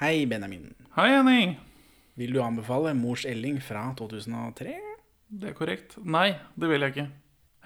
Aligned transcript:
Hei, 0.00 0.26
Benjamin. 0.26 0.74
Hei, 0.96 1.10
Henning. 1.12 1.58
Vil 2.14 2.32
du 2.32 2.38
anbefale 2.40 2.94
Mors 2.94 3.26
Elling 3.28 3.58
fra 3.60 3.82
2003? 3.98 4.78
Det 5.28 5.50
er 5.50 5.52
korrekt. 5.52 5.98
Nei, 6.00 6.38
det 6.56 6.70
vil 6.70 6.80
jeg 6.80 6.94
ikke. 6.94 7.02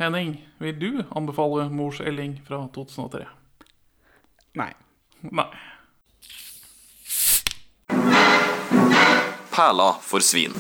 Henning, 0.00 0.32
vil 0.58 0.80
du 0.80 0.88
anbefale 1.14 1.68
Mors 1.70 2.00
Elling 2.02 2.40
fra 2.42 2.64
2003? 2.74 3.28
Nei. 4.58 4.66
Nei. 5.30 5.46
Perla 9.54 9.92
for 10.02 10.26
svin. 10.26 10.58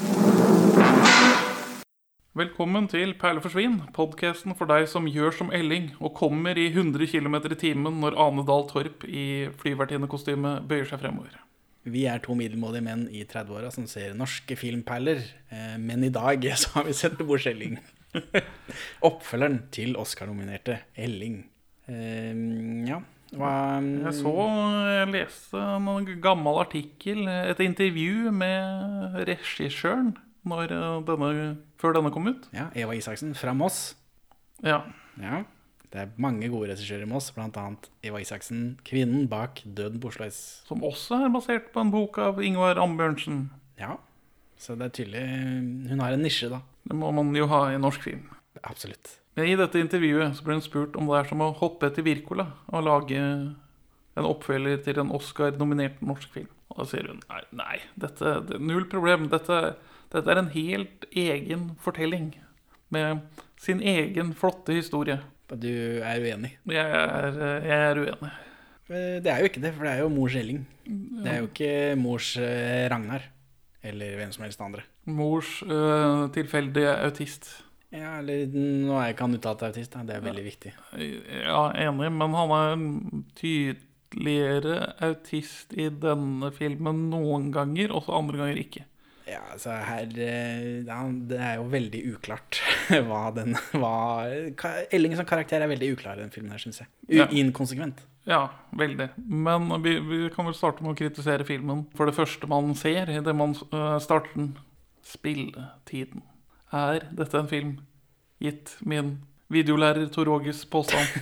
Velkommen 2.38 2.86
til 2.86 3.16
Perle 3.18 3.42
for 3.42 3.50
svin, 3.50 3.80
podkasten 3.98 4.54
for 4.54 4.70
deg 4.70 4.86
som 4.94 5.10
gjør 5.10 5.34
som 5.40 5.50
Elling 5.50 5.90
og 5.98 6.14
kommer 6.22 6.54
i 6.54 6.68
100 6.70 7.10
km 7.10 7.40
i 7.50 7.58
timen 7.58 7.98
når 7.98 8.14
Ane 8.28 8.46
Dahl 8.46 8.70
Torp 8.70 9.02
i 9.10 9.50
flyvertinnekostyme 9.58 10.60
bøyer 10.70 10.86
seg 10.86 11.02
fremover. 11.02 11.43
Vi 11.84 12.06
er 12.08 12.22
to 12.24 12.36
middelmådige 12.38 12.84
menn 12.86 13.06
i 13.12 13.24
30-åra 13.28 13.70
som 13.74 13.86
ser 13.90 14.14
norske 14.16 14.56
filmperler, 14.56 15.20
eh, 15.52 15.74
men 15.80 16.06
i 16.06 16.12
dag 16.12 16.44
så 16.60 16.78
har 16.78 16.88
vi 16.88 16.96
sett 16.96 17.18
Bo 17.20 17.36
Elling. 17.36 17.78
Oppfølgeren 19.08 19.64
til 19.74 19.96
Oscar-nominerte 20.00 20.78
Elling. 20.96 21.42
Eh, 21.90 22.32
ja, 22.88 23.02
hva 23.34 23.50
Jeg 23.82 24.14
så, 24.20 24.32
jeg 24.94 25.10
leste 25.10 25.58
en 25.58 26.12
gammel 26.22 26.60
artikkel, 26.62 27.26
et 27.28 27.60
intervju 27.64 28.30
med 28.32 29.18
regissøren 29.28 30.14
når 30.46 30.74
denne, 31.08 31.56
før 31.80 31.96
denne 31.96 32.12
kom 32.14 32.28
ut. 32.30 32.46
Ja, 32.54 32.68
Eva 32.78 32.94
Isaksen 32.96 33.34
fra 33.36 33.56
Moss. 33.56 33.96
Ja. 34.62 34.84
Ja, 35.20 35.42
det 35.94 36.00
er 36.02 36.14
mange 36.18 36.48
gode 36.50 36.72
regissører 36.72 37.04
i 37.04 37.06
Moss, 37.06 37.28
annet 37.38 37.84
Eva 38.02 38.18
Isaksen, 38.18 38.80
kvinnen 38.82 39.28
bak 39.30 39.60
Døden 39.62 40.00
på 40.02 40.10
Oslo 40.10 40.26
S. 40.26 40.40
Som 40.66 40.82
også 40.82 41.20
er 41.22 41.30
basert 41.30 41.68
på 41.70 41.84
en 41.84 41.92
bok 41.94 42.18
av 42.18 42.40
Ingvar 42.42 42.80
Ambjørnsen. 42.82 43.44
Ja, 43.78 44.00
så 44.58 44.74
det 44.74 44.88
er 44.88 44.96
tydelig 44.96 45.22
Hun 45.92 46.02
har 46.02 46.16
en 46.16 46.24
nisje, 46.26 46.48
da. 46.50 46.64
Det 46.82 46.96
må 46.98 47.12
man 47.14 47.30
jo 47.38 47.46
ha 47.46 47.68
i 47.70 47.78
norsk 47.78 48.08
film. 48.08 48.24
Absolutt. 48.66 49.20
Men 49.38 49.52
I 49.52 49.54
dette 49.58 49.78
intervjuet 49.78 50.34
så 50.34 50.46
ble 50.46 50.56
hun 50.58 50.64
spurt 50.66 50.98
om 50.98 51.06
det 51.10 51.20
er 51.20 51.30
som 51.30 51.44
å 51.46 51.52
hoppe 51.60 51.86
etter 51.86 52.06
Wirkola 52.06 52.48
og 52.74 52.86
lage 52.88 53.20
en 53.22 54.28
oppfølger 54.28 54.82
til 54.82 54.98
en 55.02 55.12
Oscar-nominert 55.14 56.02
norsk 56.02 56.34
film. 56.34 56.50
Og 56.72 56.82
da 56.82 56.88
sier 56.90 57.06
hun 57.10 57.22
nei, 57.28 57.42
nei 57.54 57.76
dette 57.94 58.34
det 58.48 58.58
er 58.58 58.66
null 58.66 58.88
problem. 58.90 59.28
Dette, 59.30 59.76
dette 60.10 60.34
er 60.34 60.42
en 60.42 60.50
helt 60.54 61.06
egen 61.10 61.70
fortelling 61.82 62.32
med 62.94 63.22
sin 63.62 63.78
egen 63.82 64.34
flotte 64.38 64.74
historie. 64.74 65.20
Du 65.52 65.68
er 66.00 66.22
uenig? 66.24 66.54
Jeg 66.72 66.88
er, 66.88 67.36
jeg 67.64 67.76
er 67.90 68.00
uenig. 68.00 68.30
Eh, 68.88 69.20
Det 69.24 69.30
er 69.32 69.38
jo 69.42 69.50
ikke 69.50 69.60
det, 69.62 69.74
for 69.76 69.84
det 69.86 69.92
er 69.92 70.00
jo 70.04 70.08
mors 70.12 70.34
Elling. 70.40 70.64
Det 70.86 71.30
er 71.30 71.38
jo 71.42 71.48
ikke 71.50 71.74
mors 72.00 72.34
eh, 72.40 72.86
Ragnar. 72.92 73.22
Eller 73.84 74.16
hvem 74.16 74.32
som 74.32 74.44
helst 74.46 74.60
andre. 74.64 74.80
Mors 75.04 75.58
uh, 75.68 76.24
tilfeldige 76.32 76.88
autist. 77.04 77.50
Ja, 77.92 78.14
eller 78.22 78.46
Nå 78.48 78.96
er 78.96 79.12
ikke 79.12 79.26
han 79.26 79.36
uttalt 79.36 79.62
autist, 79.68 79.92
da. 79.92 80.00
det 80.08 80.16
er 80.16 80.24
veldig 80.24 80.44
viktig. 80.46 80.72
Ja, 80.96 81.66
enig, 81.84 82.08
men 82.16 82.32
han 82.34 82.54
er 82.56 82.86
tydeligere 83.36 84.78
autist 85.04 85.76
i 85.76 85.90
denne 85.92 86.48
filmen 86.56 87.04
noen 87.12 87.50
ganger, 87.54 87.92
også 87.94 88.16
andre 88.16 88.40
ganger 88.40 88.62
ikke. 88.64 88.86
Ja, 89.24 89.40
altså 89.54 89.72
her 89.72 90.10
eh, 90.20 90.82
ja, 90.84 90.98
Det 91.30 91.38
er 91.40 91.54
jo 91.56 91.68
veldig 91.72 92.00
uklart 92.12 92.58
hva 93.08 93.22
den 93.32 93.56
hva, 93.72 93.94
Elling 94.92 95.16
som 95.16 95.28
karakter 95.28 95.64
er 95.64 95.70
veldig 95.70 95.94
uklar 95.94 96.18
i 96.18 96.24
den 96.26 96.34
filmen 96.34 96.52
her, 96.52 96.60
syns 96.60 96.82
jeg. 96.82 96.90
U 97.08 97.16
Ja. 97.22 97.28
Inkonsekvent. 97.32 98.04
Ja, 98.28 98.48
veldig. 98.72 99.10
Men 99.16 99.68
vi, 99.84 99.98
vi 100.00 100.20
kan 100.32 100.48
vel 100.48 100.56
starte 100.56 100.84
med 100.84 100.94
å 100.94 100.98
kritisere 100.98 101.44
filmen. 101.48 101.84
For 101.96 102.08
det 102.08 102.16
første 102.16 102.48
man 102.48 102.72
ser 102.78 103.12
idet 103.12 103.36
man 103.36 103.56
øh, 103.68 103.98
starter 104.00 104.32
den, 104.36 104.54
spilletiden. 105.04 106.22
Er 106.72 107.04
dette 107.12 107.36
en 107.36 107.50
film 107.50 107.74
gitt 108.40 108.76
min 108.80 109.18
videolærer 109.52 110.08
Tor 110.12 110.30
Åges 110.38 110.64
påstand? 110.70 111.06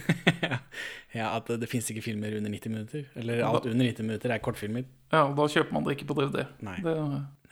Ja, 1.12 1.26
At 1.36 1.50
det, 1.60 1.68
fins 1.68 1.90
ikke 1.92 2.00
filmer 2.06 2.32
under 2.38 2.48
90 2.48 2.72
minutter. 2.72 3.02
Eller 3.20 3.42
alt 3.44 3.66
under 3.68 3.84
90 3.84 4.06
minutter 4.06 4.32
er 4.32 4.40
kortfilmer. 4.40 4.86
Ja, 5.12 5.26
og 5.26 5.34
da 5.36 5.44
kjøper 5.52 5.74
man 5.76 5.84
det 5.84 5.98
ikke 5.98 6.06
på 6.08 6.16
DVD. 6.16 6.46
Nei. 6.64 6.78
Det, 6.80 6.94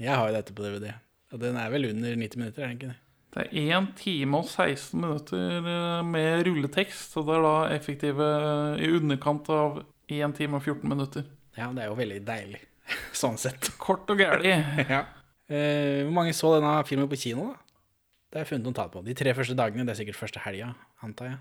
Jeg 0.00 0.16
har 0.16 0.30
jo 0.30 0.36
dette 0.38 0.54
på 0.56 0.64
DVD. 0.64 0.94
Og 1.34 1.42
den 1.42 1.58
er 1.60 1.68
vel 1.74 1.90
under 1.90 2.16
90 2.16 2.40
minutter, 2.40 2.62
er 2.62 2.70
den 2.70 2.78
ikke 2.78 2.92
det? 2.94 2.98
det 3.30 3.44
er 3.46 3.76
1 3.78 3.92
time 4.00 4.40
og 4.40 4.48
16 4.48 5.00
minutter 5.00 5.60
øh, 5.60 6.00
med 6.06 6.46
rulletekst, 6.48 7.12
så 7.12 7.22
det 7.22 7.36
er 7.36 7.44
da 7.44 7.76
effektive 7.76 8.26
øh, 8.26 8.80
i 8.82 8.90
underkant 8.96 9.48
av 9.54 9.82
1 10.08 10.34
time 10.34 10.58
og 10.58 10.64
14 10.64 10.88
minutter. 10.90 11.28
Ja, 11.58 11.68
det 11.76 11.84
er 11.84 11.92
jo 11.92 11.98
veldig 12.00 12.20
deilig. 12.26 12.64
Sånn 13.22 13.38
sett. 13.38 13.70
Kort 13.78 14.10
og 14.10 14.18
gærlig. 14.18 14.56
Ja. 14.94 15.04
Eh, 15.50 16.04
hvor 16.06 16.14
mange 16.14 16.32
så 16.34 16.52
denne 16.56 16.72
filmen 16.86 17.08
på 17.10 17.18
kino, 17.18 17.48
da? 17.52 17.69
Det 18.30 18.38
har 18.38 18.44
jeg 18.44 18.52
funnet 18.52 18.68
noen 18.68 18.78
tall 18.78 18.90
på. 18.94 19.00
De 19.02 19.14
tre 19.18 19.32
første 19.34 19.56
dagene, 19.58 19.82
det 19.86 19.96
er 19.96 19.98
sikkert 20.04 20.20
første 20.20 20.42
helga, 20.44 20.72
antar 21.02 21.32
jeg. 21.32 21.38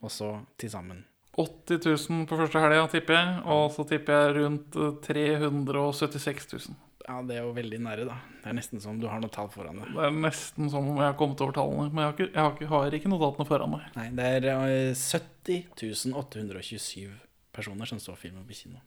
Og 0.00 0.12
så 0.14 0.30
til 0.60 0.72
sammen. 0.72 1.02
80 1.36 1.82
000 1.84 2.22
på 2.28 2.38
første 2.40 2.62
helga, 2.64 2.86
tipper 2.88 3.18
jeg. 3.18 3.34
Og 3.52 3.66
så 3.74 3.84
tipper 3.90 4.16
jeg 4.16 4.38
rundt 4.38 4.78
eh, 4.80 4.94
376 5.04 6.48
000. 6.54 6.78
Ja, 7.04 7.18
det 7.26 7.36
er 7.36 7.44
jo 7.44 7.52
veldig 7.56 7.80
nære, 7.84 8.06
da. 8.08 8.16
Det 8.40 8.48
er 8.48 8.56
nesten 8.56 8.80
som 8.80 8.98
du 9.00 9.06
har 9.10 9.20
noe 9.20 9.32
tall 9.32 9.50
foran 9.52 9.82
deg. 9.82 9.92
Det 9.96 10.06
er 10.08 10.16
nesten 10.16 10.72
som 10.72 10.88
om 10.88 11.00
jeg 11.00 11.10
har 11.10 11.16
kommet 11.20 11.44
over 11.44 11.56
tallene. 11.56 11.88
Men 11.90 12.04
jeg 12.04 12.08
har 12.08 12.16
ikke, 12.16 12.30
jeg 12.30 12.42
har 12.42 12.54
ikke, 12.56 12.70
har 12.72 12.96
ikke 13.00 13.12
notatene 13.12 13.48
foran 13.48 13.74
meg. 13.74 13.88
Nei, 13.98 14.08
det 14.16 14.30
er 14.38 14.48
eh, 14.54 14.96
70 14.96 16.14
827 16.16 17.12
personer 17.52 17.88
som 17.92 18.00
så 18.00 18.16
filmen 18.16 18.48
på 18.48 18.56
kino. 18.62 18.80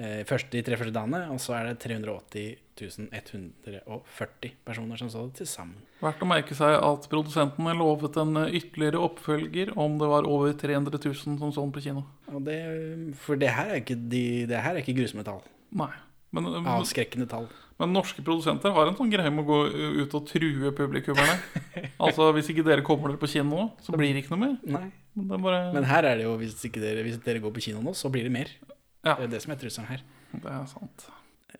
Eh, 0.00 0.22
først 0.24 0.52
de 0.52 0.62
tre 0.64 0.78
første 0.80 0.94
dagene, 0.94 1.26
og 1.32 1.40
så 1.42 1.56
er 1.58 1.70
det 1.70 1.80
380 1.82 2.58
140 2.80 4.52
personer 4.64 4.96
som 4.96 5.10
så 5.12 5.26
det 5.26 5.40
til 5.40 5.48
sammen. 5.50 5.80
Verdt 6.00 6.22
å 6.24 6.28
merke 6.28 6.56
seg 6.56 6.76
at 6.78 7.08
produsentene 7.12 7.74
lovet 7.76 8.16
en 8.22 8.38
eh, 8.40 8.54
ytterligere 8.60 9.02
oppfølger 9.04 9.74
om 9.76 9.98
det 10.00 10.08
var 10.08 10.28
over 10.28 10.54
300 10.56 10.96
000 10.96 11.18
som 11.20 11.52
så 11.52 11.60
den 11.60 11.74
på 11.74 11.82
kino. 11.84 12.06
Og 12.32 12.40
det, 12.46 12.60
for 13.20 13.40
det 13.40 13.52
her 13.52 13.74
er 13.74 13.82
ikke, 13.82 13.98
de, 14.00 14.22
det 14.48 14.62
her 14.64 14.72
er 14.72 14.80
ikke 14.80 14.96
grusomme 15.02 15.26
tall. 15.26 15.42
Nei. 15.76 15.92
Men, 16.32 16.48
eh, 16.48 16.72
Avskrekkende 16.78 17.28
tall. 17.28 17.50
men 17.80 17.92
norske 17.96 18.22
produsenter 18.24 18.72
har 18.76 18.88
en 18.88 18.96
sånn 18.96 19.12
greie 19.12 19.30
med 19.32 19.44
å 19.44 19.48
gå 19.50 19.60
ut 20.00 20.16
og 20.16 20.26
true 20.28 20.72
publikummerne. 20.76 21.36
altså 22.04 22.30
hvis 22.36 22.50
ikke 22.54 22.64
dere 22.64 22.86
kommer 22.86 23.12
dere 23.12 23.20
på 23.20 23.30
kino, 23.34 23.70
så 23.84 23.92
blir 23.96 24.14
det 24.14 24.24
ikke 24.24 24.36
noe 24.36 24.46
mer. 24.46 24.58
Nei. 24.64 24.88
Men 25.18 25.42
bare 25.42 25.62
Men 25.74 25.84
her 25.90 26.06
er 26.06 26.20
det 26.20 26.28
jo, 26.28 26.36
hvis, 26.40 26.56
ikke 26.64 26.80
dere, 26.80 27.02
hvis 27.04 27.18
dere 27.24 27.42
går 27.42 27.52
på 27.52 27.68
kino 27.68 27.82
nå, 27.84 27.92
så 27.98 28.08
blir 28.12 28.24
det 28.24 28.32
mer. 28.32 28.52
Ja, 29.04 29.14
Det 29.16 29.24
er 29.24 29.32
det 29.36 29.42
som 29.42 29.52
er 29.52 29.60
trusselen 29.62 29.88
her. 29.88 30.02
det 30.32 30.50
er 30.52 30.66
sant. 30.68 31.06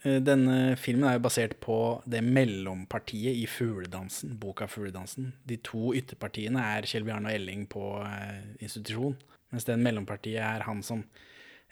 Eh, 0.05 0.21
Denne 0.21 0.77
filmen 0.81 1.09
er 1.09 1.19
jo 1.19 1.25
basert 1.27 1.57
på 1.61 2.03
det 2.09 2.23
mellompartiet 2.25 3.37
i 3.37 3.47
Fugledansen, 3.51 4.37
boka 4.41 4.69
Fugledansen. 4.71 5.33
De 5.47 5.57
to 5.57 5.93
ytterpartiene 5.97 6.63
er 6.77 6.89
Kjell 6.89 7.05
Bjarne 7.05 7.31
og 7.31 7.35
Elling 7.35 7.67
på 7.71 7.83
eh, 8.05 8.55
institusjon, 8.61 9.17
mens 9.53 9.67
den 9.69 9.83
mellompartiet 9.85 10.41
er 10.45 10.67
han 10.69 10.83
som 10.87 11.05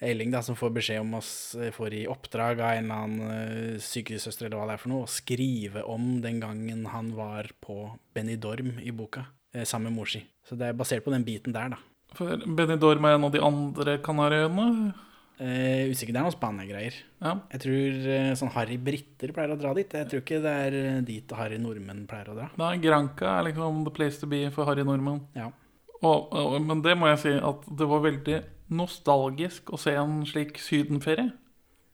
Elling 0.00 0.30
da, 0.30 0.40
som 0.46 0.54
får 0.54 0.70
beskjed 0.76 1.00
om 1.02 1.16
oss, 1.18 1.54
eh, 1.58 1.72
får 1.74 1.94
i 2.00 2.04
oppdrag 2.10 2.60
av 2.62 2.76
en 2.76 2.84
eller 2.90 3.06
annen 3.06 3.80
sykesøster 3.82 4.46
eller 4.46 4.60
hva 4.60 4.68
det 4.70 4.76
er 4.76 4.82
for 4.84 4.92
noe, 4.92 5.06
å 5.08 5.10
skrive 5.10 5.82
om 5.90 6.20
den 6.22 6.38
gangen 6.40 6.86
han 6.92 7.12
var 7.16 7.50
på 7.64 7.98
Benidorm 8.14 8.76
i 8.78 8.92
boka, 8.94 9.26
sammen 9.64 9.90
med 9.90 9.98
mor 9.98 10.06
si. 10.12 10.22
Så 10.46 10.56
det 10.58 10.68
er 10.68 10.78
basert 10.78 11.02
på 11.04 11.10
den 11.14 11.24
biten 11.26 11.52
der, 11.56 11.74
da. 11.74 11.80
For 12.14 12.36
Benidorm 12.46 13.04
er 13.08 13.16
en 13.18 13.26
av 13.26 13.34
de 13.34 13.42
andre 13.42 13.98
Kanariøyene. 13.98 14.94
Eh, 15.38 15.86
usikker, 15.92 16.10
det 16.10 16.18
er 16.18 16.26
noen 16.26 16.34
Spania-greier. 16.34 16.96
Ja. 17.22 17.36
Jeg 17.52 17.62
tror 17.62 17.98
uh, 18.10 18.30
sånn 18.40 18.50
Harry 18.56 18.78
Britter 18.82 19.30
pleier 19.34 19.54
å 19.54 19.58
dra 19.60 19.70
dit. 19.76 19.94
Jeg 19.94 20.10
tror 20.10 20.22
ikke 20.24 20.40
det 20.42 20.54
er 20.64 20.76
eh, 20.78 21.00
dit 21.06 21.34
Harry 21.38 21.60
Nordmenn 21.62 22.08
pleier 22.10 22.32
å 22.32 22.36
dra. 22.40 22.48
Nei, 22.58 22.72
Granca 22.82 23.36
er 23.36 23.48
liksom 23.52 23.84
the 23.86 23.94
place 23.94 24.18
to 24.18 24.26
be 24.30 24.48
for 24.54 24.66
harry 24.66 24.86
nordmenn. 24.86 25.22
Ja. 25.38 25.52
Og, 26.00 26.34
og, 26.34 26.58
men 26.62 26.82
det 26.82 26.96
må 26.98 27.10
jeg 27.12 27.22
si 27.22 27.34
at 27.38 27.68
det 27.78 27.86
var 27.90 28.02
veldig 28.06 28.40
nostalgisk 28.78 29.70
å 29.74 29.80
se 29.80 29.94
en 29.98 30.20
slik 30.26 30.58
sydenferie. 30.62 31.30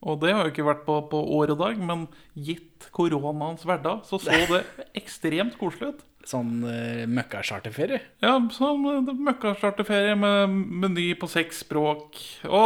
Og 0.05 0.19
det 0.21 0.35
har 0.37 0.45
jo 0.45 0.53
ikke 0.53 0.67
vært 0.67 0.83
på, 0.87 0.99
på 1.11 1.21
år 1.39 1.55
og 1.55 1.61
dag, 1.63 1.79
men 1.81 2.09
gitt 2.37 2.91
koronaens 2.95 3.65
hverdag, 3.65 4.03
så 4.09 4.21
så 4.21 4.37
det 4.51 4.65
ekstremt 5.01 5.57
koselig 5.61 5.95
ut. 5.95 6.03
Sånn 6.25 6.63
uh, 6.65 7.05
møkkacharterferie. 7.13 8.01
Ja, 8.25 8.37
sånn 8.53 8.85
uh, 8.89 9.11
møkkacharterferie 9.27 10.15
med 10.17 10.53
meny 10.85 11.11
på 11.21 11.29
seks 11.29 11.61
språk. 11.67 12.17
Å, 12.49 12.63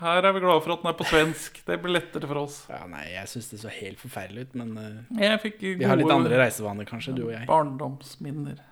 her 0.00 0.28
er 0.28 0.36
vi 0.36 0.44
glade 0.44 0.64
for 0.64 0.76
at 0.76 0.84
den 0.84 0.92
er 0.92 0.96
på 0.96 1.08
svensk. 1.10 1.60
Det 1.66 1.76
blir 1.82 1.98
lettere 1.98 2.28
for 2.28 2.44
oss. 2.44 2.62
Ja, 2.72 2.84
nei, 2.88 3.06
jeg 3.12 3.28
syns 3.32 3.50
det 3.52 3.60
så 3.64 3.72
helt 3.72 4.00
forferdelig 4.00 4.48
ut, 4.48 4.60
men 4.62 4.76
uh, 4.80 5.18
Jeg 5.20 5.42
fikk 5.44 5.60
vi 5.82 5.88
har 5.88 6.00
litt 6.00 6.12
andre 6.12 6.40
reisevaner, 6.40 6.88
kanskje, 6.88 7.16
du 7.18 7.26
og 7.26 7.34
jeg. 7.34 7.48
barndomsminner. 7.50 8.62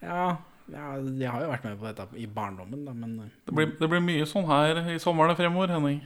Ja, 0.00 0.38
ja, 0.70 0.94
jeg 0.96 1.30
har 1.30 1.42
jo 1.44 1.50
vært 1.50 1.66
med 1.66 1.78
på 1.80 1.88
dette 1.88 2.06
i 2.20 2.26
barndommen, 2.30 2.84
da, 2.86 2.94
men 2.94 3.16
eh, 3.24 3.36
Det 3.46 3.54
blir, 3.56 3.72
det 3.80 3.88
blir 3.90 4.02
mye 4.04 4.26
sånn 4.28 4.46
her 4.50 4.80
i 4.94 4.98
sommeren 5.02 5.38
fremover, 5.38 5.72
Henning. 5.74 6.00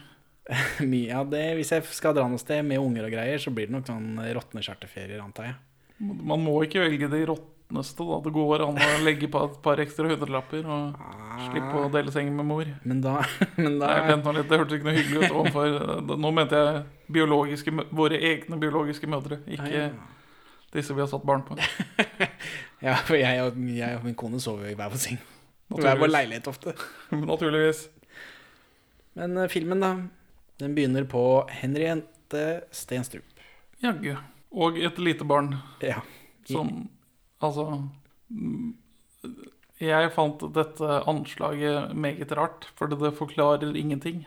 mye 0.92 1.14
av 1.16 1.30
det 1.32 1.44
Hvis 1.56 1.70
jeg 1.72 1.86
skal 1.96 2.12
dra 2.16 2.26
noe 2.28 2.40
sted 2.42 2.60
med 2.66 2.82
unger 2.82 3.06
og 3.08 3.14
greier, 3.16 3.40
så 3.40 3.52
blir 3.54 3.70
det 3.70 3.76
nok 3.78 3.88
sånn 3.88 4.18
råtne 4.36 4.64
charterferier, 4.64 5.22
antar 5.24 5.50
jeg. 5.50 5.58
Man 6.04 6.42
må 6.42 6.58
ikke 6.66 6.82
velge 6.82 7.08
de 7.08 7.26
råtne 7.30 7.54
råtneste 7.74 8.04
da. 8.04 8.20
Det 8.24 8.32
går 8.32 8.62
an 8.62 8.78
å 8.78 9.04
legge 9.04 9.28
på 9.28 9.42
et 9.44 9.62
par 9.62 9.80
ekstra 9.80 10.08
hundrelapper 10.08 10.64
og 10.66 10.96
slippe 11.48 11.82
å 11.82 11.90
dele 11.90 12.12
seng 12.12 12.34
med 12.34 12.46
mor. 12.46 12.64
Men 12.84 13.00
da, 13.00 13.24
men 13.56 13.78
da 13.78 13.86
Nei, 13.86 14.08
vent 14.08 14.24
nå 14.24 14.32
litt, 14.32 14.48
det 14.48 14.58
hørtes 14.58 14.78
ikke 14.78 14.88
noe 14.88 14.96
hyggelig 14.98 15.22
ut 15.24 15.38
overfor 15.38 16.18
Nå 16.18 16.30
mente 16.34 16.56
jeg 16.56 16.82
biologiske, 17.14 17.74
våre 17.90 18.18
egne 18.18 18.58
biologiske 18.58 19.06
mødre, 19.06 19.40
ikke 19.46 19.70
Ja, 19.70 19.88
disse 20.74 20.94
vi 20.94 21.00
har 21.00 21.08
satt 21.08 21.24
barn 21.24 21.44
på. 21.46 21.56
Ja, 22.84 22.98
for 23.00 23.16
jeg 23.16 23.40
og, 23.40 23.54
jeg 23.72 23.96
og 23.96 24.02
min 24.04 24.16
kone 24.18 24.36
sover 24.42 24.66
jo 24.66 24.74
i 24.74 24.76
hver 24.76 24.90
vår 24.92 25.00
seng. 25.00 25.20
Hver 25.72 25.96
vår 25.96 26.10
leilighet 26.10 26.50
ofte. 26.50 26.74
Naturligvis. 27.16 27.86
Men 29.16 29.38
eh, 29.40 29.48
filmen, 29.48 29.80
da. 29.80 29.92
Den 30.62 30.74
begynner 30.76 31.04
på 31.10 31.22
Henriette 31.50 32.64
Stenstrup. 32.74 33.24
Jaggu. 33.82 34.14
Og 34.54 34.78
et 34.78 34.98
lite 35.02 35.24
barn 35.26 35.56
Ja. 35.82 36.00
som 36.46 36.88
Altså 37.42 37.64
mm, 38.30 38.74
Jeg 39.82 40.12
fant 40.14 40.44
dette 40.54 41.00
anslaget 41.10 41.94
meget 41.98 42.30
rart, 42.38 42.68
fordi 42.78 42.96
det 43.02 43.14
forklarer 43.18 43.74
ingenting. 43.76 44.24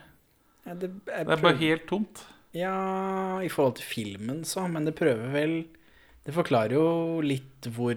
ja 0.65 0.73
det, 0.75 0.91
Det 1.05 1.13
er 1.23 1.41
bare 1.41 1.55
helt 1.57 1.87
tomt. 1.87 2.25
Ja, 2.53 3.39
i 3.43 3.49
forhold 3.49 3.75
til 3.79 3.85
filmen, 3.85 4.43
så, 4.45 4.67
men 4.67 4.85
det 4.85 4.95
prøver 4.95 5.31
vel 5.31 5.67
Det 6.25 6.33
forklarer 6.33 6.73
jo 6.73 7.21
litt 7.21 7.67
hvor 7.75 7.95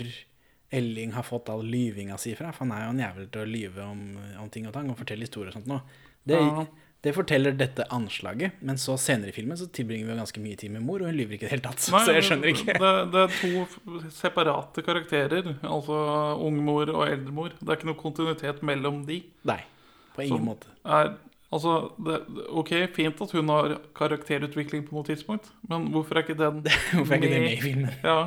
Elling 0.72 1.12
har 1.16 1.22
fått 1.26 1.48
all 1.50 1.64
lyvinga 1.66 2.16
si 2.18 2.34
fra. 2.38 2.52
For 2.52 2.62
han 2.64 2.72
er 2.76 2.84
jo 2.84 2.90
en 2.94 3.00
jævel 3.02 3.26
til 3.34 3.42
å 3.42 3.48
lyve 3.50 3.82
om, 3.90 4.02
om 4.38 4.48
ting 4.54 4.68
og 4.68 4.72
tang 4.76 4.88
og 4.92 4.96
fortelle 5.00 5.26
historier 5.26 5.50
og 5.50 5.56
sånt 5.58 5.66
noe. 5.66 5.80
Det, 6.22 6.36
Ja. 6.38 6.64
Det 7.02 7.14
forteller 7.16 7.54
dette 7.56 7.86
anslaget, 7.96 8.58
men 8.60 8.76
så 8.76 8.92
senere 9.00 9.32
i 9.32 9.32
filmen 9.32 9.56
så 9.56 9.64
tilbringer 9.72 10.10
vi 10.10 10.16
ganske 10.18 10.40
mye 10.44 10.58
tid 10.60 10.74
med 10.74 10.82
mor, 10.84 11.00
og 11.00 11.08
hun 11.08 11.16
lyver 11.16 11.38
ikke 11.38 11.46
i 11.46 11.48
det 11.48 11.54
hele 11.54 11.64
tatt. 11.64 11.86
Nei, 11.94 12.02
så 12.04 12.12
jeg 12.18 12.26
skjønner 12.28 12.50
ikke. 12.52 12.74
Det, 12.82 12.90
det 13.14 13.22
er 13.22 13.32
to 13.38 14.10
separate 14.18 14.84
karakterer, 14.84 15.48
altså 15.64 15.96
ungmor 16.44 16.92
og 16.92 17.06
eldremor. 17.08 17.54
Det 17.56 17.68
er 17.72 17.78
ikke 17.80 17.88
noe 17.88 18.00
kontinuitet 18.02 18.60
mellom 18.68 19.00
de. 19.08 19.22
Nei, 19.48 19.60
på 20.16 20.26
ingen 20.26 20.36
Som- 20.42 20.50
måte. 20.50 20.74
Er, 20.84 21.14
altså, 21.52 21.78
det, 22.04 22.18
ok, 22.60 22.74
fint 22.98 23.24
at 23.24 23.32
hun 23.38 23.48
har 23.54 23.78
karakterutvikling 23.96 24.84
på 24.90 24.98
noe 24.98 25.08
tidspunkt, 25.08 25.48
men 25.72 25.88
hvorfor 25.94 26.20
er 26.20 26.26
ikke 26.28 26.36
den 26.42 26.60
Hvorfor 26.98 27.16
er 27.16 27.22
ikke 27.22 27.32
det 27.32 27.42
med 27.46 27.56
i 27.56 27.60
filmen? 27.64 27.96
Ja, 28.04 28.20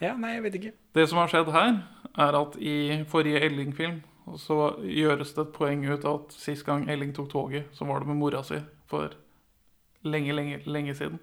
Ja, 0.00 0.14
nei, 0.16 0.30
jeg 0.38 0.42
vet 0.46 0.54
ikke. 0.56 0.70
Det 0.96 1.02
som 1.10 1.18
har 1.20 1.28
skjedd 1.28 1.50
her, 1.52 1.74
er 2.16 2.36
at 2.38 2.54
i 2.56 3.02
forrige 3.10 3.42
Elling-film 3.44 3.98
så 4.38 4.76
gjøres 4.84 5.34
det 5.34 5.42
et 5.46 5.52
poeng 5.56 5.82
ut 5.88 6.04
av 6.04 6.20
at 6.24 6.32
sist 6.36 6.64
gang 6.66 6.88
Elling 6.90 7.12
tok 7.16 7.30
toget, 7.32 7.66
så 7.74 7.86
var 7.88 8.00
det 8.00 8.06
med 8.08 8.16
mora 8.20 8.42
si 8.46 8.58
for 8.90 9.14
lenge, 10.04 10.32
lenge, 10.36 10.60
lenge 10.66 10.94
siden. 10.94 11.18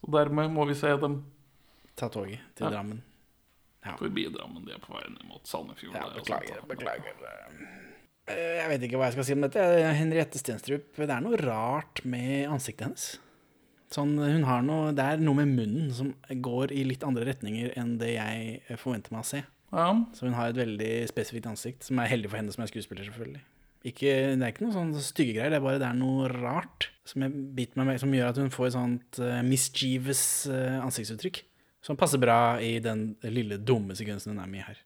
Så 0.00 0.10
dermed 0.12 0.50
må 0.52 0.66
vi 0.68 0.74
se 0.74 0.90
dem 1.00 1.22
Ta 1.96 2.08
toget 2.10 2.40
til 2.56 2.66
Ja. 2.66 2.70
Drammen. 2.74 3.02
Ja. 3.84 3.96
forbi 3.96 4.24
Drammen. 4.32 4.64
De 4.66 4.72
er 4.72 4.78
på 4.82 4.92
vei 4.96 5.04
ned 5.08 5.24
mot 5.28 5.46
Sandefjord. 5.46 5.94
Ja, 5.94 6.08
beklager, 6.16 6.56
sånt. 6.60 6.68
beklager. 6.68 7.12
Eh, 8.26 8.56
Jeg 8.62 8.68
vet 8.70 8.82
ikke 8.88 8.96
hva 8.98 9.04
jeg 9.10 9.12
skal 9.18 9.24
si 9.28 9.32
om 9.36 9.40
dette. 9.44 9.64
Henriette 9.94 10.38
Stenstrup, 10.40 10.96
det 10.96 11.10
er 11.10 11.20
noe 11.20 11.36
rart 11.36 12.00
med 12.04 12.48
ansiktet 12.48 12.86
hennes. 12.88 13.18
Sånn, 13.94 14.16
hun 14.18 14.42
har 14.48 14.62
noe, 14.62 14.92
det 14.96 15.04
er 15.04 15.20
noe 15.22 15.36
med 15.38 15.52
munnen 15.54 15.92
som 15.94 16.14
går 16.28 16.72
i 16.72 16.82
litt 16.88 17.04
andre 17.06 17.26
retninger 17.28 17.76
enn 17.78 17.98
det 18.00 18.14
jeg 18.16 18.78
forventer 18.80 19.12
meg 19.12 19.20
å 19.22 19.28
se. 19.28 19.42
Ja, 19.74 19.88
Så 20.14 20.28
hun 20.28 20.36
har 20.38 20.52
et 20.52 20.60
veldig 20.60 20.92
spesifikt 21.10 21.48
ansikt, 21.50 21.84
som 21.86 21.98
er 21.98 22.10
heldig 22.10 22.30
for 22.30 22.38
henne 22.38 22.54
som 22.54 22.62
er 22.62 22.70
skuespiller, 22.70 23.06
selvfølgelig. 23.08 23.42
Ikke, 23.84 24.12
det 24.32 24.40
er 24.40 24.52
ikke 24.52 24.64
noe 24.64 24.72
sånn 24.72 24.92
stygge 25.04 25.34
greier, 25.36 25.52
det 25.52 25.58
er 25.58 25.64
bare 25.64 25.80
det 25.82 25.88
er 25.90 25.96
noe 25.98 26.28
rart 26.30 26.86
som, 27.04 27.24
jeg 27.26 27.66
med, 27.76 27.98
som 28.00 28.14
gjør 28.16 28.30
at 28.30 28.38
hun 28.40 28.52
får 28.54 28.70
et 28.70 28.76
sånt 28.78 29.18
uh, 29.20 29.40
mischievous 29.44 30.22
uh, 30.48 30.78
ansiktsuttrykk. 30.86 31.42
Som 31.84 31.98
passer 32.00 32.22
bra 32.22 32.56
i 32.64 32.78
den 32.80 33.10
lille 33.28 33.58
dumme 33.60 33.92
sekvensen 33.98 34.32
hun 34.32 34.40
er 34.40 34.48
med 34.48 34.62
i 34.62 34.68
her. 34.70 34.78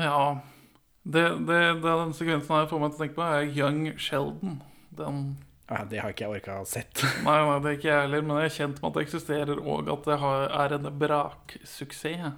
ja. 0.00 0.22
Det, 1.08 1.22
det, 1.48 1.58
det 1.80 1.92
den 2.02 2.10
sekvensen 2.12 2.52
her 2.52 2.66
får 2.68 2.80
meg 2.82 2.90
til 2.92 2.98
å 2.98 3.00
tenke 3.00 3.16
på, 3.16 3.24
er 3.24 3.52
Young 3.56 3.84
Sheldon. 4.00 4.58
Den 4.96 5.22
Ja, 5.68 5.84
det 5.88 6.02
har 6.02 6.12
ikke 6.12 6.26
jeg 6.26 6.40
orka 6.40 6.56
sett. 6.68 7.00
Nei, 7.26 7.36
nei, 7.44 7.54
det 7.64 7.70
er 7.70 7.78
ikke 7.78 7.88
jeg 7.88 8.02
heller, 8.02 8.24
men 8.24 8.40
jeg 8.40 8.48
er 8.48 8.54
kjent 8.56 8.80
med 8.80 8.88
at 8.88 8.96
det 8.96 9.04
eksisterer, 9.06 9.60
og 9.60 9.88
at 9.92 10.08
det 10.08 10.18
har, 10.20 10.44
er 10.64 10.74
en 10.76 10.90
braksuksess. 11.00 12.28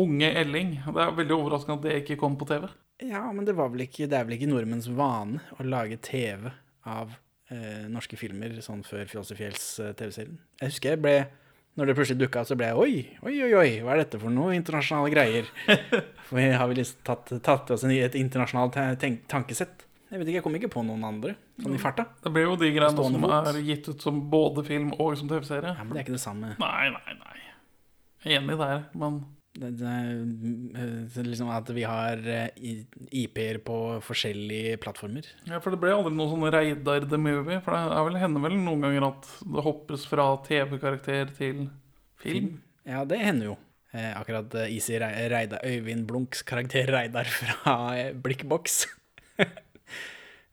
Unge 0.00 0.30
Elling. 0.40 0.74
Det 0.86 1.02
er 1.02 1.14
veldig 1.14 1.36
overraskende 1.36 1.78
at 1.78 1.86
det 1.86 2.00
ikke 2.02 2.18
kom 2.20 2.38
på 2.38 2.48
TV. 2.50 2.66
Ja, 3.02 3.24
men 3.32 3.46
det, 3.46 3.54
var 3.58 3.70
vel 3.72 3.86
ikke, 3.86 4.08
det 4.10 4.18
er 4.18 4.26
vel 4.26 4.36
ikke 4.36 4.50
nordmenns 4.50 4.88
vane 4.90 5.42
å 5.58 5.66
lage 5.66 5.98
TV 6.02 6.48
av 6.90 7.14
eh, 7.50 7.86
norske 7.90 8.18
filmer 8.18 8.54
sånn 8.62 8.84
før 8.86 9.06
Fjols 9.10 9.32
og 9.34 9.38
fjells 9.38 9.64
eh, 9.82 9.94
TV-serien. 9.98 10.36
Jeg 10.60 10.74
husker 10.74 10.94
jeg 10.94 11.02
ble 11.02 11.14
Når 11.74 11.90
det 11.90 11.94
plutselig 11.98 12.20
dukka 12.20 12.42
opp, 12.42 12.46
så 12.46 12.58
ble 12.58 12.68
jeg 12.70 12.78
oi, 12.78 12.92
oi, 13.26 13.34
oi, 13.46 13.54
oi, 13.58 13.70
hva 13.82 13.96
er 13.96 14.04
dette 14.04 14.20
for 14.22 14.30
noe 14.30 14.54
internasjonale 14.54 15.10
greier? 15.10 15.48
For 16.28 16.38
vi 16.38 16.44
har 16.54 16.68
vel 16.70 16.78
liksom 16.78 17.00
tatt, 17.04 17.32
tatt 17.42 17.72
oss 17.74 17.82
et 17.84 18.14
internasjonalt 18.16 18.78
tankesett. 19.28 19.82
Jeg 20.06 20.20
vet 20.20 20.28
ikke, 20.28 20.36
jeg 20.38 20.44
kom 20.44 20.54
ikke 20.60 20.70
på 20.70 20.84
noen 20.86 21.02
andre 21.04 21.34
sånn 21.58 21.74
i 21.74 21.80
farta. 21.82 22.06
Det 22.22 22.30
blir 22.30 22.46
jo 22.46 22.54
de 22.60 22.70
greiene 22.70 23.06
som 23.10 23.26
er 23.26 23.58
gitt 23.66 23.90
ut 23.90 24.06
som 24.06 24.20
både 24.30 24.62
film 24.64 24.92
og 24.94 25.16
som 25.18 25.26
TV-serie. 25.28 25.74
Ja, 25.74 25.82
men 25.82 25.90
det 25.90 26.04
er 26.04 26.06
ikke 26.06 26.14
det 26.14 26.22
samme. 26.22 26.52
Nei, 26.62 26.86
nei, 26.94 27.16
nei. 27.18 27.40
Jeg 28.22 28.38
er 28.38 28.38
enig 28.38 28.56
der, 28.62 28.86
men 28.94 29.18
Liksom 29.54 31.50
at 31.54 31.68
vi 31.70 31.84
har 31.86 32.18
eh, 32.26 32.48
IP-er 33.14 33.60
på 33.62 33.76
forskjellige 34.02 34.80
plattformer. 34.82 35.28
ja, 35.46 35.60
For 35.62 35.70
det 35.70 35.78
ble 35.82 35.92
aldri 35.94 36.14
noe 36.16 36.32
sånn 36.32 36.48
Reidar 36.50 37.06
the 37.06 37.20
Movie. 37.20 37.60
For 37.62 37.76
det 37.76 37.84
er 37.86 38.08
vel, 38.08 38.18
hender 38.22 38.42
vel 38.48 38.56
noen 38.58 38.82
ganger 38.82 39.06
at 39.12 39.30
det 39.46 39.66
hoppes 39.66 40.08
fra 40.10 40.32
TV-karakter 40.48 41.30
til 41.38 41.68
film. 42.18 42.56
Ja, 42.84 43.04
det 43.08 43.20
hender 43.22 43.52
jo. 43.52 43.56
Eh, 43.94 44.10
akkurat 44.18 44.54
eh, 44.58 44.74
Easy 44.74 44.98
Reidar, 44.98 45.60
Øyvind 45.62 46.08
Blunks 46.08 46.42
karakter 46.42 46.90
Reidar 46.90 47.28
fra 47.30 47.76
Blikkboks. 48.24 48.88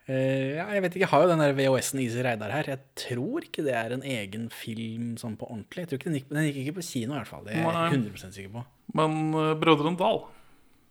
eh, 0.06 0.60
ja, 0.60 0.68
jeg 0.76 0.84
vet 0.84 0.94
ikke, 0.94 1.02
jeg 1.08 1.10
har 1.10 1.24
jo 1.24 1.32
den 1.32 1.42
der 1.42 1.56
VHS-en 1.58 2.04
Easy 2.04 2.22
Reidar 2.22 2.54
her. 2.54 2.70
Jeg 2.70 3.02
tror 3.02 3.48
ikke 3.48 3.66
det 3.66 3.74
er 3.74 3.96
en 3.96 4.06
egen 4.06 4.46
film 4.54 5.16
sånn 5.18 5.40
på 5.42 5.50
ordentlig. 5.50 5.88
Jeg 5.88 5.90
tror 5.90 6.02
ikke 6.04 6.12
Den 6.12 6.20
gikk, 6.20 6.30
den 6.30 6.48
gikk 6.52 6.62
ikke 6.62 6.78
på 6.78 6.86
kino, 6.92 7.16
i 7.16 7.18
hvert 7.18 7.32
fall. 7.32 7.48
Det 7.48 7.58
er 7.58 7.66
jeg 7.66 7.98
100 7.98 8.38
sikker 8.38 8.54
på. 8.60 8.64
Men 8.98 9.34
uh, 9.36 9.54
Brødrene 9.60 9.98
Dal 10.00 10.24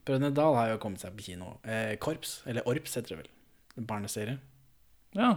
Brødrene 0.06 0.32
Dal 0.35 0.56
har 0.56 0.73
jo 0.73 0.81
kommet 0.82 1.02
seg 1.02 1.14
på 1.17 1.26
kino. 1.29 1.55
Eh, 1.62 1.94
Korps, 2.00 2.41
eller 2.49 2.67
Orps 2.69 2.97
heter 2.97 3.14
det 3.14 3.19
vel. 3.20 3.31
En 3.79 3.87
barneserie. 3.88 4.38
Ja. 5.17 5.35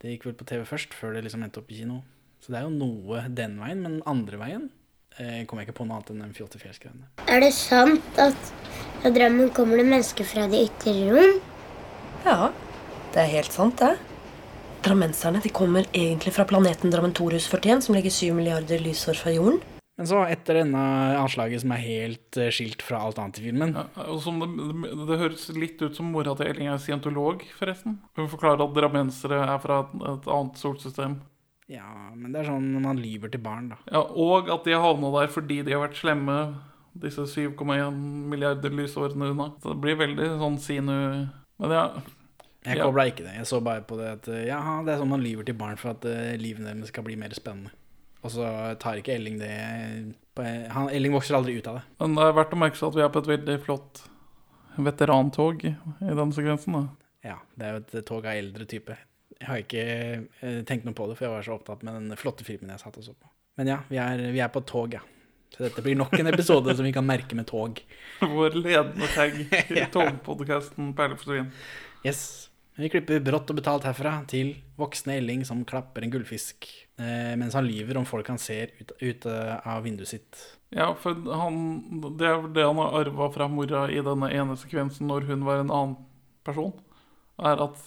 Det 0.00 0.12
gikk 0.12 0.28
vel 0.28 0.36
på 0.38 0.46
TV 0.48 0.62
først, 0.68 0.94
før 0.94 1.16
det 1.16 1.24
liksom 1.26 1.42
endte 1.44 1.60
opp 1.62 1.72
i 1.72 1.80
kino. 1.80 2.02
Så 2.40 2.52
det 2.52 2.60
er 2.60 2.66
jo 2.68 2.74
noe 2.74 3.24
den 3.34 3.56
veien, 3.58 3.82
men 3.82 3.98
andre 4.08 4.38
veien 4.40 4.68
eh, 5.18 5.42
kommer 5.48 5.64
jeg 5.64 5.70
ikke 5.70 5.80
på 5.80 5.88
noe 5.88 5.98
annet 5.98 6.12
enn 6.12 6.22
den 6.22 6.34
Fjolte 6.36 6.60
Fjellsgreiene. 6.62 7.08
Er 7.26 7.42
det 7.42 7.52
sant 7.56 8.20
at 8.22 8.52
fra 9.00 9.12
drømmen 9.12 9.50
kommer 9.56 9.80
det 9.80 9.88
mennesker 9.88 10.28
fra 10.28 10.46
de 10.52 10.62
ytre 10.68 10.94
rom? 11.10 11.40
Ja, 12.26 12.52
det 13.14 13.24
er 13.24 13.32
helt 13.38 13.54
sant, 13.54 13.82
det. 13.82 13.96
Drammenserne 14.86 15.40
de 15.42 15.50
kommer 15.50 15.88
egentlig 15.90 16.36
fra 16.36 16.46
planeten 16.46 16.92
Drammentorus 16.92 17.48
41, 17.50 17.88
som 17.88 17.96
ligger 17.96 18.14
7 18.14 18.36
milliarder 18.36 18.82
lysår 18.84 19.18
fra 19.18 19.34
jorden. 19.34 19.58
Men 19.96 20.08
så, 20.10 20.18
etter 20.28 20.58
denne 20.60 20.80
anslaget 21.16 21.62
som 21.62 21.72
er 21.72 21.80
helt 21.80 22.36
eh, 22.36 22.50
skilt 22.52 22.82
fra 22.84 22.98
alt 23.06 23.16
annet 23.22 23.38
i 23.40 23.46
filmen 23.46 23.72
Ja, 23.72 23.86
det, 23.96 24.48
det, 24.58 24.90
det 25.08 25.16
høres 25.22 25.46
litt 25.56 25.80
ut 25.80 25.96
som 25.96 26.10
mora 26.12 26.34
til 26.36 26.50
Elling 26.50 26.68
er 26.68 26.82
scientolog, 26.82 27.46
forresten. 27.56 27.96
Hun 28.18 28.28
forklarer 28.28 28.60
at 28.66 28.74
drammensere 28.76 29.38
er 29.46 29.62
fra 29.62 29.78
et, 29.86 29.94
et 30.12 30.28
annet 30.36 30.60
solsystem. 30.60 31.16
Ja, 31.72 31.88
men 32.14 32.30
det 32.34 32.42
er 32.42 32.50
sånn 32.52 32.68
man 32.84 33.00
lyver 33.00 33.32
til 33.32 33.40
barn, 33.42 33.70
da. 33.72 33.78
Ja, 33.90 34.04
Og 34.04 34.52
at 34.52 34.68
de 34.68 34.76
har 34.76 34.84
havna 34.84 35.10
der 35.16 35.32
fordi 35.32 35.62
de 35.66 35.72
har 35.74 35.82
vært 35.86 35.96
slemme, 35.98 36.36
disse 36.96 37.24
7,1 37.32 37.96
milliarder 38.30 38.72
lysårene 38.76 39.32
unna. 39.32 39.48
Så 39.64 39.72
det 39.72 39.80
blir 39.82 39.98
veldig 40.00 40.28
sånn 40.44 40.60
sinu... 40.62 40.94
Men 41.56 41.72
ja, 41.72 41.86
Jeg 42.66 42.78
Ja. 42.78 42.84
kobla 42.84 43.08
ikke 43.08 43.24
det. 43.24 43.32
Jeg 43.38 43.48
så 43.48 43.62
bare 43.64 43.80
på 43.88 43.96
det 43.96 44.12
at 44.12 44.28
eh, 44.28 44.44
ja, 44.50 44.60
det 44.84 44.92
er 44.92 45.00
sånn 45.00 45.12
man 45.12 45.24
lyver 45.24 45.46
til 45.48 45.56
barn 45.56 45.76
for 45.80 45.94
at 45.94 46.04
uh, 46.04 46.34
livet 46.40 46.66
deres 46.66 46.90
skal 46.92 47.04
bli 47.06 47.16
mer 47.16 47.32
spennende. 47.36 47.72
Og 48.26 48.32
så 48.34 48.50
tar 48.82 49.00
ikke 49.00 49.14
Elling 49.14 49.38
det 49.40 49.54
han, 50.36 50.90
Elling 50.92 51.14
vokser 51.14 51.38
aldri 51.38 51.54
ut 51.56 51.68
av 51.70 51.78
det. 51.78 51.82
men 52.02 52.16
det 52.18 52.24
er 52.26 52.34
verdt 52.36 52.52
å 52.52 52.58
merke 52.60 52.76
seg 52.76 52.90
at 52.90 52.98
vi 52.98 53.04
er 53.06 53.12
på 53.14 53.22
et 53.22 53.30
veldig 53.30 53.56
flott 53.64 54.02
veterantog 54.76 55.64
i 55.64 55.72
den 56.20 56.32
sekvensen. 56.36 56.76
da. 56.76 56.82
Ja, 57.24 57.36
det 57.56 57.66
er 57.66 57.76
jo 57.76 57.82
et 57.82 58.06
tog 58.08 58.26
av 58.26 58.36
eldre 58.36 58.66
type. 58.68 58.96
Jeg 59.36 59.48
har 59.48 59.60
ikke 59.62 59.84
eh, 59.86 60.60
tenkt 60.68 60.86
noe 60.86 60.96
på 60.96 61.08
det, 61.08 61.16
for 61.18 61.26
jeg 61.26 61.34
var 61.34 61.44
så 61.46 61.56
opptatt 61.56 61.82
med 61.86 61.96
den 61.98 62.20
flotte 62.20 62.44
filmen 62.46 62.72
jeg 62.72 62.82
satt 62.84 62.96
og 63.00 63.04
så 63.04 63.14
på. 63.16 63.30
Men 63.60 63.72
ja, 63.72 63.78
vi 63.88 64.00
er, 64.00 64.22
vi 64.32 64.42
er 64.44 64.52
på 64.52 64.62
tog, 64.68 64.96
ja. 64.96 65.02
Så 65.54 65.62
dette 65.64 65.82
blir 65.84 65.96
nok 65.96 66.12
en 66.18 66.28
episode 66.28 66.74
som 66.76 66.84
vi 66.84 66.92
kan 66.92 67.06
merke 67.06 67.36
med 67.38 67.48
tog. 67.48 67.80
Vår 68.36 68.56
ledende 68.58 69.08
tag 69.14 69.36
i 69.40 69.86
togpodkasten 69.94 70.92
Perle 70.96 71.16
for 71.20 71.32
svin. 71.32 71.52
Yes. 72.04 72.22
Vi 72.76 72.90
klipper 72.92 73.22
brått 73.24 73.48
og 73.52 73.56
betalt 73.56 73.86
herfra 73.88 74.18
til 74.28 74.52
voksne 74.76 75.16
Elling 75.16 75.46
som 75.48 75.64
klapper 75.68 76.04
en 76.04 76.12
gullfisk 76.12 76.68
eh, 77.00 77.32
mens 77.40 77.56
han 77.56 77.64
lyver 77.64 77.96
om 77.96 78.04
folk 78.08 78.28
han 78.28 78.40
ser 78.40 78.74
ut, 78.76 78.92
ute 79.00 79.36
av 79.64 79.80
vinduet 79.86 80.10
sitt. 80.10 80.42
Ja, 80.76 80.90
for 81.00 81.16
han, 81.40 81.56
det 82.20 82.28
er 82.28 82.40
vel 82.42 82.52
det 82.56 82.66
han 82.66 82.80
har 82.82 82.98
arva 83.00 83.30
fra 83.32 83.48
mora 83.48 83.86
i 83.88 84.02
denne 84.04 84.28
ene 84.34 84.58
sekvensen 84.60 85.08
når 85.08 85.28
hun 85.30 85.46
var 85.46 85.62
en 85.62 85.72
annen 85.72 85.94
person, 86.44 86.74
er 87.40 87.64
at 87.64 87.80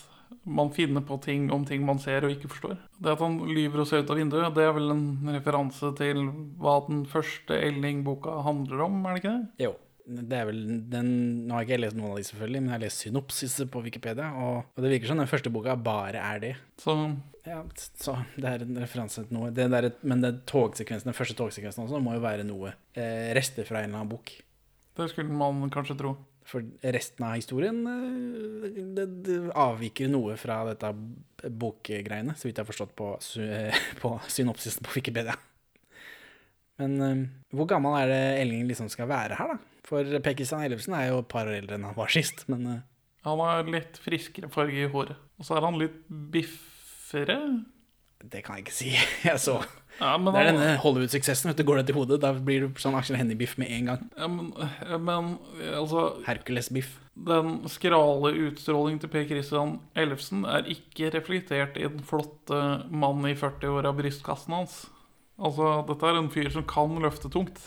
man 0.50 0.72
finner 0.74 1.04
på 1.06 1.20
ting 1.22 1.52
om 1.54 1.66
ting 1.70 1.84
man 1.86 2.00
ser 2.02 2.26
og 2.26 2.34
ikke 2.34 2.50
forstår. 2.50 2.80
Det 2.98 3.14
at 3.14 3.22
han 3.22 3.38
lyver 3.46 3.84
og 3.84 3.90
ser 3.90 4.02
ut 4.02 4.10
av 4.10 4.18
vinduet, 4.18 4.56
det 4.56 4.66
er 4.66 4.74
vel 4.74 4.94
en 4.94 5.06
referanse 5.36 5.92
til 6.00 6.24
hva 6.62 6.80
den 6.88 7.04
første 7.10 7.58
Elling-boka 7.70 8.40
handler 8.46 8.88
om, 8.88 9.04
er 9.06 9.16
det 9.18 9.24
ikke 9.24 9.36
det? 9.36 9.68
Jo. 9.68 9.76
Det 10.10 10.38
er 10.40 10.48
vel 10.50 10.62
den, 10.90 11.10
Nå 11.46 11.54
har 11.54 11.66
ikke 11.66 11.76
jeg 11.76 11.84
lest 11.84 11.98
noen 11.98 12.14
av 12.14 12.20
de, 12.20 12.26
selvfølgelig, 12.26 12.62
men 12.64 12.72
jeg 12.72 12.76
har 12.76 12.84
lest 12.86 13.04
synopsiset 13.06 13.70
på 13.70 13.82
Wikipedia, 13.86 14.32
og, 14.42 14.72
og 14.74 14.86
det 14.86 14.94
virker 14.96 15.12
som 15.12 15.22
den 15.22 15.30
første 15.30 15.52
boka 15.54 15.76
bare 15.78 16.24
er 16.24 16.42
det. 16.46 16.54
Så 16.82 16.96
Ja, 17.48 17.62
så 17.98 18.16
det 18.36 18.50
er 18.50 18.64
en 18.66 18.78
referanse 18.82 19.24
til 19.26 19.34
noe. 19.38 19.52
Det 19.56 19.70
der, 19.72 19.90
men 20.10 20.22
den 20.22 20.42
togsekvensen, 20.50 21.10
den 21.10 21.18
første 21.18 21.38
togsekvensen 21.38 21.86
også 21.86 22.02
må 22.04 22.18
jo 22.18 22.24
være 22.26 22.46
noe 22.48 22.74
eh, 22.94 23.30
rester 23.38 23.68
fra 23.68 23.80
en 23.84 23.90
eller 23.90 24.02
annen 24.02 24.12
bok. 24.12 24.34
det 24.98 25.10
skulle 25.14 25.32
man 25.32 25.70
kanskje 25.74 25.98
tro. 26.00 26.18
For 26.50 26.66
resten 26.82 27.26
av 27.28 27.36
historien 27.38 27.84
eh, 27.86 28.80
det, 28.98 29.06
det 29.26 29.40
avviker 29.54 30.10
noe 30.10 30.38
fra 30.42 30.64
dette 30.72 30.92
bokgreiene, 31.50 32.34
så 32.36 32.50
vidt 32.50 32.58
jeg 32.58 32.66
har 32.66 32.72
forstått 32.72 32.96
på, 32.98 33.14
på 34.04 34.14
synopsisen 34.28 34.86
på 34.86 34.98
Wikipedia. 34.98 35.38
Men 36.80 37.02
eh, 37.04 37.26
hvor 37.56 37.70
gammel 37.70 37.98
er 38.00 38.14
det 38.14 38.24
Elling 38.44 38.68
liksom 38.70 38.90
skal 38.92 39.10
være 39.12 39.38
her, 39.40 39.56
da? 39.56 39.69
For 39.90 40.06
Per-Kristian 40.22 40.62
Ellefsen 40.68 40.94
er 40.94 41.10
jo 41.10 41.24
et 41.24 41.32
par 41.32 41.50
år 41.50 41.58
eldre 41.64 41.80
enn 41.80 41.88
han 41.90 41.98
var 41.98 42.12
sist, 42.14 42.46
men 42.52 42.66
eh, 42.70 42.82
Han 43.26 43.42
har 43.42 43.68
litt 43.68 43.98
friskere 44.04 44.50
farge 44.54 44.86
i 44.86 44.90
håret. 44.92 45.18
Og 45.40 45.48
så 45.48 45.58
er 45.58 45.66
han 45.66 45.80
litt 45.82 45.98
biffere. 46.34 47.40
det 48.24 48.44
kan 48.46 48.60
jeg 48.60 48.68
ikke 48.68 48.76
si. 48.76 48.92
Jeg 49.30 49.42
så 49.42 49.58
Ja, 50.00 50.14
men, 50.16 50.32
Det 50.32 50.40
er 50.40 50.50
han, 50.52 50.60
denne 50.62 50.78
Hollywood-suksessen. 50.84 51.52
du, 51.58 51.64
Går 51.68 51.82
det 51.82 51.86
til 51.90 51.98
hodet, 51.98 52.22
da 52.24 52.32
blir 52.38 52.68
du 52.68 52.80
sånn 52.80 52.96
Aksel 52.96 53.18
Hennie-biff 53.20 53.58
med 53.60 53.72
en 53.76 53.90
gang. 53.90 54.06
ja, 54.16 54.28
men, 54.30 54.54
men 55.04 55.34
altså 55.74 56.06
Hercules-biff. 56.28 56.94
Den 57.20 57.58
skrale 57.68 58.32
utstrålingen 58.46 59.02
til 59.02 59.12
Per 59.12 59.26
Christian 59.28 59.74
Ellefsen 60.00 60.46
er 60.48 60.70
ikke 60.72 61.10
reflektert 61.18 61.76
i 61.82 61.84
den 61.90 62.00
flotte 62.08 62.62
mannen 62.88 63.28
i 63.28 63.36
40-åra 63.36 63.92
brystkassen 63.98 64.56
hans. 64.56 64.86
Altså, 65.40 65.82
dette 65.90 66.08
er 66.08 66.20
en 66.20 66.32
fyr 66.32 66.48
som 66.54 66.64
kan 66.68 66.96
løfte 67.04 67.32
tungt. 67.34 67.60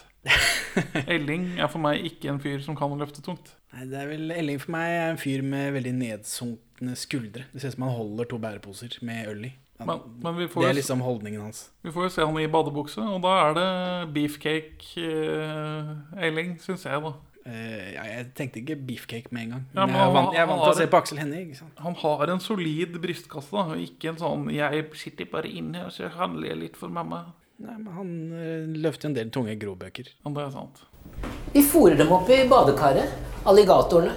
Elling 1.15 1.59
er 1.59 1.69
for 1.71 1.83
meg 1.83 2.05
ikke 2.07 2.31
en 2.33 2.41
fyr 2.43 2.63
som 2.65 2.77
kan 2.79 2.93
løfte 2.99 3.25
tungt. 3.25 3.55
Nei, 3.73 3.89
det 3.91 3.99
er 3.99 4.11
vel 4.11 4.31
Elling 4.35 4.61
for 4.63 4.75
meg 4.75 4.93
er 4.95 5.11
en 5.11 5.21
fyr 5.21 5.43
med 5.47 5.73
veldig 5.77 5.95
nedsunkne 5.97 6.95
skuldre. 6.99 7.49
Det 7.53 7.63
ser 7.63 7.73
ut 7.73 7.79
som 7.79 7.89
han 7.89 7.97
holder 7.97 8.31
to 8.31 8.39
bæreposer 8.43 8.97
med 9.03 9.33
øl 9.33 9.51
i. 9.51 9.53
Han, 9.83 9.89
Men, 9.89 10.01
men 10.23 10.39
det 10.47 10.69
er 10.69 10.77
liksom 10.79 11.01
holdningen 11.03 11.43
hans. 11.43 11.65
vi 11.83 11.91
får 11.91 12.07
jo 12.07 12.15
se 12.15 12.25
han 12.27 12.39
i 12.39 12.47
badebukse, 12.47 13.03
og 13.03 13.23
da 13.25 13.33
er 13.49 13.57
det 13.57 13.69
beefcake 14.15 15.03
eh, 15.03 16.27
Elling, 16.29 16.55
syns 16.63 16.87
jeg, 16.87 17.03
da. 17.03 17.15
Uh, 17.43 17.89
ja, 17.91 18.05
jeg 18.07 18.27
tenkte 18.39 18.61
ikke 18.61 18.77
beefcake 18.87 19.33
med 19.35 19.49
en 19.49 19.55
gang. 19.57 19.63
Ja, 19.75 19.87
Men 19.87 19.97
jeg 19.97 20.05
er 20.05 20.13
vant, 20.15 20.35
jeg 20.37 20.43
er 20.45 20.47
vant 20.47 20.61
til 20.63 20.71
å 20.71 20.77
se 20.79 20.85
på 20.93 20.99
Aksel 21.01 21.19
Hennie. 21.19 21.57
Han 21.83 21.97
har 21.99 22.31
en 22.31 22.43
solid 22.45 23.01
brystkasse, 23.03 23.51
da, 23.51 23.75
ikke 23.83 24.13
en 24.13 24.21
sånn 24.21 24.45
'jeg 24.53 24.85
sitter 24.95 25.27
bare 25.33 25.51
inne 25.51 25.87
og 25.89 25.91
så 25.91 26.07
handler 26.15 26.53
jeg 26.53 26.59
litt 26.61 26.77
for 26.79 26.89
mamma'. 26.89 27.33
Nei, 27.63 27.77
men 27.79 27.93
Han 27.95 28.11
eh, 28.35 28.67
løfter 28.83 29.11
en 29.11 29.15
del 29.17 29.31
tunge 29.35 29.55
grobøker. 29.61 30.09
Ja, 30.25 30.31
det 30.35 30.45
er 30.47 30.53
sant. 30.55 30.83
Vi 31.55 31.63
fôrer 31.63 31.99
dem 32.01 32.11
opp 32.15 32.31
i 32.33 32.41
badekaret, 32.51 33.13
alligatorene. 33.49 34.15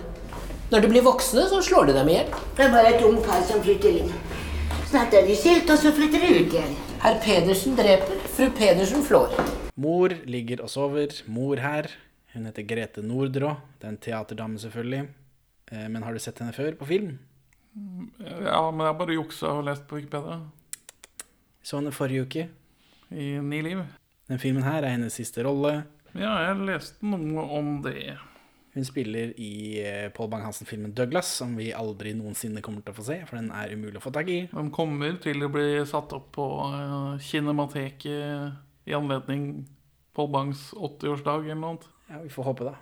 Når 0.72 0.82
de 0.82 0.90
blir 0.90 1.04
voksne, 1.06 1.44
så 1.52 1.60
slår 1.62 1.92
de 1.92 1.98
dem 2.00 2.10
i 2.10 2.16
hjel. 2.18 2.32
Det 2.58 2.66
er 2.66 2.72
bare 2.74 2.94
et 2.96 3.04
ung 3.06 3.20
par 3.26 3.44
som 3.46 3.62
flytter 3.62 4.00
inn. 4.02 4.10
Snart 4.90 5.14
er 5.14 5.28
de 5.28 5.36
skilt, 5.38 5.70
og 5.70 5.78
så 5.78 5.92
flytter 5.94 6.24
de 6.24 6.32
ut 6.40 6.56
igjen. 6.58 6.74
Herr 7.04 7.20
Pedersen 7.22 7.76
dreper, 7.78 8.18
fru 8.34 8.48
Pedersen 8.58 9.06
flår. 9.06 9.36
Mor 9.78 10.16
ligger 10.26 10.64
og 10.66 10.72
sover. 10.74 11.14
Mor 11.30 11.62
her. 11.62 11.92
Hun 12.34 12.48
heter 12.50 12.66
Grete 12.68 13.04
Nordrå. 13.06 13.54
Det 13.80 13.86
er 13.88 13.94
en 13.94 14.02
teaterdame, 14.02 14.58
selvfølgelig. 14.60 15.04
Eh, 15.72 15.88
Men 15.92 16.04
har 16.04 16.14
du 16.18 16.20
sett 16.24 16.40
henne 16.42 16.56
før 16.56 16.74
på 16.80 16.88
film? 16.90 17.18
Ja, 18.24 18.72
men 18.72 18.86
jeg 18.88 18.98
bare 18.98 19.18
juksa 19.20 19.52
og 19.60 19.66
lest 19.68 19.86
på 19.90 20.00
Wikipedia. 20.00 20.40
Så 21.66 21.78
henne 21.78 21.94
forrige 21.94 22.26
uke. 22.26 22.48
I 23.12 23.36
Ni 23.42 23.62
liv. 23.66 23.84
Den 24.30 24.42
filmen 24.42 24.66
her 24.66 24.84
er 24.84 24.96
hennes 24.96 25.14
siste 25.18 25.44
rolle. 25.46 25.84
Ja, 26.16 26.38
jeg 26.48 26.64
leste 26.66 27.06
noe 27.06 27.44
om 27.58 27.82
det. 27.86 28.16
Hun 28.76 28.84
spiller 28.88 29.32
i 29.40 29.80
Paul 30.16 30.28
Pål 30.28 30.32
Bang-Hansen-filmen 30.34 30.94
'Douglas', 30.96 31.38
som 31.40 31.54
vi 31.56 31.70
aldri 31.72 32.12
noensinne 32.18 32.64
kommer 32.64 32.84
til 32.84 32.92
å 32.92 32.98
få 32.98 33.06
se, 33.08 33.22
for 33.28 33.40
den 33.40 33.52
er 33.56 33.72
umulig 33.72 34.02
å 34.02 34.04
få 34.04 34.12
tak 34.16 34.28
i. 34.32 34.42
Den 34.52 34.72
kommer 34.76 35.16
til 35.24 35.46
å 35.46 35.52
bli 35.52 35.86
satt 35.88 36.12
opp 36.18 36.34
på 36.36 36.48
uh, 36.74 37.16
Kinemateket 37.24 38.58
i 38.86 38.96
anledning 38.98 39.66
Paul 40.16 40.32
Bangs 40.34 40.74
80-årsdag 40.76 41.48
eller 41.48 41.62
noe 41.62 41.70
annet. 41.76 41.88
Ja, 42.10 42.20
vi 42.26 42.34
får 42.34 42.50
håpe, 42.50 42.68
da. 42.68 42.76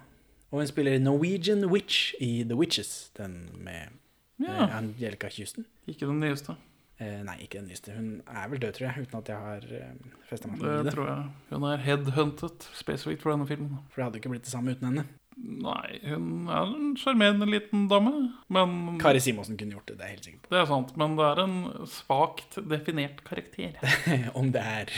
Og 0.54 0.62
hun 0.62 0.70
spiller 0.70 1.00
Norwegian 1.02 1.66
Witch 1.70 2.14
i 2.22 2.44
The 2.46 2.58
Witches, 2.58 3.12
den 3.18 3.50
med 3.58 4.00
Ja, 4.42 4.66
eh, 4.66 4.78
Angelica 4.78 5.30
Houston. 5.38 5.66
ikke 5.88 6.06
den 6.10 6.20
nyeste. 6.20 6.56
Eh, 7.04 7.18
nei, 7.28 7.36
ikke 7.44 7.60
den 7.60 7.68
nyeste. 7.72 7.96
Hun 7.98 8.12
er 8.30 8.48
vel 8.52 8.62
død, 8.64 8.78
tror 8.78 8.88
jeg, 8.90 9.08
uten 9.08 9.20
at 9.20 9.32
jeg 9.34 9.42
har 9.48 9.66
eh, 9.80 10.14
festa 10.30 10.48
meg 10.52 10.62
til 10.62 10.70
Det 10.70 10.86
det. 10.88 10.94
tror 10.96 11.10
jeg. 11.10 11.26
Hun 11.52 11.66
er 11.72 11.84
headhuntet 11.88 12.70
spesifikt 12.80 13.26
for 13.26 13.34
denne 13.36 13.48
filmen. 13.50 13.82
For 13.92 14.00
det 14.02 14.08
hadde 14.08 14.22
ikke 14.22 14.32
blitt 14.36 14.48
det 14.48 14.54
samme 14.54 14.76
uten 14.78 14.90
henne. 14.92 15.06
Nei, 15.34 15.98
hun 16.06 16.46
er 16.54 16.70
en 16.78 16.92
sjarmerende 17.02 17.48
liten 17.50 17.88
dame. 17.90 18.12
Men 18.54 19.00
Kari 19.02 19.20
Simonsen 19.26 19.58
kunne 19.58 19.74
gjort 19.76 19.88
det, 19.90 19.96
det 19.98 20.06
er 20.06 20.12
jeg 20.12 20.18
helt 20.20 20.28
sikker 20.30 20.44
på. 20.46 20.52
Det 20.54 20.60
er 20.62 20.68
sant, 20.70 20.92
men 21.02 21.16
det 21.18 21.26
er 21.32 21.42
en 21.44 21.56
svakt 21.90 22.60
definert 22.70 23.24
karakter. 23.26 23.80
Om 24.40 24.52
det 24.54 24.62
er 24.76 24.94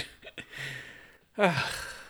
ah. 1.40 1.64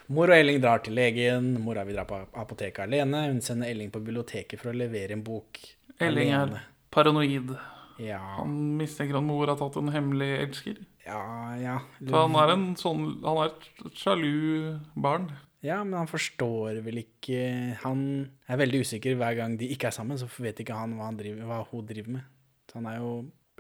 Mor 0.07 0.29
og 0.29 0.37
Elling 0.37 0.59
drar 0.61 0.81
til 0.85 0.93
legen. 0.97 1.53
Mora 1.65 1.85
vil 1.87 1.97
dra 1.97 2.03
på 2.09 2.17
apoteket 2.37 2.83
alene. 2.85 3.23
Hun 3.31 3.39
sender 3.45 3.71
Elling 3.71 3.89
på 3.93 4.01
biblioteket 4.05 4.61
for 4.61 4.69
å 4.73 4.77
levere 4.77 5.15
en 5.17 5.23
bok 5.25 5.61
Elling 5.97 6.29
er 6.33 6.43
alene. 6.43 6.59
paranoid. 6.93 7.55
Ja, 8.01 8.19
Han 8.39 8.75
mistenker 8.79 9.17
at 9.17 9.23
mor 9.23 9.47
har 9.47 9.57
tatt 9.59 9.77
en 9.79 9.91
hemmelig 9.93 10.29
elsker. 10.43 10.79
ja, 11.05 11.21
ja. 11.61 11.79
Så 12.01 12.21
han 12.25 12.35
er 12.35 12.51
en 12.53 12.65
sånn 12.75 13.03
Han 13.23 13.37
er 13.43 13.53
et 13.53 13.95
sjalu 13.95 14.79
barn. 14.95 15.29
Ja, 15.65 15.79
men 15.83 15.95
han 15.97 16.07
forstår 16.11 16.81
vel 16.85 16.99
ikke 17.01 17.77
Han 17.81 18.29
er 18.47 18.59
veldig 18.61 18.83
usikker 18.85 19.15
hver 19.17 19.35
gang 19.39 19.55
de 19.57 19.69
ikke 19.73 19.87
er 19.89 19.95
sammen, 19.95 20.19
så 20.19 20.27
vet 20.37 20.59
ikke 20.61 20.75
han 20.77 20.93
hva, 20.97 21.07
han 21.09 21.17
driver, 21.17 21.45
hva 21.49 21.61
hun 21.71 21.85
driver 21.89 22.17
med. 22.19 22.27
Så 22.69 22.79
han 22.81 22.89
er 22.91 22.99
jo 22.99 23.11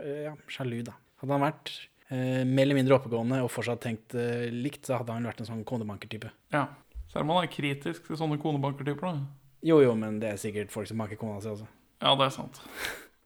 eh, 0.03 0.25
ja, 0.27 0.33
sjalu, 0.51 0.81
da. 0.85 0.93
Hadde 1.21 1.33
han 1.37 1.45
vært 1.47 1.71
eh, 2.11 2.43
mer 2.43 2.65
eller 2.67 2.77
mindre 2.77 2.97
oppegående 2.99 3.39
og 3.45 3.49
fortsatt 3.53 3.81
tenkt 3.87 4.13
eh, 4.19 4.51
likt, 4.53 4.83
så 4.85 4.99
hadde 4.99 5.15
han 5.15 5.25
vært 5.25 5.41
en 5.41 5.49
sånn 5.49 5.63
konebankertype. 5.65 6.29
Ja. 6.53 6.67
Selv 7.09 7.23
om 7.23 7.33
han 7.37 7.45
er 7.47 7.53
kritisk 7.53 8.09
til 8.09 8.19
sånne 8.19 8.37
konebankertyper. 8.41 9.07
da. 9.15 9.25
Jo, 9.65 9.79
jo, 9.81 9.95
men 9.97 10.19
det 10.21 10.33
er 10.35 10.37
sikkert 10.41 10.73
folk 10.73 10.89
som 10.91 10.99
banker 11.01 11.17
kona 11.17 11.39
si 11.41 11.49
også. 11.49 11.65
Ja, 12.03 12.11
det 12.19 12.27
er 12.27 12.35
sant. 12.35 12.59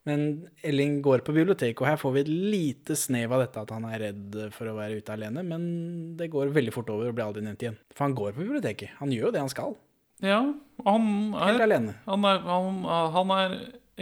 Men 0.08 0.48
Elling 0.64 1.02
går 1.04 1.20
på 1.28 1.34
biblioteket, 1.36 1.82
og 1.82 1.88
her 1.90 1.98
får 2.00 2.14
vi 2.16 2.22
et 2.24 2.30
lite 2.32 2.96
snev 2.98 3.34
av 3.36 3.42
dette 3.44 3.62
at 3.62 3.70
han 3.76 3.84
er 3.90 4.00
redd 4.00 4.38
for 4.56 4.72
å 4.72 4.76
være 4.78 4.98
ute 5.02 5.12
alene, 5.14 5.44
men 5.46 6.16
det 6.18 6.30
går 6.32 6.54
veldig 6.56 6.72
fort 6.74 6.90
over 6.94 7.10
og 7.12 7.18
blir 7.18 7.26
aldri 7.28 7.44
nevnt 7.46 7.62
igjen. 7.66 7.78
For 7.94 8.06
han 8.08 8.16
går 8.18 8.32
på 8.38 8.46
biblioteket. 8.46 8.96
Han 9.02 9.12
gjør 9.12 9.28
jo 9.28 9.34
det 9.36 9.44
han 9.44 9.52
skal. 9.52 9.76
Ja, 10.24 10.40
han 10.86 11.04
Helt 11.36 11.60
er, 11.60 11.66
alene. 11.68 11.94
han 12.08 12.26
er, 12.28 12.40
han, 12.48 12.80
han 13.16 13.36
er 13.36 13.54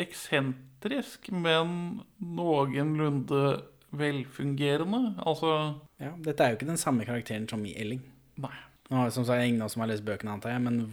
eksentrisk, 0.06 1.32
men 1.34 1.74
noenlunde 2.22 3.42
velfungerende. 3.98 5.02
Altså 5.26 5.52
Ja, 6.02 6.14
dette 6.22 6.44
er 6.46 6.54
jo 6.54 6.60
ikke 6.60 6.70
den 6.72 6.82
samme 6.82 7.06
karakteren 7.08 7.48
som 7.50 7.64
i 7.66 7.74
Elling. 7.80 8.02
Nei. 8.38 8.54
Nå, 8.90 8.98
har- 9.02 9.10
som 9.12 9.26
sagt, 9.26 9.44
ingen 9.44 9.68
som 9.70 9.82
har 9.82 9.90
lest 9.90 10.06
bøkene, 10.06 10.32
antar 10.38 10.52
jeg, 10.54 10.62
men 10.62 10.86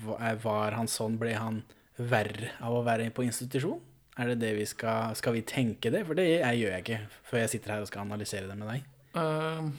var 0.42 0.72
han 0.72 0.86
sånn? 0.90 1.18
Ble 1.18 1.34
han 1.38 1.62
verre 1.98 2.50
av 2.60 2.72
å 2.74 2.82
være 2.84 3.10
på 3.14 3.22
institusjon? 3.22 3.80
Er 4.18 4.30
det 4.30 4.40
det 4.42 4.52
vi 4.58 4.66
skal 4.68 5.16
Skal 5.18 5.34
vi 5.36 5.42
tenke 5.46 5.90
det? 5.90 6.04
For 6.06 6.18
det 6.18 6.28
jeg, 6.28 6.60
gjør 6.60 6.76
jeg 6.76 6.84
ikke 6.84 7.00
før 7.30 7.42
jeg 7.42 7.52
sitter 7.54 7.74
her 7.74 7.82
og 7.84 7.90
skal 7.90 8.06
analysere 8.06 8.48
det 8.50 8.58
med 8.58 8.70
deg. 8.70 8.86
Uh, 9.14 9.70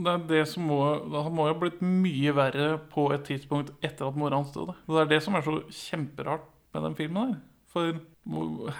det 0.00 0.12
er 0.12 0.24
det 0.28 0.42
som 0.48 0.64
må 0.68 0.78
Han 1.12 1.34
må 1.36 1.48
jo 1.48 1.54
ha 1.54 1.60
blitt 1.60 1.82
mye 1.84 2.32
verre 2.36 2.70
på 2.92 3.10
et 3.14 3.26
tidspunkt 3.28 3.74
etter 3.84 4.08
at 4.08 4.16
mora 4.16 4.40
hans 4.40 4.54
døde. 4.54 4.76
Det 4.88 5.02
er 5.02 5.12
det 5.12 5.20
som 5.24 5.36
er 5.36 5.44
så 5.44 5.58
kjemperart 5.68 6.48
med 6.74 6.88
den 6.88 6.96
filmen 6.98 7.34
her. 7.34 7.38
For 7.72 8.00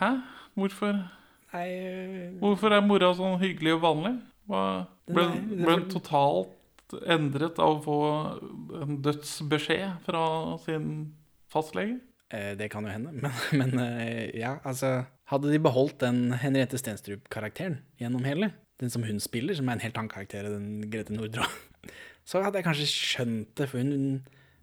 Hæ? 0.01 0.11
Hvorfor, 0.57 0.97
Nei, 1.53 1.69
uh... 1.69 2.39
hvorfor 2.41 2.73
er 2.73 2.85
mora 2.85 3.13
sånn 3.15 3.37
hyggelig 3.43 3.77
og 3.77 3.83
vanlig? 3.85 4.15
Hva, 4.49 4.63
ble, 5.11 5.27
ble 5.51 5.75
hun 5.75 5.89
totalt 5.93 6.97
endret 7.11 7.59
av 7.61 7.77
å 7.77 7.83
få 7.85 7.99
en 8.81 9.01
dødsbeskjed 9.05 10.01
fra 10.07 10.23
sin 10.65 10.89
fastlege? 11.53 11.99
Eh, 12.35 12.55
det 12.59 12.71
kan 12.73 12.87
jo 12.87 12.93
hende. 12.93 13.13
Men, 13.21 13.75
men 13.75 13.79
eh, 13.83 14.31
ja, 14.39 14.59
altså 14.65 15.05
Hadde 15.27 15.51
de 15.51 15.59
beholdt 15.59 15.99
den 16.05 16.31
Henriette 16.39 16.79
Stenstrup-karakteren 16.79 17.81
gjennom 17.99 18.23
hele, 18.23 18.53
den 18.79 18.93
som 18.95 19.03
hun 19.03 19.19
spiller, 19.19 19.57
som 19.59 19.67
er 19.67 19.75
en 19.75 19.83
helt 19.83 19.97
annen 19.99 20.13
karakter 20.13 20.47
enn 20.47 20.55
den 20.55 20.91
Grete 20.93 21.17
Nordra, 21.17 21.49
så 22.29 22.45
hadde 22.45 22.61
jeg 22.61 22.67
kanskje 22.69 22.87
skjønt 22.93 23.57
det, 23.59 23.67
for 23.73 23.83
hun 23.83 24.21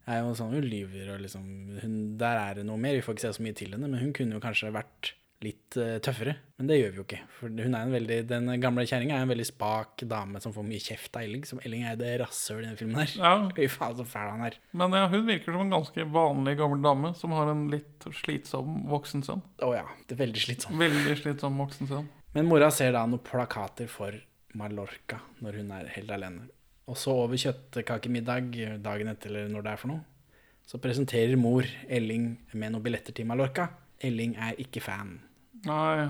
er 0.07 0.21
jo 0.21 0.31
sånn 0.39 0.55
hun 0.55 0.63
lyver 0.63 1.11
og 1.15 1.19
liksom 1.25 1.43
hun, 1.81 1.97
Der 2.19 2.39
er 2.39 2.55
det 2.59 2.63
noe 2.67 2.79
mer. 2.79 2.95
Vi 2.95 3.03
får 3.03 3.17
ikke 3.17 3.25
se 3.25 3.33
så 3.35 3.43
mye 3.43 3.57
til 3.59 3.75
henne, 3.75 3.91
men 3.91 3.99
hun 3.99 4.15
kunne 4.15 4.37
jo 4.37 4.43
kanskje 4.43 4.71
vært 4.75 5.11
litt 5.43 5.77
eh, 5.79 5.97
tøffere. 6.03 6.35
Men 6.59 6.69
det 6.69 6.77
gjør 6.79 6.91
vi 6.93 6.99
jo 6.99 7.05
ikke. 7.05 7.19
For 7.37 7.51
hun 7.51 7.75
er 7.75 7.85
en 7.85 7.93
veldig, 7.95 8.17
den 8.29 8.49
gamle 8.63 8.85
kjerringa 8.87 9.17
er 9.17 9.25
en 9.25 9.31
veldig 9.33 9.47
spak 9.49 10.05
dame 10.09 10.39
som 10.43 10.53
får 10.55 10.65
mye 10.67 10.83
kjeft 10.83 11.17
av 11.19 11.25
Elling. 11.25 11.43
Som 11.49 11.61
Elling 11.65 11.85
er 11.89 11.99
det 11.99 12.11
rasshølet 12.21 12.63
i 12.63 12.67
denne 12.69 12.79
filmen 12.79 13.01
her. 13.01 13.15
Ja, 13.19 13.33
Fy 13.57 13.67
faen, 13.71 13.97
så 13.99 14.07
fæl 14.07 14.31
han 14.31 14.45
er. 14.47 14.57
Men 14.71 14.95
ja, 14.97 15.05
hun 15.11 15.27
virker 15.27 15.55
som 15.55 15.65
en 15.65 15.73
ganske 15.73 16.07
vanlig 16.15 16.55
gammel 16.61 16.83
dame 16.85 17.13
som 17.19 17.35
har 17.35 17.51
en 17.51 17.65
litt 17.73 18.07
slitsom 18.23 18.83
voksensønn. 18.91 19.43
Å 19.65 19.71
ja, 19.75 19.85
det 20.07 20.17
er 20.17 20.23
veldig 20.23 20.45
slitsom. 20.47 20.79
Veldig 20.81 21.17
slitsom 21.21 21.59
voksen 21.63 21.91
sønn. 21.91 22.09
Men 22.33 22.49
mora 22.49 22.71
ser 22.73 22.95
da 22.95 23.03
noen 23.05 23.21
plakater 23.23 23.89
for 23.91 24.15
Mallorca 24.57 25.19
når 25.43 25.59
hun 25.61 25.75
er 25.75 25.91
helt 25.97 26.13
alene. 26.13 26.47
Og 26.89 26.97
så 26.99 27.13
over 27.15 27.39
kjøttkakemiddag 27.39 28.55
dagen 28.83 29.11
etter, 29.11 29.31
eller 29.31 29.51
når 29.51 29.65
det 29.65 29.71
er 29.73 29.79
for 29.79 29.93
noe, 29.93 30.03
så 30.67 30.79
presenterer 30.83 31.39
mor 31.39 31.67
Elling 31.91 32.33
med 32.53 32.73
noen 32.73 32.83
billetter 32.83 33.15
til 33.15 33.27
Mallorca. 33.27 33.69
Elling 34.03 34.35
er 34.39 34.59
ikke 34.59 34.83
fan. 34.83 35.17
Nei, 35.67 36.07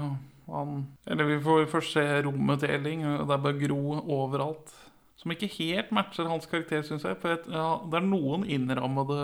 han 0.47 0.87
Eller 1.07 1.25
vi 1.29 1.37
får 1.43 1.67
først 1.71 1.93
se 1.95 2.03
rommet 2.25 2.59
til 2.63 2.71
Elling. 2.75 2.99
Det 3.03 3.31
er 3.31 3.45
bare 3.45 3.61
gro 3.61 3.81
overalt. 4.01 4.67
Som 5.23 5.31
ikke 5.31 5.47
helt 5.55 5.87
matcher 5.95 6.27
hans 6.27 6.43
karakter, 6.51 6.81
syns 6.83 7.05
jeg. 7.07 7.15
For 7.21 7.29
ja, 7.47 7.79
det 7.87 7.95
er 7.95 8.03
noen 8.03 8.43
innrammede 8.49 9.15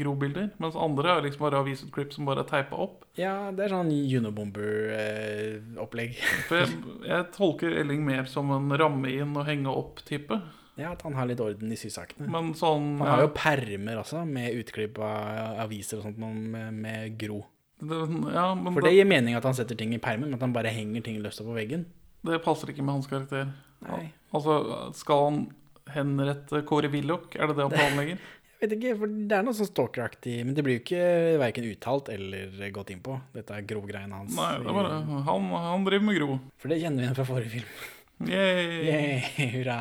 grobilder, 0.00 0.48
mens 0.58 0.74
andre 0.74 1.12
er 1.12 1.22
liksom 1.28 1.44
bare 1.44 1.60
avisutklipp 1.62 2.10
som 2.16 2.26
bare 2.26 2.42
er 2.42 2.48
teipa 2.48 2.74
opp. 2.88 3.04
Ja, 3.20 3.52
det 3.54 3.62
er 3.68 3.74
sånn 3.76 3.92
Unibomber-opplegg. 3.92 6.12
For 6.48 6.56
jeg, 6.64 6.70
jeg 7.06 7.28
tolker 7.36 7.70
Elling 7.84 8.02
mer 8.06 8.24
som 8.30 8.50
en 8.56 8.66
ramme 8.80 9.08
inn 9.14 9.36
og 9.38 9.46
henge 9.46 9.70
opp-type. 9.70 10.36
ja, 10.78 10.90
at 10.96 11.02
han 11.06 11.14
har 11.18 11.26
litt 11.30 11.42
orden 11.44 11.70
i 11.70 11.78
sysakene. 11.78 12.26
Men 12.32 12.54
sånn 12.58 12.98
Han 13.02 13.12
har 13.12 13.22
jo 13.28 13.36
permer 13.36 13.96
også, 14.02 14.18
med 14.26 14.54
utklipp 14.58 14.98
av 14.98 15.60
aviser 15.68 15.96
og 16.00 16.04
sånt 16.08 16.18
med, 16.18 16.72
med 16.82 17.14
Gro. 17.20 17.40
Det, 17.80 17.98
Ja, 18.34 18.46
For 18.74 18.84
det 18.84 18.94
gir 18.96 19.06
mening 19.08 19.36
at 19.38 19.46
han 19.46 19.54
setter 19.56 19.78
ting 19.78 19.92
i 19.94 20.00
permen, 20.02 20.28
men 20.30 20.38
at 20.38 20.44
han 20.44 20.54
bare 20.56 20.72
henger 20.74 21.04
ting 21.06 21.20
løst 21.22 21.40
opp 21.42 21.50
på 21.52 21.58
veggen. 21.58 21.86
det 22.26 22.40
passer 22.44 22.72
ikke 22.72 22.82
med 22.84 22.98
hans 22.98 23.06
karakter. 23.10 23.52
Nei. 23.86 24.08
Altså, 24.34 24.58
skal 24.98 25.24
han 25.28 25.38
henrette 25.94 26.64
Kåre 26.68 26.90
Willoch? 26.92 27.30
Er 27.38 27.48
det 27.48 27.56
det 27.60 27.68
han 27.68 27.76
planlegger? 27.78 28.18
Jeg 28.58 28.66
vet 28.66 28.72
ikke, 28.74 28.92
for 28.98 29.12
det 29.30 29.36
er 29.36 29.44
noe 29.46 29.54
sånn 29.54 29.68
stalkeraktig, 29.70 30.32
men 30.42 30.56
det 30.56 30.64
blir 30.66 30.80
jo 30.80 30.82
ikke 30.82 31.02
verken 31.38 31.68
uttalt 31.70 32.08
eller 32.10 32.72
gått 32.74 32.90
inn 32.90 33.02
på. 33.06 33.14
Dette 33.36 33.54
er 33.54 33.62
grovgreiene 33.70 34.18
hans. 34.18 34.34
Nei, 34.34 34.48
det 34.58 34.66
er 34.72 34.74
bare 34.80 34.96
han, 35.28 35.46
han 35.54 35.84
driver 35.86 36.08
med 36.08 36.18
grov. 36.18 36.32
For 36.58 36.72
det 36.74 36.80
kjenner 36.82 37.04
vi 37.04 37.06
igjen 37.06 37.18
fra 37.20 37.26
forrige 37.28 37.52
film. 37.54 37.76
Yay. 38.26 38.80
Yay, 38.90 39.46
hurra. 39.54 39.78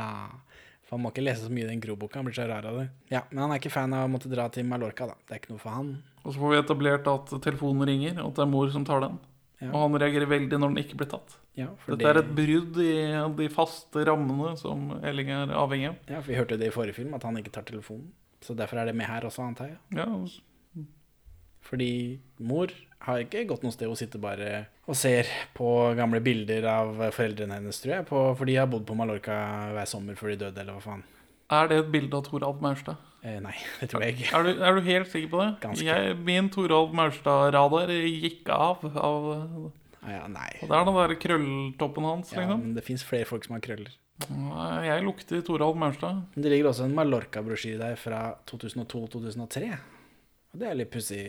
For 0.85 0.95
han 0.95 1.03
må 1.03 1.09
ikke 1.09 1.25
lese 1.25 1.47
så 1.47 1.51
mye 1.51 1.65
i 1.65 1.71
den 1.71 1.81
Gro-boka, 1.83 2.21
han 2.21 2.29
blir 2.29 2.37
så 2.37 2.45
rar 2.47 2.69
av 2.69 2.77
det. 2.79 2.85
Ja, 3.11 3.23
Men 3.33 3.41
han 3.47 3.55
er 3.55 3.59
ikke 3.59 3.73
fan 3.73 3.97
av 3.97 4.05
å 4.05 4.11
måtte 4.13 4.29
dra 4.31 4.45
til 4.53 4.69
Mallorca, 4.69 5.09
da. 5.09 5.17
Det 5.25 5.33
er 5.35 5.41
ikke 5.41 5.55
noe 5.55 5.63
for 5.65 5.73
han. 5.73 5.89
Og 6.27 6.35
så 6.35 6.41
får 6.43 6.51
vi 6.51 6.59
etablert 6.59 7.07
at 7.07 7.33
telefonen 7.39 7.87
ringer, 7.87 8.17
og 8.19 8.33
at 8.33 8.39
det 8.39 8.43
er 8.43 8.51
mor 8.51 8.71
som 8.73 8.85
tar 8.87 9.05
den. 9.05 9.15
Ja. 9.61 9.71
Og 9.71 9.77
han 9.85 9.97
reagerer 10.03 10.29
veldig 10.29 10.59
når 10.59 10.73
den 10.73 10.81
ikke 10.83 10.99
blir 10.99 11.09
tatt. 11.09 11.37
Ja, 11.57 11.71
for 11.81 11.95
Dette 11.95 12.11
er 12.11 12.19
et 12.19 12.33
brudd 12.37 12.75
i 12.83 12.91
de 13.39 13.47
faste 13.49 14.03
rammene 14.05 14.51
som 14.59 14.91
Elling 14.99 15.31
er 15.33 15.53
avhengig 15.57 15.89
av. 15.89 15.95
Ja, 16.11 16.19
for 16.19 16.29
vi 16.29 16.37
hørte 16.37 16.59
det 16.61 16.69
i 16.69 16.75
forrige 16.75 16.99
film, 16.99 17.15
at 17.17 17.25
han 17.25 17.39
ikke 17.39 17.55
tar 17.55 17.65
telefonen. 17.65 18.11
Så 18.45 18.53
derfor 18.53 18.77
er 18.77 18.91
det 18.91 18.93
med 18.99 19.09
her 19.09 19.25
også, 19.25 19.47
antar 19.47 19.71
jeg. 19.71 19.79
Ja, 19.97 20.85
Fordi 21.65 21.89
mor 22.37 22.69
har 23.07 23.23
ikke 23.23 23.47
gått 23.49 23.63
noe 23.65 23.73
sted. 23.73 23.89
Hun 23.89 23.97
sitter 23.97 24.21
bare 24.21 24.51
og 24.87 24.95
ser 24.95 25.27
på 25.57 25.67
gamle 25.97 26.21
bilder 26.23 26.67
av 26.69 26.93
foreldrene 27.15 27.57
hennes, 27.57 27.81
tror 27.81 27.95
jeg. 27.97 28.07
På, 28.07 28.21
for 28.37 28.47
de 28.47 28.59
har 28.59 28.69
bodd 28.71 28.85
på 28.87 28.95
Mallorca 28.99 29.39
hver 29.73 29.89
sommer 29.89 30.19
før 30.19 30.35
de 30.35 30.41
døde, 30.45 30.61
eller 30.61 30.77
hva 30.77 30.85
faen. 30.85 31.03
Er 31.51 31.67
det 31.71 31.77
et 31.83 31.91
bilde 31.93 32.17
av 32.17 32.25
Toralv 32.27 32.61
Maurstad? 32.61 32.97
Eh, 33.23 33.37
nei, 33.43 33.53
det 33.79 33.89
tror 33.91 34.03
jeg 34.03 34.17
ikke. 34.17 34.31
Er 34.37 34.43
du, 34.47 34.63
er 34.67 34.75
du 34.77 34.81
helt 34.87 35.11
sikker 35.11 35.29
på 35.31 35.41
det? 35.43 35.49
Ganske. 35.63 35.85
Jeg, 35.87 36.17
min 36.27 36.49
Toralv 36.53 36.93
Maurstad-radar 36.97 37.91
gikk 37.95 38.49
av. 38.53 38.83
av 38.93 39.29
Ah, 40.07 40.11
ja, 40.13 40.27
nei. 40.31 40.49
og 40.61 40.69
det 40.69 40.75
er 40.77 40.85
den 40.87 40.95
der 40.95 41.13
krølltoppen 41.19 42.05
hans, 42.07 42.29
Ja, 42.31 42.39
liksom. 42.45 42.61
men 42.63 42.75
det 42.77 42.83
fins 42.85 43.01
flere 43.03 43.25
folk 43.27 43.43
som 43.43 43.57
har 43.57 43.63
krøller. 43.65 43.89
Nei, 44.31 44.85
Jeg 44.87 45.03
lukter 45.03 45.41
Toralv 45.43 45.75
Maurstad. 45.77 46.21
Men 46.35 46.45
det 46.45 46.51
ligger 46.53 46.69
også 46.69 46.85
en 46.87 46.95
Mallorca-brosjyre 46.95 47.81
der 47.81 47.97
fra 47.99 48.21
2002-2003. 48.47 49.67
Og 50.53 50.61
det 50.61 50.69
er 50.69 50.77
litt 50.79 50.91
pussig. 50.93 51.23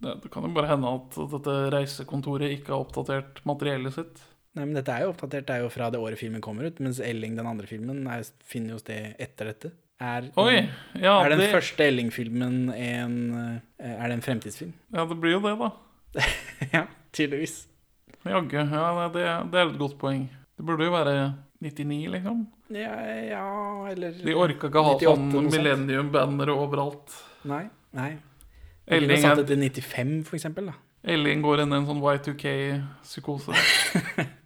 Det, 0.00 0.14
det 0.22 0.30
kan 0.32 0.46
jo 0.46 0.52
bare 0.56 0.70
hende 0.72 0.94
at 0.96 1.18
dette 1.34 1.56
reisekontoret 1.74 2.54
ikke 2.56 2.72
har 2.72 2.86
oppdatert 2.86 3.42
materiellet 3.44 3.98
sitt. 3.98 4.22
Nei, 4.54 4.68
men 4.68 4.76
dette 4.76 4.94
er 4.94 5.02
jo 5.02 5.10
oppdatert, 5.10 5.48
det 5.48 5.56
er 5.56 5.64
jo 5.64 5.70
fra 5.72 5.88
det 5.90 5.98
året 5.98 6.20
filmen 6.20 6.42
kommer 6.42 6.68
ut, 6.70 6.78
mens 6.82 7.00
Elling, 7.02 7.34
den 7.34 7.48
andre 7.50 7.66
filmen, 7.66 8.04
er, 8.06 8.22
finner 8.46 8.76
jo 8.76 8.82
sted 8.82 9.16
etter 9.22 9.50
dette. 9.50 9.70
Er, 10.02 10.28
Oi! 10.38 10.60
Ja, 10.98 11.16
er 11.22 11.32
den 11.32 11.42
det, 11.42 11.52
første 11.54 11.86
Elling-filmen 11.86 12.56
en 12.74 13.14
eh, 13.38 13.92
Er 13.94 14.10
det 14.10 14.16
en 14.16 14.24
fremtidsfilm? 14.26 14.72
ja, 14.90 15.04
det 15.06 15.16
blir 15.22 15.36
jo 15.36 15.40
det, 15.44 15.54
da. 15.58 15.70
ja, 16.74 16.82
tydeligvis. 17.14 17.64
Jaggu. 18.24 18.58
Ja, 18.58 19.08
det, 19.14 19.24
det 19.52 19.60
er 19.60 19.70
et 19.70 19.78
godt 19.78 19.96
poeng. 20.00 20.26
Det 20.58 20.66
burde 20.66 20.86
jo 20.86 20.94
være 20.94 21.14
99, 21.62 22.10
liksom. 22.14 22.46
Ja, 22.74 22.94
ja 23.26 23.46
eller 23.90 24.14
De 24.22 24.34
orka 24.38 24.70
ikke 24.70 24.84
ha 24.86 24.94
sånn 25.02 25.50
millennium-bannere 25.50 26.54
overalt. 26.54 27.14
Nei. 27.48 27.64
nei. 27.96 28.12
Elling 28.86 29.22
satt 29.22 29.42
det 29.42 29.50
til 29.50 29.82
95, 29.82 30.16
for 30.28 30.38
eksempel. 30.38 30.70
Da. 30.70 30.78
Elling 31.14 31.42
går 31.44 31.64
inn 31.64 31.74
i 31.74 31.78
en 31.80 31.90
sånn 31.90 32.02
Y2K-psykose. 32.02 33.54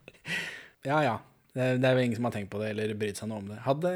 Ja, 0.86 1.02
ja. 1.04 1.16
Det, 1.54 1.78
det 1.82 1.88
er 1.88 1.96
vel 1.96 2.06
ingen 2.06 2.18
som 2.20 2.28
har 2.28 2.34
tenkt 2.36 2.52
på 2.52 2.60
det 2.62 2.72
eller 2.74 2.94
brydd 2.98 3.18
seg 3.18 3.30
noe 3.30 3.42
om 3.42 3.48
det. 3.50 3.58
Hadde, 3.64 3.92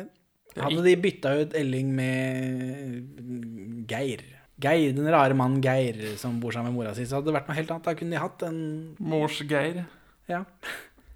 hadde 0.57 0.85
de 0.87 0.95
bytta 1.05 1.35
ut 1.42 1.57
Elling 1.59 1.92
med 1.97 3.90
Geir 3.90 4.25
Geir, 4.62 4.92
Den 4.95 5.09
rare 5.11 5.35
mannen 5.35 5.62
Geir 5.64 5.99
som 6.21 6.38
bor 6.42 6.55
sammen 6.55 6.73
med 6.73 6.79
mora 6.81 6.95
si, 6.95 7.07
så 7.09 7.18
hadde 7.18 7.31
det 7.31 7.37
vært 7.38 7.49
noe 7.51 7.59
helt 7.59 7.71
annet. 7.75 7.87
Da 7.88 7.95
kunne 7.99 8.14
de 8.14 8.21
hatt 8.23 8.45
en 8.47 8.59
Mors 9.03 9.40
Geir. 9.49 9.85
Ja. 10.31 10.45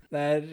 Det 0.06 0.22
er, 0.22 0.44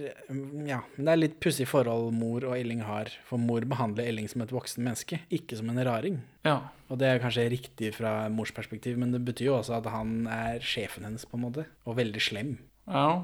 ja, 0.65 0.79
men 0.95 1.07
det 1.07 1.11
er 1.13 1.19
litt 1.19 1.35
pussig 1.43 1.67
forhold 1.69 2.09
mor 2.17 2.45
og 2.49 2.55
Elling 2.57 2.81
har. 2.85 3.11
For 3.27 3.41
mor 3.41 3.65
behandler 3.69 4.09
Elling 4.09 4.27
som 4.29 4.43
et 4.45 4.53
voksen 4.53 4.83
menneske, 4.85 5.21
ikke 5.33 5.57
som 5.59 5.69
en 5.71 5.81
raring. 5.85 6.19
Ja. 6.45 6.57
Og 6.89 6.99
det 7.01 7.09
er 7.09 7.21
kanskje 7.21 7.47
riktig 7.53 7.93
fra 7.97 8.27
mors 8.33 8.53
perspektiv, 8.53 8.97
men 9.01 9.13
det 9.13 9.21
betyr 9.25 9.51
jo 9.51 9.57
også 9.59 9.77
at 9.79 9.89
han 9.93 10.25
er 10.29 10.61
sjefen 10.65 11.05
hennes, 11.07 11.25
på 11.29 11.39
en 11.39 11.45
måte. 11.47 11.67
Og 11.87 11.97
veldig 12.01 12.21
slem. 12.31 12.57
ja. 12.89 13.23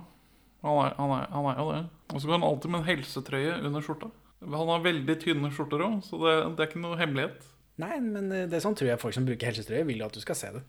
Han 0.65 0.81
er, 0.83 0.95
han, 0.97 1.13
er, 1.15 1.29
han 1.31 1.47
er 1.51 1.61
jo 1.61 1.69
det. 1.71 1.83
Og 2.09 2.17
så 2.19 2.27
går 2.27 2.35
han 2.39 2.47
alltid 2.49 2.73
med 2.73 2.81
en 2.81 2.89
helsetrøye 2.89 3.53
under 3.69 3.85
skjorta. 3.85 4.09
Han 4.43 4.71
har 4.71 4.83
veldig 4.83 5.15
tynne 5.21 5.51
skjorter 5.55 5.83
òg, 5.85 6.01
så 6.03 6.19
det, 6.23 6.35
det 6.55 6.63
er 6.63 6.71
ikke 6.71 6.83
noe 6.83 6.99
hemmelighet. 6.99 7.47
Nei, 7.79 7.95
men 8.03 8.27
eh, 8.35 8.45
det 8.49 8.59
er 8.59 8.63
sånn 8.63 8.75
tror 8.77 8.91
jeg 8.91 9.01
folk 9.01 9.15
som 9.15 9.27
bruker 9.27 9.51
helsetrøye, 9.51 9.85
vil 9.87 10.03
jo 10.03 10.09
at 10.09 10.15
du 10.15 10.21
skal 10.23 10.37
se 10.39 10.51
det. 10.57 10.63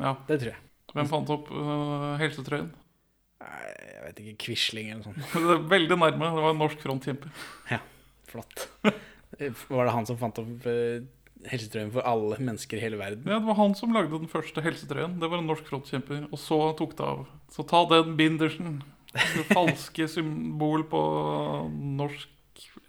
Ja. 0.00 0.14
Det 0.28 0.38
tror 0.42 0.52
jeg. 0.52 0.60
Hvem 0.92 1.08
fant 1.08 1.32
opp 1.32 1.48
uh, 1.52 2.12
helsetrøyen? 2.20 2.68
Nei, 3.42 3.62
Jeg 3.88 4.04
vet 4.04 4.20
ikke, 4.22 4.36
Quisling 4.46 4.92
eller 4.92 5.00
noe 5.00 5.08
sånt. 5.08 5.32
Det 5.48 5.56
er 5.56 5.64
veldig 5.72 5.98
nærme. 6.00 6.30
Det 6.36 6.44
var 6.44 6.54
en 6.54 6.62
norsk 6.62 6.84
frontkjemper. 6.84 7.32
Ja, 7.72 7.80
Flott. 8.28 8.66
Var 8.82 9.88
det 9.88 9.94
han 9.94 10.08
som 10.08 10.18
fant 10.20 10.40
opp 10.42 10.66
eh, 10.68 11.04
helsetrøyen 11.48 11.92
for 11.94 12.04
alle 12.06 12.36
mennesker 12.40 12.76
i 12.76 12.82
hele 12.84 12.98
verden? 13.00 13.24
Ja, 13.24 13.40
Det 13.40 13.48
var 13.48 13.58
han 13.62 13.76
som 13.78 13.94
lagde 13.96 14.20
den 14.20 14.30
første 14.30 14.64
helsetrøyen. 14.64 15.16
Det 15.22 15.30
var 15.32 15.40
en 15.40 15.48
norsk 15.48 15.68
frontkjemper. 15.70 16.26
Og 16.28 16.40
så 16.40 16.58
tok 16.78 16.96
det 16.98 17.06
av. 17.06 17.24
Så 17.52 17.64
ta 17.68 17.82
den 17.90 18.12
bindersen. 18.20 18.82
Falske 19.52 20.08
symbol 20.08 20.86
på 20.88 21.00
norsk 21.70 22.28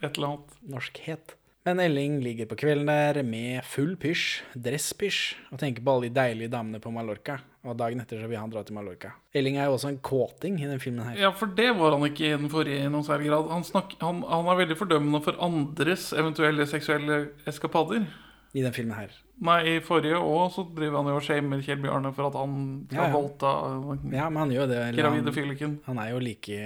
et 0.04 0.18
eller 0.18 0.28
annet. 0.34 0.60
Norskhet. 0.74 1.36
Men 1.64 1.80
Elling 1.80 2.18
ligger 2.20 2.48
på 2.50 2.58
kvelden 2.60 2.90
der 2.92 3.22
med 3.24 3.64
full 3.64 3.94
pysj, 3.96 4.42
dresspysj, 4.66 5.38
og 5.54 5.62
tenker 5.62 5.84
på 5.84 5.94
alle 5.94 6.10
de 6.10 6.18
deilige 6.18 6.52
damene 6.52 6.82
på 6.84 6.92
Mallorca. 6.92 7.38
Og 7.64 7.78
dagen 7.80 8.02
etter 8.04 8.20
så 8.20 8.28
vil 8.28 8.36
han 8.36 8.52
dra 8.52 8.66
til 8.68 8.76
Mallorca. 8.76 9.14
Elling 9.32 9.56
er 9.56 9.70
jo 9.70 9.78
også 9.78 9.94
en 9.94 10.02
kåting 10.04 10.58
i 10.60 10.68
den 10.68 10.82
filmen 10.84 11.08
her. 11.08 11.22
Ja, 11.22 11.30
for 11.32 11.54
det 11.56 11.70
var 11.78 11.96
han 11.96 12.04
ikke 12.10 12.26
i 12.28 12.34
den 12.36 12.52
forrige 12.52 12.84
i 12.84 12.90
noen 12.92 13.08
særlig 13.08 13.32
grad. 13.32 13.48
Han, 13.54 13.64
snak, 13.64 13.96
han, 14.04 14.20
han 14.28 14.52
er 14.52 14.60
veldig 14.60 14.78
fordømmende 14.82 15.24
for 15.24 15.40
andres 15.48 16.10
eventuelle 16.12 16.68
seksuelle 16.68 17.22
eskapader. 17.48 18.10
I 18.54 18.62
den 18.62 18.74
filmen 18.76 18.94
her. 18.96 19.10
Nei, 19.44 19.62
i 19.66 19.80
forrige 19.82 20.20
òg 20.22 20.52
så 20.54 20.62
driver 20.76 21.00
han 21.02 21.08
jo 21.10 21.16
og 21.18 21.24
shamer 21.26 21.62
Kjell 21.66 21.80
Bjarne 21.82 22.12
for 22.14 22.28
at 22.30 22.36
han 22.38 22.52
Ja, 22.94 23.00
har 23.02 23.08
ja. 23.10 23.16
voldta 23.16 23.54
Ja, 24.14 24.28
men 24.30 24.38
han 24.44 24.52
gjør 24.54 24.68
det. 24.70 24.82
gravide 24.96 25.34
fylliken. 25.34 25.80
han 25.88 25.98
er 26.00 26.12
jo 26.12 26.20
like 26.22 26.60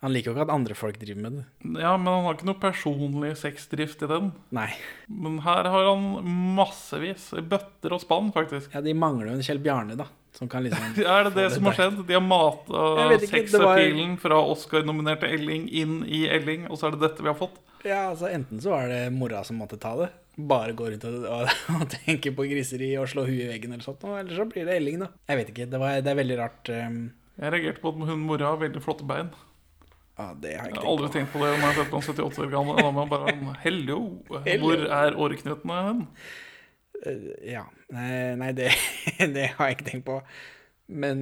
Han 0.00 0.12
liker 0.14 0.30
jo 0.30 0.34
ikke 0.36 0.46
at 0.46 0.54
andre 0.54 0.74
folk 0.78 0.98
driver 0.98 1.20
med 1.20 1.32
det. 1.36 1.44
Ja, 1.82 1.96
men 1.98 2.06
han 2.06 2.24
har 2.24 2.34
ikke 2.38 2.46
noe 2.48 2.60
personlig 2.62 3.32
sexdrift 3.36 4.02
i 4.06 4.06
den. 4.06 4.32
Nei. 4.54 4.68
Men 5.10 5.40
her 5.42 5.64
har 5.68 5.88
han 5.90 6.22
massevis. 6.56 7.28
Bøtter 7.50 7.92
og 7.96 8.00
spann, 8.04 8.30
faktisk. 8.32 8.72
Ja, 8.74 8.80
de 8.80 8.94
mangler 8.94 9.26
jo 9.32 9.34
en 9.36 9.42
Kjell 9.42 9.58
Bjarne, 9.58 9.96
da. 9.98 10.06
Som 10.38 10.48
kan 10.48 10.62
liksom 10.62 10.94
Er 11.02 11.24
det 11.26 11.34
det 11.34 11.48
det 11.48 11.54
som 11.56 11.64
har 11.66 11.74
skjedd? 11.74 12.06
De 12.06 12.14
har 12.14 12.22
mata 12.22 13.10
ikke, 13.18 13.42
det 13.50 13.60
var- 13.60 14.16
fra 14.22 14.38
Oscar-nominerte 14.52 15.26
Elling 15.34 15.66
inn 15.68 16.04
i 16.06 16.24
Elling, 16.30 16.68
og 16.70 16.78
så 16.78 16.88
er 16.88 16.96
det 16.96 17.00
dette 17.08 17.22
vi 17.26 17.28
har 17.32 17.38
fått? 17.38 17.58
Ja, 17.84 18.08
altså 18.12 18.30
Enten 18.30 18.60
så 18.62 18.70
var 18.70 18.88
det 18.88 19.12
mora 19.12 19.42
som 19.44 19.58
måtte 19.58 19.78
ta 19.82 19.96
det. 19.98 20.08
Bare 20.38 20.72
gå 20.78 20.86
rundt 20.92 21.04
og, 21.08 21.14
og, 21.26 21.48
og 21.80 21.88
tenke 21.90 22.30
på 22.36 22.44
griseri 22.46 22.92
og 23.00 23.08
slå 23.10 23.24
huet 23.26 23.42
i 23.42 23.50
veggen 23.50 23.72
eller 23.74 23.82
sånt. 23.82 24.04
Eller 24.06 24.36
så 24.38 24.44
blir 24.46 24.68
det 24.68 24.76
Elling, 24.78 25.00
da. 25.02 25.08
Jeg 25.26 25.40
vet 25.40 25.48
ikke. 25.54 25.66
Det, 25.72 25.80
var, 25.82 25.96
det 26.04 26.12
er 26.12 26.18
veldig 26.20 26.36
rart. 26.38 26.70
Um, 26.70 26.98
Jeg 27.40 27.52
reagerte 27.56 27.82
på 27.82 27.90
at 27.94 28.02
hun 28.12 28.22
mora 28.28 28.52
har 28.52 28.60
veldig 28.62 28.82
flotte 28.84 29.06
bein. 29.08 29.32
ja, 30.18 30.28
det 30.42 30.52
har 30.58 30.68
jeg 30.68 30.76
ikke 30.76 30.80
Jeg 30.80 30.84
har 30.84 30.92
aldri 30.92 31.08
tenkt 31.10 31.10
på. 31.10 31.18
tenkt 31.18 31.32
på 31.32 31.42
det 31.42 31.50
når 31.50 31.58
jeg 31.58 31.66
har 31.66 31.78
sett 31.80 31.90
på 31.90 31.98
en 31.98 32.06
78 32.14 32.44
år 32.46 32.52
gammel. 32.54 32.78
Da 32.82 32.90
må 32.94 33.04
jeg 33.04 33.12
bare 33.16 33.56
Hello! 33.64 33.98
Hvor 34.30 34.86
er 35.02 35.18
åreknutene 35.26 35.80
hen? 35.88 36.06
Eh, 37.02 37.28
Ja. 37.56 37.64
Nei, 37.94 38.08
nei 38.36 38.52
det, 38.52 38.70
det 39.36 39.50
har 39.58 39.70
jeg 39.70 39.78
ikke 39.78 39.90
tenkt 39.90 40.06
på. 40.06 40.20
Men, 40.88 41.20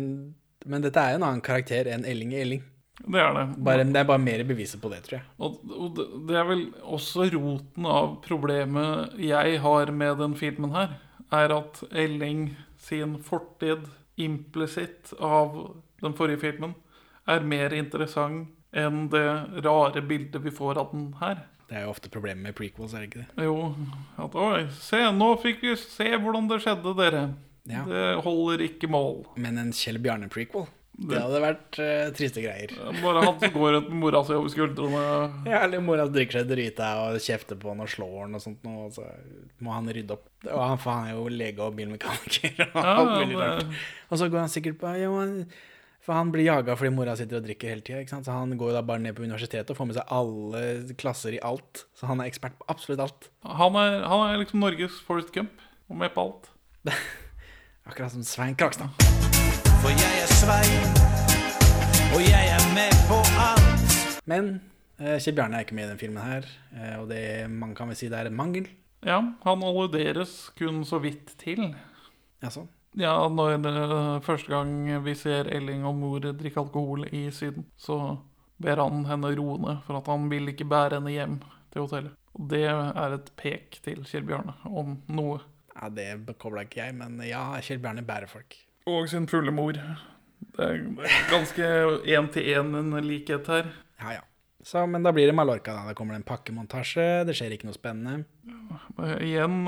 men 0.66 0.84
dette 0.84 1.00
er 1.02 1.14
jo 1.14 1.20
en 1.22 1.28
annen 1.30 1.44
karakter 1.46 1.88
enn 1.92 2.04
Elling 2.08 2.32
i 2.36 2.40
Elling. 2.44 2.64
Det 3.04 3.20
er 3.20 3.34
det. 3.36 3.44
Bare, 3.62 3.84
det 3.84 3.96
er 4.00 4.04
bare 4.08 4.18
mer 4.22 4.42
beviser 4.48 4.80
på 4.80 4.88
det, 4.90 5.02
tror 5.04 5.18
jeg. 5.18 5.26
Og, 5.38 5.58
og 5.70 5.90
det- 5.98 6.08
det 6.28 6.36
er 6.40 6.44
vel 6.48 6.62
også 6.82 7.26
roten 7.34 7.86
av 7.86 8.14
problemet 8.24 9.18
jeg 9.20 9.60
har 9.60 9.92
med 9.92 10.16
den 10.18 10.34
filmen 10.34 10.72
her, 10.72 10.96
er 11.32 11.52
at 11.58 11.82
Elling 11.92 12.56
sin 12.78 13.18
fortid 13.22 13.84
implisitt 14.16 15.12
av 15.20 15.74
den 16.02 16.14
forrige 16.16 16.40
filmen 16.40 16.74
er 17.28 17.40
mer 17.40 17.74
interessant 17.74 18.48
enn 18.76 19.08
det 19.12 19.24
rare 19.64 20.02
bildet 20.04 20.42
vi 20.44 20.50
får 20.54 20.78
av 20.80 20.90
den 20.92 21.12
her. 21.20 21.44
Det 21.68 21.76
er 21.80 21.82
jo 21.86 21.90
ofte 21.94 22.10
problemet 22.12 22.42
med 22.46 22.54
prequels, 22.54 22.94
er 22.94 23.02
det 23.02 23.08
ikke 23.10 23.24
det? 23.24 23.44
Jo, 23.48 23.74
at 24.22 24.34
oi, 24.38 24.66
se, 24.70 25.00
nå 25.16 25.32
fikk 25.42 25.64
vi 25.66 25.72
se 25.80 26.12
hvordan 26.22 26.46
det 26.48 26.60
skjedde, 26.62 26.92
dere. 26.98 27.22
Ja. 27.66 27.82
Det 27.88 28.02
holder 28.22 28.62
ikke 28.68 28.86
mål. 28.92 29.24
Men 29.42 29.58
en 29.58 29.72
Kjell 29.74 29.98
Bjarne-prequel, 29.98 30.68
det 30.96 31.18
hadde 31.20 31.40
vært 31.44 31.76
uh, 31.76 32.08
triste 32.16 32.40
greier. 32.40 32.70
Bare 33.02 33.20
han 33.26 33.36
som 33.42 33.52
går 33.52 33.74
rundt 33.74 33.90
med 33.92 33.98
mora 34.00 34.22
si 34.24 34.32
over 34.32 34.48
skuldrene. 34.48 35.02
Ja, 35.44 35.58
eller 35.66 35.82
mora 35.84 36.06
drikker 36.08 36.40
seg 36.40 36.48
drita 36.48 36.88
og 37.04 37.18
kjefter 37.20 37.58
på 37.60 37.68
han 37.74 37.82
og 37.84 37.90
slår 37.92 38.14
han 38.22 38.38
og 38.38 38.42
sånt, 38.42 38.64
og 38.70 38.94
så 38.96 39.04
må 39.60 39.74
han 39.76 39.90
rydde 39.92 40.16
opp. 40.16 40.24
Og 40.48 40.62
han, 40.62 40.80
for 40.80 40.96
han 40.96 41.10
er 41.10 41.18
jo 41.18 41.26
lege 41.32 41.60
og 41.66 41.76
bilmekaniker 41.76 42.62
og 42.70 42.78
Ja, 42.80 42.94
alt 43.02 43.12
mulig 43.18 43.36
det- 43.42 43.80
Og 44.08 44.20
så 44.22 44.30
går 44.32 44.44
han 44.46 44.52
sikkert 44.52 44.78
på 44.80 44.94
ja, 44.96 45.10
For 46.06 46.14
han 46.14 46.30
blir 46.32 46.46
jaga 46.46 46.76
fordi 46.78 46.94
mora 46.94 47.16
sitter 47.18 47.42
og 47.42 47.44
drikker 47.44 47.74
hele 47.74 47.84
tida. 47.84 48.22
Så 48.22 48.32
han 48.32 48.56
går 48.56 48.72
da 48.72 48.80
bare 48.80 49.02
ned 49.02 49.16
på 49.18 49.26
universitetet 49.26 49.74
og 49.74 49.76
får 49.76 49.90
med 49.90 49.98
seg 49.98 50.16
alle 50.16 50.96
klasser 50.96 51.36
i 51.36 51.42
alt. 51.44 51.84
Så 51.98 52.06
han 52.08 52.22
er 52.22 52.30
ekspert 52.30 52.56
på 52.56 52.70
absolutt 52.72 53.04
alt. 53.04 53.28
Han 53.44 53.76
er, 53.76 54.00
han 54.06 54.30
er 54.30 54.40
liksom 54.40 54.64
Norges 54.64 54.96
Forest 55.04 55.34
Gump, 55.34 55.60
og 55.90 56.00
med 56.00 56.14
på 56.14 56.24
alt. 56.24 56.52
Akkurat 57.90 58.12
som 58.16 58.22
Svein 58.24 58.56
Krogstad. 58.56 59.25
For 59.82 59.92
jeg 59.92 60.22
er 60.22 60.30
Svein, 60.36 60.94
og 62.14 62.20
jeg 62.24 62.46
er 62.56 62.64
med 62.76 62.94
på 63.08 63.18
alt. 63.40 63.96
Men 64.30 64.48
eh, 64.98 65.18
Kjell 65.22 65.36
Bjarne 65.38 65.58
er 65.58 65.66
ikke 65.66 65.76
med 65.78 65.86
i 65.86 65.90
den 65.92 66.00
filmen 66.00 66.22
her, 66.24 66.48
eh, 66.74 66.94
og 67.00 67.08
det 67.10 67.22
man 67.52 67.74
kan 67.78 67.90
vel 67.90 67.98
si 67.98 68.08
det 68.12 68.18
er 68.18 68.30
en 68.30 68.38
mangel. 68.38 68.68
Ja, 69.06 69.20
han 69.44 69.62
alluderes 69.66 70.34
kun 70.58 70.82
så 70.88 70.98
vidt 71.02 71.34
til. 71.40 71.68
Jaså? 72.42 72.66
Ja, 72.96 73.14
når 73.28 73.58
eh, 73.60 74.20
første 74.24 74.50
gang 74.54 74.72
vi 75.04 75.14
ser 75.18 75.50
Elling 75.52 75.84
og 75.86 75.98
mor 76.00 76.24
drikke 76.26 76.62
alkohol 76.64 77.06
i 77.12 77.26
Syden, 77.34 77.68
så 77.76 78.16
ber 78.62 78.80
han 78.80 79.04
henne 79.10 79.34
roe 79.36 79.58
ned, 79.60 79.82
for 79.86 80.00
at 80.00 80.08
han 80.10 80.30
vil 80.32 80.48
ikke 80.54 80.68
bære 80.68 80.98
henne 80.98 81.12
hjem 81.12 81.40
til 81.74 81.84
hotellet. 81.84 82.14
Og 82.36 82.48
det 82.52 82.64
er 82.68 83.16
et 83.16 83.28
pek 83.40 83.78
til 83.84 84.02
Kjell 84.08 84.24
Bjarne 84.28 84.56
om 84.68 84.98
noe. 85.12 85.38
ja, 85.76 85.88
det 85.92 86.36
kobla 86.40 86.64
ikke 86.64 86.82
jeg, 86.86 86.96
men 86.96 87.20
ja, 87.24 87.50
Kjell 87.64 87.80
Bjarne 87.84 88.04
bærer 88.04 88.28
folk. 88.32 88.56
Og 88.86 89.08
sin 89.10 89.26
fulle 89.30 89.50
mor. 89.54 89.78
Det 90.56 90.66
er 90.66 90.80
ganske 91.30 91.66
én-til-én 92.06 92.72
en 92.78 92.96
likhet 93.04 93.48
her. 93.50 93.70
Ja, 94.00 94.16
ja. 94.20 94.24
Så, 94.66 94.82
men 94.90 95.04
da 95.06 95.12
blir 95.14 95.28
det 95.30 95.34
Mallorca, 95.34 95.74
da. 95.76 95.84
Da 95.86 95.94
kommer 95.94 96.14
det 96.16 96.22
en 96.24 96.26
pakkemontasje, 96.26 97.24
det 97.26 97.36
skjer 97.38 97.54
ikke 97.54 97.68
noe 97.68 97.76
spennende. 97.76 98.24
Ja, 98.98 99.12
Igjen 99.22 99.60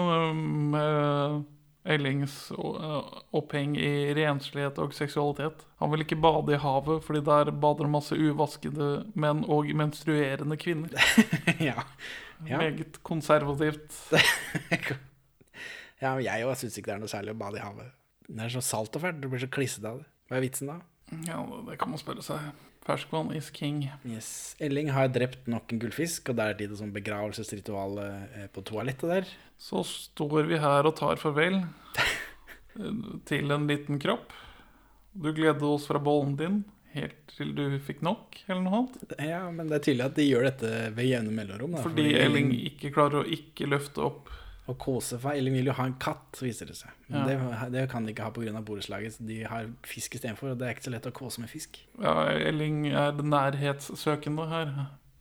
med 0.73 1.45
Ellings 1.89 2.51
eh, 2.51 3.11
oppheng 3.39 3.77
i 3.79 4.15
renslighet 4.19 4.81
og 4.83 4.97
seksualitet. 4.97 5.63
Han 5.79 5.93
vil 5.93 6.03
ikke 6.05 6.19
bade 6.21 6.57
i 6.57 6.61
havet, 6.61 7.05
fordi 7.07 7.23
der 7.25 7.53
bader 7.63 7.91
masse 7.91 8.19
uvaskede 8.19 8.89
menn 9.15 9.45
og 9.47 9.71
menstruerende 9.79 10.59
kvinner. 10.61 10.95
ja. 11.71 11.87
Ja. 12.47 12.59
Meget 12.59 13.01
konservativt. 13.03 13.95
ja, 16.03 16.13
jeg 16.23 16.45
òg 16.47 16.59
syns 16.59 16.77
ikke 16.79 16.93
det 16.93 16.99
er 16.99 17.01
noe 17.03 17.11
særlig 17.11 17.35
å 17.35 17.41
bade 17.41 17.59
i 17.59 17.65
havet. 17.65 17.95
Det 18.29 18.45
er 18.45 18.53
så 18.53 18.63
salt 18.65 18.97
og 18.99 19.05
fælt, 19.05 19.21
du 19.23 19.29
blir 19.33 19.43
så 19.43 19.51
klissete 19.51 19.89
av 19.91 20.03
det. 20.03 20.09
Hva 20.29 20.39
er 20.39 20.45
vitsen 20.45 20.71
da? 20.71 20.79
Ja, 21.25 21.41
det 21.65 21.79
kan 21.81 21.93
man 21.93 22.01
spørre 22.01 22.25
seg. 22.25 22.51
Ferskvann 22.85 23.35
is 23.37 23.51
king. 23.53 23.83
Yes. 24.09 24.55
Elling 24.65 24.91
har 24.93 25.11
drept 25.13 25.49
nok 25.51 25.73
en 25.73 25.81
gullfisk, 25.83 26.31
og 26.31 26.39
da 26.39 26.51
er 26.51 26.59
det 26.61 26.71
sånn 26.79 26.93
begravelsesritual 26.95 28.01
eh, 28.05 28.47
på 28.53 28.65
toalettet 28.69 29.13
der. 29.13 29.33
Så 29.61 29.83
står 29.89 30.49
vi 30.49 30.61
her 30.61 30.89
og 30.89 30.97
tar 31.01 31.21
farvel 31.21 31.63
til 33.29 33.53
en 33.53 33.69
liten 33.69 34.01
kropp. 34.01 34.33
Du 35.13 35.33
gleder 35.37 35.65
oss 35.69 35.89
fra 35.89 36.01
bollen 36.01 36.37
din 36.39 36.61
helt 36.95 37.35
til 37.37 37.53
du 37.57 37.65
fikk 37.85 38.01
nok, 38.07 38.39
eller 38.47 38.63
noe 38.65 38.81
annet. 38.83 39.17
Ja, 39.21 39.43
men 39.53 39.69
det 39.69 39.79
er 39.79 39.85
tydelig 39.85 40.07
at 40.07 40.19
de 40.19 40.27
gjør 40.27 40.47
dette 40.49 40.73
ved 40.97 41.09
jevne 41.11 41.35
mellomrom. 41.37 41.77
Da, 41.77 41.85
Fordi 41.85 42.13
Elling 42.19 42.53
ikke 42.57 42.93
klarer 42.95 43.23
å 43.23 43.29
ikke 43.39 43.69
løfte 43.71 44.05
opp 44.07 44.33
Og 44.69 44.77
kose, 44.79 45.17
seg. 45.17 45.39
Elling 45.39 45.55
vil 45.57 45.71
jo 45.71 45.73
ha 45.79 45.87
en 45.89 45.95
katt, 46.01 46.37
viser 46.45 46.69
det 46.69 46.77
seg. 46.77 46.91
Men 47.09 47.23
Ja. 47.23 47.39
det, 47.65 47.73
det 47.73 47.85
kan 47.91 48.05
de 48.05 48.13
ikke 48.13 48.27
ha 48.27 48.31
pga. 48.31 48.61
borettslaget, 48.61 49.17
de 49.27 49.43
har 49.49 49.71
fisk 49.83 50.15
istedenfor. 50.19 50.51
Og 50.53 50.59
det 50.61 50.67
er 50.69 50.75
ikke 50.77 50.85
så 50.91 50.93
lett 50.93 51.07
å 51.09 51.13
kose 51.17 51.41
med 51.41 51.49
fisk. 51.49 51.79
Ja, 52.03 52.27
Elling 52.37 52.87
er 52.93 53.13
nærhetssøkende 53.13 54.49
her. 54.51 54.75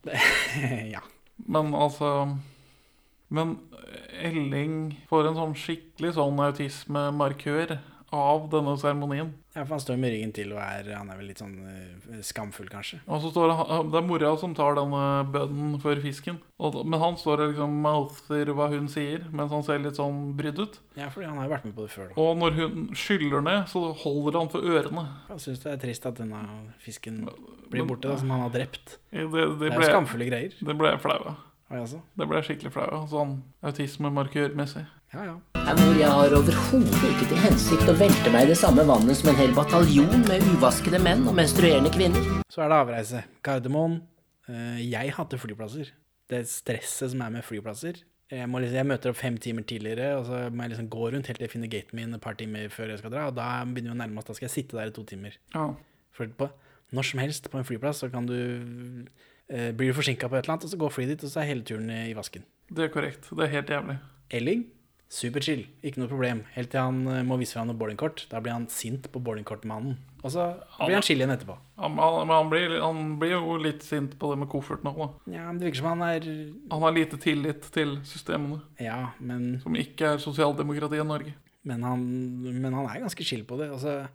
ja. 0.94 1.00
Men 1.46 1.72
altså 1.74 2.36
Men 3.30 3.58
Elling 4.20 4.96
får 5.08 5.28
en 5.28 5.36
sånn 5.36 5.54
skikkelig 5.56 6.14
sånn 6.16 6.38
autismemarkør 6.40 7.78
av 8.14 8.46
denne 8.52 8.72
seremonien. 8.80 9.34
ja, 9.52 9.64
for 9.64 9.74
han 9.74 9.82
står 9.82 9.98
med 10.00 10.12
ryggen 10.14 10.32
til 10.32 10.52
og 10.54 10.60
er, 10.62 10.86
han 10.96 11.10
er 11.12 11.18
vel 11.18 11.26
litt 11.28 11.40
sånn 11.42 11.56
uh, 11.60 12.20
skamfull, 12.24 12.68
kanskje. 12.72 13.00
Og 13.06 13.20
så 13.20 13.32
står 13.34 13.52
han, 13.58 13.90
Det 13.92 13.98
er 14.00 14.06
mora 14.06 14.30
som 14.40 14.54
tar 14.56 14.78
denne 14.78 15.02
bønnen 15.34 15.74
for 15.82 16.00
fisken. 16.00 16.38
Og, 16.56 16.78
men 16.88 17.02
han 17.02 17.18
står 17.20 17.42
og 17.44 17.52
liksom 17.52 17.74
mouther 17.84 18.52
hva 18.56 18.70
hun 18.72 18.88
sier, 18.92 19.26
mens 19.30 19.52
han 19.52 19.66
ser 19.66 19.82
litt 19.84 20.00
sånn 20.00 20.32
brydd 20.38 20.62
ut. 20.62 20.78
Ja, 20.96 21.10
fordi 21.12 21.28
han 21.28 21.36
har 21.40 21.50
jo 21.50 21.54
vært 21.56 21.68
med 21.68 21.76
på 21.76 21.84
det 21.84 21.92
før. 21.92 22.08
da. 22.12 22.16
Og 22.24 22.40
når 22.40 22.56
hun 22.58 22.88
skyller 22.96 23.44
ned, 23.44 23.66
så 23.72 23.84
holder 24.04 24.40
han 24.40 24.52
for 24.54 24.64
ørene. 24.64 25.04
Jeg 25.34 25.44
syns 25.44 25.66
det 25.66 25.74
er 25.74 25.82
trist 25.84 26.08
at 26.08 26.22
denne 26.22 26.40
fisken 26.84 27.26
blir 27.68 27.84
borte, 27.88 28.08
da, 28.08 28.16
som 28.20 28.32
han 28.32 28.46
har 28.46 28.54
drept. 28.54 28.96
Det, 29.12 29.28
det, 29.34 29.44
Det 29.60 29.68
er 29.72 29.76
jo 29.82 29.92
skamfulle 29.92 30.30
greier. 30.30 30.56
det 30.56 30.78
ble 30.80 30.94
jeg 30.94 31.04
flau 31.04 31.18
av. 31.34 31.44
Det 31.68 32.24
ble 32.24 32.38
jeg 32.40 32.46
skikkelig 32.46 32.72
flau 32.72 32.86
av. 32.88 33.02
Sånn 33.12 33.34
autismemarkørmessig. 33.68 34.86
Ja, 35.14 35.22
ja. 35.24 35.34
Hvor 35.78 35.96
jeg 35.96 36.08
har 36.08 36.34
overhodet 36.36 36.98
ikke 37.08 37.28
til 37.30 37.38
hensikt 37.40 37.88
å 37.88 37.94
velte 37.96 38.32
meg 38.32 38.44
i 38.44 38.50
det 38.50 38.58
samme 38.60 38.84
vannet 38.88 39.16
som 39.16 39.30
en 39.32 39.38
hel 39.38 39.54
bataljon 39.56 40.24
med 40.28 40.44
uvaskede 40.52 41.00
menn 41.00 41.24
og 41.30 41.36
menstruerende 41.38 41.92
kvinner. 41.94 42.26
Så 42.52 42.60
er 42.64 42.68
det 42.72 42.76
avreise. 42.82 43.22
Gardermoen. 43.44 43.98
Eh, 44.48 44.82
Jeg 44.90 45.14
hater 45.16 45.40
flyplasser. 45.40 45.90
Det 46.28 46.42
stresset 46.48 47.14
som 47.14 47.24
er 47.24 47.32
med 47.38 47.44
flyplasser. 47.46 48.02
Jeg, 48.28 48.48
må 48.52 48.60
liksom, 48.60 48.76
jeg 48.76 48.88
møter 48.90 49.10
opp 49.14 49.16
fem 49.16 49.38
timer 49.40 49.64
tidligere, 49.64 50.10
og 50.18 50.26
så 50.28 50.42
må 50.52 50.66
jeg 50.66 50.74
liksom 50.74 50.90
gå 50.92 51.10
rundt 51.14 51.30
helt 51.30 51.40
til 51.40 51.46
jeg 51.48 51.54
finner 51.54 51.72
gaten 51.72 51.96
min 51.96 52.12
et 52.18 52.20
par 52.20 52.36
timer 52.36 52.68
før 52.68 52.92
jeg 52.92 53.00
skal 53.00 53.14
dra. 53.14 53.26
Og 53.30 53.36
da 53.38 53.48
begynner 53.64 53.94
jo 53.94 54.00
nærmest. 54.02 54.28
Da 54.28 54.36
skal 54.36 54.48
jeg 54.50 54.56
sitte 54.58 54.76
der 54.76 54.92
i 54.92 54.96
to 54.98 55.06
timer. 55.08 55.38
Ja. 55.54 55.70
For 56.12 56.28
på, 56.36 56.50
når 56.92 57.08
som 57.08 57.20
helst 57.24 57.48
på 57.48 57.56
en 57.60 57.64
flyplass 57.68 58.04
så 58.04 58.10
kan 58.12 58.28
du 58.28 58.36
eh, 59.48 59.70
Blir 59.72 59.88
du 59.92 59.96
forsinka 59.96 60.28
på 60.28 60.36
et 60.36 60.44
eller 60.44 60.58
annet, 60.58 60.68
og 60.68 60.74
så 60.74 60.80
går 60.84 60.92
flyet 60.92 61.14
ditt, 61.16 61.24
og 61.24 61.32
så 61.32 61.40
er 61.40 61.48
hele 61.54 61.64
turen 61.64 61.88
i 61.96 62.12
vasken. 62.16 62.44
Det 62.68 62.84
er 62.84 62.92
korrekt. 62.92 63.30
Det 63.32 63.46
er 63.48 63.54
helt 63.56 63.72
jævlig. 63.72 63.96
Elling, 64.36 64.66
superchill, 65.08 65.62
ikke 65.80 66.02
noe 66.02 66.10
problem. 66.10 66.42
Helt 66.52 66.70
til 66.72 66.82
han 66.84 67.00
eh, 67.08 67.22
må 67.26 67.38
vise 67.40 67.56
fram 67.56 67.70
noe 67.70 67.78
boardingkort. 67.80 68.26
Da 68.30 68.42
blir 68.44 68.52
han 68.54 68.66
sint 68.72 69.08
på 69.12 69.22
boardingkortmannen. 69.24 69.96
Og 70.18 70.32
så 70.34 70.48
blir 70.82 70.96
han 70.98 71.04
chill 71.06 71.22
igjen 71.22 71.32
etterpå. 71.32 71.54
Han, 71.78 71.96
han, 72.02 72.30
han, 72.34 72.48
blir, 72.50 72.74
han 72.82 73.02
blir 73.20 73.36
jo 73.36 73.56
litt 73.62 73.84
sint 73.86 74.16
på 74.18 74.32
det 74.32 74.40
med 74.42 74.50
kofferten 74.52 74.90
òg, 74.90 74.98
da. 75.00 75.36
Ja, 75.38 75.44
men 75.46 75.60
det 75.60 75.68
virker 75.68 75.80
som 75.80 75.90
han 75.92 76.02
er 76.08 76.26
Han 76.72 76.82
har 76.82 76.96
lite 76.96 77.20
tillit 77.22 77.68
til 77.74 78.00
systemene, 78.08 78.58
Ja, 78.82 79.12
men, 79.22 79.60
som 79.62 79.78
ikke 79.78 80.14
er 80.16 80.24
sosialdemokratiet 80.24 81.04
i 81.04 81.06
Norge. 81.06 81.34
men, 81.68 81.84
han, 81.86 82.02
men 82.42 82.74
han 82.74 82.88
er 82.90 83.04
ganske 83.06 83.24
chill 83.24 83.44
på 83.46 83.60
det. 83.60 83.70
Altså, 83.76 84.08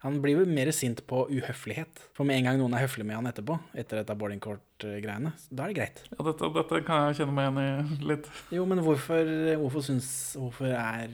han 0.00 0.16
blir 0.24 0.38
jo 0.40 0.46
mer 0.48 0.70
sint 0.72 1.02
på 1.08 1.26
uhøflighet. 1.28 2.06
For 2.16 2.24
med 2.28 2.40
en 2.40 2.46
gang 2.48 2.60
noen 2.60 2.76
er 2.76 2.86
høflig 2.86 3.04
med 3.04 3.18
han 3.18 3.28
etterpå, 3.28 3.58
etter 3.76 4.00
dette 4.00 4.16
boardingkort-greiene, 4.16 5.34
da 5.52 5.66
er 5.66 5.72
det 5.72 5.76
greit. 5.76 6.00
Ja, 6.08 6.24
dette, 6.24 6.48
dette 6.56 6.80
kan 6.86 7.10
jeg 7.10 7.20
kjenne 7.20 7.34
meg 7.36 7.50
igjen 7.50 7.92
i 8.00 8.08
litt. 8.14 8.30
Jo, 8.56 8.64
men 8.70 8.80
hvorfor, 8.86 9.28
hvorfor 9.60 9.84
syns 9.84 10.08
Hvorfor 10.40 10.72
er 10.72 11.12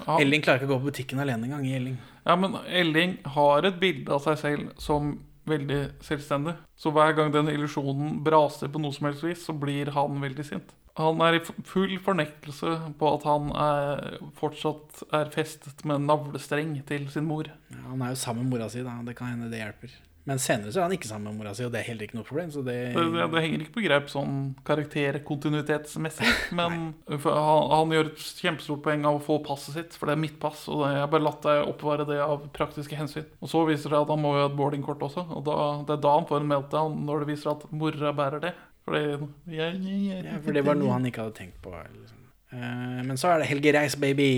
Han, 0.00 0.18
Elling 0.20 0.42
klarer 0.42 0.60
ikke 0.62 0.70
å 0.70 0.74
gå 0.74 0.80
på 0.80 0.90
butikken 0.90 1.20
alene 1.22 1.46
engang 1.46 1.66
i 1.68 1.76
Elling. 1.76 1.96
ja, 2.26 2.34
men 2.40 2.56
Elling 2.66 3.18
har 3.36 3.68
et 3.68 3.76
bilde 3.80 4.12
av 4.12 4.24
seg 4.24 4.40
selv 4.40 4.72
som 4.82 5.12
veldig 5.46 5.78
selvstendig. 6.02 6.56
Så 6.76 6.90
hver 6.90 7.12
gang 7.16 7.30
den 7.34 7.52
illusjonen 7.52 8.18
braser 8.26 8.72
på 8.72 8.80
noe 8.82 8.96
som 8.96 9.06
helst 9.06 9.22
vis, 9.24 9.44
så 9.46 9.54
blir 9.54 9.92
han 9.94 10.18
veldig 10.24 10.44
sint. 10.48 10.72
Han 10.96 11.20
er 11.20 11.36
i 11.36 11.42
full 11.44 11.98
fornektelse 12.00 12.72
på 12.96 13.12
at 13.18 13.26
han 13.28 13.50
er, 13.52 14.18
fortsatt 14.38 15.02
er 15.16 15.28
festet 15.34 15.84
med 15.84 16.00
en 16.00 16.08
navlestreng 16.08 16.72
til 16.88 17.08
sin 17.12 17.28
mor. 17.28 17.50
Ja, 17.72 17.82
han 17.90 18.04
er 18.04 18.14
jo 18.14 18.20
sammen 18.22 18.46
med 18.46 18.56
mora 18.56 18.70
si, 18.72 18.84
da. 18.86 18.96
Det 19.04 19.16
kan 19.18 19.34
hende 19.34 19.52
det 19.52 19.60
hjelper. 19.60 19.92
Men 20.26 20.40
senere 20.42 20.72
så 20.74 20.80
er 20.80 20.88
han 20.88 20.94
ikke 20.96 21.06
sammen 21.06 21.28
med 21.30 21.38
mora 21.38 21.52
si, 21.54 21.62
og 21.62 21.70
det 21.70 21.78
er 21.78 21.86
heller 21.86 22.08
ikke 22.08 22.16
noe 22.18 22.26
problem. 22.26 22.48
Så 22.50 22.64
det, 22.66 22.74
Det, 22.96 23.04
det, 23.14 23.26
det 23.30 23.42
henger 23.44 23.62
ikke 23.62 23.76
på 23.76 23.84
greip 23.84 24.08
sånn 24.10 24.40
karakterkontinuitetsmessig, 24.66 26.32
men 26.58 26.78
han, 27.06 27.68
han 27.70 27.94
gjør 27.94 28.10
et 28.10 28.24
kjempestort 28.40 28.82
poeng 28.88 29.06
av 29.06 29.20
å 29.20 29.22
få 29.22 29.38
passet 29.46 29.76
sitt, 29.78 29.94
for 29.94 30.10
det 30.10 30.16
er 30.16 30.24
mitt 30.24 30.40
pass, 30.42 30.64
og 30.66 30.82
det, 30.82 30.96
jeg 30.96 31.04
har 31.04 31.12
bare 31.12 31.26
latt 31.28 31.46
deg 31.46 31.70
oppvare 31.70 32.08
det 32.08 32.18
av 32.24 32.48
praktiske 32.56 32.98
hensyn. 32.98 33.28
Og 33.38 33.52
så 33.52 33.62
viser 33.68 33.94
det 33.94 34.00
at 34.00 34.10
han 34.10 34.24
må 34.24 34.34
jo 34.34 34.42
ha 34.42 34.50
et 34.50 34.58
boardingkort 34.58 35.06
også, 35.06 35.28
og 35.30 35.46
da, 35.46 35.58
det 35.86 35.94
er 35.94 36.02
da 36.08 36.16
han 36.18 36.26
får 36.32 36.42
en 36.42 36.50
meltdown, 36.56 36.98
når 37.06 37.22
det 37.22 37.30
viser 37.36 37.52
at 37.54 37.68
mora 37.70 38.14
bærer 38.16 38.48
det. 38.48 38.56
Fordi 38.86 39.02
jeg, 39.02 39.20
jeg, 39.50 40.00
jeg, 40.06 40.24
ja, 40.28 40.38
for 40.44 40.54
det 40.54 40.62
var 40.66 40.78
noe 40.78 40.94
han 40.94 41.08
ikke 41.08 41.24
hadde 41.24 41.38
tenkt 41.40 41.58
på. 41.64 41.72
Liksom. 41.74 42.20
Uh, 42.54 43.02
men 43.08 43.18
så 43.18 43.32
er 43.32 43.42
det 43.42 43.48
Helge 43.50 43.72
Reis, 43.74 43.98
baby. 43.98 44.28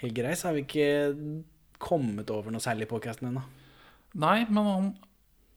Helge 0.00 0.26
Reis 0.28 0.44
har 0.46 0.54
vi 0.54 0.62
ikke 0.62 0.86
kommet 1.82 2.30
over 2.30 2.54
noe 2.54 2.62
særlig 2.62 2.86
i 2.86 2.92
podkasten 2.92 3.32
ennå. 3.32 3.42
Nei, 4.20 4.38
men 4.46 4.70
han, 4.70 4.88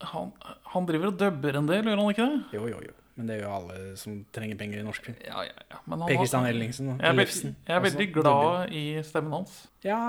han, 0.09 0.33
han 0.73 0.89
driver 0.89 1.11
og 1.11 1.21
dubber 1.21 1.61
en 1.61 1.69
del, 1.69 1.87
gjør 1.91 2.01
han 2.01 2.13
ikke 2.15 2.27
det? 2.31 2.43
Jo, 2.57 2.65
jo, 2.71 2.81
jo. 2.89 2.97
Men 3.13 3.29
det 3.29 3.35
gjør 3.37 3.45
jo 3.45 3.53
alle 3.59 3.75
som 4.01 4.15
trenger 4.33 4.57
penger 4.57 4.81
i 4.81 4.85
norsk 4.87 5.05
film. 5.05 5.17
Ja, 5.21 5.43
ja, 5.45 5.65
ja. 5.69 5.81
Per 5.93 6.15
Christian 6.15 6.47
Ellingsen 6.49 6.95
og 6.95 7.03
Ellefsen 7.05 7.53
jeg 7.67 7.75
er 7.75 7.83
veldig 7.83 8.07
glad 8.15 8.73
i 8.73 8.83
stemmen 9.05 9.35
hans. 9.37 9.59
Ja, 9.85 9.99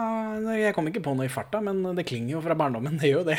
jeg 0.57 0.73
kom 0.77 0.89
ikke 0.89 1.03
på 1.05 1.13
noe 1.19 1.29
i 1.29 1.33
farta, 1.33 1.61
men 1.65 1.83
det 1.99 2.07
klinger 2.09 2.39
jo 2.39 2.45
fra 2.45 2.57
barndommen. 2.57 2.97
Det 3.03 3.11
gjør 3.13 3.21
jo 3.21 3.29
det. 3.35 3.39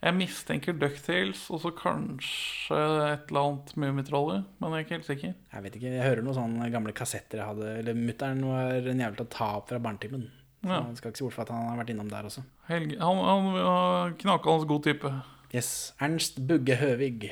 Jeg 0.00 0.16
mistenker 0.16 0.76
Ducktales 0.80 1.42
og 1.52 1.60
så 1.60 1.70
kanskje 1.76 2.76
et 3.04 3.26
eller 3.28 3.40
annet 3.42 3.72
Mummitrollet, 3.76 4.46
men 4.56 4.72
jeg 4.72 4.78
er 4.78 4.86
ikke 4.86 4.96
helt 4.96 5.08
sikker. 5.10 5.34
Jeg 5.52 5.64
vet 5.66 5.76
ikke, 5.76 5.92
jeg 5.92 6.06
hører 6.06 6.24
noen 6.24 6.38
sånne 6.38 6.68
gamle 6.72 6.94
kassetter 6.96 7.42
jeg 7.42 7.50
hadde 7.50 7.74
Eller 7.82 7.98
mutter'n 7.98 8.40
var 8.48 8.88
en 8.94 9.02
jævel 9.04 9.18
til 9.18 9.26
å 9.26 9.34
ta 9.34 9.50
opp 9.58 9.68
fra 9.72 9.82
barnetimen. 9.82 10.24
Ja. 10.64 10.82
jeg 10.88 10.96
skal 11.00 11.12
ikke 11.12 11.20
se 11.20 11.24
bort 11.24 11.36
fra 11.36 11.44
at 11.46 11.52
han 11.52 11.68
har 11.68 11.78
vært 11.80 11.92
innom 11.92 12.08
der 12.08 12.26
også. 12.28 12.42
Helge, 12.68 12.96
han, 13.00 13.20
han 13.24 13.52
var 13.56 14.16
knakende 14.20 14.68
god 14.72 14.88
type. 14.88 15.12
Yes. 15.52 15.70
Ernst 16.00 16.40
Bugge 16.48 16.76
Høvig. 16.80 17.30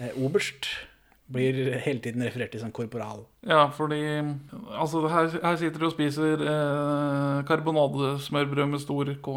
Eh, 0.00 0.16
oberst. 0.20 0.68
Blir 1.30 1.54
hele 1.84 2.02
tiden 2.02 2.24
referert 2.26 2.50
til 2.52 2.60
som 2.60 2.72
korporal. 2.74 3.22
Ja, 3.46 3.68
fordi 3.70 4.00
Altså, 4.74 5.04
her, 5.08 5.30
her 5.44 5.56
sitter 5.60 5.78
du 5.78 5.86
og 5.86 5.94
spiser 5.94 6.42
eh, 6.42 7.44
karbonadesmørbrød 7.48 8.72
med 8.72 8.82
stor 8.82 9.12
K. 9.24 9.36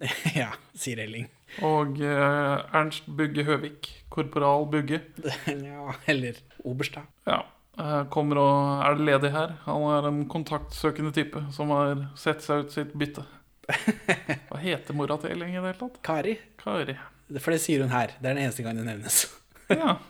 ja, 0.42 0.50
sier 0.76 1.00
Elling. 1.02 1.30
Og 1.66 1.98
eh, 2.04 2.76
Ernst 2.78 3.08
Bugge 3.18 3.44
Høvik, 3.46 3.88
korporal 4.12 4.68
Bugge, 4.70 5.00
ja, 5.46 5.94
eller 6.10 6.38
oberst, 6.64 6.94
da. 6.96 7.02
ja, 7.26 7.40
eh, 7.80 8.02
kommer 8.14 8.40
og 8.42 8.84
er 8.86 9.02
ledig 9.02 9.32
her. 9.34 9.56
Han 9.66 9.86
er 9.90 10.08
en 10.12 10.22
kontaktsøkende 10.30 11.12
type 11.16 11.42
som 11.56 11.72
har 11.74 12.06
sett 12.18 12.44
seg 12.46 12.64
ut 12.64 12.76
sitt 12.76 12.94
bytte. 12.94 13.26
Hva 14.50 14.60
heter 14.62 14.96
mora 14.98 15.18
til 15.22 15.34
Elling 15.34 15.52
i 15.54 15.58
det 15.60 15.66
hele 15.66 15.78
tatt? 15.82 15.98
Kari. 16.06 16.38
Kari. 16.62 16.96
For 17.38 17.54
det 17.54 17.60
sier 17.62 17.84
hun 17.84 17.92
her. 17.94 18.16
Det 18.18 18.26
er 18.26 18.34
den 18.34 18.44
eneste 18.46 18.66
gang 18.66 18.78
det 18.80 18.86
nevnes. 18.88 19.24
Ja. 19.70 20.00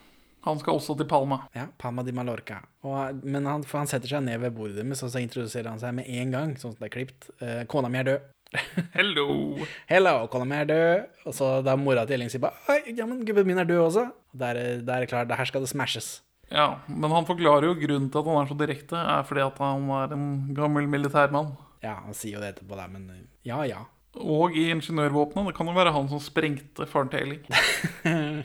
Han 0.46 0.56
skal 0.56 0.78
også 0.78 0.94
til 0.96 1.04
Palma. 1.04 1.36
Ja, 1.52 1.66
Palma 1.76 2.00
di 2.00 2.14
Mallorca. 2.16 2.62
Og, 2.88 3.18
men 3.28 3.44
han, 3.44 3.60
han 3.74 3.90
setter 3.90 4.08
seg 4.08 4.22
ned 4.24 4.38
ved 4.40 4.54
bordet 4.56 4.78
deres, 4.78 5.02
og 5.04 5.10
så 5.12 5.20
introduserer 5.20 5.68
han 5.68 5.82
seg 5.82 5.92
med 5.98 6.08
en 6.08 6.32
gang, 6.32 6.54
sånn 6.56 6.72
som 6.72 6.80
det 6.80 6.88
er 6.88 6.94
klipt. 6.94 7.26
Eh, 7.44 7.58
kona 7.68 7.90
mi 7.92 8.00
er 8.00 8.06
død. 8.08 8.30
Hello! 8.96 9.26
Hello, 9.86 10.14
mi 10.48 10.56
er 10.58 10.66
død. 10.66 11.04
Og 11.28 11.34
så 11.36 11.50
da 11.64 11.76
mora 11.78 12.02
til 12.06 12.16
Elling 12.18 12.30
sier 12.32 12.42
bare 12.42 12.58
Oi, 12.72 12.94
ja, 12.98 13.06
men 13.06 13.20
gubben 13.26 13.46
min 13.46 13.60
er 13.62 13.68
død 13.68 13.84
også. 13.84 14.08
Da 14.34 14.50
er, 14.50 14.58
det- 14.82 14.86
det 14.88 15.08
klart, 15.12 15.30
her 15.38 15.44
skal 15.48 15.62
det 15.62 15.70
smashes. 15.70 16.20
Ja, 16.50 16.80
men 16.90 17.12
han 17.14 17.26
forklarer 17.28 17.68
jo 17.68 17.76
grunnen 17.78 18.08
til 18.10 18.18
at 18.18 18.26
han 18.26 18.40
er 18.40 18.48
så 18.50 18.56
direkte, 18.58 18.98
er 18.98 19.22
fordi 19.22 19.44
at 19.44 19.58
han 19.62 19.84
er 19.94 20.14
en 20.16 20.30
gammel 20.56 20.88
militærmann. 20.90 21.52
Ja, 21.82 21.94
han 22.02 22.12
sier 22.18 22.36
jo 22.38 22.42
det 22.42 22.56
etterpå, 22.56 22.74
der, 22.74 22.90
men 22.90 23.06
eh, 23.14 23.22
ja, 23.46 23.60
ja. 23.70 23.84
Og 24.18 24.56
i 24.58 24.66
ingeniørvåpenet. 24.74 25.46
Det 25.52 25.54
kan 25.56 25.70
jo 25.70 25.76
være 25.76 25.92
han 25.94 26.08
som 26.10 26.18
sprengte 26.20 26.86
faren 26.90 27.08
til 27.12 27.22
Elling. 27.22 27.46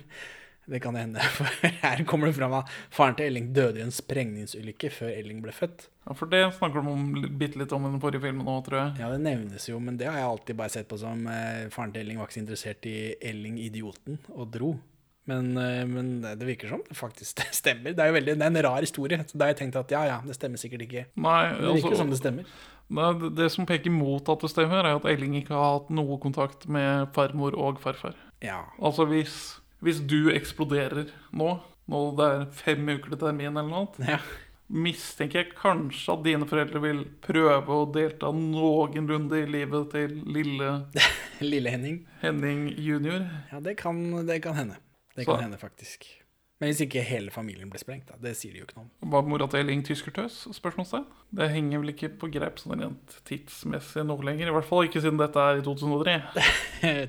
Det 0.66 0.80
kan 0.82 0.96
hende. 0.98 1.22
For 1.38 1.46
her 1.82 2.04
kommer 2.10 2.32
det 2.32 2.38
fram 2.40 2.56
at 2.58 2.72
faren 2.94 3.18
til 3.18 3.30
Elling 3.30 3.52
døde 3.56 3.82
i 3.82 3.86
en 3.86 3.94
sprengningsulykke 3.94 4.90
før 4.94 5.14
Elling 5.14 5.44
ble 5.46 5.54
født. 5.56 5.88
Ja, 6.06 6.16
For 6.18 6.30
det 6.32 6.42
snakker 6.58 6.82
de 6.82 6.96
om, 6.96 7.06
bitte 7.40 7.62
litt 7.62 7.74
om 7.76 7.86
i 7.86 7.94
den 7.94 8.02
forrige 8.04 8.26
filmen 8.26 8.50
òg, 8.50 8.66
tror 8.66 8.82
jeg. 8.82 8.98
Ja, 9.04 9.12
det 9.14 9.22
nevnes 9.26 9.70
jo, 9.70 9.80
men 9.82 10.00
det 10.02 10.10
har 10.10 10.20
jeg 10.22 10.32
alltid 10.32 10.60
bare 10.60 10.74
sett 10.74 10.90
på 10.90 11.00
som 11.02 11.26
eh, 11.30 11.70
faren 11.74 11.94
til 11.94 12.06
Elling 12.06 12.22
var 12.22 12.30
ikke 12.30 12.40
så 12.40 12.44
interessert 12.44 12.90
i 12.90 12.98
Elling 13.22 13.62
idioten 13.62 14.20
og 14.34 14.52
dro. 14.54 14.76
Men, 15.26 15.58
eh, 15.58 15.82
men 15.90 16.22
det 16.22 16.46
virker 16.46 16.70
som 16.70 16.84
det 16.86 16.98
faktisk 16.98 17.42
stemmer. 17.62 17.96
Det 17.98 18.04
er 18.04 18.12
jo 18.12 18.18
veldig, 18.20 18.38
det 18.38 18.46
er 18.46 18.54
en 18.54 18.64
rar 18.68 18.86
historie. 18.86 19.22
Så 19.26 19.38
da 19.38 19.48
har 19.48 19.56
jeg 19.56 19.64
tenkt 19.64 19.80
at 19.82 19.94
ja, 19.94 20.06
ja, 20.12 20.22
det 20.26 20.38
stemmer 20.38 20.62
sikkert 20.62 20.86
ikke. 20.86 21.08
Nei, 21.18 21.42
det 21.58 21.74
virker 21.80 21.92
altså, 21.92 22.02
som 22.04 22.14
det 22.14 22.22
stemmer. 22.22 22.56
det, 23.02 23.34
det 23.40 23.52
som 23.54 23.70
peker 23.70 23.94
mot 23.94 24.30
at 24.30 24.46
det 24.46 24.54
stemmer, 24.54 24.86
er 24.86 25.00
at 25.00 25.10
Elling 25.10 25.38
ikke 25.42 25.58
har 25.58 25.80
hatt 25.80 25.94
noe 25.94 26.20
kontakt 26.22 26.70
med 26.70 27.10
farmor 27.18 27.58
og 27.58 27.82
farfar. 27.84 28.18
Ja. 28.46 28.62
Altså 28.78 29.08
hvis, 29.10 29.58
hvis 29.84 30.00
du 30.08 30.32
eksploderer 30.34 31.10
nå, 31.36 31.50
nå 31.92 32.02
det 32.18 32.26
er 32.32 32.46
fem 32.56 32.88
uker 32.96 33.12
til 33.16 33.22
termin 33.26 33.52
eller 33.52 33.68
noe, 33.70 33.86
annet, 33.86 34.10
ja. 34.16 34.20
mistenker 34.70 35.44
jeg 35.44 35.54
kanskje 35.60 36.14
at 36.16 36.24
dine 36.26 36.48
foreldre 36.50 36.82
vil 36.82 37.04
prøve 37.22 37.76
å 37.80 37.86
delta 37.94 38.32
noenlunde 38.34 39.44
i 39.44 39.48
livet 39.60 39.92
til 39.94 40.16
lille 40.26 40.72
Lille 41.44 41.70
Henning. 41.74 41.98
Henning 42.22 42.70
junior. 42.80 43.26
Ja, 43.52 43.60
det 43.60 43.76
kan, 43.82 44.00
det 44.26 44.40
kan 44.46 44.56
hende. 44.56 44.78
Det 45.16 45.26
Så- 45.26 45.34
kan 45.34 45.44
hende, 45.44 45.58
faktisk. 45.60 46.08
Men 46.56 46.70
hvis 46.72 46.80
ikke 46.86 47.02
hele 47.04 47.32
familien 47.36 47.68
blir 47.68 47.82
sprengt, 47.84 48.06
da. 48.08 48.16
Det 48.16 48.32
sier 48.40 48.54
de 48.56 48.62
jo 48.62 48.64
ikke 48.64 48.78
noe 48.78 48.86
om. 49.04 49.10
Var 49.12 49.26
mora 49.28 49.48
til 49.52 49.60
Elling 49.60 49.82
tyskertøs? 49.84 50.38
Spørsmålstegn. 50.56 51.04
Det 51.36 51.50
henger 51.52 51.82
vel 51.84 51.92
ikke 51.92 52.10
på 52.22 52.30
greip 52.32 52.62
sånn 52.62 52.80
rent 52.80 53.18
tidsmessig 53.28 54.06
nå 54.08 54.16
lenger. 54.24 54.48
I 54.48 54.56
hvert 54.56 54.70
fall 54.70 54.88
ikke 54.88 55.02
siden 55.04 55.20
dette 55.20 55.36
er 55.44 55.60
i 55.60 55.66
2003. 55.68 56.16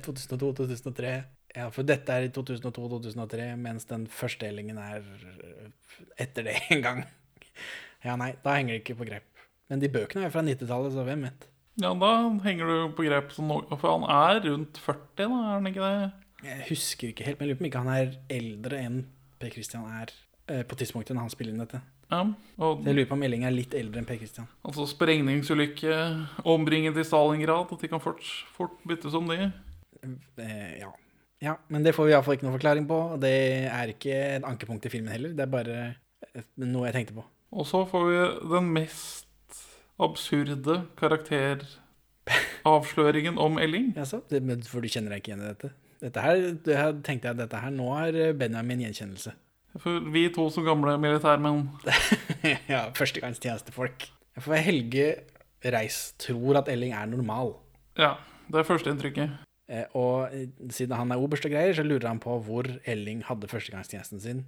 2002-2003. 0.03 1.15
Ja, 1.55 1.69
for 1.73 1.87
dette 1.87 2.13
er 2.13 2.27
i 2.27 2.31
2002-2003, 2.35 3.47
mens 3.59 3.87
den 3.89 4.05
første 4.11 4.49
Ellingen 4.49 4.77
er 4.81 4.99
øh, 5.01 5.69
etter 6.19 6.45
det 6.49 6.57
en 6.73 6.83
gang. 6.83 7.03
Ja, 8.05 8.15
nei, 8.19 8.33
da 8.43 8.57
henger 8.57 8.75
det 8.75 8.83
ikke 8.83 8.97
på 8.99 9.07
grep. 9.09 9.45
Men 9.71 9.81
de 9.81 9.89
bøkene 9.91 10.27
er 10.27 10.33
fra 10.33 10.43
90-tallet, 10.45 10.93
så 10.93 11.05
hvem 11.07 11.25
vet? 11.27 11.47
Ja, 11.81 11.91
da 11.93 12.11
henger 12.45 12.69
du 12.69 12.77
på 12.97 13.05
grep, 13.07 13.33
for 13.33 13.89
han 13.91 14.05
er 14.09 14.39
rundt 14.47 14.79
40, 14.81 15.01
da, 15.17 15.27
er 15.27 15.51
han 15.55 15.69
ikke 15.69 15.83
det? 15.87 16.07
Jeg 16.45 16.65
husker 16.69 17.11
ikke 17.11 17.25
helt, 17.25 17.39
men 17.39 17.47
jeg 17.47 17.55
lurer 17.55 17.59
på 17.59 17.65
om 17.65 17.69
ikke 17.71 17.83
han 17.83 17.93
er 17.95 18.17
eldre 18.37 18.81
enn 18.85 18.97
Per 19.41 19.53
Christian 19.53 19.85
er 19.89 20.11
eh, 20.49 20.63
på 20.65 20.77
tidspunktet 20.77 21.17
når 21.17 21.27
han 21.27 21.33
spiller 21.33 21.53
inn 21.53 21.63
dette. 21.63 21.81
Ja, 22.07 22.21
og 22.63 22.85
jeg 22.85 22.95
lurer 22.95 23.09
på 23.09 23.17
om 23.17 23.25
Elling 23.27 23.43
er 23.45 23.53
litt 23.53 23.73
eldre 23.77 23.99
enn 24.01 24.07
Per 24.07 24.19
Christian. 24.21 24.47
altså 24.65 24.85
sprengningsulykke, 24.87 25.97
ombringet 26.47 26.97
i 27.01 27.05
Stalingrad, 27.05 27.73
at 27.73 27.83
de 27.83 27.89
kan 27.91 28.01
fort, 28.01 28.23
fort 28.55 28.77
byttes 28.87 29.17
om 29.17 29.27
de. 29.29 29.49
Eh, 30.05 30.77
ja. 30.79 30.93
Ja, 31.43 31.53
men 31.69 31.83
det 31.85 31.93
får 31.95 32.05
vi 32.07 32.11
iallfall 32.15 32.35
ikke 32.37 32.47
noen 32.47 32.57
forklaring 32.57 32.85
på. 32.89 32.97
og 33.13 33.17
Det 33.21 33.35
er 33.69 33.85
ikke 33.93 34.15
et 34.37 34.45
ankepunkt 34.47 34.85
i 34.87 34.93
filmen 34.93 35.11
heller, 35.13 35.31
det 35.37 35.43
er 35.45 35.53
bare 35.53 35.75
noe 36.63 36.85
jeg 36.89 36.95
tenkte 36.95 37.17
på. 37.17 37.23
Og 37.57 37.63
så 37.69 37.79
får 37.87 38.03
vi 38.09 38.15
den 38.53 38.65
mest 38.75 39.25
absurde 40.01 40.75
karakteravsløringen 40.99 43.35
om 43.41 43.53
Elling. 43.61 43.87
Jaså? 43.97 44.17
For 44.69 44.79
du 44.81 44.87
kjenner 44.91 45.09
deg 45.13 45.19
ikke 45.21 45.31
igjen 45.33 45.45
i 45.45 45.51
dette? 45.51 45.69
Dette 45.97 46.19
her, 46.21 46.35
det 46.65 46.75
her 46.77 46.91
tenkte 47.05 47.25
jeg 47.29 47.33
at 47.33 47.41
dette 47.41 47.63
her 47.63 47.71
nå 47.73 47.87
er 47.97 48.11
Benjamin 48.37 48.83
gjenkjennelse. 48.85 49.31
For 49.81 49.91
vi 50.13 50.23
to 50.33 50.43
som 50.53 50.63
gamle 50.65 50.91
militærmenn 51.01 51.59
ja, 52.73 52.81
førstegangstjenestefolk. 52.97 53.97
For 54.41 54.53
Helge 54.61 55.07
Reis 55.65 56.13
tror 56.21 56.57
at 56.61 56.69
Elling 56.71 56.93
er 56.97 57.05
normal. 57.09 57.49
Ja, 57.97 58.11
det 58.49 58.57
er 58.61 58.67
førsteinntrykket. 58.67 59.29
Eh, 59.67 59.83
og 59.99 60.31
eh, 60.31 60.47
siden 60.71 60.95
han 60.95 61.11
er 61.11 61.21
oberst 61.21 61.45
og 61.47 61.51
greier, 61.51 61.75
så 61.75 61.83
lurer 61.83 62.07
han 62.07 62.23
på 62.23 62.37
hvor 62.45 62.69
Elling 62.87 63.25
hadde 63.27 63.49
førstegangstjenesten 63.51 64.23
sin. 64.23 64.45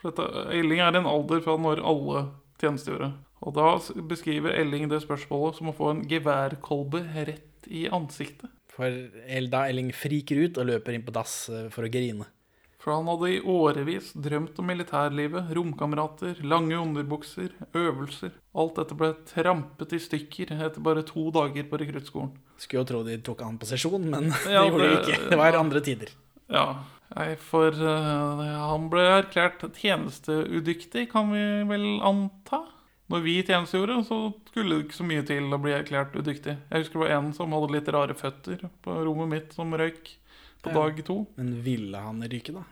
For 0.00 0.12
dette, 0.12 0.46
Elling 0.56 0.82
er 0.84 0.94
i 0.94 1.00
en 1.00 1.08
alder 1.08 1.42
fra 1.44 1.56
når 1.60 1.82
alle 1.84 2.24
tjenestegjorde. 2.60 3.12
Og 3.40 3.56
da 3.56 3.68
beskriver 4.08 4.56
Elling 4.56 4.90
det 4.90 5.00
spørsmålet 5.04 5.60
som 5.60 5.70
å 5.70 5.76
få 5.76 5.94
en 5.94 6.02
geværkolbe 6.08 7.04
rett 7.16 7.68
i 7.68 7.86
ansiktet. 7.92 8.52
For 8.70 8.92
da 9.52 9.64
Elling 9.68 9.90
friker 9.96 10.44
ut 10.44 10.60
og 10.60 10.68
løper 10.68 10.96
inn 10.96 11.06
på 11.06 11.14
dass 11.16 11.42
eh, 11.52 11.68
for 11.72 11.88
å 11.88 11.92
grine. 11.92 12.28
For 12.80 12.94
han 12.94 13.08
hadde 13.10 13.28
i 13.34 13.40
årevis 13.44 14.14
drømt 14.16 14.56
om 14.60 14.70
militærlivet, 14.70 15.50
romkamerater, 15.56 16.38
lange 16.48 16.78
underbukser, 16.80 17.52
øvelser. 17.76 18.32
Alt 18.56 18.80
dette 18.80 18.96
ble 18.96 19.10
trampet 19.28 19.92
i 19.92 20.00
stykker 20.00 20.54
etter 20.56 20.80
bare 20.84 21.04
to 21.04 21.26
dager 21.34 21.68
på 21.68 21.80
rekruttskolen. 21.82 22.32
Skulle 22.60 22.80
jo 22.80 22.88
tro 22.88 23.02
de 23.04 23.18
tok 23.24 23.44
han 23.44 23.60
på 23.60 23.68
sesjon, 23.68 24.08
men 24.08 24.32
Ja, 24.48 24.64
det 24.64 24.72
gjorde 24.72 24.88
de 24.88 24.96
ikke. 24.96 25.20
Det 25.28 25.40
var 25.42 25.60
andre 25.60 25.84
tider. 25.84 26.14
Ja, 26.50 26.64
nei, 27.12 27.28
for 27.50 27.76
uh, 27.76 28.40
han 28.48 28.88
ble 28.92 29.04
erklært 29.20 29.66
tjenesteudyktig, 29.76 31.10
kan 31.12 31.34
vi 31.34 31.44
vel 31.68 31.86
anta. 32.00 32.64
Når 33.10 33.24
vi 33.26 33.36
tjenestegjorde, 33.42 33.98
så 34.06 34.22
skulle 34.48 34.76
det 34.76 34.86
ikke 34.86 34.98
så 35.02 35.04
mye 35.06 35.26
til 35.26 35.52
å 35.52 35.60
bli 35.60 35.76
erklært 35.76 36.16
udyktig. 36.16 36.56
Jeg 36.70 36.84
husker 36.84 36.96
det 36.96 37.04
var 37.04 37.14
en 37.18 37.30
som 37.36 37.52
hadde 37.56 37.72
litt 37.74 37.92
rare 37.92 38.16
føtter 38.16 38.64
på 38.84 38.96
rommet 39.04 39.32
mitt, 39.34 39.56
som 39.56 39.74
røyk 39.74 40.14
på 40.62 40.70
Ja. 40.72 40.74
dag 40.80 41.04
to. 41.04 41.26
Men 41.36 41.54
ville 41.64 41.96
han 41.98 42.22
ryke, 42.22 42.52
da? 42.54 42.64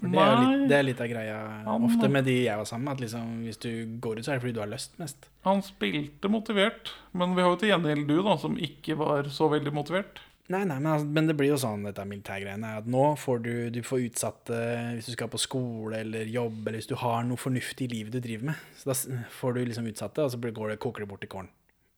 For 0.00 0.08
det 0.10 0.18
er, 0.18 0.36
litt, 0.42 0.68
det 0.68 0.76
er 0.76 0.82
litt 0.82 1.00
av 1.00 1.06
greia 1.08 1.36
Han- 1.64 1.84
ofte 1.86 2.08
med 2.10 2.24
de 2.26 2.32
jeg 2.44 2.56
var 2.58 2.64
sammen 2.66 2.84
med. 2.84 2.94
At 2.96 3.00
liksom, 3.04 3.44
hvis 3.46 3.60
du 3.62 3.70
går 4.00 4.18
ut, 4.18 4.24
så 4.26 4.32
er 4.32 4.38
det 4.38 4.42
fordi 4.42 4.54
du 4.54 4.60
har 4.60 4.66
lyst 4.72 4.98
mest. 4.98 5.28
Han 5.44 5.62
spilte 5.62 6.28
motivert, 6.28 6.90
men 7.14 7.34
vi 7.36 7.42
har 7.42 7.50
jo 7.54 7.56
til 7.56 7.68
gjengjeld 7.70 8.06
du, 8.08 8.16
da, 8.22 8.36
som 8.36 8.56
ikke 8.56 8.96
var 8.98 9.22
så 9.30 9.48
veldig 9.48 9.72
motivert. 9.72 10.18
Nei, 10.50 10.64
nei, 10.64 10.78
men, 10.78 10.92
altså, 10.92 11.06
men 11.06 11.26
det 11.26 11.36
blir 11.38 11.48
jo 11.54 11.56
sånn, 11.56 11.84
dette 11.86 12.04
militærgreiene, 12.04 12.76
at 12.82 12.84
nå 12.90 13.16
får 13.16 13.38
du, 13.42 13.70
du 13.70 13.80
får 13.86 14.02
utsatt 14.10 14.50
eh, 14.50 14.90
hvis 14.98 15.06
du 15.06 15.12
skal 15.12 15.28
på 15.32 15.38
skole 15.40 15.96
eller 16.02 16.26
jobb, 16.28 16.66
eller 16.66 16.80
hvis 16.82 16.90
du 16.90 16.96
har 16.96 17.22
noe 17.24 17.36
fornuftig 17.40 17.86
i 17.86 17.94
livet 17.94 18.12
du 18.12 18.20
driver 18.20 18.50
med. 18.50 18.56
Så 18.76 18.90
da 18.90 19.22
får 19.40 19.54
du 19.54 19.64
liksom 19.64 19.86
utsatte, 19.88 20.18
og 20.26 20.30
så 20.34 20.36
går 20.42 20.74
det, 20.74 20.80
koker 20.80 21.00
det 21.00 21.08
bort 21.08 21.24
i 21.24 21.28
kålen. 21.28 21.48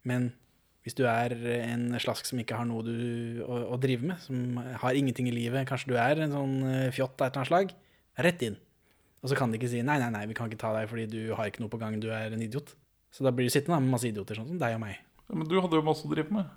Men 0.05 0.33
hvis 0.87 0.94
du 0.94 1.03
er 1.11 1.33
en 1.66 1.88
slask 1.99 2.29
som 2.29 2.38
ikke 2.38 2.55
har 2.55 2.66
noe 2.68 2.85
du, 2.87 3.42
å, 3.42 3.57
å 3.75 3.79
drive 3.83 4.07
med, 4.07 4.20
som 4.22 4.61
har 4.85 4.94
ingenting 4.94 5.27
i 5.27 5.35
livet, 5.35 5.66
kanskje 5.66 5.90
du 5.90 5.96
er 5.99 6.20
en 6.22 6.35
sånn 6.37 6.53
eh, 6.62 6.92
fjott 6.94 7.18
av 7.18 7.27
et 7.27 7.35
eller 7.35 7.42
annet 7.42 7.51
slag, 7.51 7.72
rett 8.22 8.44
inn. 8.46 8.59
Og 9.18 9.33
så 9.33 9.38
kan 9.38 9.51
de 9.51 9.59
ikke 9.59 9.72
si 9.72 9.81
nei, 9.83 9.96
nei, 9.99 10.12
nei, 10.14 10.22
vi 10.31 10.37
kan 10.38 10.46
ikke 10.46 10.61
ta 10.61 10.70
deg 10.77 10.87
fordi 10.87 11.09
du 11.11 11.33
har 11.35 11.51
ikke 11.51 11.64
noe 11.64 11.72
på 11.72 11.81
gang, 11.81 11.96
du 11.99 12.07
er 12.14 12.31
en 12.31 12.44
idiot. 12.46 12.70
Så 13.11 13.27
da 13.27 13.33
blir 13.35 13.49
du 13.49 13.51
sittende 13.51 13.81
med 13.83 13.96
masse 13.96 14.07
idioter, 14.07 14.38
sånn 14.38 14.53
som 14.53 14.61
deg 14.61 14.77
og 14.77 14.85
meg. 14.85 15.01
Men 15.33 15.51
du 15.51 15.57
hadde 15.59 15.81
jo 15.81 15.87
masse 15.88 16.07
å 16.07 16.12
drive 16.12 16.31
med. 16.37 16.55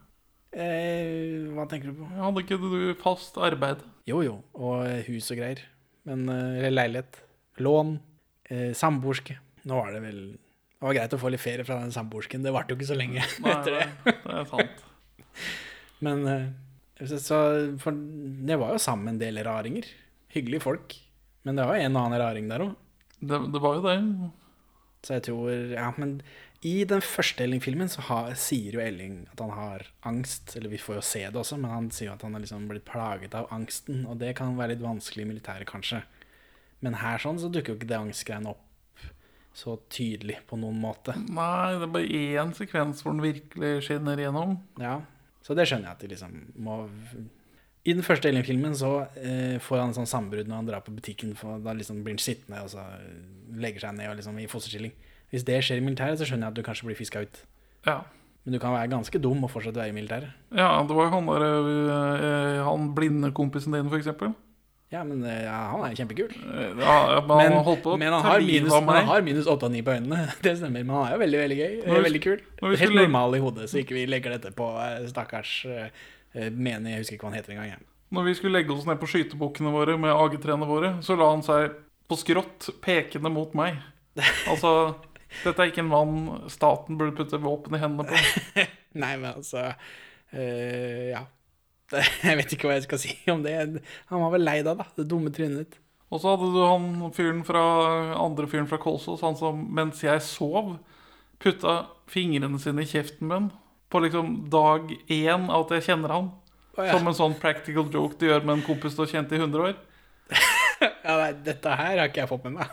Eh, 0.53 1.49
hva 1.55 1.65
tenker 1.69 1.89
du 1.89 2.03
på? 2.03 2.09
Hadde 2.19 2.43
ikke 2.45 2.59
du 2.61 2.77
fast 3.01 3.37
arbeid? 3.41 3.81
Jo, 4.09 4.21
jo, 4.25 4.35
og 4.53 4.85
hus 5.07 5.31
og 5.33 5.41
greier. 5.41 5.63
Men, 6.05 6.27
eh, 6.29 6.59
eller 6.59 6.75
leilighet. 6.75 7.17
Lån. 7.65 7.97
Eh, 8.49 8.77
samboerske. 8.77 9.39
Nå 9.65 9.81
var 9.81 9.93
det 9.93 10.03
vel 10.05 10.21
Det 10.79 10.87
var 10.87 10.95
greit 10.95 11.13
å 11.15 11.19
få 11.19 11.29
litt 11.33 11.43
ferie 11.43 11.65
fra 11.67 11.75
den 11.81 11.91
samboersken. 11.91 12.43
Det 12.45 12.53
varte 12.55 12.71
jo 12.71 12.79
ikke 12.79 12.87
så 12.87 12.95
lenge 12.95 13.19
Nei, 13.43 13.51
etter 13.55 13.75
det. 13.75 13.85
det, 14.05 14.13
det 14.23 14.35
er 14.39 14.45
sant. 14.47 14.83
Men 16.05 16.21
eh, 16.31 16.45
Så, 17.03 17.19
så, 17.23 17.39
for 17.83 17.95
det 18.47 18.55
var 18.61 18.75
jo 18.75 18.79
sammen 18.83 19.13
en 19.13 19.19
del 19.21 19.41
raringer. 19.43 19.87
Hyggelige 20.31 20.63
folk. 20.63 20.95
Men 21.47 21.59
det 21.59 21.65
var 21.67 21.79
en 21.79 21.95
og 21.95 22.05
annen 22.05 22.21
raring 22.23 22.47
der 22.51 22.63
òg. 22.69 22.77
Det, 23.19 23.39
det 23.51 23.59
var 23.63 23.75
jo 23.75 23.83
det. 23.89 23.97
Så 25.03 25.17
jeg 25.17 25.25
tror 25.27 25.51
Ja, 25.73 25.89
men 25.99 26.21
i 26.67 26.83
den 26.87 26.99
første 27.03 27.45
Elling-filmen 27.45 27.87
så 27.91 28.03
har, 28.09 28.33
sier 28.39 28.75
jo 28.75 28.81
Elling 28.83 29.21
at 29.31 29.39
han 29.43 29.51
har 29.55 29.85
angst. 30.07 30.55
Eller 30.59 30.71
vi 30.71 30.79
får 30.79 30.99
jo 30.99 31.03
se 31.07 31.25
det 31.27 31.39
også, 31.39 31.59
men 31.59 31.71
han 31.71 31.91
sier 31.95 32.09
jo 32.09 32.15
at 32.17 32.23
han 32.27 32.35
har 32.35 32.43
liksom 32.43 32.67
blitt 32.71 32.87
plaget 32.87 33.35
av 33.35 33.51
angsten. 33.55 34.05
Og 34.07 34.19
det 34.23 34.33
kan 34.39 34.55
være 34.59 34.77
litt 34.77 34.83
vanskelig 34.83 35.23
i 35.27 35.29
militæret, 35.33 35.67
kanskje. 35.71 36.01
Men 36.83 36.99
her 37.03 37.19
sånn 37.19 37.39
så 37.39 37.51
dukker 37.51 37.75
jo 37.75 37.79
ikke 37.81 37.91
det 37.91 37.99
angstgreiene 37.99 38.51
opp 38.55 38.63
så 39.55 39.75
tydelig 39.91 40.37
på 40.47 40.57
noen 40.59 40.77
måte. 40.81 41.15
Nei, 41.27 41.75
det 41.75 41.87
er 41.87 41.93
bare 41.93 42.19
én 42.39 42.53
sekvens 42.55 43.01
hvor 43.03 43.15
den 43.15 43.25
virkelig 43.25 43.85
skinner 43.87 44.19
igjennom. 44.19 44.57
Ja, 44.79 44.99
så 45.45 45.55
det 45.57 45.65
skjønner 45.69 45.89
jeg 45.89 45.97
at 45.97 46.03
de 46.03 46.11
liksom 46.11 46.33
må 46.61 46.75
I 47.87 47.95
den 47.95 48.05
første 48.05 48.29
Alien-filmen 48.29 48.75
så 48.77 48.91
eh, 49.17 49.55
får 49.63 49.81
han 49.81 49.95
sånn 49.95 50.09
sambrudd 50.09 50.49
når 50.49 50.59
han 50.59 50.67
drar 50.67 50.83
på 50.85 50.93
butikken. 50.93 51.31
For 51.39 51.61
da 51.63 51.73
liksom 51.73 52.03
blir 52.05 52.17
han 52.17 52.21
sittende 52.21 52.61
og 52.65 52.69
så 52.75 52.83
legger 53.57 53.87
seg 53.87 53.95
ned 53.97 54.11
og 54.11 54.19
liksom 54.19 54.37
i 54.37 54.49
fosterstilling. 54.51 54.93
Hvis 55.31 55.45
det 55.47 55.61
skjer 55.65 55.79
i 55.79 55.85
militæret, 55.85 56.19
så 56.19 56.27
skjønner 56.27 56.49
jeg 56.49 56.53
at 56.53 56.59
du 56.59 56.65
kanskje 56.65 56.89
blir 56.89 56.99
fiska 56.99 57.23
ut. 57.25 57.41
Ja. 57.87 58.01
Men 58.43 58.55
du 58.55 58.59
kan 58.61 58.75
være 58.75 58.91
ganske 58.91 59.21
dum 59.21 59.41
og 59.45 59.51
fortsatt 59.53 59.77
være 59.77 59.93
i 59.93 59.95
militæret. 59.95 60.35
ja, 60.55 60.69
det 60.87 60.95
var 60.95 61.07
jo 61.07 61.15
han 61.15 61.27
der 61.27 61.43
øh, 61.45 62.61
Han 62.65 62.93
blinde 62.95 63.31
kompisen 63.31 63.73
din, 63.73 63.89
for 63.89 63.97
eksempel. 63.97 64.33
Ja, 64.89 65.03
men 65.05 65.19
eh, 65.21 65.43
ja, 65.45 65.57
han 65.69 65.83
er 65.85 65.93
kjempekul. 65.99 66.31
Ja, 66.33 66.69
Ja, 66.81 67.19
men, 67.21 67.37
Men, 67.37 67.51
han 67.53 67.65
holdt 67.67 67.83
på 67.85 67.97
men 68.01 68.13
han 68.15 68.23
har 68.25 68.41
minus, 68.41 68.73
han 68.73 69.09
har 69.11 69.21
minus 69.21 69.45
8 69.45 69.67
og 69.67 69.73
9 69.75 69.83
på 69.85 69.93
øynene. 69.99 70.21
Det 70.45 70.55
stemmer, 70.57 70.81
men 70.81 70.95
han 70.95 71.03
er 71.05 71.11
jo 71.13 71.19
veldig 71.21 71.41
veldig 71.43 71.57
gøy. 71.59 71.75
Vi- 71.83 71.99
veldig 72.07 72.21
kul. 72.23 72.39
Helt 72.63 72.79
skulle- 72.81 73.03
normal 73.05 73.37
i 73.37 73.41
hodet, 73.43 73.67
så 73.69 73.83
ikke 73.83 73.93
vi 73.99 74.05
legger 74.09 74.33
dette 74.37 74.51
på 74.57 74.69
eh, 74.81 75.05
stakkars 75.11 75.51
uh, 75.69 75.85
eh, 76.33 76.49
menig 76.49 76.95
Jeg 76.95 77.03
husker 77.03 77.19
ikke 77.19 77.27
hva 77.27 77.33
han 77.35 77.37
heter 77.41 77.53
engang. 77.53 77.69
jeg. 77.75 77.85
Når 78.17 78.25
vi 78.25 78.33
skulle 78.39 78.57
legge 78.57 78.73
oss 78.73 78.87
ned 78.89 78.97
på 78.97 79.11
skytebukkene 79.11 79.69
våre 79.75 79.93
med 80.01 80.09
AG3-ene 80.09 80.65
våre, 80.65 80.95
så 81.05 81.13
la 81.19 81.29
han 81.29 81.45
seg 81.45 81.75
på 82.09 82.17
skrått, 82.17 82.71
pekende 82.81 83.29
mot 83.29 83.53
meg. 83.53 83.77
Altså, 84.49 84.95
dette 85.43 85.61
er 85.61 85.69
ikke 85.69 85.85
en 85.85 85.91
mann 85.93 86.49
staten 86.49 86.97
burde 86.97 87.13
putte 87.15 87.37
våpen 87.37 87.77
i 87.77 87.79
hendene 87.83 88.09
på. 88.09 88.17
Nei, 89.05 89.13
men 89.21 89.35
altså 89.35 89.67
uh, 90.33 91.09
Ja. 91.13 91.27
Jeg 92.27 92.37
vet 92.39 92.55
ikke 92.55 92.69
hva 92.69 92.77
jeg 92.77 92.85
skal 92.85 93.01
si 93.01 93.13
om 93.31 93.43
det. 93.45 93.53
Han 94.11 94.23
var 94.23 94.33
vel 94.35 94.45
lei 94.45 94.59
da, 94.65 94.75
da. 94.77 94.85
Det 94.97 95.07
dumme 95.09 95.31
trynet 95.33 95.63
ditt. 95.63 95.79
Og 96.09 96.21
så 96.21 96.33
hadde 96.33 96.49
du 96.53 96.59
han 96.65 97.11
fyren 97.13 97.41
fra 97.45 97.61
andre 98.17 98.47
fyren 98.49 98.69
fra 98.69 98.79
Kolsås, 98.81 99.21
han 99.21 99.37
som 99.37 99.59
mens 99.77 100.01
jeg 100.01 100.23
sov, 100.25 100.75
putta 101.41 101.83
fingrene 102.09 102.57
sine 102.61 102.81
i 102.81 102.89
kjeften 102.89 103.29
min 103.29 103.49
på 103.89 104.01
liksom 104.01 104.49
dag 104.53 104.89
én 105.09 105.47
av 105.49 105.65
at 105.65 105.75
jeg 105.77 105.87
kjenner 105.89 106.13
han. 106.13 106.31
Oh, 106.77 106.83
ja. 106.85 106.93
Som 106.93 107.09
en 107.09 107.17
sånn 107.17 107.37
practical 107.41 107.89
joke 107.93 108.17
du 108.19 108.27
gjør 108.29 108.45
med 108.45 108.59
en 108.59 108.65
kompis 108.65 108.97
du 108.97 109.03
har 109.03 109.11
kjent 109.11 109.33
i 109.33 109.41
100 109.41 109.69
år. 109.69 109.77
Ja, 110.79 111.17
nei, 111.17 111.33
dette 111.43 111.73
her 111.75 111.97
har 111.97 112.07
ikke 112.07 112.21
jeg 112.21 112.29
fått 112.29 112.45
med 112.47 112.53
meg. 112.61 112.69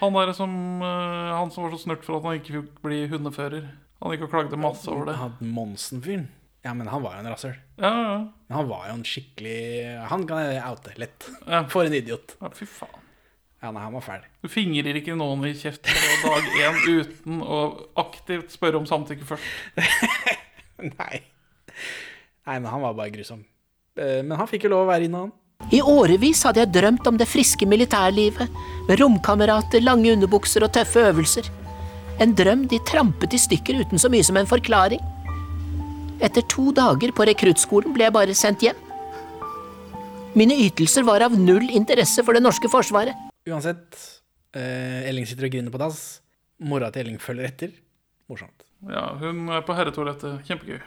Han 0.00 0.14
som, 0.32 0.52
eh, 0.80 1.32
han 1.36 1.50
som 1.52 1.66
var 1.66 1.74
så 1.74 1.82
snurt 1.82 2.06
for 2.06 2.16
at 2.16 2.24
han 2.24 2.38
ikke 2.38 2.54
fikk 2.54 2.78
bli 2.86 3.02
hundefører. 3.10 3.66
Han 4.00 4.14
gikk 4.14 4.24
og 4.28 4.32
klagde 4.32 4.60
masse 4.60 4.88
over 4.88 5.10
det. 5.10 5.18
Han 5.20 5.34
Monsen-fyren. 5.40 6.28
Ja, 6.64 6.72
men 6.72 6.88
han 6.88 7.04
var 7.04 7.18
jo 7.18 7.24
en 7.24 7.30
rasshøl. 7.34 7.58
Ja, 7.76 7.90
ja, 7.92 8.18
Men 8.48 8.56
han 8.56 8.68
var 8.70 8.86
jo 8.88 8.94
en 8.96 9.02
skikkelig 9.04 9.56
Han 10.08 10.22
kan 10.28 10.38
jeg 10.46 10.62
oute 10.64 10.94
lett. 10.96 11.26
ja. 11.46 11.64
For 11.68 11.84
en 11.84 11.92
idiot. 11.98 12.36
ja. 12.40 12.48
Fy 12.56 12.64
faen. 12.64 13.02
Ja, 13.62 13.70
nei, 13.72 13.82
han 13.82 13.92
var 13.96 14.04
fæl. 14.04 14.22
Du 14.44 14.48
fingrer 14.52 14.96
ikke 15.00 15.16
noen 15.16 15.42
i 15.48 15.54
kjeften 15.56 15.96
på 15.96 16.28
dag 16.28 16.50
én 16.60 16.76
uten 17.00 17.40
å 17.42 17.60
aktivt 17.98 18.52
spørre 18.54 18.78
om 18.78 18.86
samtykke 18.86 19.24
først. 19.26 19.44
Nei. 21.00 21.22
Nei, 22.46 22.58
men 22.60 22.68
han 22.70 22.82
var 22.84 22.94
bare 22.94 23.10
grusom. 23.14 23.40
Eh, 23.98 24.20
Men 24.22 24.36
han 24.38 24.46
fikk 24.50 24.66
jo 24.68 24.72
lov 24.74 24.84
å 24.84 24.90
være 24.92 25.08
inne, 25.08 25.24
han. 25.24 25.32
I 25.72 25.80
årevis 25.82 26.42
hadde 26.46 26.60
jeg 26.62 26.72
drømt 26.76 27.08
om 27.08 27.16
det 27.18 27.26
friske 27.26 27.66
militærlivet, 27.66 28.52
med 28.86 29.00
romkamerater, 29.00 29.80
lange 29.82 30.12
underbukser 30.12 30.62
og 30.68 30.74
tøffe 30.76 31.06
øvelser. 31.08 31.48
En 32.20 32.36
drøm 32.36 32.66
de 32.70 32.78
trampet 32.86 33.34
i 33.34 33.40
stykker 33.40 33.80
uten 33.82 33.98
så 33.98 34.12
mye 34.12 34.22
som 34.24 34.36
en 34.36 34.46
forklaring. 34.48 35.00
Etter 36.16 36.44
to 36.48 36.70
dager 36.72 37.12
på 37.12 37.26
rekruttskolen 37.28 37.92
ble 37.92 38.06
jeg 38.06 38.14
bare 38.14 38.36
sendt 38.36 38.62
hjem. 38.64 38.78
Mine 40.36 40.56
ytelser 40.66 41.04
var 41.04 41.24
av 41.24 41.34
null 41.36 41.68
interesse 41.76 42.24
for 42.24 42.36
det 42.36 42.42
norske 42.44 42.68
forsvaret. 42.72 43.16
Uansett, 43.48 43.96
eh, 44.54 45.08
Elling 45.08 45.26
sitter 45.28 45.48
og 45.48 45.52
griner 45.52 45.72
på 45.72 45.80
dass. 45.80 46.20
Mora 46.60 46.90
til 46.90 47.04
Elling 47.04 47.18
følger 47.20 47.48
etter. 47.48 47.72
Morsomt. 48.28 48.64
Ja, 48.88 49.14
hun 49.20 49.48
er 49.48 49.62
på 49.62 49.76
herretoalettet. 49.76 50.44
Kjempegøy. 50.48 50.80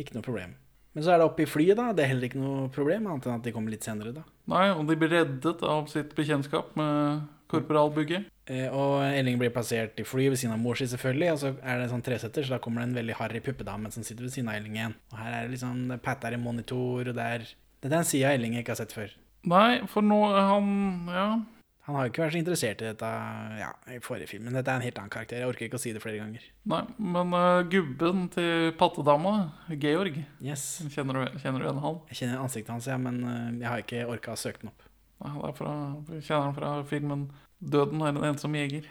Ikke 0.00 0.14
noe 0.14 0.22
problem. 0.22 0.54
Men 0.94 1.02
så 1.02 1.12
er 1.12 1.18
det 1.18 1.26
oppe 1.26 1.42
i 1.42 1.48
flyet, 1.50 1.76
da. 1.76 1.92
Det 1.92 2.04
er 2.04 2.12
heller 2.12 2.28
ikke 2.28 2.38
noe 2.40 2.68
problem, 2.72 3.08
annet 3.10 3.26
enn 3.26 3.34
at 3.40 3.42
de 3.42 3.52
kommer 3.52 3.70
litt 3.74 3.82
senere, 3.82 4.12
da. 4.14 4.22
Nei, 4.52 4.68
og 4.70 4.86
de 4.86 4.96
blir 4.96 5.10
reddet 5.10 5.62
av 5.66 5.88
sitt 5.90 6.14
bekjentskap 6.14 6.76
med 6.78 7.24
korporalbygget. 7.54 8.26
Eh, 8.46 8.66
Og 8.68 9.02
Elling 9.06 9.38
blir 9.40 9.50
plassert 9.54 9.98
i 10.00 10.04
flyet 10.04 10.34
ved 10.34 10.40
siden 10.42 10.52
av 10.56 10.60
mor 10.60 10.74
si, 10.78 10.84
selvfølgelig. 10.90 11.32
Og 11.32 11.38
så 11.42 11.52
er 11.62 11.78
det 11.80 11.88
en 11.88 11.94
sånn 11.96 12.04
tresetter, 12.06 12.44
så 12.44 12.56
da 12.56 12.60
kommer 12.62 12.82
det 12.84 12.90
en 12.90 12.98
veldig 13.00 13.18
harry 13.20 13.40
puppedame 13.40 13.90
som 13.94 14.02
sitter 14.06 14.26
ved 14.26 14.34
siden 14.36 14.50
av 14.52 14.58
Elling 14.60 14.76
igjen. 14.80 14.94
Og 15.12 15.18
her 15.22 15.32
er 15.32 15.42
det 15.48 15.54
liksom 15.56 15.88
det 15.94 16.02
patter 16.04 16.36
i 16.36 16.40
monitor, 16.40 17.08
og 17.08 17.14
det 17.14 17.30
er 17.38 17.46
Dette 17.84 17.92
er 17.92 18.00
en 18.00 18.04
side 18.08 18.24
av 18.28 18.38
Elling 18.38 18.54
ikke 18.56 18.72
har 18.72 18.80
sett 18.80 18.92
før. 18.96 19.10
Nei, 19.44 19.82
for 19.92 20.00
nå 20.02 20.22
er 20.32 20.46
han 20.54 20.70
Ja. 21.12 21.26
Han 21.84 21.96
har 21.98 22.06
jo 22.06 22.12
ikke 22.14 22.22
vært 22.22 22.32
så 22.32 22.38
interessert 22.40 22.80
i 22.80 22.86
dette 22.86 23.08
ja, 23.60 23.66
i 23.92 23.98
forrige 24.00 24.26
film, 24.30 24.46
men 24.46 24.54
dette 24.56 24.72
er 24.72 24.78
en 24.80 24.84
helt 24.86 24.96
annen 24.96 25.10
karakter. 25.12 25.36
Jeg 25.42 25.50
orker 25.50 25.66
ikke 25.66 25.76
å 25.76 25.82
si 25.82 25.90
det 25.92 26.00
flere 26.00 26.16
ganger. 26.16 26.40
Nei, 26.72 26.78
men 26.96 27.34
uh, 27.36 27.60
gubben 27.68 28.22
til 28.32 28.70
pattedama, 28.80 29.34
Georg, 29.68 30.16
Yes. 30.40 30.62
kjenner 30.94 31.12
du, 31.18 31.38
kjenner 31.42 31.60
du 31.60 31.66
igjen 31.66 31.82
han? 31.84 31.98
Jeg 32.08 32.16
kjenner 32.22 32.40
ansiktet 32.40 32.72
hans, 32.72 32.88
ja, 32.88 32.96
men 32.96 33.20
uh, 33.28 33.52
jeg 33.60 33.68
har 33.68 33.84
ikke 33.84 34.06
orka 34.08 34.32
å 34.32 34.40
søke 34.40 34.62
den 34.64 34.72
opp. 34.72 34.86
Nei, 35.26 35.34
det 35.42 35.50
er 35.50 35.58
fra, 35.60 35.74
kjenner 36.24 36.46
han 36.48 36.56
fra 36.56 36.72
filmen 36.88 37.26
'Døden 37.64 38.00
er 38.02 38.12
en 38.12 38.24
ensom 38.34 38.52
jeger'. 38.54 38.84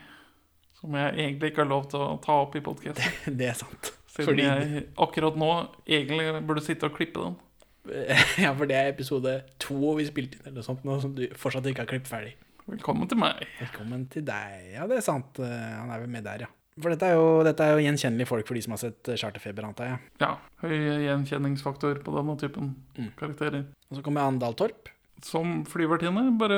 Som 0.79 0.95
jeg 0.99 1.13
egentlig 1.15 1.51
ikke 1.51 1.63
har 1.63 1.69
lov 1.69 1.85
til 1.89 1.99
å 2.03 2.17
ta 2.23 2.33
opp 2.43 2.55
i 2.55 2.61
podkast. 2.65 2.99
Det 3.39 3.47
er 3.47 3.53
sant. 3.55 3.93
Siden 4.13 4.25
Fordi 4.27 4.43
jeg 4.43 4.85
akkurat 4.97 5.37
nå 5.39 5.51
egentlig 5.87 6.41
burde 6.47 6.61
sitte 6.65 6.85
og 6.89 6.95
klippe 6.97 7.21
den. 7.23 7.35
Ja, 8.43 8.53
for 8.55 8.65
det 8.69 8.75
er 8.79 8.91
episode 8.93 9.41
to 9.59 9.93
vi 9.97 10.05
spilte 10.07 10.37
inn, 10.37 10.45
eller 10.45 10.61
noe 10.61 10.63
sånt, 10.67 10.83
nå 10.87 10.99
som 11.03 11.13
du 11.17 11.25
fortsatt 11.35 11.65
ikke 11.67 11.83
har 11.83 11.89
klippet 11.89 12.07
ferdig. 12.11 12.33
Velkommen 12.67 13.09
til 13.11 13.19
meg. 13.19 13.41
Velkommen 13.59 14.05
til 14.13 14.23
deg. 14.23 14.69
Ja, 14.77 14.85
det 14.87 15.01
er 15.01 15.03
sant. 15.03 15.39
Eh, 15.43 15.49
Han 15.81 15.91
er 15.91 15.99
vel 16.05 16.07
med 16.13 16.23
der, 16.23 16.45
ja. 16.45 16.51
For 16.79 16.89
dette 16.89 17.05
er 17.11 17.17
jo, 17.19 17.25
dette 17.45 17.61
er 17.65 17.75
jo 17.75 17.83
gjenkjennelige 17.83 18.25
folk 18.29 18.47
for 18.47 18.55
de 18.57 18.61
som 18.63 18.71
har 18.73 18.79
sett 18.85 19.09
eh, 19.11 19.17
Charterfeber, 19.19 19.67
antar 19.67 19.89
jeg. 19.91 19.99
Ja, 20.23 20.29
høy 20.63 20.77
gjenkjenningsfaktor 21.09 21.99
på 22.05 22.15
denne 22.15 22.37
typen 22.39 22.71
Mm. 22.97 23.11
karakterer. 23.19 23.65
Og 23.91 23.97
så 23.99 24.01
kommer 24.05 24.21
Andal 24.29 24.55
Torp 24.55 24.89
Som 25.23 25.61
flyvertinne, 25.69 26.25
bare 26.39 26.57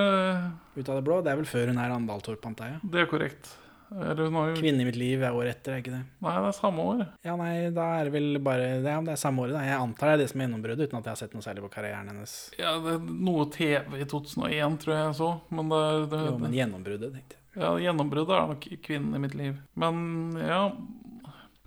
ut 0.76 0.90
av 0.90 0.98
det 0.98 1.04
blå. 1.06 1.20
Det 1.24 1.32
er 1.34 1.38
vel 1.42 1.50
før 1.50 1.70
hun 1.72 1.78
er 1.84 1.94
Andal 1.94 2.24
Torp, 2.26 2.46
antar 2.50 2.74
jeg. 2.74 2.80
Det 2.92 3.04
er 3.04 3.10
korrekt. 3.12 3.52
Eller 3.94 4.26
hun 4.26 4.34
har 4.40 4.48
jo 4.50 4.56
Kvinne 4.58 4.82
i 4.82 4.88
mitt 4.88 4.98
liv 4.98 5.22
er 5.24 5.36
året 5.38 5.60
etter, 5.60 5.76
er 5.76 5.84
ikke 5.84 5.94
det? 5.94 6.02
Nei, 6.26 6.34
det 6.42 6.50
er 6.50 6.56
samme 6.58 6.86
år. 6.90 7.04
Ja, 7.24 7.36
nei, 7.38 7.52
da 7.76 7.86
er 8.00 8.10
det 8.10 8.14
vel 8.16 8.40
bare 8.44 8.72
det, 8.82 8.96
det 9.06 9.14
er 9.14 9.22
samme 9.22 9.46
året, 9.46 9.54
da. 9.54 9.62
Jeg 9.68 9.78
antar 9.78 10.10
det 10.10 10.16
er 10.16 10.22
det 10.24 10.28
som 10.32 10.42
er 10.42 10.48
gjennombruddet, 10.48 10.90
uten 10.90 10.98
at 11.00 11.06
jeg 11.08 11.14
har 11.14 11.22
sett 11.22 11.36
noe 11.38 11.46
særlig 11.46 11.64
på 11.68 11.72
karrieren 11.78 12.10
hennes. 12.10 12.34
Ja, 12.58 12.74
det 12.82 12.96
er 12.98 13.06
noe 13.30 13.46
TV 13.54 14.00
i 14.02 14.08
2001, 14.10 14.80
tror 14.82 14.96
jeg 14.96 15.04
jeg 15.06 15.18
så. 15.22 15.30
Men 15.54 15.70
det, 15.72 15.82
det, 16.16 16.22
Jo, 16.26 16.36
men 16.42 16.58
gjennombruddet, 16.58 17.14
tenkte 17.20 17.38
jeg. 17.38 17.62
ja, 17.62 17.72
gjennombruddet 17.86 18.36
er 18.40 18.52
nok 18.56 18.68
kvinnen 18.90 19.16
i 19.16 19.24
mitt 19.28 19.38
liv. 19.38 19.62
Men 19.80 20.02
ja 20.42 20.64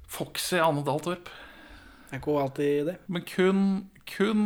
Foxy 0.09 0.59
Anne 0.59 0.83
Daltorp. 0.85 1.31
Er 2.11 2.19
ikke 2.19 2.37
alltid 2.41 2.87
det? 2.89 2.95
Men 3.13 3.25
kun, 3.29 3.63
kun 4.09 4.45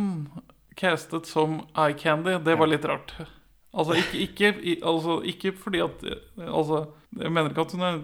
castet 0.79 1.25
som 1.29 1.61
eye 1.75 1.93
candy, 1.97 2.37
det 2.43 2.57
var 2.59 2.69
litt 2.71 2.85
rart. 2.89 3.13
Altså 3.73 3.95
ikke, 3.97 4.19
ikke, 4.27 4.49
altså, 4.85 5.15
ikke 5.25 5.51
fordi 5.57 5.79
at 5.81 6.03
Altså, 6.37 6.83
jeg 7.17 7.31
mener 7.33 7.49
ikke 7.49 7.63
at 7.65 7.71
hun 7.73 7.81
er 7.87 7.95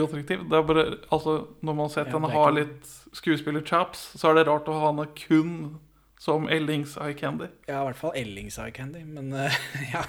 uattraktiv. 0.00 0.46
Det 0.48 0.56
er 0.56 0.62
bare 0.64 0.84
Altså, 1.12 1.34
når 1.60 1.74
man 1.76 1.84
har 1.84 1.92
sett 1.92 2.08
Ja, 2.08 2.14
henne 2.16 2.30
ha 2.32 2.46
litt 2.56 2.88
skuespiller-chaps, 3.18 4.06
så 4.16 4.30
er 4.30 4.38
det 4.40 4.46
rart 4.48 4.70
å 4.70 4.78
ha 4.80 4.86
henne 4.92 5.04
kun 5.18 5.52
som 6.20 6.48
Ellings 6.52 6.96
eye 7.00 7.14
candy. 7.16 7.50
Ja, 7.68 7.82
i 7.82 7.90
hvert 7.90 8.00
fall 8.00 8.16
Ellings 8.16 8.56
eye 8.60 8.72
candy, 8.76 9.04
men 9.04 9.32
uh, 9.32 9.60
ja. 9.94 10.06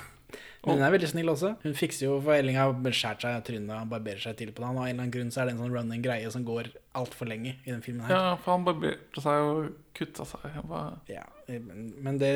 Men 0.62 0.78
hun 0.78 0.84
er 0.86 0.91
veldig 0.93 1.08
snill 1.10 1.30
også. 1.32 1.56
Hun 1.63 1.74
fikser 1.74 2.06
jo 2.06 2.17
for 2.21 2.38
Elling 2.38 2.56
har 2.60 2.69
skåret 2.93 3.24
seg 3.26 3.34
i 3.34 3.45
trynet 3.47 3.71
og 3.74 3.88
barberer 3.89 4.21
seg 4.21 4.36
til 4.38 4.52
på 4.54 4.62
det. 4.62 4.67
Og 4.69 4.78
av 4.78 4.84
en 4.86 4.91
eller 4.91 5.00
annen 5.08 5.13
grunn 5.15 5.32
så 5.34 5.41
er 5.41 5.50
det 5.50 5.56
en 5.56 5.63
sånn 5.63 5.74
running 5.74 6.04
greie 6.06 6.30
som 6.34 6.43
går 6.45 6.69
altfor 7.00 7.32
lenge 7.32 7.56
i 7.65 7.71
den 7.71 7.82
filmen 7.82 8.06
her. 8.06 8.13
Ja, 8.13 8.36
for 8.43 8.54
han 8.54 8.67
barberte 8.67 9.24
seg 9.26 9.47
og 9.47 9.71
kutta 9.97 10.28
seg. 10.30 10.60
Bare- 10.69 11.00
Ja, 11.10 11.24
men 11.59 11.93
men 12.01 12.17
det 12.21 12.31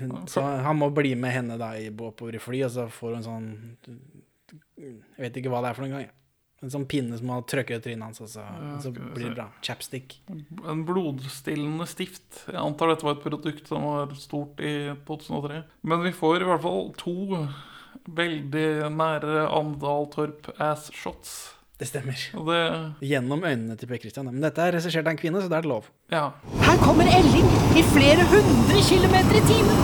hun, 0.00 0.26
Så 0.30 0.42
han 0.42 0.76
må 0.78 0.90
bli 0.94 1.14
med 1.18 1.32
henne 1.32 1.58
da 1.58 1.72
i, 1.76 1.88
oppover 1.90 2.36
i 2.36 2.42
fly, 2.42 2.62
og 2.66 2.70
så 2.70 2.88
får 2.92 3.14
hun 3.18 3.26
sånn 3.26 3.46
Jeg 4.78 5.22
vet 5.24 5.38
ikke 5.40 5.52
hva 5.52 5.62
det 5.64 5.70
er 5.72 5.78
for 5.78 5.86
noen 5.86 5.96
gang. 5.98 6.10
En 6.62 6.70
sånn 6.70 6.86
pinne 6.86 7.16
som 7.18 7.30
har 7.34 7.42
trøkket 7.50 7.80
i 7.80 7.82
trynet 7.88 8.06
hans, 8.06 8.20
og 8.22 8.28
så, 8.30 8.44
Ja, 8.46 8.76
så 8.84 8.92
blir 8.94 9.28
det 9.32 9.34
bra. 9.34 9.48
Chapstick. 9.66 10.20
En 10.30 10.84
blodstillende 10.86 11.86
stift. 11.90 12.44
Jeg 12.46 12.60
antar 12.60 12.92
dette 12.92 13.06
var 13.06 13.16
et 13.16 13.24
produkt 13.24 13.66
som 13.66 13.82
var 13.82 14.14
stort 14.14 14.60
i 14.62 14.92
2003. 15.08 15.64
Men 15.82 16.04
vi 16.06 16.12
får 16.14 16.44
i 16.44 16.46
hvert 16.46 16.62
fall 16.62 16.92
to 17.00 17.16
veldig 18.08 18.90
nære 18.94 19.48
Andal 19.48 20.06
Torp 20.14 20.52
ass 20.62 20.90
shots. 20.94 21.34
Det 21.82 21.88
stemmer. 21.90 22.20
Og 22.38 22.46
det 22.46 22.58
Gjennom 23.10 23.40
øynene 23.42 23.74
til 23.74 23.88
Per 23.90 23.98
Christian. 23.98 24.28
Men 24.30 24.44
dette 24.44 24.62
er 24.62 24.76
regissert 24.76 25.02
av 25.02 25.16
en 25.16 25.18
kvinne, 25.18 25.40
så 25.42 25.50
det 25.50 25.56
er 25.58 25.66
lov. 25.66 25.88
Ja. 26.12 26.28
Her 26.62 26.78
kommer 26.78 27.08
Elling 27.10 27.48
i 27.74 27.82
flere 27.90 28.22
hundre 28.30 28.78
kilometer 28.86 29.40
i 29.40 29.42
timen. 29.48 29.80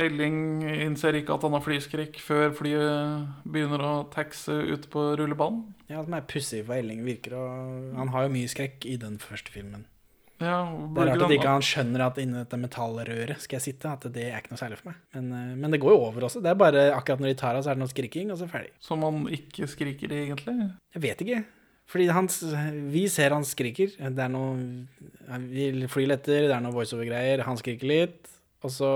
Elling 0.00 0.40
innser 0.88 1.20
ikke 1.20 1.36
at 1.36 1.46
han 1.46 1.54
har 1.54 1.62
flyskrekk 1.62 2.18
før 2.24 2.50
flyet 2.56 3.46
begynner 3.46 3.84
å 3.84 3.94
taxe 4.10 4.50
ut 4.50 4.90
på 4.90 5.06
rullebanen. 5.20 5.68
Ja, 5.92 6.02
som 6.02 6.18
er 6.18 6.26
pussig 6.26 6.64
for 6.66 6.74
Elling 6.80 7.06
virker 7.06 7.38
å 7.38 7.46
Han 7.94 8.10
har 8.10 8.26
jo 8.26 8.34
mye 8.34 8.50
skrekk 8.50 8.90
i 8.90 8.98
den 8.98 9.22
første 9.22 9.54
filmen. 9.54 9.86
Ja, 10.40 10.64
Det 10.72 11.02
er 11.02 11.10
rart 11.12 11.24
at 11.26 11.34
ikke 11.36 11.52
han 11.52 11.64
skjønner 11.64 12.06
at 12.06 12.18
inni 12.22 12.38
dette 12.38 12.58
metallrøret 12.60 13.42
skal 13.44 13.58
jeg 13.58 13.66
sitte. 13.66 13.92
At 13.92 14.06
det 14.14 14.26
er 14.30 14.40
ikke 14.40 14.54
noe 14.54 14.62
særlig 14.62 14.80
for 14.80 14.90
meg. 14.90 14.98
Men, 15.14 15.30
eh, 15.36 15.54
men 15.60 15.76
det 15.76 15.80
går 15.82 15.94
jo 15.94 16.02
over 16.08 16.28
også. 16.30 16.42
Det 16.42 16.50
er 16.52 16.58
bare 16.60 16.86
akkurat 16.96 17.22
når 17.22 17.32
de 17.32 17.38
tar 17.42 17.58
av, 17.58 17.64
så 17.64 17.72
er 17.72 17.78
det 17.78 17.84
noe 17.84 17.92
skriking, 17.92 18.32
og 18.32 18.40
så 18.40 18.46
er 18.46 18.50
det 18.50 18.56
ferdig. 18.56 18.74
Som 18.80 19.04
han 19.06 19.22
ikke 19.36 19.68
skriker 19.68 20.16
egentlig. 20.16 20.56
Jeg 20.96 21.04
vet 21.04 21.24
ikke. 21.26 21.44
Fordi 21.90 22.06
han, 22.14 22.28
vi 22.90 23.06
ser 23.10 23.34
han 23.34 23.44
skriker. 23.44 23.96
Det 23.98 24.24
er 24.24 24.30
noe 24.30 25.46
Vi 25.50 25.86
flyr 25.90 26.12
letter, 26.12 26.46
det 26.46 26.54
er 26.54 26.62
noe 26.62 26.76
voiceover-greier. 26.76 27.42
Han 27.48 27.58
skriker 27.58 27.90
litt. 27.90 28.36
Og 28.60 28.68
så, 28.68 28.88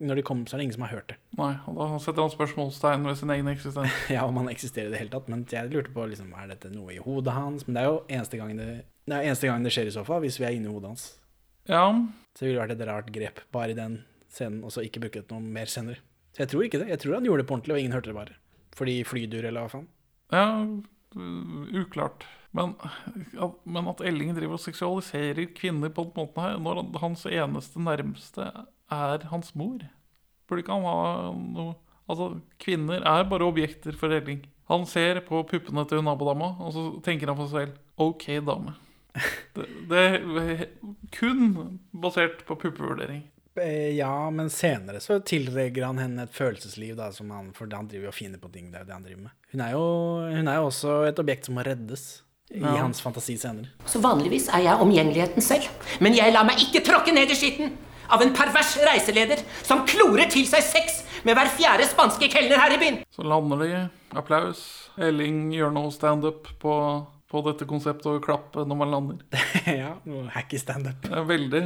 når 0.00 0.16
de 0.16 0.22
kommer, 0.24 0.48
så 0.48 0.56
er 0.56 0.62
det 0.62 0.64
ingen 0.64 0.78
som 0.78 0.84
har 0.86 0.94
hørt 0.94 1.10
det. 1.12 1.16
Nei, 1.36 1.50
og 1.68 1.76
da 1.76 1.88
setter 2.00 2.24
han 2.24 2.32
spørsmålstegn 2.32 3.04
ved 3.04 3.18
sin 3.20 3.32
egen 3.34 3.50
eksistens. 3.52 3.96
Ja, 4.14 4.24
om 4.24 4.38
han 4.40 4.48
eksisterer 4.48 4.88
i 4.88 4.94
det 4.94 5.02
hele 5.02 5.12
tatt. 5.12 5.28
Men 5.28 5.44
jeg 5.50 5.68
lurte 5.68 5.92
på, 5.92 6.06
liksom, 6.08 6.32
er 6.32 6.48
dette 6.54 6.70
noe 6.72 6.94
i 6.94 7.02
hodet 7.04 7.34
hans? 7.36 7.66
Men 7.66 7.76
det 7.76 7.82
er 7.82 7.90
jo 7.90 7.98
eneste 8.08 8.40
gangen 8.40 8.62
det, 8.62 8.68
det, 9.10 9.18
er 9.18 9.30
eneste 9.30 9.50
gangen 9.50 9.66
det 9.66 9.74
skjer 9.74 9.90
i 9.90 9.94
så 9.94 10.04
fall, 10.06 10.22
hvis 10.24 10.38
vi 10.40 10.46
er 10.48 10.56
inni 10.56 10.70
hodet 10.70 10.92
hans. 10.92 11.08
Ja, 11.68 11.84
Så 12.34 12.44
det 12.44 12.50
ville 12.50 12.62
vært 12.62 12.76
et 12.76 12.86
rart 12.88 13.10
grep 13.14 13.42
bare 13.54 13.74
i 13.74 13.78
den 13.78 14.00
scenen, 14.30 14.62
og 14.64 14.72
så 14.74 14.84
ikke 14.86 15.02
bruke 15.02 15.22
det 15.22 15.34
noe 15.34 15.42
mer 15.42 15.70
senere. 15.70 16.00
Så 16.34 16.44
jeg 16.44 16.52
tror 16.52 16.66
ikke 16.66 16.80
det. 16.82 16.90
Jeg 16.92 17.02
tror 17.02 17.16
han 17.18 17.26
gjorde 17.26 17.42
det 17.42 17.48
på 17.50 17.56
ordentlig, 17.56 17.74
og 17.74 17.82
ingen 17.82 17.96
hørte 17.96 18.12
det 18.12 18.18
bare. 18.18 18.36
Fordi 18.78 18.96
flydur, 19.04 19.46
eller 19.46 19.66
hva 19.66 19.72
faen. 19.72 19.88
ja 20.30 20.46
uh, 21.18 21.80
uklart. 21.82 22.26
Men, 22.54 22.74
men 23.62 23.88
at 23.92 24.00
Elling 24.02 24.32
driver 24.34 24.56
og 24.56 24.62
seksualiserer 24.62 25.52
kvinner 25.54 25.92
på 25.94 26.06
den 26.08 26.16
måten 26.16 26.42
her, 26.42 26.58
når 26.58 26.82
hans 27.02 27.22
eneste 27.30 27.82
nærmeste 27.82 28.48
er 28.90 29.26
hans 29.30 29.52
mor 29.54 29.84
Burde 30.50 30.64
ikke 30.64 30.74
han 30.74 30.88
ha 30.88 31.30
noe 31.38 31.76
Altså, 32.10 32.40
kvinner 32.58 33.04
er 33.06 33.28
bare 33.30 33.46
objekter 33.46 33.94
for 33.94 34.10
Elling. 34.10 34.40
Han 34.66 34.82
ser 34.82 35.20
på 35.22 35.44
puppene 35.46 35.84
til 35.86 36.00
nabodama, 36.02 36.56
og 36.58 36.72
så 36.74 36.82
tenker 37.06 37.30
han 37.30 37.38
for 37.38 37.46
seg 37.52 37.68
selv 37.68 38.02
OK, 38.02 38.24
dame. 38.48 38.72
Det, 39.54 39.66
det 39.90 40.00
er 40.54 40.64
kun 41.16 41.78
basert 41.92 42.44
på 42.46 42.56
puppevurdering. 42.62 43.24
Eh, 43.60 43.90
Ja, 43.98 44.30
men 44.30 44.48
senere 44.54 45.00
så 45.02 45.18
tilregger 45.26 45.88
han 45.88 45.98
henne 45.98 46.22
et 46.28 46.32
følelsesliv, 46.36 46.94
da, 46.96 47.10
som 47.12 47.30
han, 47.34 47.50
for 47.56 47.68
han 47.74 47.88
driver 47.90 48.08
jo 48.08 48.12
og 48.14 48.16
finner 48.16 48.38
på 48.40 48.48
ting. 48.54 48.70
Det 48.70 48.78
er 48.80 48.84
jo 48.84 48.90
det 48.92 48.94
han 48.96 49.06
driver 49.08 49.22
med. 49.26 49.34
Hun 49.52 49.60
er 49.66 49.70
jo, 49.74 49.84
hun 50.38 50.48
er 50.48 50.60
jo 50.60 50.68
også 50.70 50.94
et 51.10 51.18
objekt 51.22 51.48
som 51.50 51.58
må 51.58 51.66
reddes 51.66 52.06
i 52.54 52.62
Ja. 52.62 52.76
hans 52.80 53.00
fantasi 53.02 53.36
senere. 53.38 53.68
Så 53.86 54.00
vanligvis 54.02 54.48
er 54.54 54.64
jeg 54.64 54.80
omgjengeligheten 54.86 55.42
selv. 55.42 55.68
Men 56.00 56.14
jeg 56.16 56.32
lar 56.34 56.46
meg 56.48 56.58
ikke 56.62 56.82
tråkke 56.86 57.12
ned 57.14 57.30
i 57.30 57.36
skitten 57.38 57.74
av 58.10 58.22
en 58.24 58.32
pervers 58.34 58.72
reiseleder 58.86 59.42
som 59.62 59.84
klorer 59.86 60.30
til 60.30 60.46
seg 60.50 60.62
sex 60.66 61.02
med 61.26 61.36
hver 61.38 61.50
fjerde 61.58 61.86
spanske 61.90 62.26
kelner 62.32 62.58
her 62.58 62.74
i 62.74 62.78
byen. 62.80 62.98
Så 63.14 63.22
lander 63.22 63.60
de. 63.66 63.82
Applaus. 64.18 64.64
Elling 64.98 65.52
gjør 65.54 65.70
noe 65.76 65.92
standup 65.94 66.48
på, 66.58 66.72
på 67.30 67.40
dette 67.46 67.66
konseptet 67.68 68.10
og 68.10 68.22
klappe 68.24 68.66
når 68.66 68.78
man 68.78 68.94
lander. 68.94 69.24
ja, 69.82 69.94
hacky 70.34 70.58
standup. 70.60 71.06
Er 71.10 71.26
veldig 71.28 71.64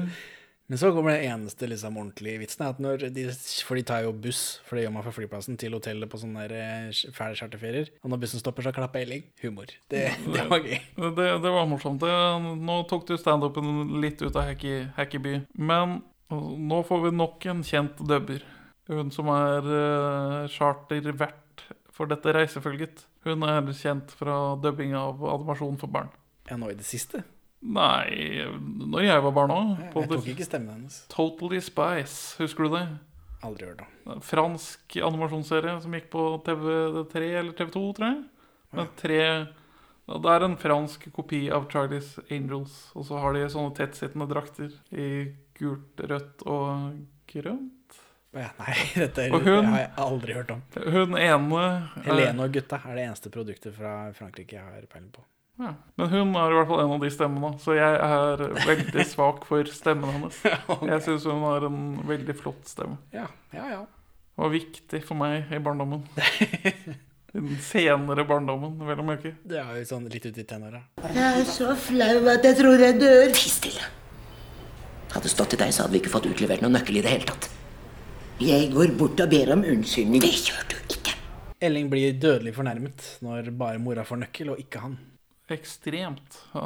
Men 0.68 0.80
så 0.80 0.90
kommer 0.96 1.16
den 1.16 1.26
eneste 1.28 1.68
liksom, 1.68 1.96
ordentlige 2.00 2.40
vitsen. 2.40 2.64
At 2.68 2.80
når 2.80 3.06
de, 3.12 3.26
for 3.66 3.76
de 3.76 3.84
tar 3.84 4.06
jo 4.06 4.14
buss, 4.16 4.62
for 4.64 4.76
det 4.76 4.86
gjør 4.86 4.94
man 4.94 5.04
fra 5.04 5.12
flyplassen, 5.12 5.58
til 5.60 5.76
hotellet 5.76 6.08
på 6.08 6.20
sånne 6.20 6.46
eh, 6.48 7.02
fæle 7.12 7.36
charterferier. 7.36 7.90
Og 8.00 8.12
når 8.12 8.22
bussen 8.22 8.40
stopper, 8.40 8.64
så 8.64 8.72
klapper 8.76 9.04
Elling. 9.04 9.26
Humor. 9.42 9.72
Det, 9.92 10.06
det 10.36 10.46
var 10.48 10.64
gøy. 10.64 10.80
Det, 11.04 11.28
det 11.44 11.54
var 11.58 11.68
morsomt. 11.68 12.00
Det, 12.00 12.16
nå 12.64 12.80
tok 12.88 13.08
du 13.10 13.16
standupen 13.20 14.00
litt 14.04 14.24
ut 14.24 14.32
av 14.32 14.48
Hacky, 14.48 14.78
Hackyby. 14.96 15.38
Men 15.60 16.00
nå 16.32 16.82
får 16.88 17.06
vi 17.06 17.16
nok 17.16 17.48
en 17.52 17.64
kjent 17.64 18.00
dubber. 18.08 18.44
Hun 18.88 19.12
som 19.12 19.28
er 19.32 19.68
uh, 19.68 20.48
chartervert 20.52 21.64
for 21.94 22.10
dette 22.10 22.32
reisefølget. 22.36 23.04
Hun 23.24 23.46
er 23.48 23.72
kjent 23.76 24.12
fra 24.18 24.38
dubbing 24.60 24.92
av 24.98 25.22
animasjon 25.34 25.78
for 25.80 25.92
barn. 25.92 26.10
Ja, 26.50 26.58
nå 26.60 26.68
i 26.72 26.76
det 26.76 26.84
siste. 26.84 27.22
Nei, 27.64 28.44
når 28.60 29.06
jeg 29.06 29.24
var 29.24 29.32
barn 29.32 29.52
òg. 29.54 29.68
Jeg 29.80 30.08
tok 30.10 30.26
ikke 30.34 30.44
stemmen 30.44 30.74
hennes. 30.74 30.98
Totally 31.12 31.62
Spice, 31.64 32.36
husker 32.42 32.68
du 32.68 32.74
det? 32.76 32.84
Aldri 33.44 33.68
hørt 33.70 33.84
om. 33.84 34.20
Fransk 34.24 34.96
animasjonsserie 35.04 35.78
som 35.80 35.96
gikk 35.96 36.10
på 36.12 36.24
TV3 36.44 37.22
eller 37.40 37.56
TV2, 37.56 37.84
tror 37.96 38.08
jeg. 38.10 38.20
Med 38.74 38.96
tre 38.98 39.20
Det 40.04 40.32
er 40.34 40.44
en 40.44 40.58
fransk 40.60 41.06
kopi 41.16 41.46
av 41.48 41.64
Charlies 41.72 42.18
Angels. 42.28 42.90
Og 42.92 43.06
så 43.08 43.20
har 43.22 43.32
de 43.32 43.46
sånne 43.48 43.72
tettsittende 43.76 44.28
drakter 44.28 44.72
i 44.92 45.08
gult, 45.56 46.00
rødt 46.04 46.44
og 46.44 46.98
grønt. 47.32 47.83
Ja, 48.34 48.48
nei, 48.58 48.74
dette 49.04 49.28
er, 49.28 49.30
hun- 49.34 49.68
har 49.70 49.78
jeg 49.84 49.90
aldri 50.04 50.34
hørt 50.34 50.50
om. 50.50 50.62
Hun 50.74 51.14
ene 51.20 51.60
er- 51.62 52.02
Helene 52.08 52.46
og 52.48 52.52
gutta 52.56 52.80
er 52.84 52.98
det 52.98 53.04
eneste 53.08 53.30
produktet 53.34 53.76
fra 53.76 53.94
Frankrike 54.16 54.56
jeg 54.58 54.64
har 54.64 54.86
peiling 54.90 55.12
på. 55.14 55.22
Ja. 55.62 55.68
Men 56.00 56.08
hun 56.10 56.32
er 56.34 56.50
i 56.50 56.54
hvert 56.58 56.66
fall 56.66 56.80
en 56.82 56.92
av 56.96 57.02
de 57.04 57.10
stemmene, 57.14 57.52
så 57.62 57.76
jeg 57.78 57.98
er 58.02 58.40
veldig 58.66 59.04
svak 59.14 59.44
for 59.46 59.68
stemmen 59.70 60.10
hennes. 60.16 60.40
Jeg 60.90 61.04
syns 61.06 61.28
hun 61.30 61.44
har 61.46 61.68
en 61.68 61.78
veldig 62.08 62.34
flott 62.40 62.66
stemme. 62.66 62.96
Ja, 63.14 63.28
ja, 63.54 63.68
ja. 63.76 63.82
Det 64.34 64.42
var 64.42 64.50
viktig 64.50 65.00
for 65.06 65.14
meg 65.20 65.52
i 65.54 65.60
barndommen. 65.62 66.02
Den 67.34 67.52
senere 67.62 68.24
barndommen, 68.26 68.74
vel 68.86 68.98
å 69.02 69.06
merke. 69.06 69.30
Det 69.46 69.60
er 69.62 69.78
jo 69.78 69.84
sånn 69.92 70.08
litt 70.10 70.26
ut 70.26 70.36
i 70.38 70.44
tenåra. 70.46 70.80
Jeg 71.06 71.22
er 71.42 71.46
så 71.46 71.70
flau 71.78 72.26
at 72.34 72.42
jeg 72.46 72.58
tror 72.58 72.82
jeg 72.82 72.98
dør. 72.98 73.30
Ti 73.38 73.50
stille. 73.54 73.86
Hadde 75.14 75.30
stått 75.30 75.52
til 75.54 75.60
deg, 75.62 75.70
så 75.74 75.84
hadde 75.86 75.94
vi 75.94 76.00
ikke 76.02 76.12
fått 76.16 76.26
utlevert 76.30 76.62
noen 76.66 76.74
nøkkel 76.74 76.98
i 76.98 77.02
det 77.06 77.14
hele 77.14 77.26
tatt. 77.30 77.46
Jeg 78.42 78.72
går 78.74 78.96
bort 78.98 79.20
og 79.22 79.30
ber 79.30 79.52
om 79.54 79.60
unnskyldning. 79.62 80.22
Det 80.24 80.32
gjør 80.48 80.64
du 80.72 80.74
ikke. 80.96 81.12
Elling 81.62 81.86
blir 81.92 82.16
dødelig 82.18 82.54
fornærmet 82.56 83.04
når 83.22 83.52
bare 83.54 83.78
mora 83.78 84.02
får 84.06 84.24
nøkkel, 84.24 84.50
og 84.50 84.58
ikke 84.58 84.82
han. 84.82 84.96
Ekstremt. 85.54 86.40
Ja. 86.50 86.64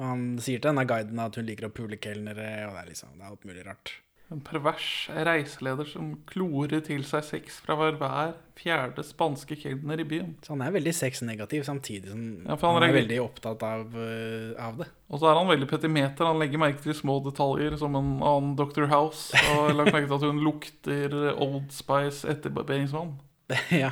Og 0.00 0.06
han 0.06 0.22
sier 0.40 0.62
til 0.62 0.70
denne 0.70 0.86
guiden 0.88 1.20
at 1.20 1.36
hun 1.36 1.44
liker 1.44 1.68
å 1.68 1.74
pule 1.76 1.98
kelnere, 2.00 2.48
og 2.70 2.72
det 2.72 2.80
er 2.80 2.88
liksom, 2.88 3.12
det 3.18 3.26
er 3.26 3.34
alt 3.34 3.44
mulig 3.44 3.66
rart. 3.66 3.92
En 4.30 4.38
pervers 4.46 5.08
reiseleder 5.10 5.88
som 5.90 6.12
klorer 6.28 6.84
til 6.86 7.02
seg 7.08 7.24
sex 7.26 7.56
fra 7.64 7.74
hver, 7.80 8.36
fjerde 8.60 9.02
spanske 9.02 9.56
kelner 9.58 9.98
i 9.98 10.06
byen. 10.06 10.36
Så 10.44 10.54
han 10.54 10.62
er 10.62 10.76
veldig 10.76 10.92
sexnegativ, 10.94 11.64
samtidig 11.66 12.12
som 12.12 12.22
Ja, 12.44 12.54
han 12.54 12.78
han, 12.78 12.86
er 12.86 12.94
veldig 12.94 13.18
opptatt 13.24 13.64
av, 13.66 13.90
uh, 13.90 14.54
av 14.54 14.78
det. 14.78 14.86
Og 15.10 15.18
så 15.18 15.32
er 15.32 15.40
han 15.40 15.50
veldig 15.50 15.70
petimeter. 15.72 16.28
Han 16.30 16.38
legger 16.38 16.62
merke 16.62 16.84
til 16.84 16.94
små 16.94 17.18
detaljer, 17.26 17.74
som 17.80 17.98
en 17.98 18.12
annen 18.22 18.54
Dr. 18.60 18.86
House. 18.92 19.34
Og 19.56 19.74
lagt 19.74 19.90
merke 19.96 20.06
til 20.06 20.18
at 20.20 20.28
hun 20.30 20.42
lukter 20.46 21.20
Old 21.34 21.74
Spice 21.74 22.30
etterbarberingsvann. 22.30 23.16
ja. 23.82 23.90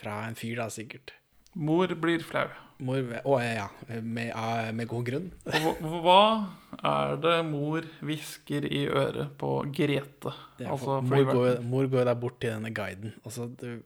Fra 0.00 0.22
en 0.30 0.38
fyr, 0.38 0.56
da, 0.62 0.70
sikkert. 0.72 1.19
Mor 1.54 1.86
blir 1.98 2.20
flau. 2.22 2.46
Mor 2.80 3.02
Å 3.28 3.36
ja, 3.42 3.66
med, 4.00 4.32
med 4.74 4.88
god 4.88 5.04
grunn. 5.04 5.26
Hva- 5.44 6.46
er 6.80 7.16
det 7.20 7.34
mor 7.44 7.82
hvisker 8.06 8.64
i 8.70 8.86
øret 8.88 9.34
på 9.40 9.50
Grete? 9.74 10.32
Er, 10.60 10.70
Altså, 10.70 11.00
mor, 11.04 11.24
går, 11.28 11.58
mor 11.66 11.86
går 11.92 12.04
da 12.08 12.14
bort 12.16 12.38
til 12.40 12.50
denne 12.54 12.70
guiden, 12.72 13.12
Altså, 13.24 13.48
det, 13.60 13.82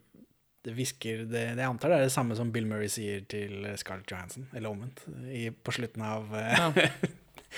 det 0.65 0.73
hvisker 0.77 1.25
det, 1.27 1.43
Jeg 1.57 1.67
antar 1.67 1.89
det 1.91 1.97
er 1.99 2.03
det 2.07 2.12
samme 2.15 2.37
som 2.39 2.53
Bill 2.55 2.67
Murray 2.71 2.87
sier 2.93 3.25
til 3.27 3.67
Scarlett 3.81 4.11
Johansson, 4.12 4.47
eller 4.55 4.71
omvendt, 4.71 5.03
i, 5.27 5.49
på 5.51 5.73
slutten 5.75 6.03
av 6.07 6.31
øh, 6.31 6.55
Ja, 6.55 6.71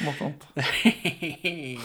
Morsomt. 0.07 0.43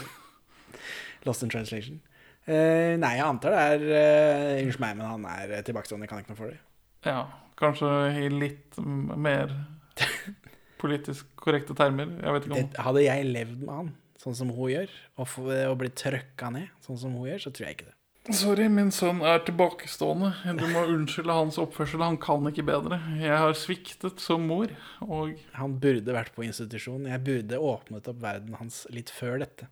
Lost 1.27 1.43
in 1.43 1.49
Translation. 1.51 1.99
Uh, 2.47 2.95
nei, 2.97 3.11
jeg 3.19 3.25
antar 3.27 3.53
det 3.53 3.61
er 3.61 3.83
uh, 3.85 4.63
Unnskyld 4.63 4.81
meg, 4.83 4.95
men 4.97 5.05
han 5.05 5.25
er 5.29 5.51
eh, 5.57 5.61
tilbakestående. 5.67 6.07
Kan 6.09 6.19
ikke 6.23 6.33
noe 6.33 6.39
for 6.39 6.49
det. 6.51 6.57
Ja, 7.05 7.19
kanskje 7.61 7.93
i 8.21 8.27
litt 8.33 8.77
mer 8.81 9.53
politisk 10.81 11.31
korrekte 11.39 11.77
termer. 11.77 12.11
Jeg 12.19 12.35
vet 12.35 12.45
ikke 12.47 12.57
om 12.57 12.69
det. 12.73 12.85
Hadde 12.89 13.07
jeg 13.07 13.31
levd 13.31 13.63
med 13.63 13.73
han, 13.77 13.95
sånn 14.21 14.37
som 14.37 14.53
hun 14.57 14.73
gjør, 14.73 14.93
og, 15.17 15.39
og 15.71 15.79
blitt 15.81 15.97
trøkka 16.01 16.51
ned, 16.57 16.69
sånn 16.85 17.01
som 17.05 17.17
hun 17.17 17.29
gjør, 17.29 17.43
så 17.45 17.53
tror 17.53 17.69
jeg 17.69 17.79
ikke 17.79 17.89
det. 17.91 17.97
Sorry, 18.29 18.67
min 18.69 18.91
sønn 18.93 19.23
er 19.25 19.39
tilbakestående. 19.47 20.29
Du 20.59 20.67
må 20.69 20.83
unnskylde 20.93 21.33
hans 21.33 21.57
oppførsel. 21.57 22.03
Han 22.05 22.19
kan 22.21 22.45
ikke 22.51 22.67
bedre. 22.67 22.99
Jeg 23.17 23.33
har 23.33 23.55
sviktet 23.57 24.21
som 24.21 24.45
mor, 24.45 24.69
og 25.01 25.39
Han 25.57 25.79
burde 25.81 26.13
vært 26.13 26.35
på 26.35 26.45
institusjon. 26.45 27.09
Jeg 27.09 27.23
burde 27.25 27.57
åpnet 27.57 28.11
opp 28.11 28.21
verden 28.21 28.59
hans 28.59 28.83
litt 28.93 29.09
før 29.09 29.41
dette. 29.41 29.71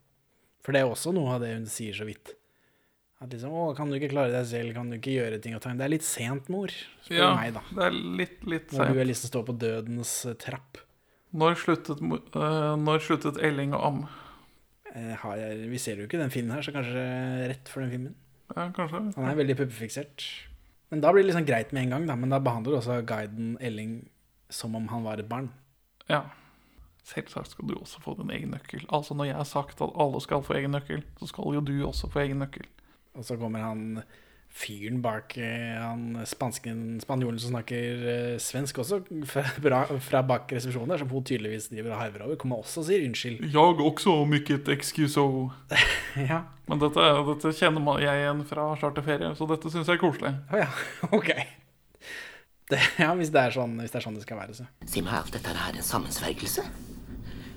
For 0.65 0.73
det 0.73 0.81
er 0.81 0.89
også 0.89 1.13
noe 1.13 1.35
av 1.37 1.45
det 1.45 1.53
hun 1.53 1.69
sier 1.69 1.93
så 1.93 2.09
vidt. 2.09 2.33
At 3.19 3.33
liksom, 3.33 3.51
å, 3.51 3.63
kan 3.75 3.89
du 3.91 3.97
ikke 3.97 4.13
klare 4.13 4.31
deg 4.31 4.45
selv, 4.47 4.71
kan 4.77 4.87
du 4.91 4.95
ikke 4.95 5.17
gjøre 5.17 5.41
ting 5.43 5.55
og 5.57 5.63
tang. 5.63 5.75
Det 5.79 5.83
er 5.83 5.91
litt 5.91 6.05
sent, 6.07 6.47
mor, 6.51 6.71
spør 7.03 7.17
Ja, 7.19 7.33
meg, 7.35 7.51
da. 7.57 7.63
det 7.75 7.87
er 7.89 7.97
litt, 8.21 8.37
litt 8.47 8.71
Når 8.71 8.93
du 8.95 9.01
liksom 9.09 9.33
står 9.33 9.43
på 9.49 9.55
dødens 9.59 10.13
eh, 10.29 10.37
trapp. 10.39 10.79
Når 11.35 11.59
sluttet, 11.59 11.99
øh, 11.99 12.73
når 12.79 13.03
sluttet 13.05 13.41
Elling 13.43 13.75
å 13.75 13.81
amme? 13.89 14.07
Eh, 14.95 15.11
jeg, 15.41 15.67
vi 15.69 15.81
ser 15.83 15.99
jo 15.99 16.07
ikke 16.07 16.21
den 16.21 16.31
filmen 16.33 16.55
her, 16.55 16.63
så 16.63 16.73
kanskje 16.73 17.03
rett 17.51 17.69
for 17.69 17.83
den 17.83 17.91
filmen. 17.91 18.15
Ja, 18.55 18.69
kanskje. 18.73 19.03
Han 19.19 19.29
er 19.29 19.37
veldig 19.37 19.59
puppefiksert. 19.59 20.25
Men 20.89 21.03
da 21.03 21.11
blir 21.13 21.21
det 21.21 21.33
liksom 21.33 21.45
greit 21.45 21.75
med 21.75 21.85
en 21.85 21.97
gang, 21.97 22.07
da. 22.09 22.15
Men 22.17 22.31
da 22.33 22.39
behandler 22.41 22.79
også 22.79 23.01
guiden 23.05 23.57
Elling 23.61 23.99
som 24.49 24.73
om 24.79 24.87
han 24.89 25.03
var 25.05 25.21
et 25.21 25.29
barn. 25.29 25.51
Ja. 26.09 26.23
Selvsagt 27.05 27.51
skal 27.53 27.69
du 27.69 27.75
også 27.77 28.01
få 28.01 28.15
din 28.17 28.31
egen 28.33 28.55
nøkkel. 28.55 28.87
Altså 28.95 29.13
Når 29.17 29.29
jeg 29.29 29.37
har 29.37 29.47
sagt 29.51 29.83
at 29.83 29.93
alle 30.01 30.23
skal 30.23 30.41
få 30.45 30.55
egen 30.57 30.73
nøkkel, 30.73 31.03
så 31.19 31.29
skal 31.29 31.59
jo 31.59 31.61
du 31.67 31.75
også 31.85 32.09
få 32.09 32.23
egen 32.23 32.41
nøkkel. 32.41 32.65
Og 33.19 33.27
så 33.27 33.37
kommer 33.39 33.67
han 33.67 34.01
fyren 34.49 34.97
bak 35.03 35.35
eh, 35.37 35.77
han 35.77 36.17
spansken, 36.27 36.99
spanjolen 37.03 37.39
som 37.39 37.53
snakker 37.53 38.05
eh, 38.11 38.37
svensk 38.41 38.81
også, 38.81 39.01
fra, 39.29 39.83
fra 40.03 40.21
bak 40.25 40.49
resepsjonen 40.55 40.93
der, 40.93 41.03
som 41.03 41.11
hun 41.13 41.25
tydeligvis 41.27 41.69
driver 41.69 41.93
og 41.93 42.01
harver 42.01 42.25
over, 42.25 42.39
kommer 42.41 42.63
også 42.63 42.81
og 42.81 42.87
sier 42.89 43.05
unnskyld. 43.05 43.43
Jeg 43.45 43.85
også 43.85 44.17
mykket 44.29 44.71
excuso. 44.75 45.27
Ja. 46.17 46.41
Men 46.65 46.79
dette, 46.81 47.03
dette 47.27 47.51
kjenner 47.53 47.99
jeg 48.01 48.23
igjen 48.23 48.39
fra 48.49 48.63
charterferie, 48.81 49.29
så 49.37 49.45
dette 49.49 49.69
syns 49.69 49.87
jeg 49.87 49.99
er 49.99 50.01
koselig. 50.01 50.31
Å 50.49 50.61
ja, 50.63 50.69
ok. 51.17 51.29
Det, 52.69 52.79
ja, 53.01 53.11
hvis 53.17 53.31
det, 53.33 53.43
er 53.45 53.53
sånn, 53.53 53.77
hvis 53.81 53.93
det 53.93 54.01
er 54.01 54.05
sånn 54.05 54.17
det 54.17 54.25
skal 54.25 54.41
være, 54.41 54.57
så. 54.57 54.65
Si 54.89 55.03
meg, 55.05 55.13
alt 55.21 55.33
dette 55.37 55.53
her 55.53 55.69
er 55.69 55.77
en 55.77 55.85
sammensvergelse? 55.85 56.65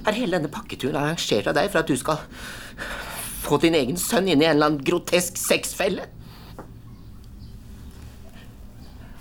Er 0.02 0.18
hele 0.18 0.36
denne 0.36 0.52
pakketuren 0.52 1.00
arrangert 1.00 1.48
av 1.48 1.56
deg 1.56 1.72
for 1.72 1.82
at 1.82 1.90
du 1.90 1.96
skal 2.00 2.22
få 3.43 3.59
din 3.62 3.76
egen 3.78 3.99
sønn 4.01 4.30
inn 4.30 4.43
i 4.43 4.49
en 4.49 4.57
eller 4.57 4.70
annen 4.70 4.84
grotesk 4.86 5.38
sexfelle? 5.40 6.07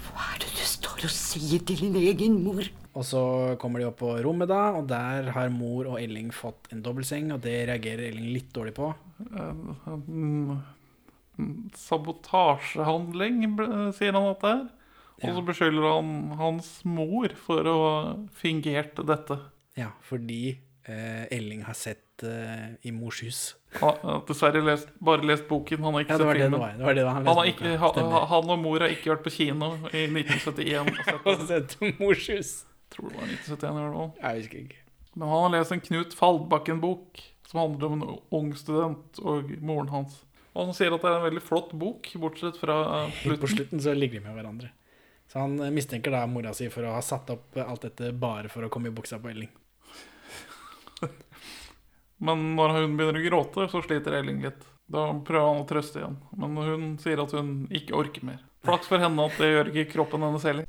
Hva 0.07 0.27
er 0.33 0.43
det 0.43 0.51
du 0.53 0.65
står 0.67 1.07
og 1.07 1.15
sier 1.15 1.63
til 1.65 1.87
din 1.87 1.97
egen 2.03 2.37
mor? 2.45 2.67
Og 2.91 3.07
så 3.07 3.21
kommer 3.61 3.79
de 3.79 3.87
opp 3.87 4.01
på 4.01 4.11
rommet, 4.19 4.49
da, 4.51 4.73
og 4.75 4.89
der 4.89 5.31
har 5.31 5.53
mor 5.53 5.93
og 5.93 6.01
Elling 6.01 6.33
fått 6.35 6.67
en 6.75 6.83
dobbeltseng, 6.83 7.31
og 7.31 7.39
det 7.45 7.55
reagerer 7.69 8.09
Elling 8.09 8.27
litt 8.35 8.49
dårlig 8.55 8.73
på. 8.75 8.89
Mm, 9.21 10.57
mm, 11.39 11.53
Sabotasjehandling, 11.79 13.45
sier 13.95 14.17
han 14.17 14.27
at 14.33 14.43
det 14.43 14.53
er. 14.57 14.69
Og 15.21 15.37
så 15.37 15.43
beskylder 15.45 15.85
han 15.85 16.11
hans 16.39 16.69
mor 16.87 17.31
for 17.37 17.67
å 17.69 17.77
ha 17.79 17.95
fingert 18.41 18.99
dette. 19.07 19.37
Ja, 19.77 19.91
fordi 20.03 20.57
eh, 20.89 21.25
Elling 21.31 21.63
har 21.67 21.77
sett 21.77 22.10
eh, 22.27 22.67
i 22.87 22.91
mors 22.95 23.21
hus. 23.23 23.41
Han 23.79 23.99
har 24.03 24.23
dessverre 24.27 24.61
lest, 24.65 24.91
bare 24.99 25.25
lest 25.27 25.47
boken, 25.49 25.83
han 25.83 25.95
har 25.95 26.05
ikke 26.05 26.13
Ja, 26.13 26.19
det 26.21 26.27
var 26.27 26.39
sett 26.39 26.43
det 26.43 26.51
det 26.51 26.61
var. 26.63 26.73
Det 26.77 26.87
var 26.87 26.97
det 26.97 27.05
han 27.07 27.27
han, 27.27 27.39
har 27.39 27.51
ikke, 27.51 27.75
ha, 27.81 28.23
han 28.33 28.53
og 28.55 28.59
mor 28.59 28.83
har 28.83 28.93
ikke 28.93 29.13
vært 29.13 29.25
på 29.27 29.35
kino 29.37 29.71
i 29.91 30.05
1971. 30.09 30.91
og 31.25 31.45
sett 31.51 31.77
mors 31.99 32.27
hus. 32.33 32.51
Tror 32.91 33.11
det 33.11 33.21
var 33.21 33.31
1971 33.31 33.69
i 33.71 33.85
hvert 33.85 33.99
fall. 33.99 34.11
Jeg 34.21 34.41
husker 34.41 34.63
ikke. 34.65 34.81
Men 35.13 35.27
han 35.27 35.45
har 35.45 35.55
lest 35.57 35.75
en 35.75 35.85
Knut 35.87 36.13
Faldbakken-bok 36.15 37.23
som 37.51 37.59
handler 37.59 37.87
om 37.87 37.95
en 37.97 38.19
ung 38.31 38.51
student 38.55 39.19
og 39.23 39.49
moren 39.59 39.89
hans. 39.91 40.21
Og 40.51 40.67
han 40.67 40.75
sier 40.75 40.91
at 40.91 41.03
det 41.03 41.09
er 41.09 41.17
en 41.17 41.25
veldig 41.29 41.43
flott 41.43 41.73
bok, 41.79 42.07
bortsett 42.19 42.59
fra 42.59 42.77
slutten. 42.83 43.31
Helt 43.31 43.41
på 43.43 43.49
slutten. 43.51 43.83
så 43.83 43.95
ligger 43.95 44.19
de 44.19 44.27
med 44.27 44.39
hverandre. 44.39 44.71
Så 45.31 45.39
han 45.39 45.59
eh, 45.63 45.71
mistenker 45.71 46.11
da 46.11 46.25
mora 46.27 46.51
si 46.55 46.67
for 46.71 46.87
å 46.87 46.95
ha 46.97 47.01
satt 47.05 47.31
opp 47.31 47.55
eh, 47.55 47.63
alt 47.63 47.85
dette 47.87 48.11
bare 48.11 48.51
for 48.51 48.67
å 48.67 48.71
komme 48.71 48.91
i 48.91 48.95
buksa 48.95 49.19
på 49.19 49.31
Elling. 49.31 49.51
Men 52.21 52.51
når 52.57 52.75
hun 52.75 52.97
begynner 52.99 53.17
å 53.17 53.25
gråte, 53.25 53.65
så 53.71 53.81
sliter 53.81 54.19
Elling 54.19 54.43
litt. 54.45 54.61
Da 54.91 55.07
prøver 55.25 55.47
han 55.47 55.63
å 55.63 55.67
trøste 55.69 56.01
igjen. 56.01 56.19
Men 56.37 56.59
hun 56.61 56.83
sier 57.01 57.21
at 57.23 57.33
hun 57.33 57.65
ikke 57.73 57.97
orker 57.97 58.25
mer. 58.27 58.43
Flaks 58.61 58.89
for 58.91 59.01
henne 59.01 59.25
at 59.25 59.39
det 59.41 59.49
gjør 59.49 59.71
ikke 59.71 59.93
kroppen 59.95 60.25
hennes 60.27 60.45
heller. 60.45 60.67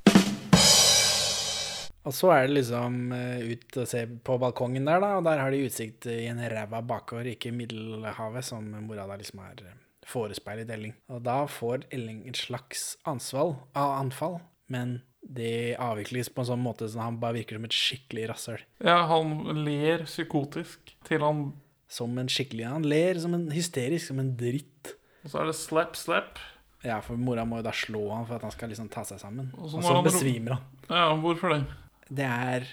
Og 2.02 2.14
så 2.16 2.32
er 2.34 2.48
det 2.48 2.56
liksom 2.56 3.12
eh, 3.14 3.52
ut 3.52 3.76
og 3.78 3.86
se 3.86 4.00
på 4.26 4.38
balkongen 4.42 4.88
der, 4.88 4.98
da, 5.04 5.12
og 5.20 5.26
der 5.28 5.38
har 5.38 5.52
de 5.54 5.60
utsikt 5.68 6.08
i 6.10 6.24
en 6.30 6.40
ræva 6.50 6.80
bakgård, 6.82 7.28
ikke 7.30 7.52
Middelhavet, 7.54 8.48
som 8.48 8.64
mora 8.88 9.04
da 9.06 9.20
liksom 9.20 9.44
har 9.44 9.60
eh, 9.62 9.76
forespeilet 10.08 10.72
Elling. 10.74 10.96
Og 11.12 11.22
da 11.28 11.42
får 11.46 11.86
Elling 11.94 12.24
et 12.30 12.40
slags 12.40 12.96
ansvall 13.06 13.54
av 13.78 14.00
anfall, 14.00 14.40
men 14.72 15.02
det 15.22 15.76
avvikles 15.80 16.30
på 16.34 16.42
en 16.42 16.48
sånn 16.50 16.62
måte 16.62 16.88
som 16.90 17.04
han 17.04 17.18
bare 17.22 17.38
virker 17.38 17.58
som 17.58 17.66
et 17.68 17.76
skikkelig 17.76 18.24
rasshøl. 18.32 18.64
Ja, 18.84 18.98
han 19.10 19.36
ler 19.62 20.06
psykotisk 20.08 20.94
til 21.08 21.22
han 21.24 21.52
Som 21.92 22.16
en 22.16 22.30
skikkelig 22.32 22.64
Han 22.64 22.86
ler 22.88 23.18
som 23.20 23.34
en 23.36 23.50
hysterisk, 23.52 24.06
som 24.08 24.18
en 24.18 24.30
dritt. 24.36 24.94
Og 25.22 25.30
så 25.30 25.42
er 25.42 25.50
det 25.50 25.56
slap, 25.58 25.96
slap. 26.00 26.40
Ja, 26.82 26.96
for 27.04 27.20
mora 27.20 27.44
må 27.44 27.60
jo 27.60 27.66
da 27.66 27.74
slå 27.76 28.06
han 28.10 28.24
for 28.26 28.38
at 28.38 28.46
han 28.46 28.54
skal 28.54 28.72
liksom 28.72 28.88
ta 28.90 29.04
seg 29.04 29.20
sammen. 29.20 29.50
Og 29.58 29.66
Og 29.66 29.74
så 29.74 29.82
så, 29.82 29.94
han 29.98 30.06
besvimer 30.06 30.56
han. 30.56 30.62
Ja, 30.88 31.10
hvorfor 31.20 31.52
det? 31.52 31.60
Det 32.08 32.24
er 32.24 32.66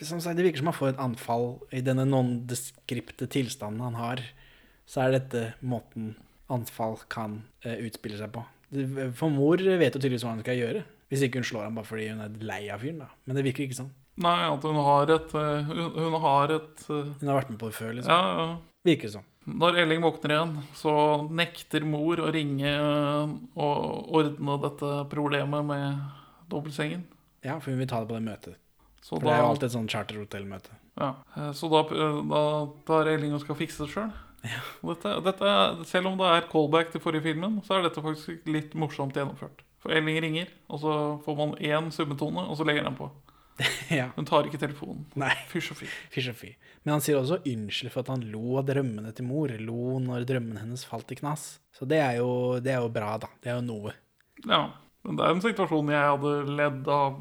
Som 0.00 0.20
sagt, 0.20 0.38
det 0.38 0.46
virker 0.46 0.62
som 0.62 0.70
han 0.70 0.78
får 0.78 0.94
et 0.94 1.00
anfall 1.02 1.58
i 1.76 1.82
denne 1.84 2.06
non-deskripte 2.08 3.26
tilstanden 3.28 3.82
han 3.84 3.98
har. 3.98 4.22
Så 4.88 5.02
er 5.02 5.18
dette 5.18 5.42
måten 5.60 6.14
anfall 6.48 6.96
kan 7.12 7.42
uh, 7.66 7.74
utspille 7.76 8.16
seg 8.16 8.32
på. 8.32 8.46
For 9.18 9.28
mor 9.28 9.60
vet 9.60 9.92
jo 9.92 10.00
tydeligvis 10.00 10.24
hva 10.24 10.32
hun 10.32 10.40
skal 10.40 10.56
gjøre. 10.56 10.86
Hvis 11.08 11.22
ikke 11.24 11.40
hun 11.40 11.46
slår 11.48 11.64
ham 11.68 11.78
bare 11.80 11.88
fordi 11.88 12.08
hun 12.12 12.20
er 12.20 12.34
lei 12.44 12.60
av 12.72 12.82
fyren, 12.84 12.98
da. 13.04 13.08
Men 13.26 13.36
det 13.38 13.44
virker 13.46 13.64
ikke 13.64 13.78
sånn. 13.80 13.90
Nei, 14.18 14.36
at 14.50 14.64
hun 14.66 14.74
har 14.82 15.10
et 15.14 15.34
eh, 15.38 15.68
Hun, 15.68 15.92
hun 15.94 16.16
har 16.24 16.50
et 16.56 16.80
eh, 16.90 17.10
Hun 17.20 17.28
har 17.30 17.36
vært 17.38 17.50
med 17.52 17.58
på 17.60 17.68
det 17.70 17.76
før, 17.78 17.92
liksom. 17.94 18.12
Ja, 18.12 18.32
ja. 18.42 18.56
Virker 18.88 19.12
sånn. 19.14 19.26
Når 19.48 19.78
Elling 19.80 20.02
våkner 20.04 20.34
igjen, 20.34 20.50
så 20.76 20.92
nekter 21.32 21.86
mor 21.88 22.20
å 22.20 22.32
ringe 22.34 22.68
eh, 22.68 23.30
og 23.56 24.10
ordne 24.18 24.56
dette 24.66 24.90
problemet 25.12 25.64
med 25.64 26.02
dobbeltsengen. 26.52 27.06
Ja, 27.46 27.56
for 27.62 27.70
hun 27.72 27.78
vil 27.80 27.88
ta 27.88 28.02
det 28.02 28.10
på 28.10 28.18
det 28.18 28.24
møtet. 28.26 28.58
Så 29.00 29.16
For 29.16 29.24
det 29.24 29.32
er 29.36 29.40
jo 29.44 29.48
alltid 29.54 29.68
et 29.70 29.76
sånn 29.78 29.88
charterhotellmøte. 29.88 30.74
Ja, 30.98 31.12
så 31.54 31.68
da, 31.70 31.84
da 32.28 32.42
tar 32.88 33.06
Elling 33.14 33.32
og 33.36 33.40
skal 33.44 33.56
fikse 33.60 33.86
det 33.86 33.92
sjøl. 33.94 34.10
Dette, 34.82 35.12
dette, 35.24 35.46
er- 35.46 35.84
selv 35.86 36.10
om 36.10 36.18
det 36.18 36.26
er 36.34 36.48
callback 36.50 36.90
til 36.92 37.00
forrige 37.02 37.24
filmen, 37.30 37.60
så 37.66 37.78
er 37.78 37.86
dette 37.86 38.02
faktisk 38.04 38.46
litt 38.50 38.74
morsomt 38.78 39.14
gjennomført. 39.16 39.62
For 39.82 39.94
Elling 39.94 40.18
ringer, 40.24 40.52
og 40.68 40.82
så 40.82 40.92
får 41.24 41.36
man 41.38 41.56
én 41.62 41.90
summetone, 41.94 42.42
og 42.50 42.58
så 42.58 42.66
legger 42.66 42.88
han 42.88 42.98
på. 42.98 43.10
ja. 43.98 44.08
Hun 44.16 44.26
tar 44.26 44.46
ikke 44.46 44.60
telefonen. 44.60 45.04
Nei. 45.18 45.32
Fysj 45.50 45.72
og 45.74 46.38
fy. 46.38 46.50
Men 46.84 46.96
han 46.96 47.04
sier 47.04 47.18
også 47.18 47.40
unnskyld 47.42 47.92
for 47.94 48.04
at 48.04 48.12
han 48.12 48.26
lo 48.32 48.58
av 48.60 48.68
drømmene 48.68 49.12
til 49.14 49.26
mor. 49.28 49.52
Lo 49.62 49.98
når 50.02 50.26
drømmene 50.28 50.62
hennes 50.62 50.84
falt 50.86 51.10
i 51.14 51.18
knas. 51.18 51.48
Så 51.74 51.88
det 51.88 52.00
er 52.02 52.18
jo, 52.20 52.30
det 52.62 52.74
er 52.74 52.84
jo 52.84 52.92
bra, 52.94 53.16
da. 53.22 53.30
Det 53.42 53.50
er 53.50 53.58
jo 53.58 53.66
noe. 53.66 53.94
Ja, 54.46 54.68
men 55.06 55.18
det 55.18 55.26
er 55.26 55.34
en 55.34 55.42
situasjon 55.42 55.90
jeg 55.94 56.12
hadde 56.12 56.36
ledd 56.58 56.92
av 56.92 57.18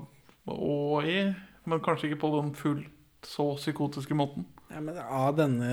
og 0.47 1.07
i, 1.09 1.17
men 1.67 1.81
kanskje 1.83 2.11
ikke 2.11 2.21
på 2.21 2.31
den 2.37 2.53
fullt 2.55 3.25
så 3.27 3.49
psykotiske 3.57 4.15
måten. 4.15 4.45
Ja, 4.67 4.81
men 4.83 4.97
Av 4.99 5.35
denne 5.37 5.69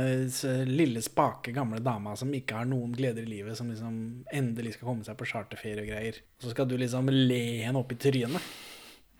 lille, 0.68 1.02
spake, 1.02 1.52
gamle 1.54 1.80
dama 1.82 2.14
som 2.16 2.30
ikke 2.34 2.60
har 2.60 2.68
noen 2.70 2.92
gleder 2.94 3.24
i 3.26 3.30
livet, 3.30 3.56
som 3.58 3.70
liksom 3.72 3.96
endelig 4.32 4.76
skal 4.76 4.90
komme 4.92 5.06
seg 5.06 5.18
på 5.18 5.26
charterferie 5.28 5.82
og 5.82 5.90
greier, 5.90 6.20
så 6.42 6.52
skal 6.52 6.68
du 6.70 6.76
liksom 6.78 7.10
le 7.10 7.42
henne 7.64 7.80
opp 7.80 7.90
i 7.90 7.98
trynet. 7.98 8.52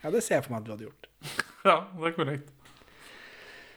Ja, 0.04 0.12
det 0.14 0.22
ser 0.22 0.38
jeg 0.38 0.46
for 0.46 0.54
meg 0.54 0.62
at 0.62 0.68
du 0.68 0.76
hadde 0.76 0.90
gjort. 0.90 1.10
Ja, 1.64 1.78
det 1.96 2.10
er 2.10 2.12
korrekt. 2.12 2.50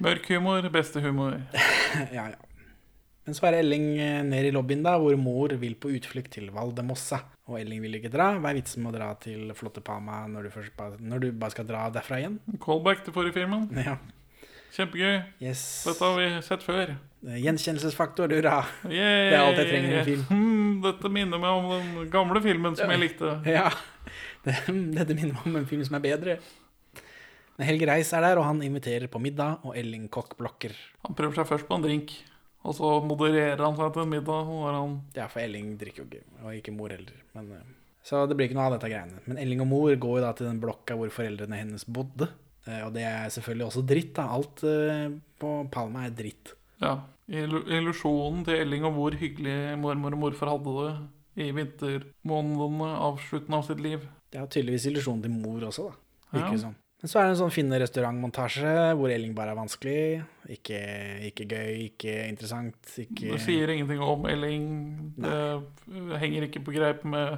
Mørk 0.03 0.25
humor, 0.29 0.65
beste 0.73 0.99
humor. 0.99 1.37
ja, 2.17 2.25
ja. 2.33 2.47
Men 3.27 3.35
så 3.35 3.47
er 3.47 3.57
Elling 3.61 3.85
eh, 3.99 4.19
ned 4.27 4.45
i 4.47 4.51
lobbyen, 4.51 4.83
da, 4.83 4.97
hvor 4.99 5.15
mor 5.19 5.51
vil 5.59 5.73
på 5.79 5.89
utflukt 5.95 6.33
til 6.35 6.51
Valdemossa. 6.55 7.21
Og 7.47 7.57
Elling 7.59 7.81
vil 7.83 7.97
ikke 7.99 8.11
dra. 8.11 8.29
Hva 8.39 8.51
er 8.51 8.59
vitsen 8.59 8.83
med 8.83 8.91
å 8.91 8.97
dra 8.99 9.07
til 9.23 9.51
flotte 9.55 9.83
Palma 9.83 10.21
når 10.31 10.47
du, 10.47 10.51
først 10.53 10.83
når 10.99 11.23
du 11.23 11.27
bare 11.31 11.55
skal 11.55 11.67
dra 11.67 11.85
derfra 11.95 12.21
igjen? 12.21 12.37
Callback 12.63 13.03
til 13.07 13.15
forrige 13.15 13.39
filmen. 13.39 13.67
Ja. 13.87 13.97
Kjempegøy. 14.77 15.15
Yes. 15.41 15.61
Dette 15.87 16.05
har 16.05 16.19
vi 16.19 16.25
sett 16.45 16.61
før. 16.61 16.91
Gjenkjennelsesfaktor, 17.25 18.29
hurra. 18.29 18.59
Yay. 18.85 19.31
Det 19.31 19.33
er 19.33 19.41
alt 19.41 19.57
jeg 19.57 19.69
trenger 19.71 19.89
i 19.89 19.97
en 19.97 20.05
film. 20.05 20.25
Hmm, 20.29 20.75
dette 20.83 21.09
minner 21.09 21.41
meg 21.41 21.55
om 21.57 21.71
den 21.73 22.11
gamle 22.13 22.41
filmen 22.45 22.77
som 22.77 22.93
jeg 22.93 23.01
likte. 23.01 23.33
Ja. 23.57 23.71
Dette 24.45 25.15
minner 25.17 25.33
meg 25.33 25.47
om 25.49 25.57
en 25.59 25.65
film 25.67 25.81
som 25.87 25.97
er 25.97 26.05
bedre. 26.05 26.37
Helge 27.57 27.89
Reis 27.89 28.13
er 28.13 28.21
der, 28.21 28.37
og 28.37 28.45
han 28.45 28.61
inviterer 28.61 29.09
på 29.09 29.19
middag, 29.19 29.65
og 29.65 29.73
Elling 29.79 30.05
Kokk 30.13 30.37
blokker. 30.37 30.77
Han 31.07 31.17
prøver 31.17 31.39
seg 31.39 31.49
først 31.49 31.65
på 31.65 31.79
en 31.79 31.87
drink, 31.87 32.13
og 32.61 32.77
så 32.77 32.91
modererer 33.01 33.65
han 33.65 33.79
seg 33.79 33.95
til 33.95 34.05
en 34.05 34.13
middag. 34.13 34.51
Han 34.77 34.99
Ja, 35.17 35.25
for 35.25 35.41
Elling 35.41 35.73
drikker 35.81 36.05
jo 36.05 36.09
ikke, 36.11 36.25
og 36.43 36.53
ikke 36.53 36.75
mor 36.77 36.93
heller. 36.93 37.17
Men, 37.33 37.49
eh, 37.57 37.69
så 38.05 38.27
det 38.29 38.37
blir 38.37 38.51
ikke 38.51 38.59
noe 38.61 38.69
av 38.69 38.77
dette 38.77 38.93
greiene. 38.93 39.25
Men 39.25 39.41
Elling 39.41 39.65
og 39.65 39.71
mor 39.73 39.89
går 39.89 40.19
jo 40.19 40.27
da 40.27 40.35
til 40.37 40.51
den 40.51 40.61
blokka 40.61 40.95
hvor 41.01 41.09
foreldrene 41.09 41.65
hennes 41.65 41.89
bodde. 41.89 42.29
Eh, 42.67 42.81
Og 42.85 42.93
det 42.93 43.03
er 43.07 43.29
selvfølgelig 43.33 43.67
også 43.69 43.85
dritt, 43.87 44.13
da. 44.17 44.27
Alt 44.37 44.63
eh, 44.67 45.09
på 45.39 45.51
Palma 45.71 46.05
er 46.07 46.15
dritt. 46.17 46.53
Ja. 46.81 46.97
Illusjonen 47.27 48.43
til 48.47 48.61
Elling 48.61 48.85
og 48.87 48.93
hvor 48.95 49.15
hyggelig 49.19 49.77
mormor 49.81 50.13
og 50.15 50.21
morfar 50.21 50.51
hadde 50.53 50.73
det 51.35 51.45
i 51.47 51.51
vintermånedene 51.53 52.89
av 53.07 53.19
slutten 53.21 53.53
av 53.57 53.65
sitt 53.67 53.81
liv. 53.83 54.03
Det 54.31 54.39
er 54.41 54.49
tydeligvis 54.51 54.87
illusjonen 54.91 55.23
til 55.25 55.33
mor 55.33 55.65
også, 55.69 55.89
da. 55.89 55.95
Virker 56.37 56.53
Ja. 56.57 56.61
sånn. 56.67 56.75
Men 57.01 57.09
så 57.11 57.19
er 57.19 57.23
det 57.27 57.31
en 57.37 57.41
sånn 57.43 57.53
finne 57.53 57.77
restaurantmontasje 57.79 58.95
hvor 58.97 59.11
Elling 59.13 59.35
bare 59.35 59.51
er 59.51 59.59
vanskelig. 59.59 60.23
Ikke, 60.49 60.79
ikke 61.29 61.45
gøy, 61.45 61.91
ikke 61.91 62.27
interessant. 62.27 62.73
Ikke 62.97 63.33
Det 63.35 63.41
sier 63.43 63.69
ingenting 63.69 63.99
om 64.01 64.25
Elling. 64.25 65.13
Det 65.15 66.19
henger 66.19 66.47
ikke 66.47 66.63
på 66.65 66.73
greip 66.73 67.03
med 67.05 67.37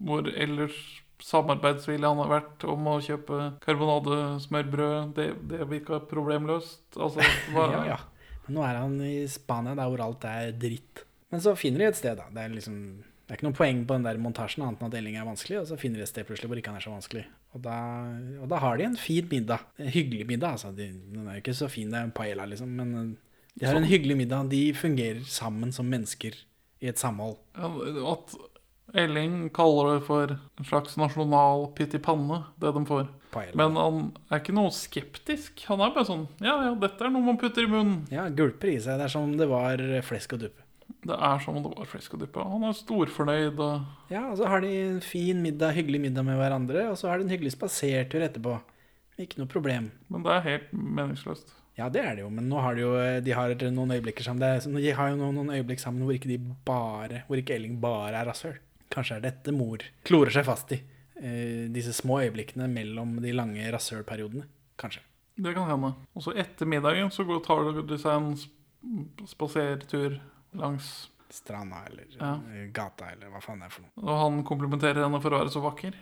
hvor 0.00 0.24
ellers 0.26 1.02
samarbeidsvillig 1.24 2.06
han 2.06 2.20
har 2.22 2.30
vært 2.30 2.66
om 2.68 2.88
å 2.90 2.98
kjøpe 3.04 3.40
karbonadesmørbrød. 3.64 5.14
Det, 5.16 5.26
det 5.50 5.68
virka 5.70 6.00
problemløst. 6.10 6.84
Altså, 6.98 7.24
hva, 7.54 7.66
ja, 7.76 7.82
ja. 7.94 7.98
Men 8.46 8.58
nå 8.58 8.64
er 8.66 8.80
han 8.80 8.96
i 9.02 9.18
Spania, 9.30 9.74
der 9.78 9.90
hvor 9.90 10.04
alt 10.04 10.26
er 10.28 10.54
dritt. 10.54 11.04
Men 11.32 11.42
så 11.42 11.56
finner 11.58 11.82
de 11.82 11.90
et 11.90 11.98
sted, 11.98 12.18
da. 12.18 12.28
Det 12.32 12.44
er 12.44 12.54
liksom 12.54 12.78
Det 13.26 13.34
er 13.34 13.40
ikke 13.40 13.48
noe 13.48 13.58
poeng 13.58 13.80
på 13.82 13.96
den 13.96 14.04
der 14.06 14.20
montasjen 14.22 14.62
annet 14.62 14.82
enn 14.82 14.92
at 14.92 14.96
Elling 15.00 15.16
er 15.18 15.26
vanskelig, 15.26 15.58
og 15.58 15.64
så 15.66 15.78
finner 15.80 15.98
de 15.98 16.04
et 16.06 16.12
sted 16.12 16.26
plutselig 16.28 16.46
hvor 16.46 16.60
ikke 16.60 16.70
han 16.70 16.78
er 16.78 16.84
så 16.84 16.92
vanskelig. 16.92 17.24
Og 17.56 17.62
da, 17.64 17.76
og 18.44 18.50
da 18.52 18.60
har 18.62 18.76
de 18.78 18.86
en 18.86 18.98
fin 19.00 19.26
middag. 19.30 19.64
En 19.82 19.90
hyggelig 19.90 20.28
middag, 20.28 20.54
altså. 20.54 20.70
De, 20.76 20.92
den 20.94 21.24
er 21.26 21.38
jo 21.38 21.42
ikke 21.42 21.56
så 21.58 21.66
fin, 21.72 21.90
det 21.90 21.98
er 21.98 22.06
en 22.06 22.14
paella, 22.14 22.46
liksom, 22.52 22.70
men 22.78 22.92
eh, 23.00 23.08
de 23.56 23.66
har 23.66 23.78
en 23.80 23.88
hyggelig 23.88 24.18
middag. 24.20 24.50
De 24.52 24.62
fungerer 24.76 25.24
sammen 25.26 25.72
som 25.72 25.88
mennesker 25.88 26.36
i 26.84 26.90
et 26.92 27.00
samhold. 27.00 27.38
Ja, 27.56 27.70
At 28.12 28.36
Elling 28.96 29.50
kaller 29.54 29.94
det 29.94 30.06
for 30.06 30.32
en 30.36 30.68
slags 30.68 30.96
nasjonal 31.00 31.68
pytt 31.76 31.94
i 31.96 32.02
panne, 32.02 32.42
det 32.60 32.72
de 32.76 32.84
får. 32.88 33.08
Men 33.58 33.76
han 33.76 33.98
er 34.30 34.40
ikke 34.40 34.54
noe 34.56 34.72
skeptisk. 34.72 35.66
Han 35.68 35.82
er 35.84 35.92
bare 35.92 36.08
sånn 36.08 36.22
Ja, 36.40 36.54
ja, 36.64 36.70
dette 36.80 37.04
er 37.04 37.12
noe 37.12 37.26
man 37.26 37.40
putter 37.40 37.66
i 37.66 37.70
munnen. 37.70 38.06
Ja, 38.12 38.28
gulper 38.32 38.70
i 38.72 38.78
seg. 38.80 38.96
Det 38.96 39.08
er 39.08 39.12
som 39.12 39.26
om 39.28 39.34
det 39.36 39.48
var 39.50 39.82
flesk 40.06 40.36
og 40.38 40.46
duppe. 40.46 40.64
Det 41.06 41.18
er 41.28 41.42
som 41.42 41.58
om 41.58 41.64
det 41.66 41.74
var 41.74 41.90
flesk 41.90 42.14
og 42.16 42.22
duppe. 42.22 42.46
Han 42.54 42.64
er 42.66 42.78
storfornøyd 42.78 43.60
og 43.60 44.12
Ja, 44.12 44.24
og 44.30 44.38
så 44.40 44.48
har 44.50 44.64
de 44.64 44.72
en 44.86 45.02
fin 45.04 45.42
middag, 45.42 45.76
hyggelig 45.76 46.00
middag 46.06 46.26
med 46.26 46.38
hverandre, 46.40 46.88
og 46.92 46.96
så 46.98 47.10
har 47.10 47.18
de 47.18 47.26
en 47.26 47.34
hyggelig 47.34 47.52
spasertur 47.56 48.24
etterpå. 48.24 48.56
Ikke 49.20 49.40
noe 49.40 49.50
problem. 49.50 49.90
Men 50.12 50.24
det 50.24 50.32
er 50.32 50.46
helt 50.46 50.72
meningsløst. 50.72 51.54
Ja, 51.76 51.90
det 51.92 52.00
er 52.00 52.14
det 52.16 52.22
jo, 52.24 52.30
men 52.32 52.46
nå 52.48 52.60
har 52.64 52.76
de 52.76 52.86
jo 52.86 52.92
de 53.20 53.32
har 53.36 53.52
noen 53.68 53.92
øyeblikker 53.98 54.24
sammen. 54.24 54.40
Det 54.40 54.80
de 54.80 54.94
har 54.96 55.10
jo 55.12 55.18
noen 55.20 55.52
øyeblikk 55.52 55.82
sammen 55.82 56.06
hvor 56.06 56.16
ikke 56.16 56.30
de 56.30 56.38
bare 56.64 57.26
Hvor 57.28 57.36
ikke 57.36 57.58
Elling 57.58 57.76
bare 57.82 58.16
er 58.16 58.30
rasshøl. 58.30 58.56
Kanskje 58.92 59.16
er 59.18 59.24
dette 59.26 59.52
mor 59.52 59.82
klorer 60.06 60.30
seg 60.34 60.44
fast 60.46 60.72
i. 60.72 60.80
Eh, 61.16 61.66
disse 61.72 61.92
små 61.96 62.20
øyeblikkene 62.22 62.68
mellom 62.70 63.16
de 63.24 63.32
lange 63.32 63.64
rasshølperiodene. 63.72 64.44
Kanskje. 64.78 65.00
Det 65.36 65.52
kan 65.56 65.68
hende. 65.68 65.90
Og 66.16 66.22
så 66.24 66.32
etter 66.36 66.68
middagen 66.68 67.10
så 67.12 67.24
går, 67.28 67.42
tar 67.44 67.66
de 67.82 67.98
seg 67.98 68.14
en 68.16 68.30
spasertur 69.28 70.18
langs 70.56 71.08
Stranda 71.32 71.80
eller 71.88 72.04
Ja. 72.20 72.34
eh, 72.54 72.68
gata 72.72 73.08
eller 73.10 73.28
hva 73.32 73.40
faen 73.42 73.58
det 73.58 73.66
er 73.66 73.70
for 73.74 73.82
noe. 73.82 73.90
Og 74.06 74.20
han 74.22 74.44
komplimenterer 74.46 75.02
henne 75.02 75.20
for 75.20 75.34
å 75.34 75.40
være 75.42 75.50
så 75.52 75.60
vakker. 75.64 75.92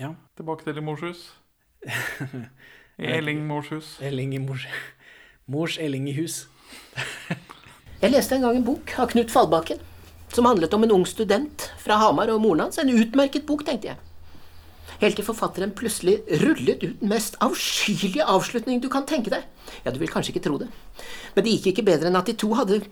Ja. 0.00 0.14
Tilbake 0.36 0.64
til 0.64 0.78
i 0.78 0.80
mors 0.80 1.00
hus. 1.04 1.26
I 2.98 3.06
Elling 3.18 3.46
mors 3.46 3.68
hus. 3.70 3.98
Elling 4.00 4.32
i 4.34 4.38
mors 4.38 4.64
Mors 5.50 5.76
Elling 5.78 6.08
i 6.08 6.12
hus. 6.16 6.46
Jeg 8.00 8.10
leste 8.14 8.34
en 8.38 8.42
gang 8.46 8.56
en 8.56 8.64
bok 8.64 8.92
av 8.98 9.10
Knut 9.12 9.30
Fallbakken 9.30 9.78
som 10.34 10.46
handlet 10.46 10.74
om 10.74 10.86
en 10.86 10.94
ung 11.00 11.06
student 11.08 11.70
fra 11.82 11.98
Hamar 12.00 12.30
og 12.32 12.40
moren 12.42 12.66
hans. 12.66 12.78
En 12.78 12.92
utmerket 12.92 13.46
bok, 13.48 13.64
tenkte 13.66 13.92
jeg. 13.92 14.00
Helt 15.00 15.16
til 15.16 15.24
forfatteren 15.24 15.72
plutselig 15.72 16.18
rullet 16.42 16.82
ut 16.84 17.00
den 17.00 17.08
mest 17.08 17.38
avskyelige 17.40 18.26
avslutning 18.28 18.82
du 18.82 18.90
kan 18.92 19.06
tenke 19.08 19.32
deg. 19.32 19.46
Ja, 19.84 19.94
du 19.94 20.00
vil 20.02 20.12
kanskje 20.12 20.34
ikke 20.34 20.44
tro 20.44 20.58
det, 20.60 20.68
men 21.34 21.46
det 21.46 21.54
gikk 21.54 21.70
ikke 21.72 21.86
bedre 21.86 22.10
enn 22.10 22.18
at 22.18 22.28
de 22.28 22.36
to 22.36 22.50
hadde 22.58 22.82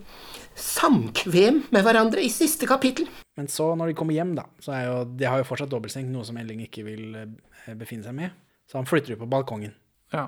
samkvem 0.58 1.62
med 1.74 1.84
hverandre 1.84 2.24
i 2.24 2.30
siste 2.32 2.66
kapittel. 2.70 3.06
Men 3.38 3.50
så, 3.52 3.70
når 3.78 3.92
de 3.92 3.98
kommer 3.98 4.16
hjem, 4.16 4.32
da, 4.38 4.46
så 4.64 4.72
er 4.74 4.86
jo 4.88 4.96
De 5.20 5.28
har 5.28 5.38
jo 5.38 5.46
fortsatt 5.46 5.70
dobbeltseng, 5.70 6.08
noe 6.10 6.26
som 6.26 6.38
Elling 6.40 6.64
ikke 6.64 6.86
vil 6.86 7.04
eh, 7.20 7.74
befinne 7.78 8.06
seg 8.06 8.16
med. 8.16 8.34
Så 8.68 8.80
han 8.80 8.88
flytter 8.88 9.14
jo 9.14 9.20
på 9.20 9.28
balkongen. 9.30 9.76
Ja. 10.12 10.26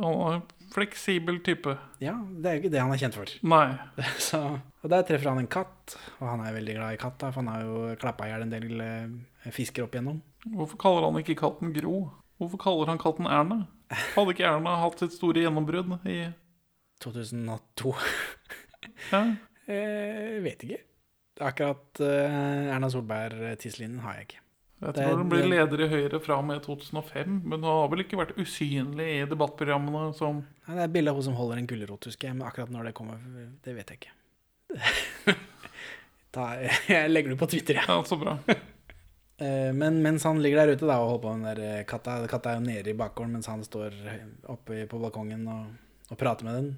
Han 0.00 0.18
en 0.32 0.42
fleksibel 0.72 1.40
type. 1.44 1.74
Ja, 2.02 2.14
det 2.18 2.48
er 2.48 2.56
jo 2.56 2.62
ikke 2.62 2.72
det 2.74 2.82
han 2.82 2.92
er 2.94 3.00
kjent 3.00 3.18
for. 3.18 3.32
Nei. 3.52 3.66
Så, 4.28 4.40
og 4.82 4.92
der 4.92 5.06
treffer 5.08 5.32
han 5.32 5.42
en 5.42 5.50
katt, 5.50 5.96
og 6.18 6.30
han 6.30 6.44
er 6.46 6.56
veldig 6.56 6.76
glad 6.78 6.96
i 6.96 7.00
katt, 7.00 7.22
for 7.24 7.40
han 7.40 7.50
har 7.52 7.66
jo 7.66 7.98
klappa 8.00 8.26
i 8.28 8.32
hjel 8.32 8.46
en 8.46 8.54
del 8.54 8.84
eh, 8.84 9.52
fisker 9.54 9.86
opp 9.86 9.96
igjennom. 9.96 10.20
Hvorfor 10.54 10.80
kaller 10.80 11.08
han 11.08 11.20
ikke 11.20 11.38
katten 11.38 11.74
Gro? 11.76 12.08
Hvorfor 12.38 12.62
kaller 12.62 12.92
han 12.92 13.00
katten 13.02 13.26
Erna? 13.26 13.64
Hadde 14.14 14.34
ikke 14.34 14.46
Erna 14.48 14.76
hatt 14.82 15.00
sitt 15.00 15.16
store 15.16 15.42
gjennombrudd 15.42 15.94
i 16.06 16.18
2002 17.02 17.94
ja. 19.12 19.22
Jeg 19.68 20.42
Vet 20.44 20.64
ikke. 20.64 20.82
Akkurat 21.44 22.00
eh, 22.02 22.70
Erna 22.74 22.88
Solberg-tidslinjen 22.90 24.02
har 24.04 24.18
jeg 24.18 24.28
ikke. 24.28 24.44
Jeg 24.80 24.94
tror 24.94 25.16
hun 25.18 25.28
blir 25.30 25.42
det- 25.42 25.50
leder 25.50 25.80
i 25.84 25.88
Høyre 25.90 26.20
fra 26.22 26.36
og 26.38 26.44
med 26.46 26.62
2005, 26.62 27.40
men 27.44 27.58
hun 27.62 27.66
har 27.66 27.88
vel 27.90 28.04
ikke 28.04 28.18
vært 28.20 28.36
usynlig 28.38 29.08
i 29.16 29.24
debattprogrammene 29.26 30.14
som 30.14 30.44
Nei, 30.68 30.74
det 30.76 30.84
er 30.84 30.92
bilde 30.94 31.10
av 31.10 31.16
hun 31.18 31.24
som 31.26 31.34
holder 31.34 31.58
en 31.58 31.66
gulrot, 31.66 32.04
husker 32.06 32.28
jeg, 32.28 32.36
men 32.38 32.46
akkurat 32.46 32.70
når 32.70 32.84
det 32.90 32.94
kommer, 32.94 33.18
det 33.64 33.74
vet 33.74 33.90
jeg 33.90 33.98
ikke. 33.98 34.14
Da, 36.30 36.42
jeg 36.86 37.08
legger 37.10 37.32
det 37.32 37.38
på 37.40 37.46
Twitter, 37.48 37.78
jeg. 37.80 37.88
Ja, 37.88 38.02
så 38.04 38.18
bra. 38.20 38.38
Eh, 39.38 39.68
Men 39.72 40.00
mens 40.02 40.24
han 40.26 40.40
ligger 40.42 40.58
der 40.66 40.72
ute 40.74 40.86
da, 40.88 40.96
og 40.98 41.12
holder 41.12 41.22
på 41.22 41.32
med 41.38 41.44
den 41.46 41.60
der 41.62 41.76
eh, 41.78 41.84
katta 41.86 42.16
Katta 42.26 42.50
er 42.50 42.56
jo 42.58 42.64
nede 42.64 42.90
i 42.90 42.94
bakgården 42.98 43.36
mens 43.36 43.46
han 43.46 43.60
står 43.62 43.94
oppe 44.50 44.80
på 44.90 44.98
balkongen 44.98 45.44
og, 45.46 45.68
og 46.10 46.18
prater 46.18 46.42
med 46.48 46.56
den. 46.56 46.72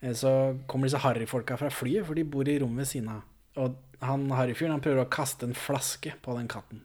eh, 0.00 0.14
Så 0.16 0.30
kommer 0.66 0.88
disse 0.88 1.02
harryfolka 1.04 1.58
fra 1.60 1.68
flyet, 1.68 2.06
for 2.08 2.16
de 2.16 2.24
bor 2.24 2.48
i 2.48 2.54
rommet 2.62 2.80
ved 2.86 2.88
siden 2.88 3.10
av. 3.12 3.26
Og 3.60 3.76
han 4.00 4.24
harryfyren 4.32 4.72
han 4.72 4.80
prøver 4.80 5.02
å 5.04 5.10
kaste 5.12 5.44
en 5.44 5.52
flaske 5.52 6.14
på 6.24 6.32
den 6.38 6.48
katten. 6.48 6.80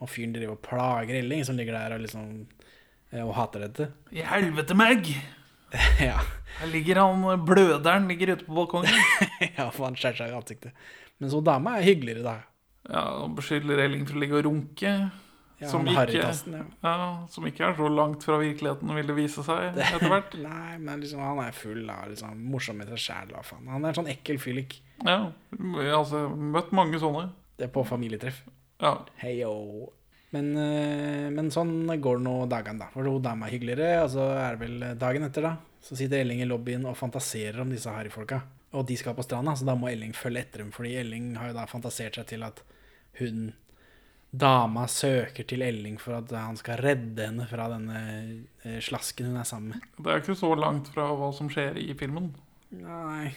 Og 0.00 0.08
fyren 0.08 0.32
driver 0.34 0.56
og 0.56 0.64
plager 0.64 1.20
Elling, 1.20 1.44
som 1.46 1.58
ligger 1.58 1.76
der 1.76 1.96
og 1.96 2.04
liksom 2.04 2.28
eh, 3.12 3.22
og 3.22 3.34
hater 3.36 3.66
dette. 3.66 3.90
I 4.16 4.24
helvete, 4.26 4.76
Mag! 4.78 5.08
ja. 6.10 6.18
Her 6.58 6.70
ligger 6.72 7.02
han 7.04 7.44
bløderen 7.46 8.08
ligger 8.10 8.34
ute 8.34 8.46
på 8.46 8.56
balkongen. 8.56 8.94
ja, 9.58 9.68
for 9.68 9.86
han 9.86 9.98
skjærer 9.98 10.22
seg 10.22 10.32
i 10.32 10.38
ansiktet. 10.38 10.86
Men 11.20 11.32
så 11.32 11.42
dama 11.44 11.76
er 11.78 11.86
hyggeligere, 11.86 12.24
da. 12.24 12.38
Ja, 12.90 13.02
og 13.22 13.36
beskylder 13.38 13.84
Elling 13.84 14.06
for 14.08 14.16
å 14.16 14.22
ligge 14.22 14.38
og 14.40 14.46
runke. 14.48 14.94
Ja, 15.60 15.68
som, 15.68 15.84
ikke, 15.84 16.16
ja. 16.16 16.30
ja, 16.80 16.92
som 17.28 17.44
ikke 17.44 17.66
er 17.66 17.74
så 17.76 17.88
langt 17.92 18.22
fra 18.24 18.38
virkeligheten, 18.40 18.94
vil 18.96 19.10
det 19.10 19.16
vise 19.18 19.42
seg 19.44 19.76
etter 19.76 20.06
hvert. 20.08 20.32
Nei, 20.46 20.78
men 20.80 21.02
liksom, 21.02 21.20
han 21.20 21.42
er 21.44 21.52
full 21.52 21.82
av 21.92 22.06
liksom, 22.08 22.38
morsom 22.48 22.80
med 22.80 22.88
seg 22.94 23.02
sjæl. 23.04 23.34
Han 23.68 23.84
er 23.84 23.90
en 23.90 23.98
sånn 23.98 24.08
ekkel 24.08 24.40
fyllik. 24.40 24.78
Ja, 25.04 25.18
jeg 25.52 25.84
har 25.84 25.98
altså 25.98 26.24
møtt 26.32 26.72
mange 26.76 27.00
sånne. 27.02 27.26
Det 27.60 27.68
er 27.68 27.74
på 27.74 27.84
familietreff. 27.84 28.40
Ja, 28.80 28.94
Heyo. 29.22 29.54
Men, 30.30 30.52
eh, 30.56 31.26
men 31.34 31.50
sånn 31.50 31.88
går 31.90 32.20
det 32.20 32.24
nå 32.26 32.34
dagene, 32.50 32.84
da. 32.84 32.90
For 32.94 33.06
hun 33.06 33.22
dama 33.22 33.48
er 33.48 33.56
hyggeligere, 33.56 34.04
og 34.04 34.10
så 34.14 34.28
er 34.36 34.56
det 34.56 34.62
vel 34.62 34.98
dagen 35.00 35.26
etter, 35.26 35.42
da. 35.48 35.56
Så 35.82 35.96
sitter 35.98 36.20
Elling 36.22 36.42
i 36.44 36.48
lobbyen 36.48 36.84
og 36.86 36.98
fantaserer 36.98 37.60
om 37.62 37.72
disse 37.72 37.90
harryfolka. 37.90 38.42
Og 38.78 38.86
de 38.86 38.94
skal 39.00 39.16
på 39.16 39.24
stranda, 39.26 39.56
så 39.58 39.66
da 39.66 39.74
må 39.74 39.88
Elling 39.90 40.12
følge 40.14 40.44
etter 40.44 40.62
dem. 40.62 40.70
Fordi 40.74 40.94
Elling 41.00 41.32
har 41.40 41.50
jo 41.50 41.56
da 41.56 41.66
fantasert 41.66 42.20
seg 42.20 42.28
til 42.30 42.46
at 42.46 42.62
hun 43.18 43.50
Dama 44.30 44.84
søker 44.86 45.42
til 45.42 45.64
Elling 45.66 45.96
for 45.98 46.20
at 46.20 46.30
han 46.30 46.54
skal 46.54 46.78
redde 46.78 47.24
henne 47.26 47.48
fra 47.50 47.64
denne 47.72 48.02
eh, 48.62 48.76
slasken 48.78 49.26
hun 49.26 49.40
er 49.40 49.48
sammen 49.48 49.72
med. 49.74 49.88
Det 49.98 50.12
er 50.12 50.22
ikke 50.22 50.36
så 50.38 50.52
langt 50.54 50.92
fra 50.94 51.08
hva 51.18 51.32
som 51.34 51.50
skjer 51.50 51.80
i 51.82 51.96
filmen. 51.98 52.28
Nei, 52.70 53.32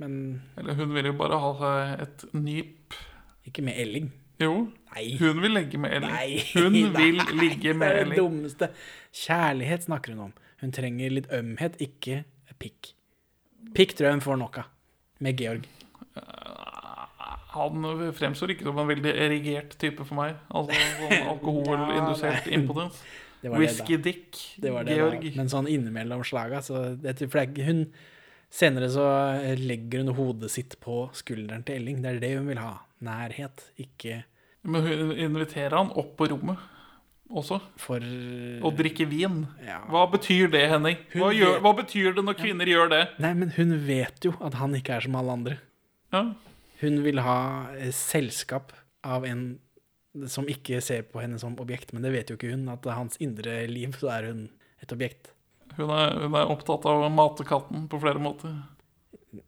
men 0.00 0.14
Eller 0.56 0.78
hun 0.78 0.94
vil 0.96 1.10
jo 1.10 1.18
bare 1.20 1.36
ha 1.42 1.52
seg 1.60 2.06
et 2.06 2.24
nyp. 2.32 2.96
ikke 3.44 3.66
med 3.66 3.76
Elling. 3.76 4.08
Jo, 4.42 4.54
Nei. 4.94 5.04
hun 5.20 5.40
vil 5.42 5.54
ligge 5.56 5.78
med 5.80 5.92
Elling. 5.98 6.12
Nei, 6.12 6.42
Hun 6.54 6.72
nei, 6.76 6.90
vil 6.96 7.22
ligge 7.38 7.72
Det 7.78 7.88
er 7.88 8.04
det 8.10 8.18
dummeste. 8.18 8.68
Kjærlighet 9.22 9.86
snakker 9.88 10.14
hun 10.16 10.24
om. 10.28 10.32
Hun 10.62 10.72
trenger 10.74 11.10
litt 11.14 11.30
ømhet, 11.34 11.78
ikke 11.82 12.22
pikk. 12.62 12.92
Pikk 13.76 13.94
tror 13.98 14.08
jeg 14.10 14.18
hun 14.18 14.24
får 14.26 14.38
nok 14.42 14.58
av. 14.62 14.68
Med 15.22 15.38
Georg. 15.40 15.64
Han 17.52 17.84
fremstår 18.16 18.54
ikke 18.54 18.64
som 18.68 18.78
en 18.80 18.88
veldig 18.88 19.12
erigert 19.26 19.74
type 19.80 20.04
for 20.08 20.16
meg. 20.18 20.38
Altså 20.56 20.76
sånn 21.02 21.28
alkoholindusert 21.34 22.48
Ja, 22.48 22.56
impotens. 22.58 23.02
Whisky-dick. 23.42 24.38
Det 24.62 24.70
var 24.72 24.86
det, 24.86 24.96
Georg. 24.96 25.24
da. 25.24 25.32
Men 25.40 25.50
sånn 25.50 25.68
innimellom 25.70 26.22
slaga, 26.26 26.60
så 26.64 26.92
det 26.96 27.16
er- 27.20 27.64
hun 27.66 27.86
Senere 28.52 28.84
så 28.92 29.02
legger 29.56 30.02
hun 30.04 30.12
hodet 30.14 30.50
sitt 30.52 30.74
på 30.84 31.06
skulderen 31.16 31.62
til 31.64 31.76
Elling. 31.80 32.02
Det 32.04 32.10
er 32.10 32.18
det 32.20 32.32
hun 32.36 32.46
vil 32.50 32.58
ha. 32.60 32.74
Nærhet, 33.00 33.62
ikke 33.80 34.24
Men 34.64 34.84
hun 34.86 35.10
inviterer 35.18 35.74
han 35.76 35.90
opp 35.98 36.12
på 36.20 36.28
rommet 36.30 36.60
også, 37.32 37.56
for 37.80 38.04
og 38.62 38.74
drikker 38.76 39.08
vin. 39.08 39.40
Ja. 39.64 39.78
Hva 39.90 40.04
betyr 40.12 40.50
det, 40.52 40.66
Henning? 40.70 40.98
Hva, 41.14 41.30
gjør, 41.32 41.54
vet- 41.56 41.62
hva 41.64 41.72
betyr 41.78 42.14
det 42.18 42.24
når 42.26 42.36
kvinner 42.38 42.68
gjør 42.68 42.90
det? 42.92 43.02
Nei, 43.24 43.32
men 43.40 43.52
hun 43.56 43.72
vet 43.86 44.26
jo 44.28 44.34
at 44.44 44.58
han 44.60 44.76
ikke 44.76 44.98
er 44.98 45.06
som 45.06 45.16
alle 45.18 45.32
andre. 45.38 45.56
Ja. 46.12 46.26
Hun 46.82 47.00
vil 47.06 47.22
ha 47.24 47.38
eh, 47.78 47.88
selskap 47.96 48.74
av 49.02 49.24
en 49.26 49.46
som 50.28 50.44
ikke 50.50 50.82
ser 50.84 51.06
på 51.08 51.22
henne 51.22 51.38
som 51.40 51.54
objekt, 51.62 51.94
men 51.96 52.04
det 52.04 52.12
vet 52.12 52.28
jo 52.30 52.36
ikke 52.36 52.50
hun. 52.52 52.66
At 52.68 52.84
hans 52.92 53.16
indre 53.24 53.62
liv, 53.70 53.94
så 53.96 54.10
er 54.12 54.28
hun 54.28 54.42
et 54.84 54.92
objekt. 54.92 55.30
Hun, 55.78 55.88
er, 55.88 56.12
hun 56.26 56.34
er 56.36 56.50
opptatt 56.52 56.84
av 56.84 57.06
å 57.06 57.08
mate 57.08 57.46
katten 57.48 57.86
på 57.88 57.96
flere 58.02 58.20
måter. 58.20 58.52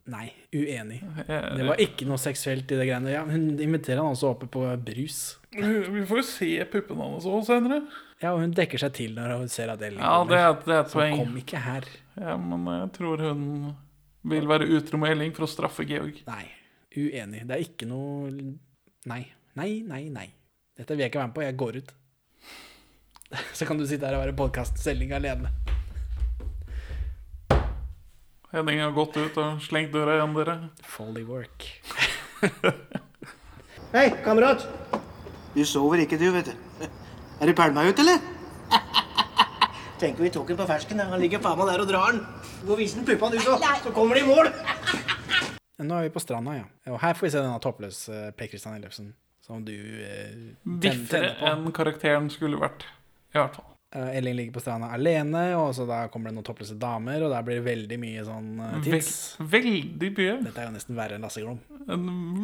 Nei, 0.09 0.27
uenig. 0.55 0.99
Det 1.27 1.65
var 1.67 1.81
ikke 1.83 2.07
noe 2.09 2.17
seksuelt 2.21 2.71
i 2.73 2.77
det 2.79 2.87
greiene. 2.87 3.11
Ja, 3.13 3.21
hun 3.27 3.51
inviterer 3.61 4.01
han 4.01 4.15
også 4.15 4.31
oppe 4.33 4.47
på 4.49 4.63
brus. 4.81 5.19
Vi 5.53 6.01
får 6.09 6.21
jo 6.21 6.25
se 6.25 6.49
puppene 6.71 7.05
hans 7.11 7.27
òg 7.29 7.43
senere. 7.47 7.83
Ja, 8.23 8.31
og 8.33 8.41
hun 8.41 8.53
dekker 8.55 8.81
seg 8.81 8.93
til 8.97 9.13
når 9.17 9.35
hun 9.43 9.51
ser 9.51 9.69
at 9.73 9.83
Ja, 9.85 10.15
det 10.25 10.39
er, 10.39 10.55
det 10.65 10.73
er 10.73 10.81
et 10.85 10.93
poeng. 10.93 11.17
kom 11.21 11.37
ikke 11.41 11.61
her. 11.61 11.87
Ja, 12.17 12.37
men 12.41 12.65
jeg 12.71 12.91
tror 12.97 13.21
hun 13.27 13.43
vil 14.25 14.47
være 14.49 14.69
utro 14.73 14.97
med 14.97 15.13
Elling 15.13 15.35
for 15.35 15.45
å 15.45 15.51
straffe 15.51 15.85
Georg. 15.85 16.23
Nei, 16.25 16.45
uenig. 16.95 17.43
Det 17.45 17.57
er 17.59 17.65
ikke 17.67 17.89
noe 17.89 18.31
Nei, 19.05 19.21
nei, 19.53 19.83
nei, 19.85 20.07
nei. 20.09 20.29
Dette 20.75 20.95
vil 20.95 21.05
jeg 21.05 21.11
ikke 21.13 21.21
være 21.21 21.29
med 21.29 21.35
på. 21.37 21.43
Jeg 21.45 21.57
går 21.61 21.75
ut. 21.83 21.91
Så 23.57 23.67
kan 23.69 23.77
du 23.77 23.85
sitte 23.85 24.07
her 24.09 24.17
og 24.17 24.23
være 24.25 24.37
podkastsending 24.39 25.13
alene. 25.13 25.51
Henning 28.55 28.79
har 28.79 28.93
gått 28.95 29.17
ut 29.19 29.35
og 29.41 29.57
slengt 29.59 29.91
døra 29.91 30.13
igjen, 30.15 30.35
dere. 30.37 30.53
Folly 30.87 31.25
work. 31.27 31.65
Hei, 33.95 34.05
kamerat. 34.23 34.63
Du 35.51 35.59
sover 35.67 36.05
ikke, 36.05 36.15
du, 36.21 36.29
vet 36.31 36.53
du. 36.53 36.85
Er 37.41 37.51
du 37.51 37.53
pælma 37.57 37.83
ut, 37.83 37.99
eller? 37.99 38.23
Tenk 39.99 40.21
om 40.21 40.23
vi 40.23 40.31
tok 40.31 40.53
den 40.53 40.61
på 40.61 40.69
fersken. 40.71 41.03
Han 41.03 41.19
ligger 41.19 41.43
faen 41.43 41.59
meg 41.59 41.73
der 41.73 41.83
og 41.83 41.91
drar 41.91 42.15
den. 42.15 42.23
Gå 42.61 42.77
og 42.77 42.79
vis 42.79 42.95
den 42.95 43.03
puppa, 43.11 43.33
du, 43.35 43.41
så. 43.43 43.59
Så 43.83 43.91
kommer 43.91 44.15
de 44.15 44.23
i 44.23 44.31
mål. 44.31 44.47
Nå 45.91 45.99
er 45.99 46.07
vi 46.07 46.15
på 46.15 46.23
stranda, 46.23 46.55
ja. 46.61 46.71
Og 46.95 47.01
her 47.03 47.19
får 47.19 47.27
vi 47.27 47.35
se 47.35 47.43
denne 47.43 47.59
toppløse 47.59 48.25
Per 48.39 48.53
Christian 48.55 48.79
Ellefsen, 48.79 49.11
som 49.43 49.67
du 49.67 49.75
eh, 49.75 50.55
Viftere 50.63 51.35
enn 51.51 51.67
karakteren 51.75 52.31
skulle 52.31 52.63
vært. 52.63 52.87
I 53.35 53.41
hvert 53.41 53.59
fall. 53.59 53.74
Eh, 53.95 54.17
Elling 54.17 54.35
ligger 54.35 54.51
på 54.57 54.59
stranda 54.59 54.89
alene, 54.91 55.43
og 55.55 55.69
så 55.75 55.85
da 55.87 56.01
kommer 56.11 56.29
det 56.29 56.35
noen 56.35 56.47
toppløse 56.47 56.75
damer, 56.79 57.23
og 57.23 57.31
da 57.31 57.39
blir 57.45 57.61
det 57.61 57.67
veldig 57.69 57.99
mye 58.01 58.25
sånn 58.27 58.49
tits. 58.83 59.13
Ve 59.39 59.61
veldig 59.61 60.09
mye. 60.17 60.33
Dette 60.49 60.59
er 60.63 60.67
jo 60.67 60.73
nesten 60.75 60.97
verre 60.97 61.15
enn 61.15 61.23
Lasse 61.23 61.43
Glom. 61.43 61.61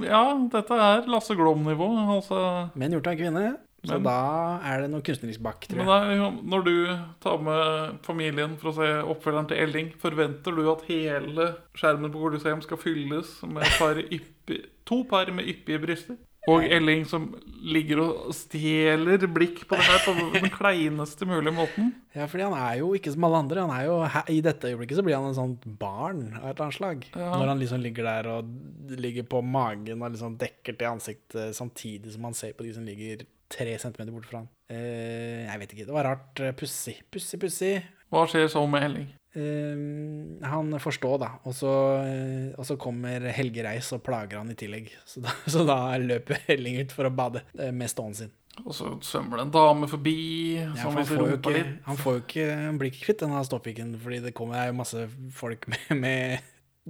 Ja, 0.07 0.23
dette 0.53 0.77
er 0.87 1.11
Lasse 1.11 1.35
Glom-nivå. 1.35 1.89
Altså, 2.15 2.71
Men 2.75 2.95
gjort 2.95 3.07
av 3.11 3.13
en 3.13 3.19
kvinne, 3.19 3.57
så 3.83 3.93
Men- 3.97 4.03
da 4.03 4.59
er 4.63 4.81
det 4.81 4.91
noe 4.91 5.01
kunstnerisk 5.01 5.41
bak, 5.41 5.67
tror 5.67 5.77
jeg. 5.79 5.85
Men 5.85 6.21
er 6.21 6.41
når 6.43 6.63
du 6.63 6.97
tar 7.19 7.37
med 7.41 7.99
familien 8.03 8.57
for 8.57 8.71
å 8.71 8.75
se 8.75 8.89
oppfølgeren 9.03 9.47
til 9.49 9.57
Elling, 9.57 9.91
forventer 9.99 10.55
du 10.55 10.71
at 10.71 10.83
hele 10.87 11.55
skjermen 11.75 12.11
på 12.11 12.21
Colosseum 12.21 12.61
skal 12.61 12.77
fylles 12.77 13.41
med 13.43 13.63
par 13.77 13.95
yppig, 13.95 14.65
to 14.85 15.03
par 15.03 15.25
med 15.31 15.45
yppige 15.45 15.81
bryster? 15.81 16.15
Og 16.49 16.63
Elling 16.65 17.03
som 17.05 17.27
ligger 17.61 17.99
og 18.01 18.31
stjeler 18.33 19.21
blikk 19.29 19.59
på 19.69 19.77
det 19.77 19.85
her 19.85 19.99
på 20.07 20.13
den 20.33 20.49
kleineste 20.49 21.27
mulige 21.29 21.53
måten. 21.53 21.91
Ja, 22.15 22.25
fordi 22.25 22.47
han 22.47 22.55
er 22.57 22.79
jo 22.79 22.87
ikke 22.97 23.13
som 23.13 23.27
alle 23.27 23.43
andre. 23.43 23.65
Han 23.67 23.73
er 23.75 23.85
jo, 23.85 23.99
I 24.33 24.39
dette 24.41 24.71
øyeblikket 24.71 24.97
så 24.97 25.05
blir 25.05 25.19
han 25.19 25.29
en 25.29 25.37
sånn 25.37 25.53
barn 25.81 26.23
av 26.39 26.47
et 26.49 26.55
eller 26.55 26.65
annet 26.65 26.79
slag. 26.79 27.05
Ja. 27.13 27.29
Når 27.35 27.53
han 27.53 27.61
liksom 27.61 27.85
ligger 27.85 28.09
der 28.09 28.31
og 28.33 28.97
ligger 29.05 29.29
på 29.29 29.43
magen 29.45 30.01
og 30.01 30.15
liksom 30.15 30.39
dekker 30.41 30.79
til 30.79 30.89
ansiktet 30.89 31.55
samtidig 31.57 32.15
som 32.15 32.25
han 32.25 32.37
ser 32.37 32.57
på 32.57 32.65
de 32.65 32.73
som 32.73 32.89
ligger 32.89 33.21
tre 33.51 33.77
centimeter 33.77 34.15
borte 34.15 34.31
fra 34.31 34.41
han. 34.41 34.51
Eh, 34.71 35.45
jeg 35.45 35.61
vet 35.61 35.73
ikke. 35.75 35.89
Det 35.91 35.97
var 35.99 36.09
rart. 36.09 36.45
Pussig. 36.57 37.03
Pussig, 37.13 37.37
pussig. 37.43 37.75
Hva 38.11 38.25
skjer 38.27 38.49
så 38.49 38.65
med 38.67 38.89
Elling? 38.89 39.11
Eh, 39.33 40.47
han 40.49 40.79
får 40.79 40.97
stå, 40.97 41.13
da. 41.21 41.31
Og 41.47 41.55
så, 41.55 41.71
uh, 42.03 42.51
og 42.59 42.67
så 42.67 42.75
kommer 42.81 43.29
Helge 43.31 43.63
Reis 43.63 43.91
og 43.95 44.03
plager 44.03 44.41
han 44.41 44.51
i 44.51 44.57
tillegg. 44.59 44.91
Så 45.07 45.23
da, 45.23 45.35
så 45.53 45.65
da 45.67 45.79
løper 46.01 46.43
Helling 46.49 46.81
ut 46.83 46.95
for 46.95 47.07
å 47.07 47.13
bade 47.15 47.45
uh, 47.55 47.71
med 47.71 47.91
stålen 47.91 48.17
sin. 48.17 48.33
Og 48.65 48.75
så 48.75 48.89
svømmer 49.07 49.39
det 49.39 49.47
en 49.47 49.53
dame 49.55 49.87
forbi. 49.87 50.15
Ja, 50.59 50.73
som 50.75 50.97
han, 50.97 51.07
får 51.07 51.37
ikke, 51.37 51.53
litt. 51.55 51.75
han 51.85 51.99
får 51.99 52.17
jo 52.17 52.23
ikke 52.25 52.47
Han 52.59 52.79
blir 52.81 52.91
ikke 52.91 53.05
kvitt 53.05 53.21
denne 53.23 53.43
ståpiken, 53.47 53.93
fordi 54.01 54.19
det 54.27 54.33
kommer 54.37 54.59
er 54.59 54.73
jo 54.73 54.79
masse 54.81 55.05
folk 55.37 55.67
med, 55.71 55.93
med 56.01 56.49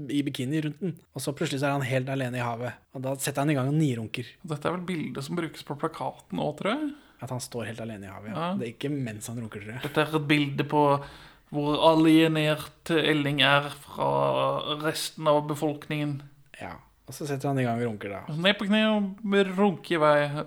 i 0.09 0.23
bikini 0.23 0.63
rundt 0.65 0.81
den. 0.81 0.97
Og 1.13 1.21
så 1.21 1.35
plutselig 1.35 1.61
så 1.61 1.69
er 1.69 1.77
han 1.77 1.85
helt 1.85 2.09
alene 2.09 2.39
i 2.39 2.43
havet. 2.43 2.81
Og 2.95 3.05
da 3.05 3.13
setter 3.19 3.43
han 3.43 3.53
i 3.53 3.57
gang 3.57 3.69
og 3.69 3.77
nirunker. 3.77 4.27
Dette 4.47 4.69
er 4.69 4.77
vel 4.77 4.85
bildet 4.87 5.27
som 5.27 5.37
brukes 5.37 5.65
på 5.67 5.77
plakaten 5.77 6.41
òg, 6.41 6.55
tror 6.61 6.73
jeg. 6.73 6.91
At 7.21 7.29
han 7.29 7.43
står 7.43 7.67
helt 7.69 7.81
alene 7.83 8.07
i 8.07 8.11
havet. 8.11 8.31
Ja. 8.31 8.37
Ja. 8.39 8.53
Det 8.57 8.65
er 8.65 8.71
ikke 8.73 8.93
mens 8.93 9.27
han 9.29 9.37
runker, 9.43 9.61
tror 9.61 9.75
jeg. 9.75 9.83
Dette 9.83 10.01
er 10.01 10.15
et 10.17 10.29
bilde 10.31 10.65
på 10.71 10.85
hvor 11.51 11.81
alienert 11.91 12.91
Elling 12.95 13.41
er 13.43 13.67
fra 13.83 14.11
resten 14.83 15.27
av 15.27 15.43
befolkningen. 15.49 16.21
Ja. 16.61 16.77
Og 17.09 17.15
så 17.17 17.27
setter 17.27 17.51
han 17.51 17.59
i 17.59 17.65
gang 17.65 17.81
og 17.81 17.89
runker, 17.89 18.13
da. 18.13 18.35
Ned 18.39 18.55
på 18.59 18.69
kne 18.69 18.85
og 18.87 19.55
runke 19.57 19.97
i 19.97 19.99
vei 19.99 20.45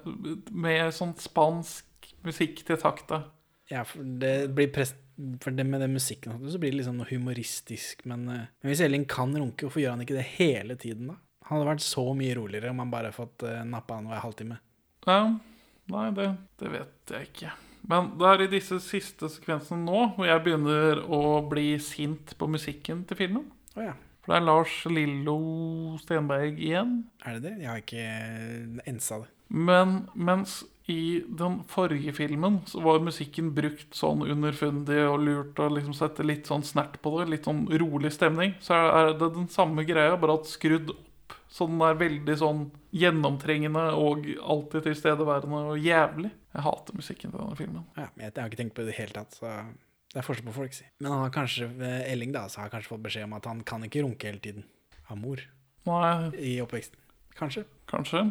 med 0.49 0.95
sånn 0.97 1.13
spansk 1.21 2.09
musikk 2.25 2.63
til 2.65 2.81
takta. 2.81 3.27
Ja, 3.73 3.83
for 3.89 4.05
det 4.05 4.55
blir 4.57 4.71
prest... 4.73 4.97
for 5.45 5.55
det 5.55 5.67
med 5.69 5.85
den 5.85 5.93
musikken 5.95 6.39
så 6.41 6.59
blir 6.61 6.73
det 6.73 6.81
liksom 6.81 6.97
noe 6.99 7.11
humoristisk. 7.11 8.07
Men, 8.09 8.25
eh, 8.33 8.47
men 8.63 8.73
hvis 8.73 8.83
Elling 8.85 9.05
kan 9.11 9.35
runke, 9.37 9.67
hvorfor 9.67 9.83
gjør 9.83 9.97
han 9.97 10.07
ikke 10.07 10.17
det 10.17 10.27
hele 10.39 10.79
tiden, 10.81 11.13
da? 11.13 11.19
Han 11.45 11.59
hadde 11.59 11.75
vært 11.75 11.85
så 11.85 12.07
mye 12.17 12.39
roligere 12.39 12.73
om 12.73 12.81
han 12.81 12.93
bare 12.93 13.13
fått 13.13 13.45
uh, 13.45 13.61
nappa 13.69 13.99
han 13.99 14.09
hver 14.09 14.23
halvtime. 14.25 14.57
Ja, 15.05 15.19
nei, 15.93 16.07
det, 16.17 16.31
det 16.63 16.71
vet 16.73 17.13
jeg 17.13 17.29
ikke. 17.29 17.53
Men 17.91 18.15
det 18.19 18.31
er 18.31 18.45
i 18.45 18.51
disse 18.53 18.79
siste 18.83 19.29
sekvensene 19.33 19.85
nå 19.85 20.07
hvor 20.17 20.29
jeg 20.29 20.43
begynner 20.45 21.03
å 21.05 21.43
bli 21.49 21.75
sint 21.83 22.33
på 22.41 22.49
musikken 22.51 23.05
til 23.09 23.21
filmen. 23.21 23.47
Oh, 23.77 23.85
ja. 23.85 23.95
For 24.25 24.33
det 24.33 24.39
er 24.41 24.47
Lars 24.47 24.75
Lillo 24.89 25.39
Stenberg 26.01 26.57
igjen. 26.57 27.03
Er 27.27 27.37
det 27.37 27.51
det? 27.51 27.57
Jeg 27.61 27.69
har 27.69 27.83
ikke 27.83 28.85
ensa 28.89 29.21
det. 29.21 29.29
Men 29.53 30.07
mens 30.17 30.63
i 30.89 31.23
den 31.29 31.59
forrige 31.69 32.13
filmen 32.17 32.59
så 32.69 32.81
var 32.85 33.05
musikken 33.05 33.53
brukt 33.57 33.97
sånn 33.97 34.25
underfundig 34.25 34.99
og 35.07 35.23
lurt 35.25 35.61
og 35.61 35.77
liksom 35.77 35.97
sette 35.97 36.25
litt 36.25 36.49
sånn 36.49 36.65
snert 36.65 36.99
på 37.05 37.15
det, 37.19 37.29
litt 37.33 37.49
sånn 37.49 37.67
rolig 37.81 38.13
stemning, 38.17 38.57
så 38.65 38.81
er 38.93 39.13
det 39.17 39.31
den 39.37 39.49
samme 39.53 39.87
greia, 39.89 40.17
bare 40.21 40.41
at 40.41 40.51
skrudd 40.51 40.93
opp. 40.93 41.03
Så 41.55 41.69
den 41.71 41.83
er 41.87 41.95
veldig 42.01 42.35
sånn 42.41 42.65
gjennomtrengende 42.99 43.85
og 43.95 44.27
alltid 44.43 44.89
tilstedeværende 44.89 45.61
og 45.71 45.79
jævlig. 45.79 46.33
Jeg 46.55 46.65
hater 46.67 46.97
musikken 46.99 47.31
til 47.31 47.39
denne 47.39 47.59
filmen. 47.59 47.85
Ja, 47.95 48.09
men 48.17 48.25
jeg, 48.27 48.33
jeg 48.35 48.43
har 48.43 48.51
ikke 48.51 48.59
tenkt 48.59 48.75
på 48.75 48.83
det 48.83 48.89
i 48.89 48.91
det 48.91 48.97
hele 48.99 49.15
tatt, 49.21 49.37
så 49.39 49.53
det 50.15 50.19
er 50.19 50.27
forskjell 50.27 50.49
på 50.49 50.57
folk, 50.57 50.75
si. 50.75 50.87
Men 51.03 51.13
han 51.15 51.23
har 51.25 51.31
kanskje, 51.35 51.69
eh, 51.83 52.13
Elling 52.13 52.35
da, 52.35 52.45
så 52.51 52.65
har 52.65 52.73
kanskje 52.75 52.91
fått 52.93 53.05
beskjed 53.07 53.29
om 53.29 53.37
at 53.39 53.47
han 53.51 53.63
kan 53.67 53.87
ikke 53.87 54.03
runke 54.03 54.31
hele 54.31 54.43
tiden 54.43 54.67
av 55.11 55.19
mor 55.19 55.43
Nei, 55.87 56.13
i 56.39 56.53
oppveksten. 56.65 56.99
Kanskje. 57.39 57.65
kanskje. 57.91 58.29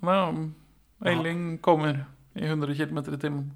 Men 0.00 0.54
ja, 1.00 1.10
Elling 1.12 1.58
kommer 1.64 2.04
i 2.38 2.46
100 2.46 2.74
km 2.74 2.98
i 2.98 3.18
timen. 3.18 3.50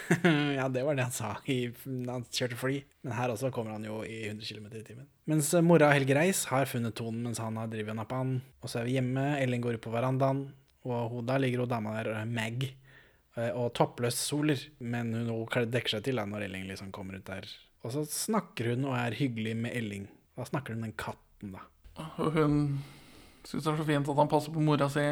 ja, 0.56 0.68
det 0.68 0.82
var 0.86 0.96
det 0.96 1.06
han 1.06 1.14
sa 1.14 1.36
i, 1.50 1.72
han 2.08 2.24
kjørte 2.30 2.58
fly. 2.58 2.78
Men 3.04 3.16
her 3.16 3.32
også 3.32 3.50
kommer 3.54 3.76
han 3.76 3.86
jo 3.86 4.00
i 4.06 4.24
100 4.28 4.46
km 4.48 4.66
i 4.72 4.84
timen. 4.86 5.08
Mens 5.30 5.52
eh, 5.54 5.64
mora 5.64 5.90
Helge 5.92 6.16
Reis 6.16 6.44
har 6.50 6.68
funnet 6.70 6.96
tonen 6.98 7.22
mens 7.26 7.40
han 7.42 7.58
har 7.60 7.70
drevet 7.72 7.94
og 7.94 8.00
nappa 8.00 8.20
han. 8.22 8.38
Og 8.62 8.70
så 8.72 8.80
er 8.80 8.88
vi 8.88 8.96
hjemme, 8.98 9.26
Elling 9.40 9.64
går 9.64 9.78
ut 9.78 9.84
på 9.84 9.94
verandaen, 9.94 10.46
og 10.88 11.20
da 11.28 11.38
ligger 11.38 11.64
hun 11.64 11.72
dama 11.72 11.96
der, 11.98 12.12
eh, 12.20 12.30
Mag, 12.30 12.64
eh, 13.36 13.50
og 13.50 13.72
toppløs 13.78 14.20
soler. 14.20 14.64
Men 14.80 15.14
hun 15.18 15.68
dekker 15.72 15.96
seg 15.96 16.06
til 16.08 16.20
da 16.20 16.26
når 16.28 16.48
Elling 16.48 16.66
liksom 16.70 16.92
kommer 16.94 17.20
ut 17.20 17.28
der. 17.28 17.48
Og 17.82 17.94
så 17.94 18.06
snakker 18.06 18.72
hun 18.72 18.86
og 18.90 18.96
er 18.98 19.18
hyggelig 19.18 19.56
med 19.58 19.76
Elling. 19.76 20.08
Da 20.38 20.46
snakker 20.48 20.74
hun 20.74 20.84
med 20.84 20.92
den 20.92 21.00
katten, 21.04 21.56
da. 21.56 21.66
Og 22.22 22.32
hun 22.38 22.56
syns 23.44 23.64
det 23.66 23.72
er 23.72 23.80
så 23.80 23.86
fint 23.86 24.08
at 24.08 24.18
han 24.22 24.30
passer 24.30 24.54
på 24.54 24.62
mora 24.62 24.88
si. 24.92 25.04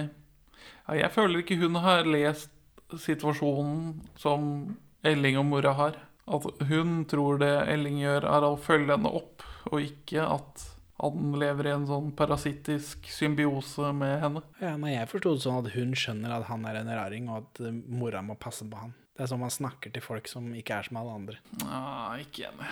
Ja, 0.86 0.96
jeg 0.96 1.12
føler 1.14 1.42
ikke 1.42 1.58
hun 1.60 1.78
har 1.82 2.06
lest 2.08 2.52
situasjonen 2.98 4.00
som 4.18 4.76
Elling 5.06 5.38
og 5.40 5.46
mora 5.48 5.74
har. 5.78 5.98
At 6.30 6.46
hun 6.68 7.04
tror 7.10 7.40
det 7.42 7.52
Elling 7.72 8.00
gjør, 8.02 8.26
er 8.28 8.46
å 8.46 8.58
følge 8.60 8.94
henne 8.94 9.10
opp, 9.20 9.46
og 9.70 9.80
ikke 9.82 10.26
at 10.26 10.66
han 11.00 11.32
lever 11.40 11.70
i 11.70 11.72
en 11.72 11.86
sånn 11.88 12.10
parasittisk 12.16 13.08
symbiose 13.08 13.92
med 13.96 14.18
henne. 14.20 14.42
Ja, 14.60 14.74
nei, 14.80 14.92
jeg 14.92 15.08
forsto 15.08 15.32
det 15.36 15.44
sånn 15.46 15.62
at 15.62 15.70
hun 15.72 15.94
skjønner 15.96 16.34
at 16.36 16.48
han 16.50 16.66
er 16.68 16.82
en 16.82 16.92
raring, 16.92 17.30
og 17.32 17.46
at 17.46 17.62
eh, 17.64 17.78
mora 17.88 18.20
må 18.24 18.36
passe 18.40 18.66
på 18.68 18.82
han. 18.82 18.92
Det 19.16 19.24
er 19.24 19.30
sånn 19.32 19.42
man 19.42 19.52
snakker 19.52 19.94
til 19.94 20.04
folk 20.04 20.28
som 20.28 20.50
ikke 20.56 20.76
er 20.76 20.88
som 20.88 21.00
alle 21.00 21.16
andre. 21.22 21.40
Ja, 21.64 21.80
ikke 22.20 22.50
enig. 22.50 22.68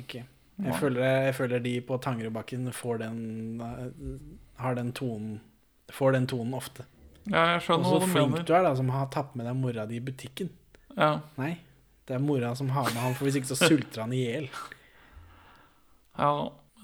Ikke. 0.00 0.24
Jeg, 0.56 0.76
føler, 0.80 1.04
jeg 1.28 1.36
føler 1.36 1.60
de 1.64 1.74
på 1.84 1.98
Tangerudbakken 2.00 2.70
får 2.72 3.02
den 3.02 3.18
eh, 3.60 4.14
Har 4.56 4.76
den 4.78 4.94
tonen 4.96 5.42
Får 5.92 6.16
den 6.16 6.24
tonen 6.26 6.56
ofte. 6.56 6.86
Ja, 7.26 7.42
jeg 7.56 7.60
Og 7.60 7.64
skjønner 7.66 7.88
så 7.88 7.96
hva 7.96 8.02
du 8.06 8.12
flink 8.12 8.36
du 8.46 8.52
er, 8.54 8.66
da, 8.66 8.74
som 8.78 8.90
har 8.94 9.08
tatt 9.14 9.32
med 9.38 9.48
deg 9.48 9.56
mora 9.58 9.86
di 9.90 9.98
i 9.98 10.04
butikken. 10.04 10.50
Ja. 10.96 11.16
Nei, 11.40 11.56
det 12.06 12.16
er 12.16 12.22
mora 12.22 12.52
som 12.58 12.70
har 12.74 12.90
med 12.92 13.02
han, 13.02 13.16
for 13.18 13.26
hvis 13.28 13.40
ikke 13.40 13.50
så 13.50 13.58
sulter 13.66 14.04
han 14.04 14.14
i 14.14 14.22
hjel. 14.22 14.46
ja, 16.16 16.30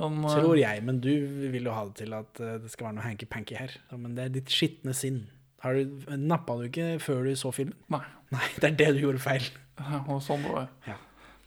men 0.03 0.25
eh, 0.25 0.35
Tror 0.35 0.57
jeg, 0.59 0.83
men 0.89 0.99
du 1.05 1.13
vil 1.53 1.69
jo 1.69 1.77
ha 1.77 1.85
det 1.89 2.01
til 2.03 2.17
at 2.17 2.43
eh, 2.43 2.59
det 2.63 2.73
skal 2.73 2.89
være 2.89 2.99
noe 2.99 3.07
hanky-panky 3.07 3.57
her. 3.61 3.77
Men 3.95 4.17
det 4.19 4.27
er 4.27 4.35
ditt 4.41 4.53
skitne 4.53 4.95
sinn. 4.97 5.23
Har 5.63 5.79
du, 5.79 6.03
nappa 6.19 6.57
du 6.59 6.67
ikke 6.67 6.97
før 7.03 7.23
du 7.29 7.37
så 7.39 7.53
filmen? 7.55 7.79
Nei. 7.93 8.03
Nei, 8.35 8.49
det 8.59 8.73
er 8.73 8.79
det 8.81 8.91
du 8.97 9.03
gjorde 9.05 9.23
feil. 9.23 9.47
Ja, 9.79 10.03
og 10.11 10.23
sånn 10.25 10.43
det 10.43 10.53
var. 10.57 10.71
Ja. 10.89 10.99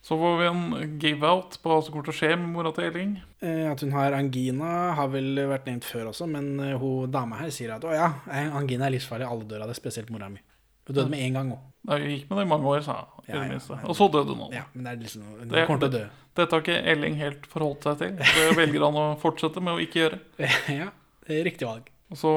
Så 0.06 0.14
får 0.22 0.36
vi 0.38 0.46
en 0.46 1.00
give-out 1.02 1.56
på 1.64 1.72
hva 1.72 1.80
som 1.82 1.94
kommer 1.96 2.06
til 2.06 2.14
å 2.14 2.18
skje 2.20 2.28
med 2.38 2.52
mora 2.54 2.70
til 2.76 2.86
Elling. 2.92 3.16
Eh, 3.42 3.64
At 3.72 3.82
hun 3.82 3.94
har 3.96 4.14
angina, 4.14 4.92
har 4.94 5.08
vel 5.10 5.32
vært 5.50 5.66
nevnt 5.66 5.88
før 5.90 6.12
også, 6.12 6.28
men 6.30 6.52
eh, 6.62 6.76
hun 6.78 7.10
dama 7.10 7.40
her 7.40 7.50
sier 7.54 7.74
at 7.74 7.88
å 7.90 7.94
ja, 7.96 8.12
eh, 8.30 8.52
angina 8.54 8.86
er 8.86 8.94
livsfarlig, 8.94 9.26
alle 9.26 9.48
dør 9.50 9.64
av 9.66 9.72
det, 9.72 9.78
spesielt 9.80 10.12
mora 10.14 10.30
mi. 10.30 10.44
Hun 10.86 10.94
døde 11.00 11.10
med 11.10 11.24
en 11.26 11.34
gang 11.40 11.50
òg. 11.56 11.64
Vi 12.04 12.12
gikk 12.20 12.30
med 12.30 12.38
det 12.38 12.44
i 12.46 12.50
mange 12.52 12.70
år, 12.70 12.84
sa 12.86 13.00
hun. 13.02 13.26
Ja, 13.32 13.42
ja. 13.50 13.58
Og 13.90 13.96
så 13.98 14.06
døde 14.14 14.36
hun. 14.38 14.54
Ja, 14.54 14.68
men 14.76 14.86
det 14.86 14.92
er 14.94 15.02
liksom 15.08 15.24
Hun 15.40 15.48
Det- 15.50 15.66
kommer 15.66 15.82
til 15.82 15.90
å 15.90 15.96
dø. 15.98 16.04
Dette 16.38 16.52
har 16.54 16.62
ikke 16.62 16.78
Elling 16.94 17.16
helt 17.18 17.48
forholdt 17.50 17.84
seg 17.90 17.98
til. 17.98 18.12
Det 18.22 18.56
velger 18.62 18.86
han 18.86 19.00
å 19.02 19.06
fortsette 19.22 19.62
med 19.66 19.74
å 19.74 19.82
ikke 19.82 20.04
gjøre. 20.04 20.20
ja, 20.84 20.92
det 21.26 21.40
er 21.40 21.44
riktig 21.50 21.66
valg. 21.66 21.90
Og 22.14 22.18
så 22.22 22.32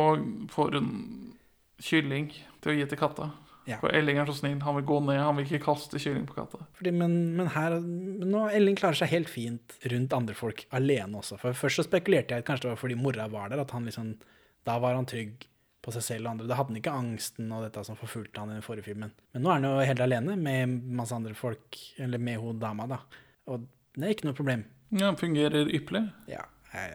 får 0.57 0.79
hun 0.81 0.89
kylling 1.85 2.31
til 2.62 2.73
å 2.73 2.77
gi 2.81 2.89
til 2.89 2.99
katta. 3.05 3.29
Ja. 3.69 3.77
For 3.83 3.93
Elling 3.93 4.16
er 4.16 4.29
så 4.31 4.35
snill. 4.39 4.57
Han 4.64 4.79
vil 4.79 4.87
gå 4.89 4.99
ned, 5.05 5.19
han 5.21 5.37
vil 5.37 5.45
ikke 5.45 5.61
kaste 5.66 6.01
kylling 6.01 6.25
på 6.29 6.39
katta. 6.39 6.62
Fordi, 6.79 6.93
men, 6.97 7.19
men 7.37 7.51
her 7.53 7.77
nå 7.83 8.47
Elling 8.57 8.79
klarer 8.81 8.97
seg 9.03 9.11
helt 9.12 9.29
fint 9.29 9.77
rundt 9.93 10.14
andre 10.16 10.37
folk, 10.39 10.64
alene 10.73 11.21
også. 11.21 11.37
For 11.43 11.53
Først 11.59 11.83
så 11.83 11.85
spekulerte 11.85 12.33
jeg 12.35 12.45
at 12.45 12.49
kanskje 12.49 12.69
det 12.69 12.73
var 12.73 12.81
fordi 12.81 12.97
mora 12.97 13.29
var 13.29 13.53
der, 13.53 13.61
at 13.66 13.75
han 13.77 13.85
liksom 13.89 14.14
Da 14.64 14.79
var 14.81 14.97
han 14.97 15.07
trygg 15.09 15.45
på 15.85 15.93
seg 15.95 16.03
selv 16.05 16.27
og 16.27 16.33
andre. 16.33 16.49
Da 16.51 16.57
hadde 16.59 16.73
han 16.73 16.81
ikke 16.81 16.93
angsten 16.97 17.53
og 17.55 17.62
dette 17.66 17.85
som 17.87 17.97
forfulgte 17.97 18.41
han 18.43 18.51
i 18.51 18.57
den 18.59 18.64
forrige 18.66 18.89
filmen. 18.89 19.12
Men 19.33 19.45
nå 19.45 19.51
er 19.53 19.61
han 19.61 19.66
jo 19.69 19.87
helt 19.93 20.03
alene 20.05 20.35
med 20.37 20.75
masse 20.99 21.14
andre 21.16 21.37
folk, 21.39 21.79
eller 22.03 22.19
med 22.21 22.41
hun 22.43 22.59
dama, 22.61 22.89
da. 22.91 22.99
Og 23.49 23.69
det 23.97 24.05
er 24.09 24.16
ikke 24.16 24.29
noe 24.29 24.37
problem. 24.37 24.64
Ja, 24.91 25.07
han 25.07 25.21
fungerer 25.21 25.69
ypperlig. 25.69 26.03
Ja, 26.33 26.43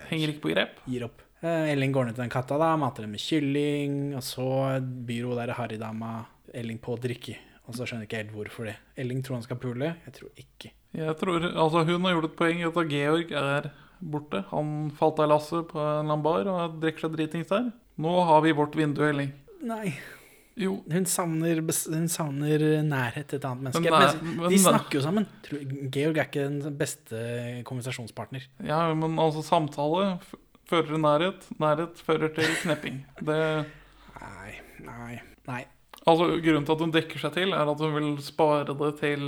Henger 0.10 0.34
ikke 0.34 0.44
på 0.44 0.52
grep. 0.54 0.76
gir 0.86 1.08
opp. 1.08 1.22
Eh, 1.42 1.72
Elling 1.74 1.92
går 1.96 2.06
ned 2.12 2.16
til 2.18 2.24
den 2.24 2.34
katta, 2.34 2.60
da, 2.62 2.74
mater 2.78 3.04
den 3.08 3.16
med 3.16 3.24
kylling, 3.24 3.96
og 4.18 4.22
så 4.24 4.46
byr 4.84 5.26
hun 5.32 5.40
der 5.40 5.56
harrydama 5.58 6.12
Elling 6.54 6.80
på 6.84 6.96
å 6.96 7.00
drikke. 7.02 7.38
Og 7.68 7.78
så 7.78 7.86
skjønner 7.88 8.04
jeg 8.04 8.10
ikke 8.12 8.22
helt 8.24 8.34
hvorfor 8.36 8.68
det. 8.68 8.76
Elling 9.00 9.22
tror 9.24 9.38
han 9.40 9.46
skal 9.46 9.60
pule. 9.62 9.94
Jeg 10.06 10.14
tror 10.18 10.32
ikke. 10.42 10.72
Jeg 10.94 11.16
tror, 11.18 11.46
altså 11.56 11.86
Hun 11.88 12.04
har 12.06 12.14
gjort 12.18 12.28
et 12.28 12.36
poeng 12.38 12.60
i 12.60 12.66
at 12.68 12.82
Georg 12.92 13.32
er 13.40 13.70
borte. 14.04 14.44
Han 14.52 14.74
falt 14.98 15.22
av 15.24 15.30
lasset 15.32 15.70
på 15.72 15.80
en 15.80 15.88
eller 15.88 16.04
annen 16.04 16.26
bar 16.26 16.50
og 16.52 16.76
drikker 16.84 17.06
seg 17.08 17.16
dritings 17.16 17.48
der. 17.54 17.72
Nå 18.04 18.18
har 18.28 18.42
vi 18.44 18.52
vårt 18.58 18.76
vindu, 18.76 19.00
Elling. 19.08 19.32
Nei. 19.64 19.94
Jo, 20.60 20.84
Hun 20.92 21.06
savner, 21.10 21.64
hun 21.64 22.08
savner 22.12 22.62
nærhet 22.86 23.32
til 23.32 23.40
et 23.40 23.46
annet 23.50 23.64
menneske. 23.72 23.82
Men 23.90 23.96
nei, 23.96 24.10
Men 24.22 24.36
men 24.44 24.52
de 24.54 24.60
snakker 24.62 25.00
jo 25.00 25.02
sammen. 25.08 25.26
Georg 25.96 26.20
er 26.20 26.28
ikke 26.28 26.44
den 26.46 26.76
beste 26.78 27.22
konversasjonspartner. 27.66 28.46
ja, 28.62 28.84
men 28.94 29.18
altså 29.18 29.42
samtale 29.42 30.20
fører 30.70 30.92
til 30.92 31.02
nærhet. 31.02 31.48
Nærhet 31.64 31.98
fører 32.06 32.30
til 32.36 32.52
knepping. 32.62 33.02
Det, 33.24 33.40
Nei, 34.20 34.52
nei, 34.86 35.22
nei. 35.48 35.64
Altså 36.06 36.30
Grunnen 36.44 36.66
til 36.68 36.76
at 36.78 36.86
hun 36.86 36.94
dekker 36.96 37.22
seg 37.22 37.36
til, 37.38 37.54
er 37.56 37.72
at 37.74 37.84
hun 37.84 37.94
vil 37.98 38.14
spare 38.24 38.66
det 38.74 38.94
til 39.02 39.28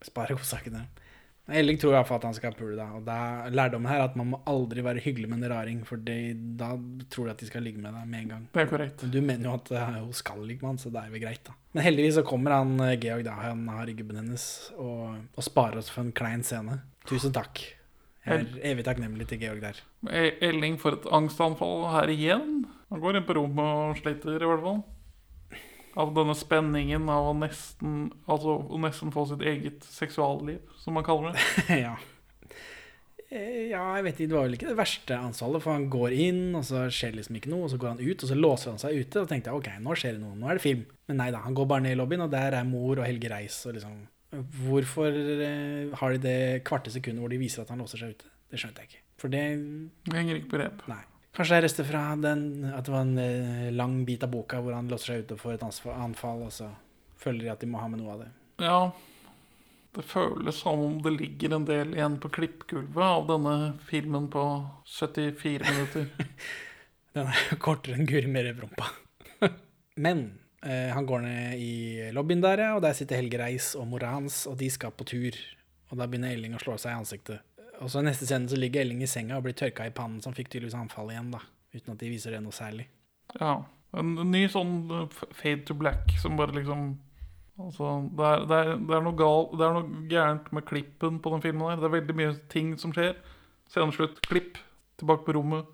Spare 0.00 0.32
godsakene. 0.32 0.86
Elling 1.50 1.76
tror 1.82 1.96
iallfall 1.96 2.20
at 2.20 2.24
han 2.28 2.36
skal 2.36 2.54
pule, 2.54 2.76
da. 2.78 2.86
Og 2.94 3.02
da 3.04 3.14
er 3.48 3.52
lærdommen 3.52 3.90
her 3.90 4.04
at 4.04 4.14
man 4.16 4.28
må 4.30 4.38
aldri 4.48 4.84
være 4.86 5.02
hyggelig 5.02 5.28
med 5.28 5.42
en 5.42 5.50
raring, 5.50 5.80
for 5.84 5.98
de, 6.06 6.14
da 6.56 6.70
tror 7.10 7.26
de 7.26 7.32
at 7.34 7.42
de 7.42 7.48
skal 7.50 7.64
ligge 7.66 7.82
med 7.82 7.90
deg 7.92 8.06
med 8.08 8.20
en 8.22 8.30
gang. 8.30 8.44
Det 8.54 8.62
er 8.62 8.70
korrekt. 8.70 9.02
Men 9.02 9.12
du 9.12 9.18
mener 9.26 9.48
jo 9.50 9.56
at 9.58 9.72
eh, 9.74 9.96
hun 9.98 10.14
skal 10.16 10.40
ligge 10.46 10.62
med 10.62 10.70
han, 10.70 10.78
så 10.80 10.92
det 10.94 11.02
er 11.02 11.10
vel 11.12 11.24
greit, 11.24 11.42
da. 11.48 11.56
Men 11.74 11.84
heldigvis 11.88 12.16
så 12.20 12.24
kommer 12.30 12.54
han 12.54 12.72
eh, 12.86 12.94
Georg, 13.02 13.26
da. 13.26 13.34
Han 13.42 13.66
har 13.72 13.82
ryggen 13.90 13.98
gubben 14.04 14.20
hennes, 14.22 14.46
og, 14.78 15.18
og 15.34 15.46
sparer 15.48 15.82
oss 15.82 15.90
for 15.92 16.04
en 16.06 16.14
klein 16.16 16.46
scene. 16.46 16.78
Tusen 17.10 17.34
takk. 17.34 17.64
Jeg 18.24 18.46
er 18.46 18.70
evig 18.70 18.86
takknemlig 18.86 19.26
til 19.28 19.42
Georg 19.42 19.60
der. 19.64 19.82
E- 20.12 20.36
Elling 20.48 20.78
får 20.80 21.00
et 21.00 21.10
angstanfall 21.18 21.88
her 21.96 22.12
igjen. 22.14 22.60
Han 22.92 23.02
går 23.02 23.18
inn 23.20 23.26
på 23.26 23.36
rommet 23.40 23.74
og 23.90 23.98
sliter, 24.00 24.38
i 24.38 24.48
hvert 24.48 24.64
fall. 24.64 24.80
Av 25.98 26.12
denne 26.14 26.34
spenningen 26.38 27.08
av 27.10 27.32
å 27.32 27.34
nesten, 27.34 28.12
altså, 28.30 28.58
å 28.70 28.78
nesten 28.78 29.10
få 29.14 29.24
sitt 29.26 29.40
eget 29.42 29.82
seksualliv, 29.90 30.60
som 30.78 30.94
man 30.94 31.06
kaller 31.06 31.34
det. 31.34 31.42
ja. 31.86 31.96
Eh, 33.30 33.70
Ja, 33.70 33.82
jeg 33.96 34.04
vet 34.06 34.20
ikke, 34.20 34.28
det 34.30 34.36
var 34.36 34.46
vel 34.48 34.56
ikke 34.58 34.70
det 34.70 34.78
verste 34.78 35.18
anfallet, 35.18 35.62
for 35.62 35.74
han 35.76 35.88
går 35.90 36.14
inn, 36.14 36.40
og 36.58 36.64
så 36.66 36.84
skjer 36.94 37.14
liksom 37.18 37.36
ikke 37.38 37.50
noe, 37.52 37.66
og 37.66 37.70
så 37.74 37.78
går 37.82 37.92
han 37.94 38.00
ut, 38.02 38.22
og 38.24 38.30
så 38.32 38.38
låser 38.38 38.72
han 38.72 38.80
seg 38.82 38.96
ute, 39.02 39.22
og 39.22 39.28
tenkte 39.30 39.50
jeg, 39.52 39.60
ok, 39.60 39.68
nå 39.84 39.94
skjer 39.98 40.16
det 40.16 40.22
noe, 40.24 40.38
nå 40.38 40.48
er 40.50 40.58
det 40.58 40.64
film. 40.64 40.86
Men 41.10 41.20
nei 41.22 41.28
da, 41.34 41.42
han 41.44 41.54
går 41.58 41.68
bare 41.70 41.84
ned 41.86 41.94
i 41.94 42.00
lobbyen, 42.00 42.24
og 42.26 42.32
der 42.34 42.56
er 42.58 42.66
mor 42.66 42.98
og 42.98 43.06
Helge 43.06 43.30
Reis, 43.30 43.60
og 43.70 43.76
liksom, 43.78 44.00
hvorfor 44.62 45.10
eh, 45.10 45.94
har 45.98 46.14
de 46.16 46.22
det 46.22 46.40
kvarte 46.66 46.90
sekundet 46.94 47.22
hvor 47.22 47.30
de 47.34 47.38
viser 47.42 47.62
at 47.64 47.70
han 47.74 47.82
låser 47.82 48.02
seg 48.02 48.14
ute? 48.14 48.30
Det 48.50 48.58
skjønte 48.62 48.82
jeg 48.82 48.90
ikke. 48.92 49.04
For 49.22 49.30
det, 49.30 49.44
Det 50.06 50.16
henger 50.16 50.38
ikke 50.40 50.52
på 50.54 50.60
rep. 50.62 50.82
nei. 50.90 51.02
Kanskje 51.36 51.54
det 51.54 51.60
er 51.60 51.66
rester 51.68 51.86
fra 51.86 52.02
den, 52.18 52.40
at 52.74 52.86
det 52.86 52.92
var 52.92 53.04
en 53.06 53.18
eh, 53.22 53.68
lang 53.74 54.00
bit 54.06 54.24
av 54.26 54.32
boka 54.32 54.58
hvor 54.62 54.74
han 54.74 54.90
låser 54.90 55.12
seg 55.12 55.26
ute 55.26 55.38
for 55.38 55.54
et 55.54 55.62
anfall, 55.62 56.42
og 56.48 56.52
så 56.54 56.72
føler 57.20 57.44
de 57.44 57.52
at 57.52 57.62
de 57.62 57.68
må 57.70 57.82
ha 57.82 57.86
med 57.90 58.02
noe 58.02 58.16
av 58.16 58.24
det. 58.24 58.30
Ja, 58.66 58.80
det 59.94 60.04
føles 60.06 60.58
som 60.62 60.82
om 60.84 60.98
det 61.02 61.14
ligger 61.16 61.56
en 61.56 61.68
del 61.68 61.94
igjen 61.96 62.18
på 62.22 62.30
klippgulvet 62.34 63.06
av 63.06 63.24
denne 63.30 63.54
filmen 63.86 64.28
på 64.30 64.44
74 64.86 65.70
minutter. 65.70 66.10
Den 67.14 67.30
er 67.30 67.46
jo 67.50 67.58
kortere 67.62 67.96
enn 67.98 68.06
Guri 68.06 68.30
med 68.30 68.46
røvrumpa. 68.46 68.86
Men 70.04 70.26
eh, 70.62 70.90
han 70.94 71.08
går 71.08 71.24
ned 71.24 71.62
i 71.62 71.72
lobbyen 72.14 72.42
der, 72.44 72.62
og 72.76 72.84
der 72.84 72.94
sitter 72.94 73.18
Helge 73.18 73.40
Reis 73.40 73.72
og 73.78 73.88
mora 73.90 74.12
hans, 74.14 74.44
og 74.46 74.58
de 74.60 74.70
skal 74.70 74.94
på 74.94 75.06
tur. 75.10 75.38
Og 75.90 75.98
da 75.98 76.06
begynner 76.06 76.36
Elling 76.36 76.54
å 76.54 76.62
slå 76.62 76.76
seg 76.78 76.94
i 76.94 77.00
ansiktet. 77.00 77.42
Og 77.80 77.90
så 77.92 78.02
neste 78.04 78.28
scene 78.28 78.48
så 78.50 78.58
ligger 78.60 78.84
Elling 78.84 79.02
i 79.04 79.08
senga 79.08 79.38
og 79.38 79.46
blir 79.46 79.56
tørka 79.56 79.86
i 79.88 79.94
pannen, 79.94 80.20
som 80.24 80.34
fikk 80.36 80.50
tydeligvis 80.52 80.76
anfall 80.76 81.12
igjen, 81.12 81.30
da. 81.32 81.40
Uten 81.72 81.94
at 81.94 82.02
de 82.02 82.10
viser 82.12 82.34
det 82.34 82.42
noe 82.44 82.54
særlig. 82.54 82.86
Ja, 83.38 83.60
en 83.96 84.16
ny 84.30 84.44
sånn 84.50 84.74
uh, 84.90 85.06
fade 85.34 85.64
to 85.68 85.76
black 85.78 86.12
som 86.22 86.36
bare 86.38 86.56
liksom 86.56 86.98
Altså, 87.60 88.08
det 88.16 88.24
er, 88.24 88.44
det, 88.48 88.56
er, 88.56 88.70
det, 88.88 88.94
er 88.96 89.08
gal, 89.18 89.42
det 89.52 89.64
er 89.66 89.74
noe 89.76 90.04
gærent 90.08 90.46
med 90.56 90.64
klippen 90.64 91.18
på 91.20 91.32
den 91.34 91.42
filmen 91.44 91.66
her. 91.68 91.76
Det 91.76 91.90
er 91.90 91.92
veldig 91.92 92.14
mye 92.16 92.30
ting 92.48 92.70
som 92.80 92.94
skjer. 92.96 93.18
Sceneslutt, 93.68 94.22
klipp, 94.24 94.56
tilbake 94.96 95.26
på 95.26 95.34
rommet. 95.36 95.68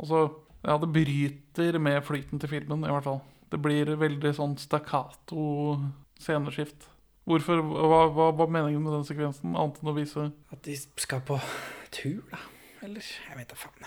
Og 0.00 0.08
så 0.08 0.22
Ja, 0.64 0.78
det 0.80 0.88
bryter 0.90 1.76
med 1.78 2.00
flyten 2.02 2.40
til 2.40 2.48
filmen, 2.50 2.86
i 2.88 2.90
hvert 2.90 3.04
fall. 3.04 3.20
Det 3.52 3.60
blir 3.60 3.92
veldig 4.00 4.32
sånn 4.34 4.56
stakkato 4.58 5.76
sceneskift. 6.18 6.88
Hvorfor, 7.26 7.58
hva, 7.58 8.02
hva 8.14 8.28
var 8.38 8.50
meningen 8.54 8.84
med 8.84 8.92
den 8.94 9.06
sekvensen, 9.08 9.56
annet 9.58 9.80
enn 9.82 9.90
å 9.90 9.96
vise 9.96 10.28
At 10.54 10.60
de 10.62 10.76
skal 11.02 11.24
på 11.26 11.40
tur, 11.94 12.20
da. 12.30 12.38
Eller 12.86 13.02
jeg 13.02 13.34
vet 13.34 13.50
da 13.50 13.56
faen. 13.58 13.86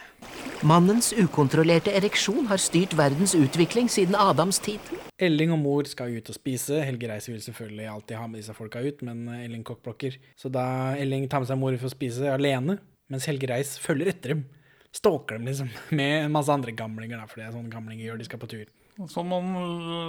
Mannens 0.68 1.14
ukontrollerte 1.16 1.94
ereksjon 1.96 2.50
har 2.50 2.60
styrt 2.60 2.96
verdens 3.00 3.32
utvikling 3.38 3.88
siden 3.92 4.18
Adams 4.20 4.60
tid. 4.66 4.84
Elling 5.24 5.54
og 5.56 5.62
mor 5.62 5.88
skal 5.88 6.18
ut 6.18 6.32
og 6.32 6.36
spise. 6.36 6.82
Helge 6.84 7.08
Reis 7.08 7.30
vil 7.30 7.40
selvfølgelig 7.46 7.86
alltid 7.88 8.20
ha 8.20 8.26
med 8.28 8.42
disse 8.42 8.56
folka 8.58 8.82
ut, 8.84 9.04
men 9.08 9.22
eh, 9.32 9.46
Elling 9.46 9.64
kokkblokker. 9.68 10.18
Så 10.40 10.52
da 10.52 10.66
Elling 11.00 11.30
tar 11.32 11.46
med 11.46 11.52
seg 11.52 11.62
mor 11.62 11.78
for 11.80 11.88
å 11.88 11.94
spise 11.94 12.34
alene, 12.34 12.76
mens 13.14 13.30
Helge 13.30 13.48
Reis 13.52 13.78
følger 13.80 14.12
etter 14.12 14.36
dem. 14.36 14.44
Stalker 14.96 15.38
dem 15.40 15.48
liksom, 15.48 15.70
med 16.02 16.26
en 16.26 16.36
masse 16.36 16.52
andre 16.52 16.74
gamlinger, 16.76 17.22
da, 17.22 17.30
for 17.30 17.40
det 17.40 17.48
er 17.48 17.56
sånn 17.56 17.72
gamlinger 17.72 18.10
gjør, 18.10 18.20
de 18.20 18.28
skal 18.28 18.44
på 18.44 18.52
tur. 18.52 18.68
Sånn 19.08 19.32
man 19.32 19.54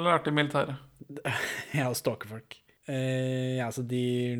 lærte 0.08 0.32
i 0.32 0.38
militæret. 0.40 0.82
Ja, 1.78 1.86
og 1.92 1.94
stalke 2.00 2.26
folk. 2.32 2.58
Eh, 2.90 3.56
ja, 3.60 3.68
så 3.72 3.84
de, 3.86 4.34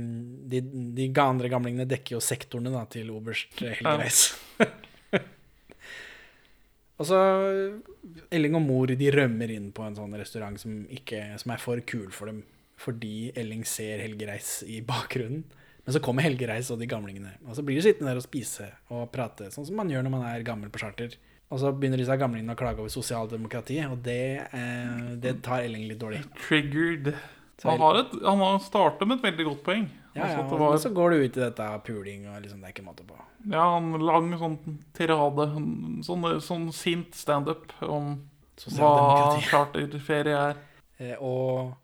de, 0.51 0.61
de 0.97 1.07
andre 1.23 1.51
gamlingene 1.53 1.87
dekker 1.87 2.17
jo 2.17 2.23
sektorene 2.25 2.73
da, 2.75 2.83
til 2.91 3.13
oberst 3.15 3.61
eh, 3.63 3.77
Helge 3.79 4.11
Ja. 4.61 4.71
Og 7.01 7.07
så 7.09 7.19
Elling 8.29 8.59
og 8.59 8.65
mor 8.67 8.91
de 8.93 9.13
rømmer 9.15 9.49
inn 9.55 9.71
på 9.73 9.87
en 9.87 9.95
sånn 9.97 10.13
restaurant 10.21 10.61
som, 10.61 10.83
ikke, 10.93 11.23
som 11.41 11.55
er 11.55 11.63
for 11.63 11.81
kul 11.89 12.11
for 12.13 12.29
dem, 12.29 12.43
fordi 12.81 13.31
Elling 13.41 13.63
ser 13.69 14.03
Helge 14.05 14.29
Reis 14.29 14.51
i 14.69 14.83
bakgrunnen. 14.85 15.47
Men 15.87 15.97
så 15.97 16.03
kommer 16.05 16.27
Helge 16.27 16.45
Reis 16.51 16.69
og 16.75 16.83
de 16.83 16.91
gamlingene, 16.91 17.33
og 17.47 17.57
så 17.57 17.65
blir 17.65 17.81
de 17.81 17.87
sittende 17.87 18.13
der 18.13 18.21
og 18.21 18.27
spise 18.27 18.69
og 18.93 19.09
prate, 19.15 19.49
sånn 19.55 19.65
som 19.71 19.81
man 19.81 19.89
gjør 19.89 20.05
når 20.05 20.13
man 20.13 20.27
er 20.29 20.45
gammel 20.45 20.69
på 20.73 20.83
charter. 20.83 21.17
Og 21.51 21.63
så 21.63 21.73
begynner 21.73 21.99
disse 21.99 22.15
gamlingene 22.21 22.53
å 22.53 22.61
klage 22.61 22.85
over 22.85 22.93
sosialdemokratiet, 22.93 23.89
og 23.91 24.05
det, 24.05 24.45
eh, 24.53 25.07
det 25.25 25.39
tar 25.47 25.65
Elling 25.65 25.89
litt 25.89 26.03
dårlig. 26.03 26.21
Triggered. 26.45 27.15
Han 27.69 27.81
har, 27.83 27.99
et, 28.01 28.13
han 28.25 28.39
har 28.45 28.61
startet 28.65 29.09
med 29.09 29.19
et 29.19 29.27
veldig 29.31 29.47
godt 29.51 29.65
poeng. 29.67 29.89
Ja, 30.15 30.25
Altså 30.25 30.39
ja, 30.41 30.45
og 30.47 30.59
var, 30.59 30.77
så 30.83 30.91
går 30.91 31.13
det 31.13 31.19
ut 31.21 31.37
i 31.37 31.43
dette 31.45 31.67
puling, 31.87 32.25
og 32.33 32.41
liksom, 32.43 32.63
det 32.63 32.71
er 32.71 32.73
ikke 32.75 32.87
måte 32.87 33.05
på. 33.07 33.19
ja, 33.53 33.67
en 33.77 33.93
lang 34.03 34.33
sånn 34.41 34.57
tirade. 34.97 35.47
Sånn, 36.07 36.25
sånn 36.43 36.65
sint 36.75 37.15
standup 37.15 37.71
om 37.87 38.17
hva 38.75 39.39
charterferie 39.47 40.41
er. 40.51 40.59
Eh, 41.01 41.15
og 41.23 41.77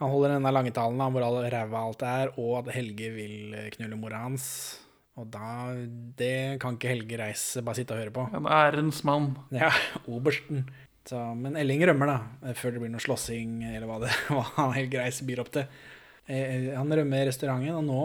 han 0.00 0.10
holder 0.10 0.36
denne 0.38 0.52
lange 0.54 0.72
talen 0.72 1.02
om 1.04 1.12
hvor 1.12 1.26
ræva 1.52 1.82
alt 1.84 2.02
er, 2.08 2.32
og 2.40 2.62
at 2.62 2.72
Helge 2.74 3.10
vil 3.12 3.52
eh, 3.54 3.68
knulle 3.76 3.98
mora 4.00 4.22
hans. 4.24 4.46
Og 5.20 5.26
da 5.28 5.74
Det 6.16 6.56
kan 6.62 6.78
ikke 6.78 6.94
Helge 6.94 7.18
reise, 7.20 7.60
bare 7.66 7.76
sitte 7.76 7.92
og 7.92 8.00
høre 8.00 8.14
på. 8.14 8.24
En 8.38 8.48
ærens 8.48 9.02
mann. 9.04 9.34
Ja, 9.52 9.68
obersten. 10.08 10.64
Så, 11.08 11.18
men 11.34 11.56
Elling 11.56 11.80
rømmer, 11.88 12.06
da, 12.06 12.18
eh, 12.50 12.54
før 12.54 12.74
det 12.76 12.80
blir 12.84 12.90
noe 12.92 13.00
slåssing, 13.02 13.62
eller 13.70 13.86
hva, 13.88 13.98
det, 14.04 14.10
hva 14.34 14.44
han 14.58 14.74
helt 14.76 14.92
greis 14.92 15.22
byr 15.26 15.40
opp 15.42 15.50
til. 15.56 15.66
Eh, 16.30 16.68
Han 16.76 16.92
rømmer 16.92 17.26
restauranten, 17.26 17.74
og 17.74 17.84
nå 17.88 18.02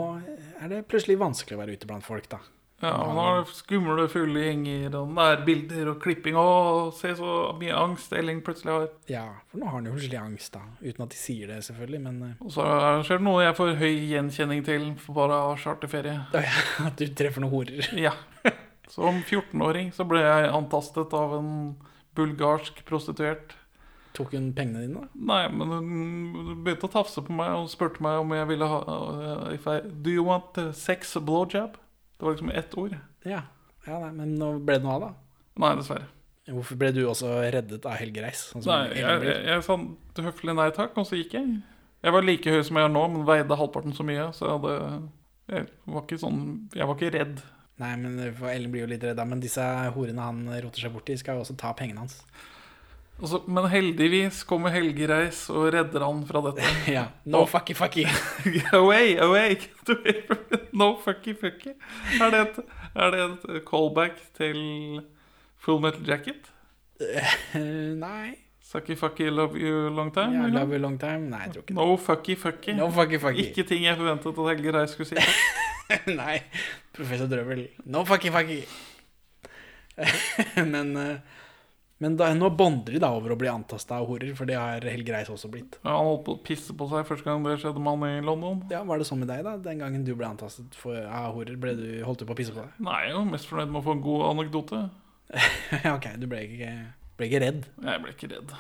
er 0.64 0.72
det 0.72 0.86
plutselig 0.90 1.20
vanskelig 1.22 1.58
å 1.58 1.62
være 1.62 1.76
ute 1.78 1.90
blant 1.90 2.06
folk, 2.08 2.30
da. 2.32 2.40
Ja, 2.84 2.92
Han 3.08 3.16
har 3.20 3.46
skumle, 3.56 4.04
fulle 4.12 4.42
gjenger 4.50 4.96
og 5.00 5.12
nærbilder 5.16 5.88
og 5.94 6.02
klipping. 6.04 6.36
Å, 6.36 6.90
se 6.98 7.14
så 7.16 7.30
mye 7.60 7.72
angst 7.78 8.12
Elling 8.14 8.42
plutselig 8.44 8.74
har. 8.74 8.88
Ja, 9.12 9.24
for 9.52 9.62
nå 9.62 9.70
har 9.70 9.78
han 9.78 9.88
jo 9.88 9.94
plutselig 9.96 10.20
angst, 10.20 10.52
da. 10.58 10.64
Uten 10.84 11.06
at 11.06 11.14
de 11.14 11.20
sier 11.20 11.52
det, 11.54 11.62
selvfølgelig, 11.68 12.02
men 12.04 12.20
eh, 12.28 12.34
Og 12.44 12.52
så 12.56 12.66
er- 12.68 13.04
skjer 13.08 13.22
det 13.22 13.28
noe 13.30 13.46
jeg 13.46 13.56
får 13.62 13.72
høy 13.80 13.94
gjenkjenning 14.12 14.66
til 14.68 14.88
for 15.06 15.20
bare 15.22 15.40
av 15.52 15.56
charterferie. 15.64 16.18
at 16.90 17.00
du 17.00 17.06
treffer 17.16 17.44
noen 17.46 17.54
horer. 17.56 17.92
Ja. 18.02 18.12
Som 18.96 19.22
14-åring 19.24 19.92
så 19.96 20.04
ble 20.08 20.22
jeg 20.26 20.52
antastet 20.54 21.14
av 21.18 21.38
en 21.40 21.54
bulgarsk 22.18 22.82
prostituert. 22.88 23.56
Tok 24.16 24.32
hun 24.36 24.52
pengene 24.56 24.86
dine. 24.86 25.06
Nei, 25.28 25.42
men 25.52 25.74
hun 25.74 26.64
begynte 26.64 26.88
å 26.88 26.94
tafse 26.94 27.24
på 27.26 27.36
meg 27.36 27.52
og 27.58 27.72
spurte 27.72 28.04
meg 28.04 28.22
om 28.24 28.32
jeg 28.36 28.48
ville 28.54 28.70
ha 28.72 28.82
if 29.52 29.68
I, 29.68 29.82
Do 29.84 30.14
you 30.14 30.24
want 30.28 30.56
uh, 30.62 30.72
sex 30.76 31.18
blowjob? 31.20 31.76
Det 32.16 32.24
var 32.24 32.38
liksom 32.38 32.52
ett 32.56 32.78
ord. 32.80 32.96
Ja. 33.28 33.44
ja 33.88 34.00
nei, 34.06 34.14
men 34.16 34.38
ble 34.40 34.80
det 34.80 34.86
noe 34.86 34.96
av, 34.96 35.08
da? 35.10 35.14
Nei, 35.60 35.74
dessverre. 35.82 36.08
Hvorfor 36.46 36.78
ble 36.78 36.92
du 36.94 37.02
også 37.10 37.32
reddet 37.54 37.86
av 37.90 37.98
Helge 37.98 38.22
Reis? 38.22 38.44
Sånn 38.52 38.64
Nei, 38.70 38.84
jeg, 38.94 39.22
jeg, 39.26 39.38
jeg 39.50 39.64
sa 39.66 39.78
høflig 40.28 40.54
nei 40.54 40.68
takk, 40.76 40.94
og 41.02 41.08
så 41.10 41.18
gikk 41.18 41.34
jeg. 41.40 41.56
Jeg 42.06 42.14
var 42.14 42.26
like 42.26 42.52
høy 42.54 42.62
som 42.68 42.78
jeg 42.78 42.86
er 42.86 42.94
nå, 42.94 43.02
men 43.16 43.26
veide 43.26 43.58
halvparten 43.58 43.96
så 43.98 44.06
mye, 44.06 44.28
så 44.38 44.46
jeg 44.46 44.60
hadde 44.60 44.76
Jeg 45.56 45.68
var 45.90 46.04
ikke 46.04 46.20
sånn 46.22 46.42
Jeg 46.78 46.86
var 46.86 47.00
ikke 47.00 47.14
redd. 47.18 47.42
Nei, 47.82 47.96
men 48.00 48.20
Ellen 48.24 48.72
blir 48.72 48.86
jo 48.86 48.92
litt 48.94 49.04
redd. 49.04 49.20
Men 49.28 49.42
disse 49.44 49.64
horene 49.96 50.24
han 50.24 50.44
roter 50.64 50.86
seg 50.86 50.94
borti, 50.96 51.18
skal 51.20 51.36
jo 51.40 51.44
også 51.44 51.58
ta 51.60 51.74
pengene 51.76 52.06
hans. 52.06 52.22
Så- 53.24 53.44
men 53.48 53.68
heldigvis 53.72 54.42
kommer 54.48 54.74
Helge 54.76 55.08
Reis 55.08 55.46
og 55.50 55.70
redder 55.74 56.04
han 56.04 56.26
fra 56.28 56.42
dette. 56.50 56.72
ja. 56.98 57.06
No 57.26 57.46
fucky 57.48 57.74
fucky. 57.76 58.04
away, 58.74 59.16
away! 59.24 59.56
no 60.74 60.98
fucky 61.04 61.34
fucky. 61.40 61.76
Er 62.20 62.32
det, 62.32 62.42
et, 62.48 62.60
er 62.96 63.12
det 63.16 63.22
et 63.30 63.62
callback 63.68 64.20
til 64.36 64.60
Full 65.64 65.80
Metal 65.84 66.04
Jacket? 66.08 66.52
Nei. 67.56 68.36
Sucky 68.66 68.96
Fucky 68.98 69.30
Love 69.30 69.60
You 69.60 69.90
Long 69.94 70.12
Time? 70.14 70.34
Ja, 70.42 70.48
love 70.48 70.74
you 70.74 70.80
long 70.82 70.98
time? 71.00 71.30
Nei, 71.30 71.42
jeg 71.46 71.52
tror 71.54 71.62
ikke 71.62 71.68
det. 71.68 71.76
No 71.78 71.96
Fucky 72.02 72.36
Fucky. 72.36 72.74
No 72.74 72.88
fucky 72.90 73.20
fucky. 73.22 73.44
Ikke 73.46 73.64
ting 73.64 73.84
jeg 73.86 73.96
forventet 74.00 74.40
at 74.42 74.50
Helge 74.50 74.74
Reis 74.74 74.96
skulle 74.96 75.08
si. 75.12 75.16
Nei, 76.18 76.40
professor 76.96 77.30
Drøvel. 77.32 77.68
No 77.86 78.06
fucky 78.08 78.32
fucky. 78.34 78.62
men 80.74 80.96
eh, 81.00 81.36
men 81.98 82.18
da, 82.20 82.28
nå 82.36 82.50
bonder 82.52 82.92
de 82.92 83.00
da 83.00 83.08
over 83.16 83.32
å 83.32 83.38
bli 83.40 83.48
antasta 83.48 84.02
av 84.02 84.10
horer, 84.10 84.34
for 84.36 84.50
det 84.50 84.58
har 84.60 84.84
Helge 84.84 85.14
Reis 85.14 85.30
også 85.32 85.48
blitt. 85.52 85.78
Ja, 85.80 85.94
han 85.96 86.10
holdt 86.10 86.26
på 86.28 86.34
å 86.36 86.42
pisse 86.44 86.76
på 86.76 86.88
seg 86.92 87.08
første 87.08 87.24
gang 87.30 87.46
det 87.46 87.56
skjedde 87.62 87.80
med 87.80 87.96
han 87.96 88.18
i 88.20 88.26
London. 88.26 88.60
Ja, 88.72 88.82
Var 88.84 89.00
det 89.00 89.08
sånn 89.08 89.22
med 89.24 89.32
deg, 89.32 89.46
da? 89.48 89.56
Den 89.64 89.80
gangen 89.80 90.04
du 90.04 90.12
ble 90.12 90.28
antastet 90.28 90.76
for, 90.76 90.98
av 91.08 91.32
horer, 91.38 91.56
ble 91.62 91.72
du, 91.80 91.88
holdt 92.04 92.20
du 92.22 92.28
på 92.28 92.36
å 92.36 92.40
pisse 92.42 92.52
på 92.52 92.60
deg? 92.60 92.76
Nei, 92.84 93.00
jeg 93.08 93.16
var 93.16 93.30
mest 93.32 93.48
fornøyd 93.48 93.72
med 93.72 93.80
å 93.80 93.86
få 93.88 93.96
en 93.96 94.04
god 94.10 94.26
anekdote. 94.34 94.84
Ok, 95.96 96.10
du 96.20 96.28
ble 96.30 96.44
ikke, 96.50 96.74
ble 97.18 97.30
ikke 97.32 97.42
redd. 97.42 97.64
Jeg 97.88 98.04
ble 98.04 98.12
ikke 98.14 98.32
redd. 98.36 98.52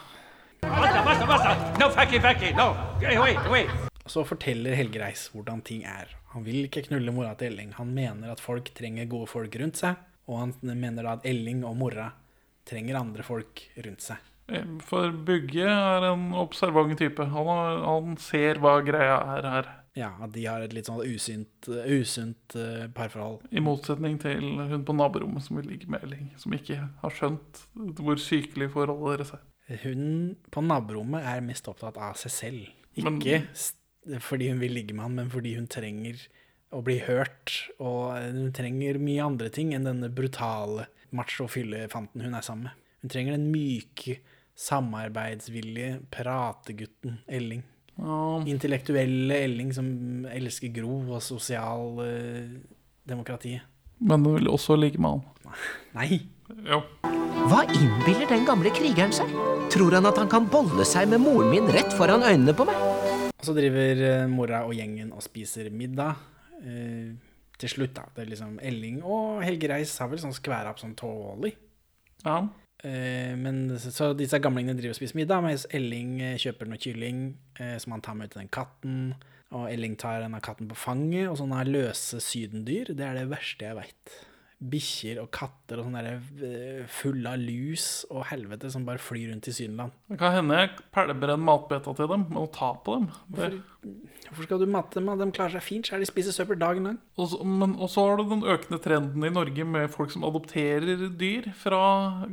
No 1.77 1.91
fucky 1.93 2.23
fucky, 2.23 2.55
no. 2.55 2.71
Wait, 3.03 3.51
wait. 3.51 3.75
Så 4.07 4.23
forteller 4.25 4.79
Helge 4.79 5.03
Reis 5.03 5.27
hvordan 5.36 5.59
ting 5.65 5.83
er. 5.86 6.15
Han 6.36 6.43
vil 6.45 6.65
ikke 6.67 6.83
knulle 6.89 7.13
mora 7.15 7.33
til 7.39 7.53
Elling. 7.53 7.71
Han 7.79 7.93
mener 7.95 8.33
at 8.36 8.43
folk 8.43 8.69
trenger 8.75 9.07
gode 9.11 9.29
folk 9.31 9.55
rundt 9.61 9.79
seg, 9.79 9.95
og 10.27 10.39
han 10.41 10.53
mener 10.75 11.05
da 11.07 11.13
at 11.17 11.25
Elling 11.29 11.63
og 11.67 11.77
mora 11.79 12.09
trenger 12.67 12.97
andre 12.99 13.23
folk 13.23 13.61
rundt 13.86 14.03
seg. 14.03 14.19
Eh, 14.51 14.65
For 14.86 15.09
Bugge 15.25 15.63
er 15.65 16.05
en 16.11 16.27
observant 16.38 16.97
type. 16.99 17.23
Han, 17.31 17.47
har, 17.49 17.79
han 17.88 18.17
ser 18.21 18.59
hva 18.61 18.75
greia 18.86 19.15
er 19.38 19.49
her. 19.53 19.71
Ja, 19.95 20.09
at 20.25 20.33
de 20.36 20.43
har 20.43 20.59
et 20.65 20.73
litt 20.75 20.89
sånn 20.89 20.99
usynt, 21.07 21.69
usynt 21.88 22.55
eh, 22.59 22.83
parforhold. 22.91 23.45
I 23.55 23.61
motsetning 23.63 24.17
til 24.19 24.43
hun 24.73 24.83
på 24.86 24.95
naborommet 24.97 25.45
som 25.45 25.55
vil 25.61 25.69
ligge 25.71 25.88
med 25.88 26.03
Elling. 26.03 26.33
Som 26.41 26.51
ikke 26.57 26.81
har 27.01 27.15
skjønt 27.15 27.61
hvor 28.01 28.19
sykelig 28.19 28.67
forholdet 28.75 29.21
deres 29.21 29.31
er. 29.38 29.45
Hun 29.86 30.36
på 30.53 30.61
naborommet 30.67 31.23
er 31.25 31.39
mest 31.47 31.69
opptatt 31.71 31.95
av 31.97 32.19
seg 32.19 32.33
selv. 32.36 32.67
Ikke 32.99 33.39
s- 33.55 33.71
fordi 34.22 34.49
hun 34.51 34.62
vil 34.62 34.76
ligge 34.78 34.93
med 34.95 35.03
han, 35.08 35.16
men 35.20 35.30
fordi 35.34 35.51
hun 35.58 35.68
trenger 35.72 36.16
å 36.76 36.82
bli 36.86 36.97
hørt. 37.06 37.47
Og 37.80 38.01
hun 38.20 38.51
trenger 38.56 38.99
mye 39.01 39.26
andre 39.26 39.49
ting 39.53 39.74
enn 39.76 39.88
denne 39.88 40.10
brutale 40.14 40.84
macho-fyllefanten 41.16 42.22
hun 42.26 42.36
er 42.36 42.43
sammen 42.45 42.66
med. 42.70 42.76
Hun 43.06 43.12
trenger 43.14 43.32
den 43.38 43.51
myke, 43.53 44.14
samarbeidsvillige 44.56 45.99
prategutten 46.14 47.14
Elling. 47.28 47.64
Oh. 47.99 48.43
Intellektuelle 48.47 49.36
Elling 49.45 49.74
som 49.76 49.88
elsker 50.32 50.70
Gro 50.76 50.95
og 51.16 51.22
sosialdemokratiet. 51.24 53.62
men 53.99 54.26
hun 54.26 54.36
vil 54.36 54.49
også 54.51 54.76
ligge 54.76 54.97
med 54.99 55.10
han. 55.10 55.22
Nei! 55.97 56.20
Jo. 56.68 56.82
Hva 57.45 57.62
innbiller 57.70 58.28
den 58.30 58.45
gamle 58.47 58.70
krigeren 58.74 59.14
seg? 59.16 59.30
Tror 59.74 59.91
han 59.95 60.06
at 60.10 60.18
han 60.20 60.30
kan 60.30 60.49
bolle 60.49 60.86
seg 60.88 61.10
med 61.10 61.20
moren 61.24 61.49
min 61.51 61.68
rett 61.74 61.93
foran 61.97 62.24
øynene 62.26 62.53
på 62.58 62.66
meg? 62.68 62.95
Og 63.46 63.52
så 63.52 63.54
driver 63.54 64.00
eh, 64.02 64.26
mora 64.26 64.64
og 64.66 64.74
gjengen 64.74 65.12
og 65.14 65.22
spiser 65.22 65.70
middag. 65.70 66.18
Eh, 66.66 67.14
til 67.62 67.70
slutt, 67.72 67.93
da. 67.93 68.08
Det 68.16 68.24
er 68.24 68.32
liksom 68.32 68.56
Elling 68.58 69.04
og 69.06 69.43
Helge 69.46 69.70
Reis 69.70 69.93
har 70.02 70.10
vel 70.10 70.20
sånn 70.20 70.34
skværa 70.34 70.74
opp 70.74 70.82
sånn 70.82 70.96
tålig. 70.98 71.54
Ja. 72.26 72.39
Eh, 72.82 73.36
men 73.38 73.78
så, 73.78 74.10
disse 74.18 74.41
gamlingene 74.41 74.74
driver 74.80 74.96
og 74.96 74.98
spiser 74.98 75.20
middag, 75.22 75.46
mens 75.46 75.68
Elling 75.78 76.18
eh, 76.26 76.39
kjøper 76.41 76.72
noe 76.72 76.82
kylling 76.82 77.22
eh, 77.62 77.78
som 77.82 77.93
han 77.93 78.04
tar 78.04 78.18
med 78.18 78.28
ut 78.28 78.36
til 78.36 78.41
den 78.41 78.54
katten. 78.58 79.00
Og 79.56 79.70
Elling 79.70 79.93
tar 80.02 80.26
denne 80.26 80.41
katten 80.43 80.72
på 80.72 80.80
fanget, 80.80 81.30
og 81.30 81.38
sånne 81.38 81.62
løse 81.70 82.18
sydendyr, 82.24 82.96
det 82.98 83.06
er 83.06 83.22
det 83.22 83.30
verste 83.30 83.70
jeg 83.70 83.78
veit. 83.78 84.16
Bikkjer 84.56 85.20
og 85.22 85.28
katter 85.36 85.82
og 85.82 85.88
sånn 85.88 85.97
derre 85.97 86.14
eh, 86.47 86.86
fulle 86.89 87.34
av 87.36 87.41
lus 87.41 88.06
og 88.08 88.24
helvete 88.32 88.72
som 88.72 88.86
bare 88.88 89.01
flyr 89.03 89.34
rundt 89.34 89.49
i 89.51 89.53
Sydenland. 89.56 89.93
Det 90.10 90.18
kan 90.22 90.38
hende 90.38 90.62
jeg 90.62 90.72
pælmer 90.95 91.34
en 91.34 91.43
matbeta 91.43 91.93
til 91.97 92.10
dem, 92.12 92.26
med 92.32 92.39
å 92.39 92.51
ta 92.56 92.72
på 92.86 92.95
dem 92.95 93.10
Hvorfor, 93.12 93.60
Hvorfor 94.30 94.47
skal 94.47 94.64
du 94.64 94.68
matte 94.72 94.97
dem? 94.99 95.12
De 95.20 95.30
klarer 95.36 95.58
seg 95.58 95.66
fint, 95.68 95.91
er 95.91 96.01
de 96.01 96.10
spiser 96.10 96.36
søppel 96.36 96.60
dagen 96.62 96.88
lang. 96.89 96.99
Og 97.20 97.30
så, 97.34 97.41
men, 97.45 97.76
og 97.76 97.91
så 97.91 98.08
har 98.08 98.20
du 98.20 98.32
den 98.32 98.45
økende 98.56 98.82
trenden 98.82 99.28
i 99.28 99.34
Norge 99.34 99.68
med 99.76 99.91
folk 99.93 100.14
som 100.16 100.26
adopterer 100.28 101.08
dyr 101.20 101.51
fra 101.60 101.82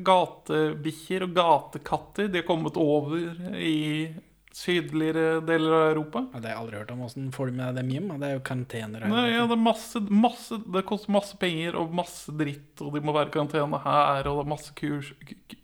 gatebikkjer 0.07 1.27
og 1.27 1.35
gatekatter. 1.37 2.31
De 2.31 2.41
har 2.41 2.49
kommet 2.49 2.79
over 2.81 3.19
i 3.59 4.13
sydligere 4.57 5.41
deler 5.47 5.73
av 5.77 5.85
Europa. 5.93 6.25
Ja, 6.35 6.41
det 6.41 6.49
har 6.51 6.55
jeg 6.55 6.61
aldri 6.63 6.81
hørt 6.83 6.91
om. 6.95 7.01
Åssen 7.07 7.31
får 7.35 7.51
du 7.51 7.57
med 7.59 7.67
deg 7.75 7.79
dem 7.83 7.93
hjem? 7.95 8.11
Det 8.21 8.29
er 8.29 8.35
jo 8.37 8.43
karantener. 8.49 9.07
Nei, 9.09 9.25
ja, 9.33 9.47
det, 9.51 9.59
masse, 9.59 10.03
masse, 10.13 10.59
det 10.75 10.85
koster 10.89 11.15
masse 11.15 11.39
penger 11.41 11.79
og 11.81 11.95
masse 11.97 12.35
dritt, 12.37 12.75
og 12.85 12.93
de 12.97 13.01
må 13.05 13.15
være 13.17 13.33
i 13.33 13.35
karantene 13.39 13.81
her, 13.87 14.29
og 14.29 14.43
det 14.43 14.45
er 14.47 14.53
masse 14.53 14.75
kurs 14.79 15.13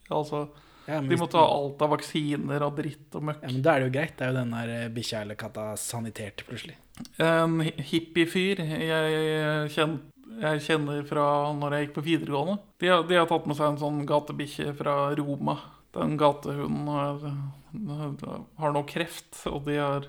Altså, 0.08 0.46
Ja, 0.88 1.02
de 1.04 1.16
må 1.20 1.26
ta 1.28 1.42
alt 1.44 1.82
av 1.84 1.90
vaksiner 1.92 2.62
og 2.64 2.78
dritt 2.78 3.12
og 3.18 3.26
møkk. 3.28 3.42
Ja, 3.44 3.50
men 3.52 3.62
Da 3.66 3.74
er 3.74 3.82
det 3.84 3.88
jo 3.90 3.96
greit. 3.98 4.14
Det 4.16 4.24
er 4.24 4.30
jo 4.32 4.38
den 4.38 4.54
der 4.56 4.70
eh, 4.78 4.86
bikkja 4.96 5.20
eller 5.20 5.36
katta 5.36 5.66
sanitert 5.76 6.46
plutselig. 6.48 6.78
En 7.20 7.58
hippiefyr 7.60 8.62
jeg, 8.64 9.68
kjen- 9.74 9.98
jeg 10.40 10.62
kjenner 10.64 11.04
fra 11.06 11.26
når 11.56 11.76
jeg 11.76 11.86
gikk 11.86 11.94
på 11.98 12.04
videregående. 12.08 12.56
De 12.80 12.88
har, 12.88 13.02
de 13.04 13.18
har 13.20 13.28
tatt 13.28 13.46
med 13.46 13.58
seg 13.58 13.68
en 13.74 13.78
sånn 13.84 14.00
gatebikkje 14.08 14.72
fra 14.80 14.94
Roma. 15.18 15.58
Den 15.96 16.18
gatehunden 16.20 16.88
har, 16.92 17.22
har 18.60 18.74
nå 18.74 18.82
kreft, 18.88 19.32
og 19.48 19.64
de 19.68 19.78
har 19.80 20.08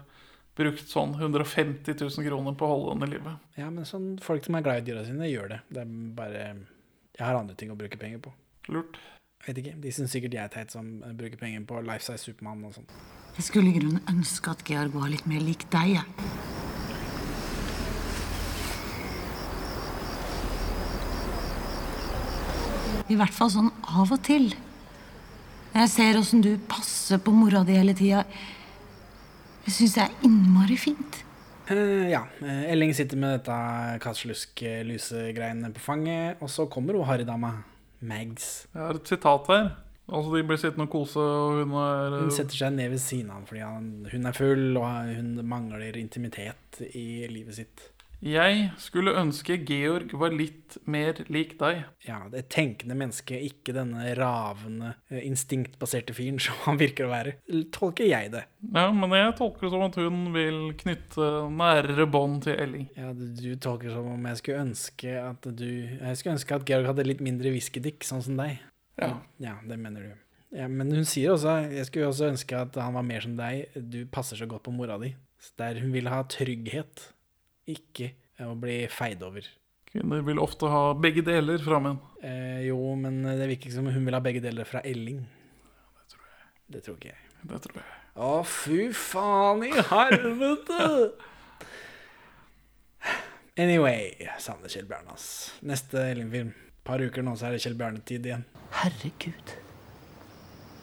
brukt 0.60 0.92
sånn 0.92 1.14
150 1.16 1.96
000 1.96 2.26
kroner 2.28 2.58
på 2.60 2.68
å 2.68 2.74
holde 2.74 2.96
den 2.98 3.06
i 3.08 3.12
live. 3.14 3.36
Ja, 3.60 3.70
men 3.72 3.88
sånn 3.88 4.10
folk 4.24 4.44
som 4.46 4.58
er 4.60 4.66
glad 4.66 4.82
i 4.82 4.90
dyra 4.90 5.06
sine, 5.08 5.30
gjør 5.30 5.54
det. 5.54 5.62
Det 5.72 5.86
er 5.86 5.96
bare 6.18 6.44
Jeg 7.20 7.26
har 7.26 7.36
andre 7.40 7.56
ting 7.60 7.72
å 7.72 7.80
bruke 7.80 8.00
penger 8.00 8.20
på. 8.24 8.34
Lurt. 8.72 9.00
Jeg 9.40 9.54
vet 9.54 9.62
ikke. 9.64 9.78
De 9.84 9.92
syns 9.96 10.12
sikkert 10.16 10.36
jeg 10.36 10.44
er 10.44 10.52
teit 10.52 10.72
som 10.76 11.00
eh, 11.04 11.16
bruker 11.16 11.40
penger 11.40 11.64
på 11.68 11.80
Life 11.88 12.04
Size 12.04 12.28
Supermann 12.28 12.64
og 12.68 12.76
sånn. 12.76 12.88
Jeg 13.38 13.48
skulle 13.48 13.72
i 13.72 13.78
grunnen 13.80 14.04
ønske 14.12 14.52
at 14.52 14.64
Georg 14.68 14.96
var 15.00 15.12
litt 15.12 15.28
mer 15.32 15.44
lik 15.44 15.64
deg. 15.72 16.00
jeg. 16.00 16.08
I 23.10 23.16
hvert 23.18 23.34
fall 23.34 23.50
sånn 23.50 23.72
av 23.90 24.12
og 24.12 24.20
til. 24.28 24.52
Jeg 25.80 25.92
ser 25.94 26.18
åssen 26.20 26.42
du 26.44 26.50
passer 26.68 27.22
på 27.24 27.32
mora 27.32 27.62
di 27.64 27.78
hele 27.78 27.94
tida. 27.96 28.26
Det 29.64 29.72
syns 29.72 29.94
jeg 29.96 30.10
er 30.10 30.26
innmari 30.28 30.76
fint. 30.76 31.22
Uh, 31.70 32.10
ja. 32.10 32.26
eh, 32.44 32.66
Elling 32.74 32.92
sitter 32.98 33.20
med 33.22 33.38
dette 33.38 33.56
kattslusk-lusegreiene 34.04 35.70
på 35.76 35.84
fanget, 35.84 36.42
og 36.44 36.52
så 36.52 36.66
kommer 36.72 36.98
hun 36.98 37.08
harrydama. 37.08 37.54
Mags. 38.00 38.66
Jeg 38.74 38.82
har 38.82 39.00
et 39.00 39.12
sitat 39.12 39.48
her. 39.52 39.70
Altså, 40.10 40.34
de 40.34 40.44
blir 40.50 40.60
sittende 40.60 40.88
og 40.88 40.92
kose, 40.92 41.20
og 41.22 41.62
hun 41.62 41.74
er 41.80 42.18
Hun 42.26 42.32
setter 42.34 42.60
seg 42.60 42.76
ned 42.76 42.92
ved 42.96 43.02
siden 43.04 43.30
av 43.30 43.40
ham 43.40 43.48
fordi 43.48 43.64
han, 43.64 43.90
hun 44.12 44.26
er 44.26 44.36
full, 44.36 44.68
og 44.82 45.16
hun 45.16 45.32
mangler 45.48 46.00
intimitet 46.00 46.80
i 46.90 47.28
livet 47.32 47.60
sitt. 47.60 47.88
Jeg 48.20 48.66
skulle 48.84 49.14
ønske 49.16 49.56
Georg 49.64 50.12
var 50.20 50.34
litt 50.36 50.76
mer 50.92 51.22
lik 51.32 51.54
deg. 51.60 51.86
Ja, 52.04 52.18
det 52.32 52.50
tenkende 52.52 52.98
menneske, 53.00 53.38
ikke 53.48 53.72
denne 53.78 54.10
ravende, 54.20 54.92
eh, 55.08 55.24
instinktbaserte 55.24 56.16
fyren 56.18 56.40
som 56.44 56.58
han 56.66 56.80
virker 56.82 57.08
å 57.08 57.14
være. 57.14 57.38
Tolker 57.76 58.10
jeg 58.10 58.34
det. 58.36 58.44
Ja, 58.76 58.90
men 58.92 59.16
jeg 59.16 59.38
tolker 59.40 59.68
det 59.68 59.74
som 59.76 59.86
at 59.88 60.00
hun 60.02 60.34
vil 60.36 60.60
knytte 60.82 61.30
nærere 61.54 62.10
bånd 62.12 62.44
til 62.48 62.60
Elling. 62.60 62.90
Ja, 63.00 63.14
du, 63.16 63.54
tolker 63.56 63.88
det 63.88 63.96
som 63.96 64.10
om 64.12 64.28
jeg 64.28 64.42
skulle 64.42 64.66
ønske 64.68 65.14
at 65.20 65.48
du 65.48 65.68
Jeg 65.70 66.18
skulle 66.20 66.36
ønske 66.36 66.58
at 66.58 66.66
Georg 66.68 66.90
hadde 66.92 67.08
litt 67.08 67.24
mindre 67.24 67.54
whiskydick, 67.56 68.04
sånn 68.08 68.26
som 68.26 68.40
deg. 68.40 68.60
Ja. 69.00 69.14
Ja, 69.40 69.56
det 69.64 69.80
mener 69.80 70.10
du. 70.10 70.26
Ja, 70.58 70.66
men 70.68 70.90
hun 70.92 71.06
sier 71.06 71.36
også 71.36 71.60
Jeg 71.70 71.86
skulle 71.88 72.10
også 72.10 72.32
ønske 72.34 72.58
at 72.58 72.76
han 72.82 72.98
var 72.98 73.06
mer 73.06 73.24
som 73.24 73.38
deg. 73.40 73.80
Du 73.80 74.02
passer 74.12 74.40
så 74.40 74.50
godt 74.50 74.66
på 74.68 74.76
mora 74.76 75.00
di. 75.00 75.14
Så 75.40 75.56
der 75.62 75.80
hun 75.80 75.94
vil 75.96 76.10
ha 76.12 76.20
trygghet, 76.28 77.06
ikke 77.70 78.12
å 78.46 78.54
bli 78.60 78.82
feid 78.92 79.24
over. 79.26 79.48
Kvinner 79.90 80.22
vil 80.26 80.42
ofte 80.42 80.70
ha 80.70 80.94
begge 80.94 81.24
deler 81.26 81.62
fra 81.64 81.80
menn. 81.82 81.98
Eh, 82.22 82.68
jo, 82.68 82.78
men 83.00 83.24
det 83.26 83.48
virker 83.50 83.70
ikke 83.70 83.78
som 83.80 83.90
hun 83.90 84.06
vil 84.06 84.18
ha 84.18 84.22
begge 84.24 84.44
deler 84.44 84.68
fra 84.70 84.84
Elling. 84.86 85.24
Det 86.70 86.84
tror 86.86 87.00
ikke 87.00 87.10
jeg. 87.10 87.24
Det 87.50 87.62
tror 87.64 87.80
jeg. 87.82 87.88
Å, 88.20 88.32
fy 88.46 88.90
faen 88.94 89.64
i 89.66 89.72
helvete! 89.90 90.86
Anyway, 93.60 94.14
savner 94.40 94.72
Kjell 94.72 94.86
Bjarne, 94.88 95.16
ass. 95.16 95.30
Neste 95.66 96.04
Elling-film. 96.12 96.54
par 96.86 97.02
uker 97.04 97.26
nå, 97.26 97.34
så 97.38 97.50
er 97.50 97.56
det 97.56 97.64
Kjell 97.64 97.76
Bjarne-tid 97.80 98.26
igjen. 98.30 98.46
Herregud. 98.80 99.52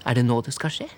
Er 0.06 0.18
det 0.18 0.26
nå 0.26 0.36
det 0.46 0.52
skal 0.54 0.74
skje? 0.74 0.90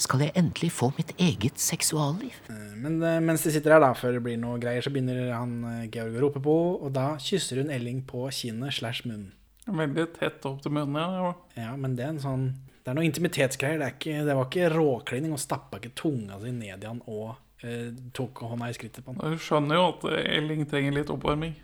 Skal 0.00 0.22
jeg 0.24 0.32
endelig 0.38 0.70
få 0.72 0.88
mitt 0.96 1.10
eget 1.20 1.60
seksualliv? 1.60 2.32
Eh, 2.48 2.70
Men 2.80 3.02
eh, 3.04 3.18
mens 3.20 3.42
de 3.44 3.52
sitter 3.52 3.74
her, 3.76 3.82
da, 3.84 3.90
før 3.98 4.16
det 4.16 4.22
blir 4.24 4.38
noe 4.40 4.56
greier, 4.62 4.80
så 4.84 4.92
begynner 4.94 5.32
han 5.34 5.58
eh, 5.68 5.82
Georg 5.92 6.16
å 6.16 6.22
rope 6.24 6.40
på, 6.44 6.54
og 6.80 6.94
da 6.96 7.10
kysser 7.20 7.60
hun 7.60 7.72
Elling 7.74 8.00
på 8.08 8.24
kinnet 8.32 8.78
slash 8.78 9.04
munnen. 9.04 9.34
Veldig 9.70 10.06
tett 10.16 10.46
opp 10.48 10.62
til 10.64 10.72
munnen, 10.72 10.96
ja. 10.96 11.34
Ja, 11.60 11.74
men 11.78 11.92
det 11.98 12.06
er 12.06 12.14
en 12.14 12.22
sånn 12.22 12.46
Det 12.80 12.90
er 12.90 12.96
noe 12.96 13.04
intimitetsgreier. 13.06 13.76
Det, 13.78 13.86
er 13.90 13.96
ikke, 13.98 14.24
det 14.26 14.34
var 14.38 14.48
ikke 14.48 14.70
råklining. 14.72 15.34
Hun 15.36 15.42
stappa 15.42 15.78
ikke 15.78 15.92
tunga 16.00 16.40
si 16.40 16.50
ned 16.56 16.80
i 16.82 16.88
han 16.88 17.02
og 17.04 17.36
eh, 17.62 17.90
tok 18.16 18.40
hånda 18.48 18.70
i 18.72 18.74
skrittet 18.78 19.04
på 19.04 19.12
han. 19.12 19.36
Du 19.36 19.44
skjønner 19.44 19.76
jo 19.76 19.84
at 19.92 20.06
Elling 20.24 20.64
trenger 20.70 20.96
litt 20.96 21.12
oppvarming. 21.12 21.58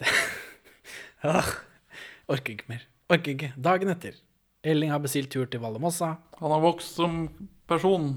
Ah, 1.20 1.44
orker 2.32 2.54
ikke 2.54 2.70
mer. 2.70 2.84
Orker 3.12 3.34
ikke. 3.34 3.50
Dagen 3.60 3.90
etter. 3.92 4.14
Elling 4.64 4.88
har 4.92 5.02
bestilt 5.04 5.28
tur 5.32 5.44
til 5.52 5.60
Vallemossa. 5.60 6.14
Han 6.40 6.54
har 6.54 6.62
vokst 6.64 6.96
som 6.96 7.26
person. 7.70 8.10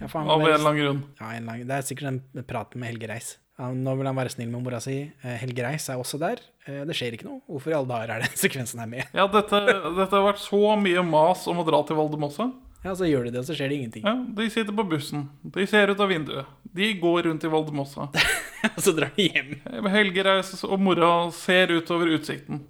Ja, 0.00 0.08
han 0.08 0.28
Av 0.28 0.40
en 0.40 0.46
eller 0.48 0.58
annen 0.58 0.80
grunn. 0.80 1.00
Ja, 1.20 1.30
en 1.36 1.48
lang, 1.50 1.62
det 1.68 1.76
er 1.78 1.86
sikkert 1.86 2.10
den 2.34 2.46
praten 2.48 2.80
med 2.82 2.92
Helge 2.92 3.10
Reis. 3.10 3.36
Ja, 3.60 3.68
nå 3.76 3.92
vil 3.98 4.08
han 4.08 4.16
være 4.16 4.32
snill 4.32 4.48
med 4.50 4.64
mora 4.64 4.80
si. 4.82 4.96
Eh, 5.22 5.36
Helge 5.42 5.62
Reis 5.66 5.86
er 5.92 6.00
også 6.00 6.18
der. 6.18 6.40
Eh, 6.66 6.80
det 6.88 6.96
skjer 6.98 7.14
ikke 7.18 7.28
noe. 7.28 7.42
Hvorfor 7.50 7.70
i 7.74 7.76
alle 7.76 7.90
dager 7.90 8.14
er 8.14 8.24
den 8.24 8.36
sekvensen 8.44 8.80
her 8.82 8.88
med? 8.90 9.04
Ja, 9.14 9.28
dette, 9.30 9.60
dette 9.98 10.10
har 10.16 10.24
vært 10.30 10.42
så 10.42 10.62
mye 10.80 11.04
mas 11.06 11.44
om 11.52 11.60
å 11.62 11.66
dra 11.68 11.82
til 11.86 12.00
Valdemossa. 12.00 12.48
Ja, 12.82 12.96
så 12.98 13.06
gjør 13.06 13.28
de 13.28 13.34
det, 13.36 13.42
og 13.44 13.46
så 13.46 13.54
skjer 13.54 13.70
det 13.70 13.76
ingenting. 13.78 14.02
Ja, 14.08 14.16
de 14.40 14.48
sitter 14.50 14.74
på 14.74 14.82
bussen. 14.90 15.28
De 15.54 15.66
ser 15.70 15.92
ut 15.92 16.00
av 16.02 16.10
vinduet. 16.10 16.48
De 16.74 16.88
går 16.98 17.28
rundt 17.28 17.44
i 17.46 17.50
Valdemossa. 17.52 18.08
Og 18.72 18.80
så 18.82 18.92
drar 18.94 19.10
de 19.16 19.24
hjem. 19.26 19.56
Helge 19.90 20.22
Reis 20.26 20.52
og 20.62 20.78
mora 20.82 21.08
ser 21.34 21.72
utover 21.74 22.10
utsikten. 22.14 22.60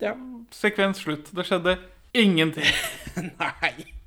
Ja. 0.00 0.12
Sekvens 0.52 1.00
slutt. 1.00 1.30
Det 1.34 1.44
skjedde 1.48 1.78
ingenting. 2.16 2.68
Nei. 3.40 3.97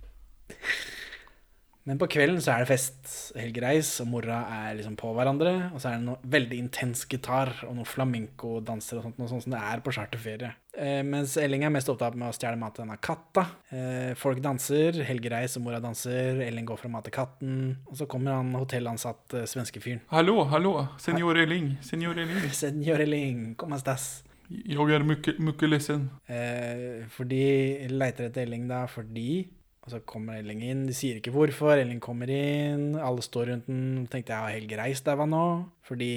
Men 1.89 1.97
på 1.97 2.05
kvelden 2.13 2.37
så 2.43 2.53
er 2.53 2.61
det 2.61 2.69
fest. 2.69 2.99
Helge 3.33 3.61
Reis 3.63 3.89
og 4.03 4.09
mora 4.11 4.43
er 4.53 4.75
liksom 4.77 4.93
på 4.99 5.11
hverandre. 5.17 5.71
Og 5.73 5.81
så 5.81 5.89
er 5.89 5.97
det 5.97 6.05
noe 6.05 6.31
veldig 6.35 6.59
intens 6.61 7.07
gitar 7.09 7.53
og 7.65 7.73
noe 7.79 7.89
flamenco-danser 7.89 8.99
og 8.99 9.07
sånt, 9.07 9.21
noe 9.21 9.31
sånt 9.31 9.45
som 9.47 9.55
det 9.55 9.61
er 9.65 9.81
på 9.81 9.93
charterferie. 9.95 10.51
Eh, 10.77 11.01
mens 11.07 11.33
Elling 11.41 11.65
er 11.65 11.73
mest 11.73 11.89
opptatt 11.91 12.15
med 12.19 12.29
å 12.29 12.35
stjele 12.37 12.59
mat 12.61 12.77
til 12.77 12.85
denne 12.85 12.99
katta. 13.01 13.47
Eh, 13.73 14.11
folk 14.19 14.43
danser. 14.45 15.01
Helge 15.07 15.31
Reis 15.33 15.57
og 15.57 15.65
mora 15.65 15.81
danser. 15.81 16.43
Elling 16.45 16.67
går 16.69 16.81
for 16.83 16.91
å 16.91 16.93
mate 16.93 17.13
katten. 17.13 17.55
Og 17.89 17.97
så 17.97 18.05
kommer 18.11 18.37
han 18.37 18.53
hotellansatt 18.59 19.39
eh, 19.39 19.47
svenske 19.49 19.81
fyren. 19.81 20.03
Hallo, 20.13 20.43
hallo. 20.53 20.75
Senor 21.01 21.39
Elling. 21.41 21.73
Senor 21.85 22.21
Elling. 22.21 22.51
Senor 22.61 23.01
Elling, 23.07 23.55
como 23.57 23.79
stas. 23.81 24.21
Jeg 24.51 24.75
er 24.91 25.05
mye, 25.07 25.33
mycket 25.39 25.69
ledsen. 25.69 26.05
Eh, 26.29 27.07
fordi 27.15 27.41
leiter 27.89 28.27
etter 28.27 28.45
Elling 28.45 28.69
da, 28.69 28.83
fordi 28.91 29.47
Og 29.81 29.93
så 29.95 29.99
kommer 30.05 30.37
Elling 30.37 30.61
inn, 30.61 30.83
de 30.85 30.93
sier 30.93 31.17
ikke 31.17 31.33
hvorfor. 31.33 31.73
Elling 31.81 32.01
kommer 32.03 32.29
inn, 32.29 32.91
alle 33.01 33.23
står 33.25 33.49
rundt 33.49 33.69
den. 33.69 34.05
Tenkte 34.11 34.35
jeg 34.35 34.45
har 34.45 34.53
Helge 34.53 34.77
Reis 34.77 35.01
daua 35.05 35.25
nå? 35.29 35.45
Fordi 35.87 36.11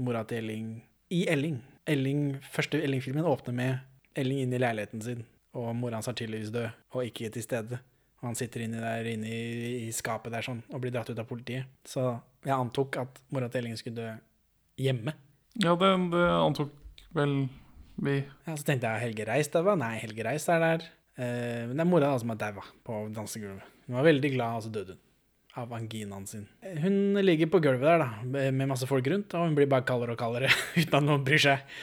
mora 0.00 0.24
til 0.28 0.40
Elling 0.40 0.70
I 1.12 1.26
Elling. 1.30 1.58
Elling 1.86 2.38
første 2.54 2.80
Elling-filmen 2.80 3.26
åpner 3.28 3.56
med 3.56 4.16
Elling 4.16 4.40
inn 4.44 4.54
i 4.56 4.60
leiligheten 4.62 5.02
sin, 5.04 5.24
og 5.52 5.74
mora 5.76 5.98
hans 5.98 6.08
er 6.08 6.16
tydeligvis 6.16 6.52
død, 6.54 6.70
og 6.94 7.04
ikke 7.04 7.28
til 7.34 7.44
stede. 7.44 7.80
Og 8.22 8.30
han 8.30 8.38
sitter 8.38 8.64
inni 8.64 8.80
der 8.80 9.04
inne 9.10 9.28
i, 9.28 9.42
i 9.84 9.92
skapet 9.92 10.32
der 10.32 10.46
sånn, 10.46 10.62
og 10.72 10.80
blir 10.80 10.94
dratt 10.94 11.10
ut 11.12 11.20
av 11.20 11.28
politiet. 11.28 11.68
Så 11.84 12.06
jeg 12.46 12.56
antok 12.56 12.96
at 13.02 13.20
mora 13.34 13.50
til 13.52 13.60
Elling 13.60 13.76
skulle 13.76 14.00
dø 14.00 14.14
hjemme. 14.80 15.12
Ja, 15.60 15.76
det, 15.78 15.90
det 16.14 16.24
antok 16.32 16.72
vel 17.14 17.36
vi. 18.00 18.16
Ja, 18.46 18.56
Så 18.56 18.64
tenkte 18.64 18.90
jeg 18.90 19.04
Helge 19.10 19.28
Reis 19.28 19.52
daua. 19.52 19.76
Nei, 19.78 19.98
Helge 20.00 20.24
Reis 20.26 20.48
er 20.48 20.64
der. 20.64 20.88
Eh, 21.16 21.64
men 21.68 21.76
det 21.76 21.84
er 21.84 21.90
mora 21.90 22.12
da 22.12 22.20
som 22.22 22.32
er 22.34 22.40
daua 22.40 22.64
på 22.86 23.00
dansegulvet. 23.14 23.72
Hun 23.86 23.98
var 23.98 24.06
veldig 24.08 24.30
glad, 24.34 24.60
og 24.60 24.66
så 24.66 24.72
døde 24.74 24.96
hun. 24.96 25.02
Av 25.54 25.70
anginaen 25.76 26.24
sin. 26.26 26.48
Hun 26.82 27.14
ligger 27.22 27.46
på 27.52 27.60
gulvet 27.62 27.86
der, 27.86 28.00
da, 28.02 28.48
med 28.50 28.66
masse 28.66 28.88
folk 28.90 29.06
rundt, 29.06 29.36
og 29.38 29.44
hun 29.46 29.54
blir 29.54 29.68
bare 29.70 29.86
kaldere 29.86 30.16
og 30.16 30.18
kaldere 30.18 30.50
uten 30.80 30.96
at 30.98 31.06
noen 31.06 31.22
bryr 31.26 31.44
seg. 31.44 31.76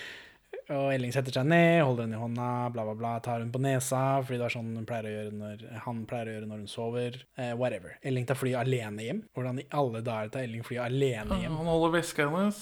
Og 0.72 0.90
Elling 0.94 1.12
setter 1.16 1.36
seg 1.36 1.48
ned, 1.48 1.82
holder 1.84 2.06
henne 2.06 2.18
i 2.18 2.22
hånda, 2.22 2.50
bla, 2.76 2.84
bla, 2.88 2.96
bla, 3.00 3.14
tar 3.24 3.40
henne 3.40 3.52
på 3.52 3.62
nesa, 3.64 4.02
fordi 4.24 4.40
det 4.40 4.46
er 4.48 4.54
sånn 4.54 4.70
hun 4.76 4.86
pleier 4.88 5.08
å 5.08 5.14
gjøre 5.16 5.34
når, 5.40 5.66
han 5.86 6.04
pleier 6.08 6.30
å 6.30 6.36
gjøre 6.36 6.50
når 6.52 6.62
hun 6.62 6.72
sover. 6.72 7.18
Eh, 7.40 7.52
whatever. 7.60 7.98
Elling 8.08 8.28
tar 8.28 8.40
flyet 8.40 8.60
alene 8.62 9.08
hjem. 9.08 9.26
Hvordan 9.36 9.64
i 9.64 9.68
alle 9.80 10.04
dager 10.06 10.32
tar 10.36 10.48
Elling 10.48 10.64
flyet 10.68 10.86
alene 10.86 11.42
hjem? 11.42 11.58
Han 11.60 11.72
holder 11.72 11.96
veska 11.98 12.28
hennes. 12.28 12.62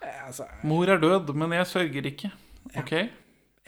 Eh, 0.00 0.22
altså, 0.28 0.48
Mor 0.68 0.92
er 0.92 1.00
død, 1.02 1.34
men 1.40 1.56
jeg 1.58 1.70
sørger 1.72 2.10
ikke. 2.12 2.32
Ok? 2.80 2.94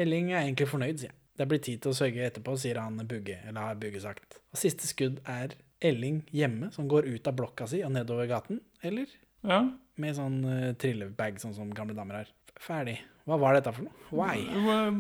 Elling 0.05 0.33
er 0.33 0.45
egentlig 0.45 0.69
fornøyd, 0.73 1.01
sier 1.01 1.13
han. 1.13 1.23
Det 1.37 1.47
blir 1.49 1.61
tid 1.61 1.83
til 1.85 1.93
å 1.93 1.97
sørge 1.97 2.25
etterpå, 2.25 2.55
sier 2.61 2.81
han 2.81 2.97
Bugge, 3.09 3.39
eller 3.45 3.71
har 3.71 3.81
Bugge 3.81 4.01
sagt. 4.01 4.39
Og 4.55 4.61
siste 4.61 4.89
skudd 4.89 5.21
er 5.29 5.57
Elling 5.85 6.23
hjemme, 6.33 6.71
som 6.73 6.89
går 6.89 7.09
ut 7.11 7.29
av 7.29 7.37
blokka 7.37 7.67
si 7.69 7.83
og 7.85 7.93
nedover 7.93 8.29
gaten, 8.31 8.63
eller? 8.87 9.11
Ja. 9.47 9.61
Med 10.01 10.17
sånn 10.17 10.41
uh, 10.49 10.73
trillebag, 10.81 11.37
sånn 11.43 11.55
som 11.57 11.73
gamle 11.77 11.97
damer 11.97 12.23
har. 12.23 12.33
Ferdig. 12.63 12.97
Hva 13.29 13.37
var 13.43 13.59
dette 13.59 13.73
for 13.75 13.85
noe? 13.85 14.07
Why? 14.15 14.47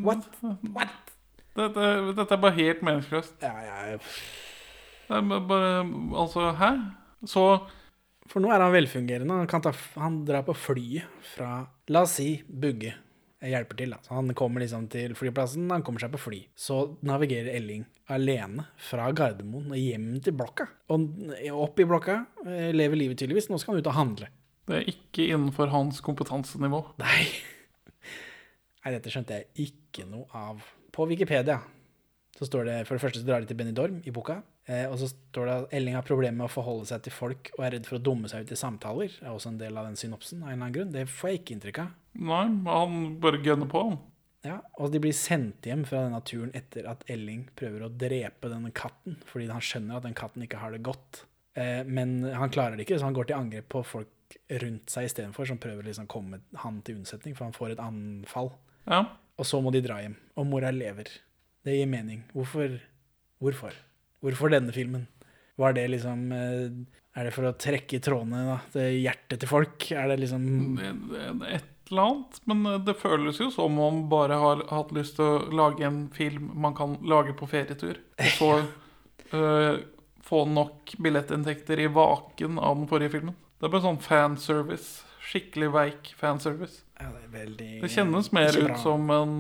What? 0.04 0.26
What? 0.74 1.14
Dette, 1.56 1.86
dette 2.18 2.36
er 2.36 2.42
bare 2.42 2.56
helt 2.58 2.84
meningsløst. 2.84 3.38
Ja, 3.40 3.54
ja. 3.64 3.96
Det 5.06 5.20
er 5.22 5.44
bare 5.48 5.72
Altså, 6.18 6.50
hæ? 6.58 6.70
Så 7.24 7.44
For 8.26 8.42
nå 8.42 8.50
er 8.50 8.60
han 8.60 8.74
velfungerende. 8.74 9.38
Han, 9.38 9.48
kan 9.48 9.62
ta, 9.62 9.70
han 10.02 10.24
drar 10.26 10.42
på 10.44 10.56
flyet 10.58 11.06
fra, 11.36 11.62
la 11.94 12.02
oss 12.02 12.16
si, 12.18 12.42
Bugge. 12.50 12.96
Hjelper 13.44 13.76
til, 13.76 13.92
da. 13.92 13.98
Så 14.00 14.14
han 14.16 14.32
kommer 14.38 14.62
liksom 14.62 14.86
til 14.92 15.12
flyplassen, 15.16 15.68
han 15.68 15.84
kommer 15.84 16.00
seg 16.00 16.14
på 16.14 16.20
fly. 16.22 16.38
Så 16.56 16.78
navigerer 17.04 17.52
Elling 17.52 17.84
alene 18.12 18.64
fra 18.80 19.10
Gardermoen 19.12 19.74
og 19.74 19.80
hjem 19.80 20.08
til 20.24 20.36
blokka. 20.38 20.68
Og 20.94 21.04
opp 21.52 21.82
i 21.82 21.88
blokka, 21.88 22.22
eh, 22.46 22.72
lever 22.72 22.96
livet 23.02 23.20
tydeligvis. 23.20 23.50
Nå 23.50 23.60
skal 23.60 23.74
han 23.74 23.84
ut 23.84 23.92
og 23.92 23.98
handle. 23.98 24.28
det 24.66 24.80
er 24.80 24.88
ikke 24.90 25.28
innenfor 25.28 25.70
hans 25.70 26.00
kompetansenivå. 26.02 26.80
Nei. 26.98 27.26
Nei, 28.82 28.92
dette 28.96 29.12
skjønte 29.12 29.36
jeg 29.36 29.68
ikke 29.68 30.08
noe 30.08 30.26
av. 30.34 30.64
På 30.90 31.06
Wikipedia 31.06 31.60
så 32.36 32.46
står 32.48 32.66
det 32.68 32.76
For 32.86 32.96
det 32.96 33.02
første 33.02 33.22
så 33.22 33.26
drar 33.28 33.40
de 33.40 33.48
til 33.50 33.56
Benidorm 33.58 34.00
i 34.04 34.12
boka. 34.12 34.40
Eh, 34.68 34.84
og 34.90 34.98
så 35.00 35.08
står 35.12 35.46
det 35.48 35.54
at 35.60 35.76
Elling 35.78 35.94
har 35.96 36.04
problemer 36.06 36.36
med 36.42 36.48
å 36.48 36.52
forholde 36.52 36.88
seg 36.90 37.04
til 37.06 37.14
folk 37.14 37.52
og 37.56 37.62
er 37.64 37.76
redd 37.76 37.86
for 37.88 37.98
å 37.98 38.02
dumme 38.02 38.28
seg 38.28 38.44
ut 38.44 38.52
i 38.52 38.58
samtaler. 38.60 39.14
Det 39.14 39.24
er 39.24 39.32
også 39.32 39.54
en 39.54 39.60
del 39.62 39.78
av 39.78 39.88
den 39.88 39.96
synopsen. 39.96 40.42
av 40.42 40.50
en 40.50 40.52
eller 40.52 40.66
annen 40.66 40.76
grunn. 40.76 40.92
Det 40.92 41.06
får 41.08 41.30
jeg 41.30 41.40
ikke 41.40 41.56
inntrykk 41.56 41.80
av. 41.86 41.94
Nei, 42.32 42.42
han 42.66 42.98
bare 43.22 43.40
gønner 43.44 43.70
på, 43.72 43.82
han. 43.88 43.98
Ja, 44.46 44.60
Og 44.78 44.92
de 44.92 45.00
blir 45.02 45.14
sendt 45.16 45.66
hjem 45.66 45.82
fra 45.88 46.04
denne 46.04 46.20
turen 46.22 46.52
etter 46.54 46.86
at 46.86 47.02
Elling 47.10 47.48
prøver 47.58 47.82
å 47.86 47.90
drepe 47.90 48.50
denne 48.52 48.70
katten, 48.70 49.16
fordi 49.26 49.48
han 49.50 49.64
skjønner 49.64 49.98
at 49.98 50.06
den 50.06 50.14
katten 50.14 50.44
ikke 50.44 50.60
har 50.60 50.76
det 50.76 50.84
godt. 50.86 51.24
Eh, 51.58 51.82
men 51.88 52.20
han 52.36 52.52
klarer 52.54 52.76
det 52.76 52.86
ikke, 52.86 53.00
så 53.00 53.08
han 53.08 53.16
går 53.16 53.30
til 53.30 53.40
angrep 53.40 53.68
på 53.72 53.82
folk 53.82 54.12
rundt 54.62 54.92
seg 54.92 55.08
istedenfor, 55.08 55.48
som 55.48 55.58
prøver 55.62 55.88
liksom 55.88 56.06
å 56.06 56.12
komme 56.12 56.40
han 56.62 56.82
til 56.86 57.00
unnsetning, 57.00 57.34
for 57.34 57.48
han 57.48 57.56
får 57.56 57.74
et 57.74 57.82
anfall. 57.82 58.52
Ja. 58.86 59.02
Og 59.36 59.48
så 59.48 59.58
må 59.60 59.72
de 59.74 59.82
dra 59.84 59.98
hjem. 60.02 60.14
Og 60.38 60.46
mora 60.48 60.70
lever. 60.74 61.10
Det 61.66 61.74
gir 61.74 61.88
mening. 61.90 62.22
Hvorfor? 62.34 62.76
Hvorfor? 63.42 63.74
Hvorfor 64.22 64.52
denne 64.54 64.72
filmen? 64.74 65.06
Var 65.58 65.72
det 65.76 65.86
liksom 65.90 66.26
eh, 66.36 66.68
Er 67.16 67.24
det 67.26 67.32
for 67.34 67.48
å 67.48 67.54
trekke 67.56 67.96
i 67.98 68.02
trådene 68.04 68.42
da, 68.46 68.58
til 68.74 69.00
hjertet 69.02 69.40
til 69.42 69.48
folk? 69.50 69.86
Er 69.92 70.08
det 70.12 70.20
liksom 70.22 70.76
Det- 70.76 70.92
det- 71.10 71.54
Et 71.56 71.90
eller 71.92 72.02
annet. 72.02 72.40
Men 72.46 72.66
eh, 72.66 72.78
det 72.86 72.96
føles 73.00 73.38
jo 73.40 73.50
som 73.50 73.78
om 73.78 74.00
man 74.02 74.08
bare 74.10 74.38
har 74.38 74.62
hatt 74.70 74.90
lyst 74.92 75.16
til 75.16 75.24
å 75.24 75.50
lage 75.54 75.82
en 75.86 76.08
film 76.14 76.50
man 76.54 76.74
kan 76.74 76.96
lage 77.02 77.34
på 77.38 77.48
ferietur. 77.48 77.98
Og 78.18 78.32
så 78.38 78.50
eh, 79.32 79.82
få 80.26 80.44
nok 80.50 80.94
billettinntekter 80.98 81.78
i 81.78 81.86
vaken 81.86 82.58
av 82.58 82.76
den 82.80 82.88
forrige 82.90 83.10
filmen. 83.14 83.34
Det 83.60 83.66
er 83.68 83.72
bare 83.72 83.86
sånn 83.86 84.02
fanservice. 84.02 85.02
Skikkelig 85.26 85.72
veik 85.72 86.10
fanservice. 86.18 86.82
Ja, 87.00 87.08
det 87.10 87.30
veldig 87.32 87.80
Det 87.82 87.90
kjennes 87.90 88.32
mer 88.32 88.50
ut 88.54 88.78
som 88.82 89.08
en 89.10 89.36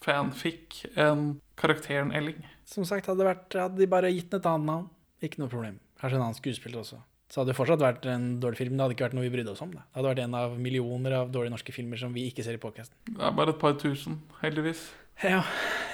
fanfic 0.00 0.84
enn 0.96 1.40
karakteren 1.60 2.14
Elling. 2.16 2.40
Som 2.68 2.86
sagt, 2.88 3.08
hadde, 3.10 3.26
vært, 3.26 3.52
hadde 3.54 3.80
de 3.80 3.88
bare 3.90 4.10
gitt 4.14 4.30
den 4.32 4.40
et 4.40 4.48
annet 4.50 4.68
navn, 4.70 4.90
ikke 5.24 5.42
noe 5.42 5.52
problem. 5.52 5.78
Kanskje 6.00 6.18
en 6.18 6.26
annen 6.26 6.38
skuespiller 6.38 6.80
også. 6.80 7.00
Så 7.30 7.40
hadde 7.40 7.52
det 7.52 7.58
fortsatt 7.60 7.82
vært 7.82 8.06
en 8.10 8.24
dårlig 8.42 8.58
film. 8.58 8.74
Det 8.74 8.82
hadde 8.82 8.96
ikke 8.96 9.06
vært 9.06 9.14
noe 9.14 9.26
vi 9.28 9.32
brydde 9.36 9.52
oss 9.52 9.60
om. 9.62 9.70
Det, 9.70 9.84
det 9.84 10.00
hadde 10.00 10.10
vært 10.10 10.22
en 10.24 10.38
av 10.40 10.56
millioner 10.58 11.14
av 11.20 11.30
dårlige 11.30 11.54
norske 11.54 11.74
filmer 11.74 12.00
som 12.00 12.16
vi 12.16 12.24
ikke 12.30 12.42
ser 12.46 12.58
i 12.58 12.62
podkasten. 12.62 12.96
Det 13.06 13.22
er 13.28 13.36
bare 13.36 13.54
et 13.54 13.60
par 13.60 13.76
tusen, 13.78 14.18
heldigvis. 14.40 14.88
Ja, 15.22 15.44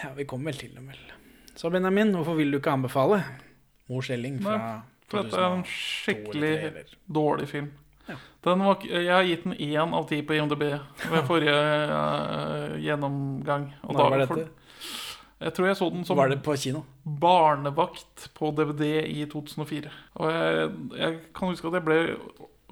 ja, 0.04 0.12
vi 0.16 0.24
kommer 0.28 0.52
vel 0.52 0.62
til 0.62 0.76
dem, 0.78 0.86
vel. 0.88 1.02
Så 1.58 1.68
Benjamin, 1.72 2.14
hvorfor 2.16 2.38
vil 2.38 2.54
du 2.54 2.60
ikke 2.60 2.72
anbefale 2.76 3.20
Mors 3.90 4.08
Elling 4.12 4.38
fra 4.44 4.56
Nei, 4.60 4.76
For 5.08 5.24
dette 5.24 5.40
er 5.40 5.58
en 5.58 5.66
skikkelig 5.68 6.54
eller 6.70 6.94
dårlig 7.18 7.50
film. 7.50 7.72
Den 8.46 8.62
var, 8.62 8.84
jeg 8.86 9.10
har 9.10 9.24
gitt 9.26 9.42
den 9.42 9.56
én 9.58 9.94
av 9.98 10.04
ti 10.06 10.20
på 10.22 10.36
IMDb 10.36 10.62
ved 10.62 11.24
forrige 11.26 11.54
uh, 11.90 12.76
gjennomgang. 12.78 13.72
Og 13.82 13.96
Når 13.96 14.12
var 14.12 14.22
dette? 14.22 14.44
Jeg 15.42 15.52
tror 15.52 15.66
jeg 15.68 15.76
så 15.76 15.90
den 15.92 16.04
som 16.08 16.16
Var 16.16 16.30
det 16.32 16.38
på 16.44 16.54
kino? 16.56 16.84
barnevakt 17.04 18.30
på 18.34 18.50
DVD 18.56 19.02
i 19.04 19.26
2004. 19.28 19.90
Og 20.16 20.32
jeg, 20.32 20.70
jeg 20.96 21.18
kan 21.36 21.50
huske 21.52 21.68
at 21.68 21.76
jeg 21.76 21.84
ble 21.86 21.98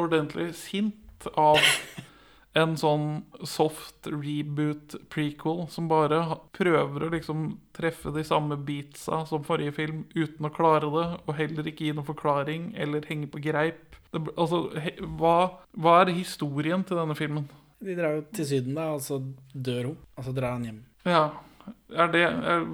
ordentlig 0.01 0.47
sint 0.57 1.29
av 1.39 1.61
en 2.61 2.77
sånn 2.79 3.07
soft 3.47 4.09
reboot 4.09 4.95
prequel 5.13 5.65
som 5.75 5.89
bare 5.91 6.21
prøver 6.57 7.05
å 7.07 7.13
liksom 7.13 7.47
treffe 7.77 8.13
de 8.15 8.25
samme 8.27 8.57
beatsa 8.57 9.25
som 9.29 9.45
forrige 9.47 9.75
film 9.77 10.05
uten 10.15 10.47
å 10.47 10.53
klare 10.55 10.89
det, 10.95 11.07
og 11.27 11.37
heller 11.39 11.67
ikke 11.69 11.89
gi 11.89 11.95
noen 11.97 12.07
forklaring 12.09 12.69
eller 12.81 13.05
henge 13.11 13.29
på 13.33 13.43
greip. 13.45 13.99
Det, 14.15 14.23
altså, 14.39 14.69
he, 14.79 14.95
hva, 15.19 15.37
hva 15.75 15.99
er 16.05 16.15
historien 16.15 16.85
til 16.87 17.01
denne 17.01 17.17
filmen? 17.19 17.51
De 17.85 17.97
drar 17.99 18.15
jo 18.17 18.23
til 18.33 18.47
Syden, 18.49 18.79
da, 18.79 18.93
og 18.95 19.03
så 19.05 19.19
dør 19.53 19.91
hun. 19.91 19.97
Og 20.17 20.25
så 20.25 20.33
drar 20.33 20.55
han 20.55 20.63
hjem. 20.65 20.79
Ja, 21.05 21.25
det, 21.89 22.21
er, 22.25 22.65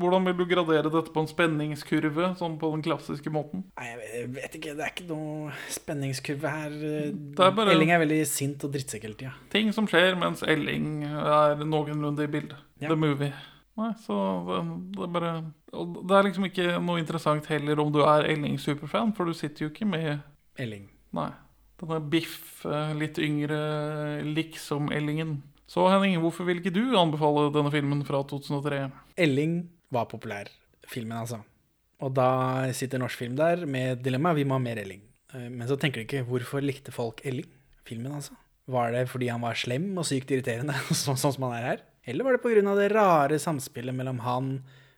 hvordan 0.00 0.24
vil 0.26 0.36
du 0.38 0.44
gradere 0.50 0.90
dette 0.90 1.12
på 1.12 1.20
en 1.22 1.28
spenningskurve, 1.30 2.30
sånn 2.38 2.56
på 2.60 2.70
den 2.74 2.82
klassiske 2.86 3.30
måten? 3.32 3.64
Nei, 3.78 3.90
jeg 3.90 4.28
vet- 4.34 4.56
ikke. 4.58 4.74
Det 4.76 4.84
er 4.86 4.92
ikke 4.94 5.08
noe 5.10 5.52
spenningskurve 5.68 6.48
her. 6.50 6.72
er 6.72 7.50
bare- 7.56 7.70
Elling 7.74 7.90
er 7.90 8.00
veldig 8.04 8.26
sint 8.26 8.64
og 8.64 8.72
drittsekk 8.72 9.02
hele 9.02 9.14
tida. 9.14 9.32
Ting 9.50 9.72
som 9.72 9.86
skjer 9.86 10.16
mens 10.18 10.42
Elling 10.42 11.04
er 11.04 11.56
noenlunde 11.64 12.24
i 12.24 12.26
bildet. 12.26 12.56
Ja. 12.80 12.88
The 12.88 12.96
Movie. 12.96 13.32
Nei, 13.76 13.92
så 14.06 14.16
det, 14.46 14.96
det 14.96 15.02
er 15.02 15.12
bare 15.14 15.44
Det 15.72 16.16
er 16.16 16.24
liksom 16.26 16.44
ikke 16.50 16.80
noe 16.82 16.98
interessant 16.98 17.46
heller 17.46 17.78
om 17.80 17.92
du 17.92 18.00
er 18.02 18.24
Elling-superfan, 18.28 19.14
for 19.16 19.24
du 19.24 19.32
sitter 19.32 19.66
jo 19.66 19.70
ikke 19.70 19.86
med 19.86 20.20
Elling. 20.58 20.88
Nei. 21.12 21.30
Denne 21.80 22.00
biff, 22.10 22.66
eh, 22.66 22.92
litt 22.92 23.16
yngre 23.18 23.60
liksom-Ellingen. 24.34 25.38
Så 25.70 25.84
Henning, 25.86 26.16
hvorfor 26.18 26.48
vil 26.48 26.58
ikke 26.58 26.72
du 26.74 26.96
anbefale 26.98 27.46
denne 27.54 27.70
filmen 27.70 28.02
fra 28.06 28.24
2003? 28.26 28.88
Elling 29.22 29.60
var 29.94 30.08
populær, 30.10 30.50
filmen 30.90 31.20
altså. 31.20 31.38
Og 32.02 32.10
da 32.16 32.30
sitter 32.74 32.98
norsk 32.98 33.20
film 33.20 33.36
der 33.38 33.62
med 33.70 33.92
et 33.92 34.02
dilemma, 34.02 34.32
vi 34.34 34.46
må 34.48 34.56
ha 34.56 34.64
mer 34.64 34.80
Elling. 34.82 35.04
Eh, 35.34 35.46
Men 35.46 35.68
så 35.68 35.78
tenker 35.78 36.02
de 36.02 36.08
ikke, 36.08 36.26
hvorfor 36.26 36.64
likte 36.64 36.94
folk 36.94 37.22
Elling? 37.22 37.46
Filmen 37.86 38.16
altså. 38.18 38.34
Var 38.70 38.96
det 38.96 39.06
fordi 39.12 39.30
han 39.30 39.44
var 39.46 39.54
slem 39.54 39.92
og 39.94 40.08
sykt 40.08 40.34
irriterende, 40.34 40.74
sånn, 41.04 41.18
sånn 41.20 41.36
som 41.38 41.46
han 41.46 41.58
er 41.60 41.68
her? 41.68 41.86
Eller 42.10 42.26
var 42.26 42.34
det 42.40 42.66
av 42.66 42.80
det 42.80 42.90
rare 42.90 43.38
samspillet 43.38 43.94
mellom 43.94 44.24
han 44.26 44.52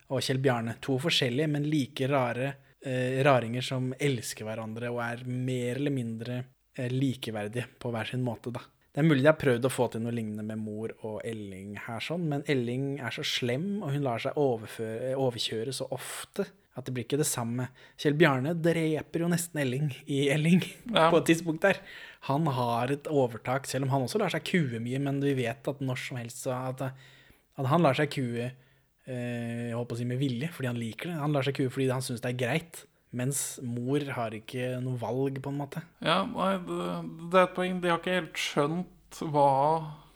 og 0.09 0.25
Kjell 0.25 0.41
Bjarne? 0.41 0.79
To 0.81 0.97
forskjellige, 1.03 1.53
men 1.53 1.69
like 1.69 2.09
rare 2.09 2.55
eh, 2.81 3.21
raringer 3.27 3.61
som 3.61 3.93
elsker 4.01 4.49
hverandre 4.49 4.89
og 4.89 5.03
er 5.05 5.27
mer 5.29 5.77
eller 5.77 5.93
mindre 5.93 6.45
eh, 6.79 6.89
likeverdige 6.89 7.75
på 7.77 7.93
hver 7.93 8.09
sin 8.09 8.25
måte, 8.25 8.55
da. 8.55 8.65
Det 8.93 9.01
er 9.01 9.07
mulig 9.09 9.23
de 9.25 9.31
har 9.31 9.39
prøvd 9.41 9.65
å 9.65 9.73
få 9.73 9.87
til 9.93 10.03
noe 10.05 10.13
lignende 10.13 10.45
med 10.45 10.61
mor 10.61 10.93
og 11.01 11.23
Elling 11.25 11.79
her, 11.87 12.03
sånn, 12.05 12.27
men 12.29 12.43
Elling 12.53 12.99
er 13.01 13.15
så 13.15 13.25
slem, 13.25 13.79
og 13.81 13.95
hun 13.95 14.05
lar 14.05 14.21
seg 14.21 14.37
overføre, 14.37 15.15
overkjøre 15.17 15.73
så 15.73 15.87
ofte 15.97 16.45
at 16.77 16.87
det 16.87 16.93
blir 16.97 17.05
ikke 17.05 17.19
det 17.21 17.29
samme. 17.29 17.67
Kjell 18.01 18.15
Bjarne 18.21 18.53
dreper 18.65 19.25
jo 19.25 19.31
nesten 19.33 19.61
Elling 19.61 19.91
i 20.09 20.27
Elling 20.33 20.61
Ja. 20.93 21.07
på 21.13 21.23
et 21.23 21.27
tidspunkt 21.31 21.65
der. 21.65 21.81
Han 22.29 22.49
har 22.53 22.93
et 22.93 23.09
overtak, 23.13 23.69
selv 23.69 23.89
om 23.89 23.93
han 23.93 24.05
også 24.07 24.21
lar 24.21 24.33
seg 24.33 24.45
kue 24.49 24.81
mye, 24.81 25.01
men 25.01 25.21
vi 25.25 25.35
vet 25.41 25.69
at 25.73 25.81
når 25.85 26.01
som 26.01 26.21
helst 26.21 26.45
så 26.45 26.53
at, 26.57 26.85
at 26.93 27.69
han 27.73 27.85
lar 27.85 27.97
seg 27.97 28.13
kue 28.13 28.45
eh, 28.45 29.69
jeg 29.73 29.77
håper 29.77 29.97
å 29.97 30.01
si 30.01 30.09
med 30.09 30.21
vilje, 30.21 30.49
fordi 30.53 30.69
han 30.71 30.81
liker 30.81 31.13
det. 31.13 31.19
Han 31.21 31.33
lar 31.37 31.49
seg 31.49 31.57
kue 31.61 31.73
fordi 31.73 31.89
han 31.93 32.05
syns 32.05 32.25
det 32.25 32.33
er 32.35 32.41
greit. 32.45 32.85
Mens 33.13 33.61
mor 33.61 34.05
har 34.17 34.33
ikke 34.37 34.79
noe 34.81 34.97
valg, 35.01 35.37
på 35.45 35.53
en 35.53 35.59
måte. 35.61 35.83
Ja, 36.01 36.23
nei, 36.25 36.55
det, 36.65 37.35
er 37.37 37.45
et 37.45 37.57
poeng. 37.57 37.83
De 37.83 37.91
har 37.93 38.01
ikke 38.01 38.17
helt 38.17 38.41
skjønt 38.41 39.21
hva 39.35 39.51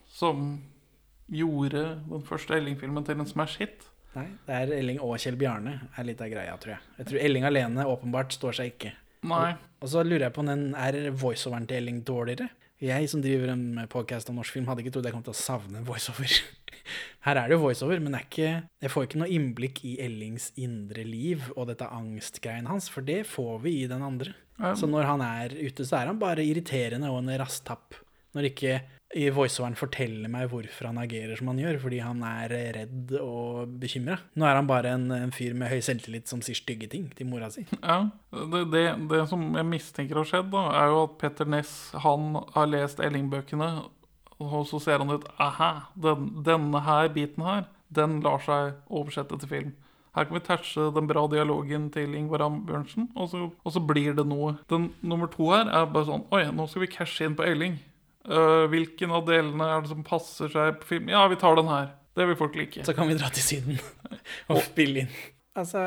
som 0.08 0.46
gjorde 1.28 1.82
den 2.06 2.24
første 2.24 2.56
Elling-filmen 2.56 3.04
til 3.04 3.20
en 3.20 3.28
smash 3.28 3.60
hit. 3.60 3.84
Nei, 4.16 4.30
det 4.46 4.56
er 4.56 4.72
Elling 4.78 5.00
og 5.04 5.18
Kjell 5.20 5.36
Bjarne 5.36 5.74
er 5.92 6.06
litt 6.08 6.22
av 6.24 6.30
greia, 6.32 6.54
tror 6.60 6.76
jeg. 6.76 6.84
Jeg 7.02 7.10
tror 7.10 7.24
Elling 7.26 7.44
alene 7.44 7.84
åpenbart 7.84 8.32
står 8.32 8.56
seg 8.56 8.72
ikke. 8.72 8.94
Nei. 9.28 9.50
Og 9.82 9.90
så 9.92 10.04
lurer 10.06 10.28
jeg 10.28 10.36
på 10.36 10.44
om 10.44 10.48
den 10.48 10.70
er 10.78 11.10
voiceoveren 11.12 11.66
til 11.68 11.82
Elling 11.82 12.00
dårligere? 12.06 12.48
Jeg 12.80 13.08
som 13.08 13.22
driver 13.24 13.52
en 13.52 13.82
podcast 13.92 14.28
om 14.28 14.36
norsk 14.40 14.56
film, 14.56 14.66
hadde 14.68 14.84
ikke 14.84 14.94
trodd 14.96 15.06
jeg 15.08 15.16
kom 15.16 15.24
til 15.24 15.32
å 15.32 15.38
savne 15.38 15.84
voiceover. 15.84 16.32
Her 17.26 17.40
er 17.40 17.48
det 17.48 17.56
jo 17.56 17.64
voiceover, 17.64 18.00
men 18.02 18.16
det 18.16 18.24
ikke, 18.26 18.50
jeg 18.82 18.92
får 18.92 19.08
ikke 19.08 19.20
noe 19.22 19.30
innblikk 19.36 19.82
i 19.88 19.96
Ellings 20.04 20.50
indre 20.60 21.04
liv 21.06 21.48
og 21.56 21.70
dette 21.70 21.88
angstgreiene 21.90 22.70
hans, 22.70 22.90
for 22.92 23.06
det 23.06 23.22
får 23.30 23.62
vi 23.66 23.78
i 23.82 23.88
den 23.90 24.04
andre. 24.06 24.34
Ja. 24.60 24.74
Så 24.78 24.88
når 24.88 25.08
han 25.10 25.24
er 25.24 25.56
ute, 25.56 25.84
så 25.84 26.00
er 26.00 26.12
han 26.12 26.20
bare 26.20 26.44
irriterende 26.46 27.12
og 27.12 27.22
en 27.22 27.34
rasttapp. 27.40 27.98
Når 28.36 28.50
ikke 28.50 28.78
voiceoveren 29.32 29.76
forteller 29.78 30.28
meg 30.28 30.48
hvorfor 30.50 30.90
han 30.90 30.98
agerer 31.00 31.38
som 31.38 31.48
han 31.48 31.60
gjør, 31.62 31.78
fordi 31.80 32.00
han 32.02 32.20
er 32.26 32.52
redd 32.74 33.14
og 33.20 33.76
bekymra. 33.80 34.18
Nå 34.36 34.44
er 34.48 34.58
han 34.58 34.68
bare 34.68 34.92
en, 34.96 35.06
en 35.14 35.32
fyr 35.32 35.54
med 35.56 35.70
høy 35.70 35.78
selvtillit 35.84 36.28
som 36.28 36.42
sier 36.44 36.58
stygge 36.58 36.88
ting 36.92 37.06
til 37.16 37.30
mora 37.30 37.48
si. 37.52 37.64
Ja, 37.78 38.00
det, 38.52 38.64
det, 38.74 38.84
det 39.12 39.22
som 39.30 39.46
jeg 39.56 39.68
mistenker 39.70 40.20
har 40.20 40.28
skjedd, 40.28 40.50
da, 40.52 40.64
er 40.82 40.92
jo 40.92 41.04
at 41.06 41.16
Petter 41.22 41.48
Ness 41.48 41.76
han 42.02 42.34
har 42.56 42.68
lest 42.72 43.00
Elling-bøkene, 43.04 43.70
og 44.42 44.66
så 44.68 44.80
ser 44.82 45.02
han 45.02 45.14
ut 45.14 45.26
Aha, 45.40 45.88
den, 45.96 46.30
denne 46.44 46.82
her 46.84 47.08
biten 47.12 47.44
her, 47.46 47.66
den 47.88 48.20
lar 48.24 48.42
seg 48.44 48.76
oversette 48.90 49.38
til 49.40 49.50
film. 49.50 49.74
Her 50.16 50.24
kan 50.24 50.38
vi 50.38 50.44
touche 50.46 50.88
den 50.96 51.08
bra 51.08 51.26
dialogen 51.28 51.90
til 51.92 52.14
Ingvar 52.16 52.46
Ambjørnsen, 52.46 53.10
og 53.16 53.28
så, 53.32 53.42
og 53.52 53.72
så 53.74 53.82
blir 53.84 54.16
det 54.16 54.24
noe. 54.28 54.54
Den 54.72 54.90
nummer 55.04 55.28
to 55.32 55.50
her 55.52 55.68
er 55.68 55.90
bare 55.92 56.08
sånn 56.08 56.24
Oi, 56.32 56.46
nå 56.56 56.64
skal 56.72 56.86
vi 56.86 56.92
cashe 56.94 57.28
inn 57.28 57.36
på 57.36 57.44
Elling. 57.44 57.76
Uh, 58.26 58.64
hvilken 58.72 59.12
av 59.14 59.26
delene 59.28 59.68
er 59.70 59.84
det 59.84 59.92
som 59.92 60.02
passer 60.06 60.50
seg 60.50 60.80
på 60.80 60.88
film? 60.94 61.10
Ja, 61.12 61.26
vi 61.30 61.38
tar 61.38 61.58
den 61.58 61.68
her. 61.70 61.92
Det 62.16 62.24
vil 62.30 62.38
folk 62.40 62.56
like. 62.56 62.84
Så 62.88 62.96
kan 62.96 63.10
vi 63.10 63.18
dra 63.18 63.28
til 63.28 63.44
Syden 63.44 63.76
og 64.50 64.62
spille 64.64 65.04
inn. 65.04 65.18
Altså, 65.56 65.82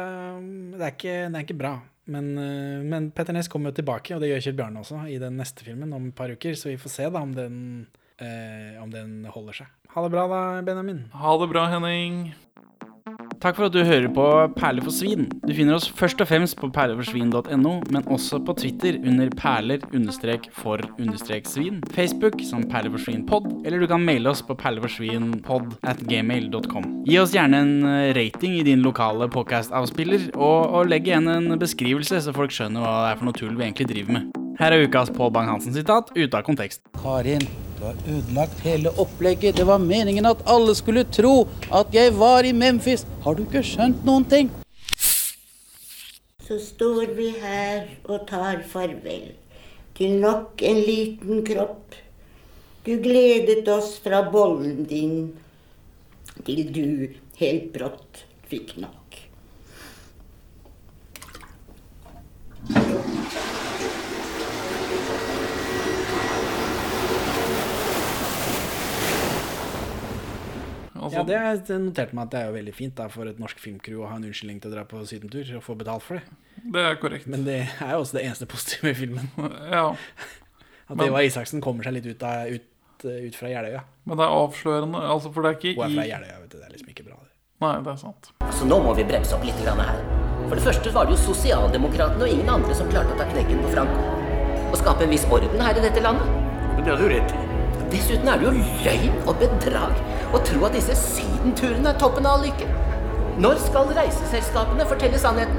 det 0.78 0.86
er 0.86 0.94
ikke, 0.94 1.16
det 1.26 1.40
er 1.40 1.46
ikke 1.46 1.58
bra. 1.58 1.74
Men, 2.10 2.30
eh, 2.42 2.86
men 2.86 3.10
Petter 3.14 3.34
Næss 3.34 3.50
kommer 3.52 3.70
jo 3.70 3.80
tilbake, 3.82 4.16
og 4.16 4.22
det 4.22 4.32
gjør 4.32 4.46
Kjell 4.46 4.58
Bjarne 4.58 4.82
også, 4.82 5.04
i 5.10 5.18
den 5.22 5.38
neste 5.38 5.66
filmen 5.66 5.94
om 5.94 6.10
et 6.10 6.18
par 6.18 6.32
uker. 6.34 6.58
Så 6.58 6.72
vi 6.72 6.80
får 6.82 6.94
se 6.94 7.10
da 7.10 7.22
om 7.22 7.34
den, 7.38 7.58
eh, 8.24 8.78
om 8.84 8.92
den 8.94 9.24
holder 9.32 9.64
seg. 9.64 9.74
Ha 9.96 10.06
det 10.06 10.14
bra 10.14 10.28
da, 10.30 10.44
Benjamin. 10.66 11.08
Ha 11.18 11.34
det 11.42 11.50
bra, 11.52 11.66
Henning. 11.72 12.30
Takk 13.40 13.56
for 13.56 13.70
at 13.70 13.74
du 13.74 13.86
hører 13.88 14.10
på 14.12 14.24
Perler 14.58 14.84
for 14.84 14.92
svin. 14.92 15.30
Du 15.48 15.54
finner 15.56 15.78
oss 15.78 15.86
først 15.88 16.20
og 16.20 16.28
fremst 16.28 16.58
på 16.60 16.68
perleforsvin.no, 16.76 17.72
men 17.88 18.10
også 18.12 18.42
på 18.44 18.52
Twitter 18.60 18.98
under 19.00 19.32
perler-for-svin, 19.40 21.80
Facebook 21.96 22.36
som 22.44 22.66
perleforsvinpod, 22.68 23.64
eller 23.64 23.80
du 23.80 23.88
kan 23.88 24.04
maile 24.04 24.28
oss 24.34 24.44
på 24.44 24.58
perleforsvinpod 24.60 25.80
at 25.88 26.04
gmail.com. 26.10 26.84
Gi 27.08 27.16
oss 27.22 27.32
gjerne 27.38 27.64
en 27.64 27.88
eh, 27.88 28.12
rating 28.18 28.60
i 28.60 28.66
din 28.68 28.84
lokale 28.84 29.30
podcast-avspiller, 29.32 30.36
og, 30.36 30.76
og 30.76 30.92
legg 30.92 31.08
igjen 31.08 31.32
en 31.32 31.56
beskrivelse, 31.60 32.20
så 32.26 32.36
folk 32.36 32.52
skjønner 32.56 32.84
hva 32.84 32.96
det 33.06 33.10
er 33.14 33.18
for 33.22 33.28
noe 33.30 33.40
tull 33.40 33.56
vi 33.56 33.64
egentlig 33.70 33.88
driver 33.94 34.12
med. 34.20 34.24
Her 34.60 34.76
er 34.76 34.84
ukas 34.84 35.08
Pål 35.16 35.32
Bang-Hansen-sitat 35.38 36.12
ute 36.18 36.34
av 36.36 36.44
kontekst. 36.44 36.84
Karin, 37.00 37.48
du 37.80 37.86
har 37.86 37.96
ødelagt 38.08 38.60
hele 38.60 38.92
opplegget. 39.00 39.56
Det 39.56 39.64
var 39.64 39.80
meningen 39.80 40.26
at 40.26 40.42
alle 40.46 40.76
skulle 40.76 41.06
tro 41.08 41.48
at 41.72 41.94
jeg 41.96 42.12
var 42.18 42.44
i 42.44 42.52
Memphis. 42.52 43.06
Har 43.24 43.36
du 43.36 43.46
ikke 43.46 43.64
skjønt 43.64 44.04
noen 44.08 44.26
ting? 44.28 44.52
Så 46.44 46.60
står 46.60 47.14
vi 47.16 47.30
her 47.40 47.88
og 48.10 48.28
tar 48.28 48.66
farvel 48.68 49.32
til 49.96 50.20
nok 50.20 50.64
en 50.66 50.82
liten 50.84 51.44
kropp. 51.48 51.96
Du 52.84 52.98
gledet 53.00 53.68
oss 53.72 53.96
fra 54.04 54.26
bollen 54.32 54.84
din, 54.90 55.18
til 56.48 56.66
du 56.74 56.88
helt 57.40 57.72
brått 57.76 58.26
fikk 58.52 58.76
nok. 58.82 59.00
Altså, 71.00 71.24
Ja, 71.30 71.56
det 71.56 71.80
noterte 71.82 72.14
meg 72.18 72.26
at 72.28 72.32
det 72.34 72.40
er 72.42 72.48
jo 72.50 72.56
veldig 72.58 72.74
fint 72.76 72.96
da, 72.96 73.08
for 73.10 73.26
et 73.32 73.40
norsk 73.40 73.60
filmcrew 73.64 74.02
å 74.04 74.10
ha 74.12 74.16
en 74.20 74.26
unnskyldning 74.28 74.60
til 74.62 74.72
å 74.72 74.74
dra 74.76 74.84
på 74.90 75.02
sydentur 75.08 75.56
og 75.58 75.64
få 75.64 75.76
betalt 75.80 76.04
for 76.04 76.20
det. 76.20 76.24
Det 76.76 76.84
er 76.86 76.96
korrekt. 77.02 77.28
Men 77.32 77.46
det 77.48 77.60
er 77.80 77.94
jo 77.96 78.02
også 78.04 78.18
det 78.20 78.26
eneste 78.28 78.46
positive 78.52 78.90
med 78.92 78.98
filmen. 79.00 79.30
Ja. 79.72 79.96
At 80.90 80.98
Men- 80.98 81.08
Eva 81.12 81.22
Isaksen 81.24 81.62
kommer 81.62 81.84
seg 81.86 81.94
litt 82.00 82.06
ut, 82.10 82.24
av, 82.26 82.48
ut, 82.50 83.06
ut 83.06 83.36
fra 83.38 83.48
Jeløya. 83.52 83.84
Men 84.10 84.18
det 84.18 84.26
er 84.26 84.38
avslørende, 84.44 85.02
altså, 85.14 85.32
for 85.34 85.46
det 85.46 85.52
er 85.52 85.60
ikke 85.60 85.76
Hun 85.78 85.86
er 85.86 85.96
fra 85.96 86.06
i 86.06 86.10
Jeløya, 86.10 86.40
vet 86.42 86.50
du. 86.50 86.58
Det 86.58 86.66
er 86.66 86.72
liksom 86.74 86.90
ikke 86.96 87.06
bra. 87.06 87.18
det. 87.22 87.30
Nei, 87.62 87.74
det 87.86 87.92
er 87.94 88.00
sant. 88.02 88.32
Så 88.56 88.66
nå 88.66 88.80
må 88.84 88.96
vi 88.98 89.04
bremse 89.06 89.36
opp 89.38 89.44
litt 89.46 89.60
grann 89.64 89.80
her. 89.84 90.00
For 90.50 90.56
det 90.58 90.64
første 90.66 90.94
var 90.96 91.06
det 91.06 91.14
jo 91.14 91.22
sosialdemokratene 91.28 92.26
og 92.26 92.32
ingen 92.34 92.50
andre 92.50 92.74
som 92.74 92.90
klarte 92.90 93.14
å 93.14 93.20
ta 93.20 93.28
knekken 93.30 93.62
på 93.66 93.74
Franco. 93.76 94.02
Og 94.72 94.78
skape 94.82 95.06
en 95.06 95.14
viss 95.14 95.26
orden 95.30 95.62
her 95.62 95.78
i 95.78 95.84
dette 95.86 96.02
landet. 96.02 96.26
Men 96.74 96.84
Det 96.88 96.94
hadde 96.96 97.06
du 97.06 97.14
rett 97.14 97.34
i. 97.38 97.49
Dessuten 97.90 98.28
er 98.30 98.38
det 98.38 98.46
jo 98.46 98.52
løgn 98.86 99.16
og 99.24 99.40
bedrag 99.42 99.96
å 100.36 100.40
tro 100.46 100.66
at 100.68 100.76
disse 100.78 100.94
sydenturene 101.00 101.90
er 101.90 101.98
toppen 102.02 102.28
av 102.30 102.38
all 102.38 102.44
lykke. 102.46 102.68
Når 103.42 103.58
skal 103.64 103.90
reiseselskapene 103.98 104.86
fortelle 104.86 105.22
sannheten? 105.22 105.58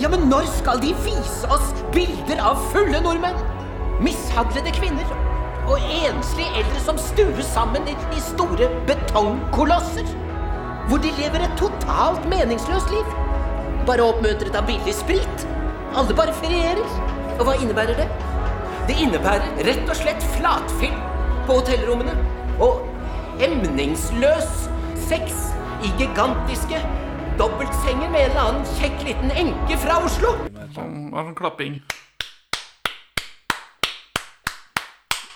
Ja, 0.00 0.08
men 0.08 0.24
når 0.30 0.48
skal 0.54 0.80
de 0.80 0.94
vise 1.04 1.50
oss 1.52 1.74
bilder 1.92 2.40
av 2.40 2.62
fulle 2.72 3.02
nordmenn? 3.04 3.36
Mishandlede 4.02 4.72
kvinner 4.78 5.12
og 5.68 5.84
enslige 5.84 6.62
eldre 6.62 6.80
som 6.82 6.96
stues 6.98 7.52
sammen 7.52 7.84
i, 7.86 7.98
i 8.16 8.24
store 8.24 8.70
betongkolosser. 8.88 10.08
Hvor 10.88 11.04
de 11.04 11.12
lever 11.20 11.44
et 11.44 11.60
totalt 11.60 12.24
meningsløst 12.32 12.90
liv. 12.96 13.14
Bare 13.86 14.08
oppmuntret 14.08 14.56
av 14.56 14.66
billig 14.70 14.96
sprit. 14.96 15.48
Alle 15.92 16.16
bare 16.16 16.34
ferierer. 16.40 16.98
Og 17.36 17.44
hva 17.46 17.60
innebærer 17.60 18.00
det? 18.00 18.10
Det 18.88 18.98
innebærer 19.04 19.64
rett 19.68 19.84
og 19.84 19.98
slett 20.00 20.30
flatfilm 20.34 21.11
på 21.46 21.58
hotellrommene. 21.60 22.14
Og 22.62 22.82
emningsløs 23.42 24.50
sex 25.08 25.48
i 25.84 25.90
gigantiske 25.98 26.80
dobbeltsenger 27.40 28.10
med 28.12 28.24
en 28.26 28.30
eller 28.30 28.44
annen 28.46 28.70
kjekk 28.78 29.04
liten 29.08 29.34
enke 29.44 29.78
fra 29.82 29.98
Oslo. 30.04 30.34
Sånn, 30.76 31.10
det 31.10 31.26
sånn 31.28 31.36
klapping. 31.38 31.80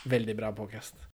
Veldig 0.07 0.37
bra 0.39 0.53
podcast. 0.55 0.97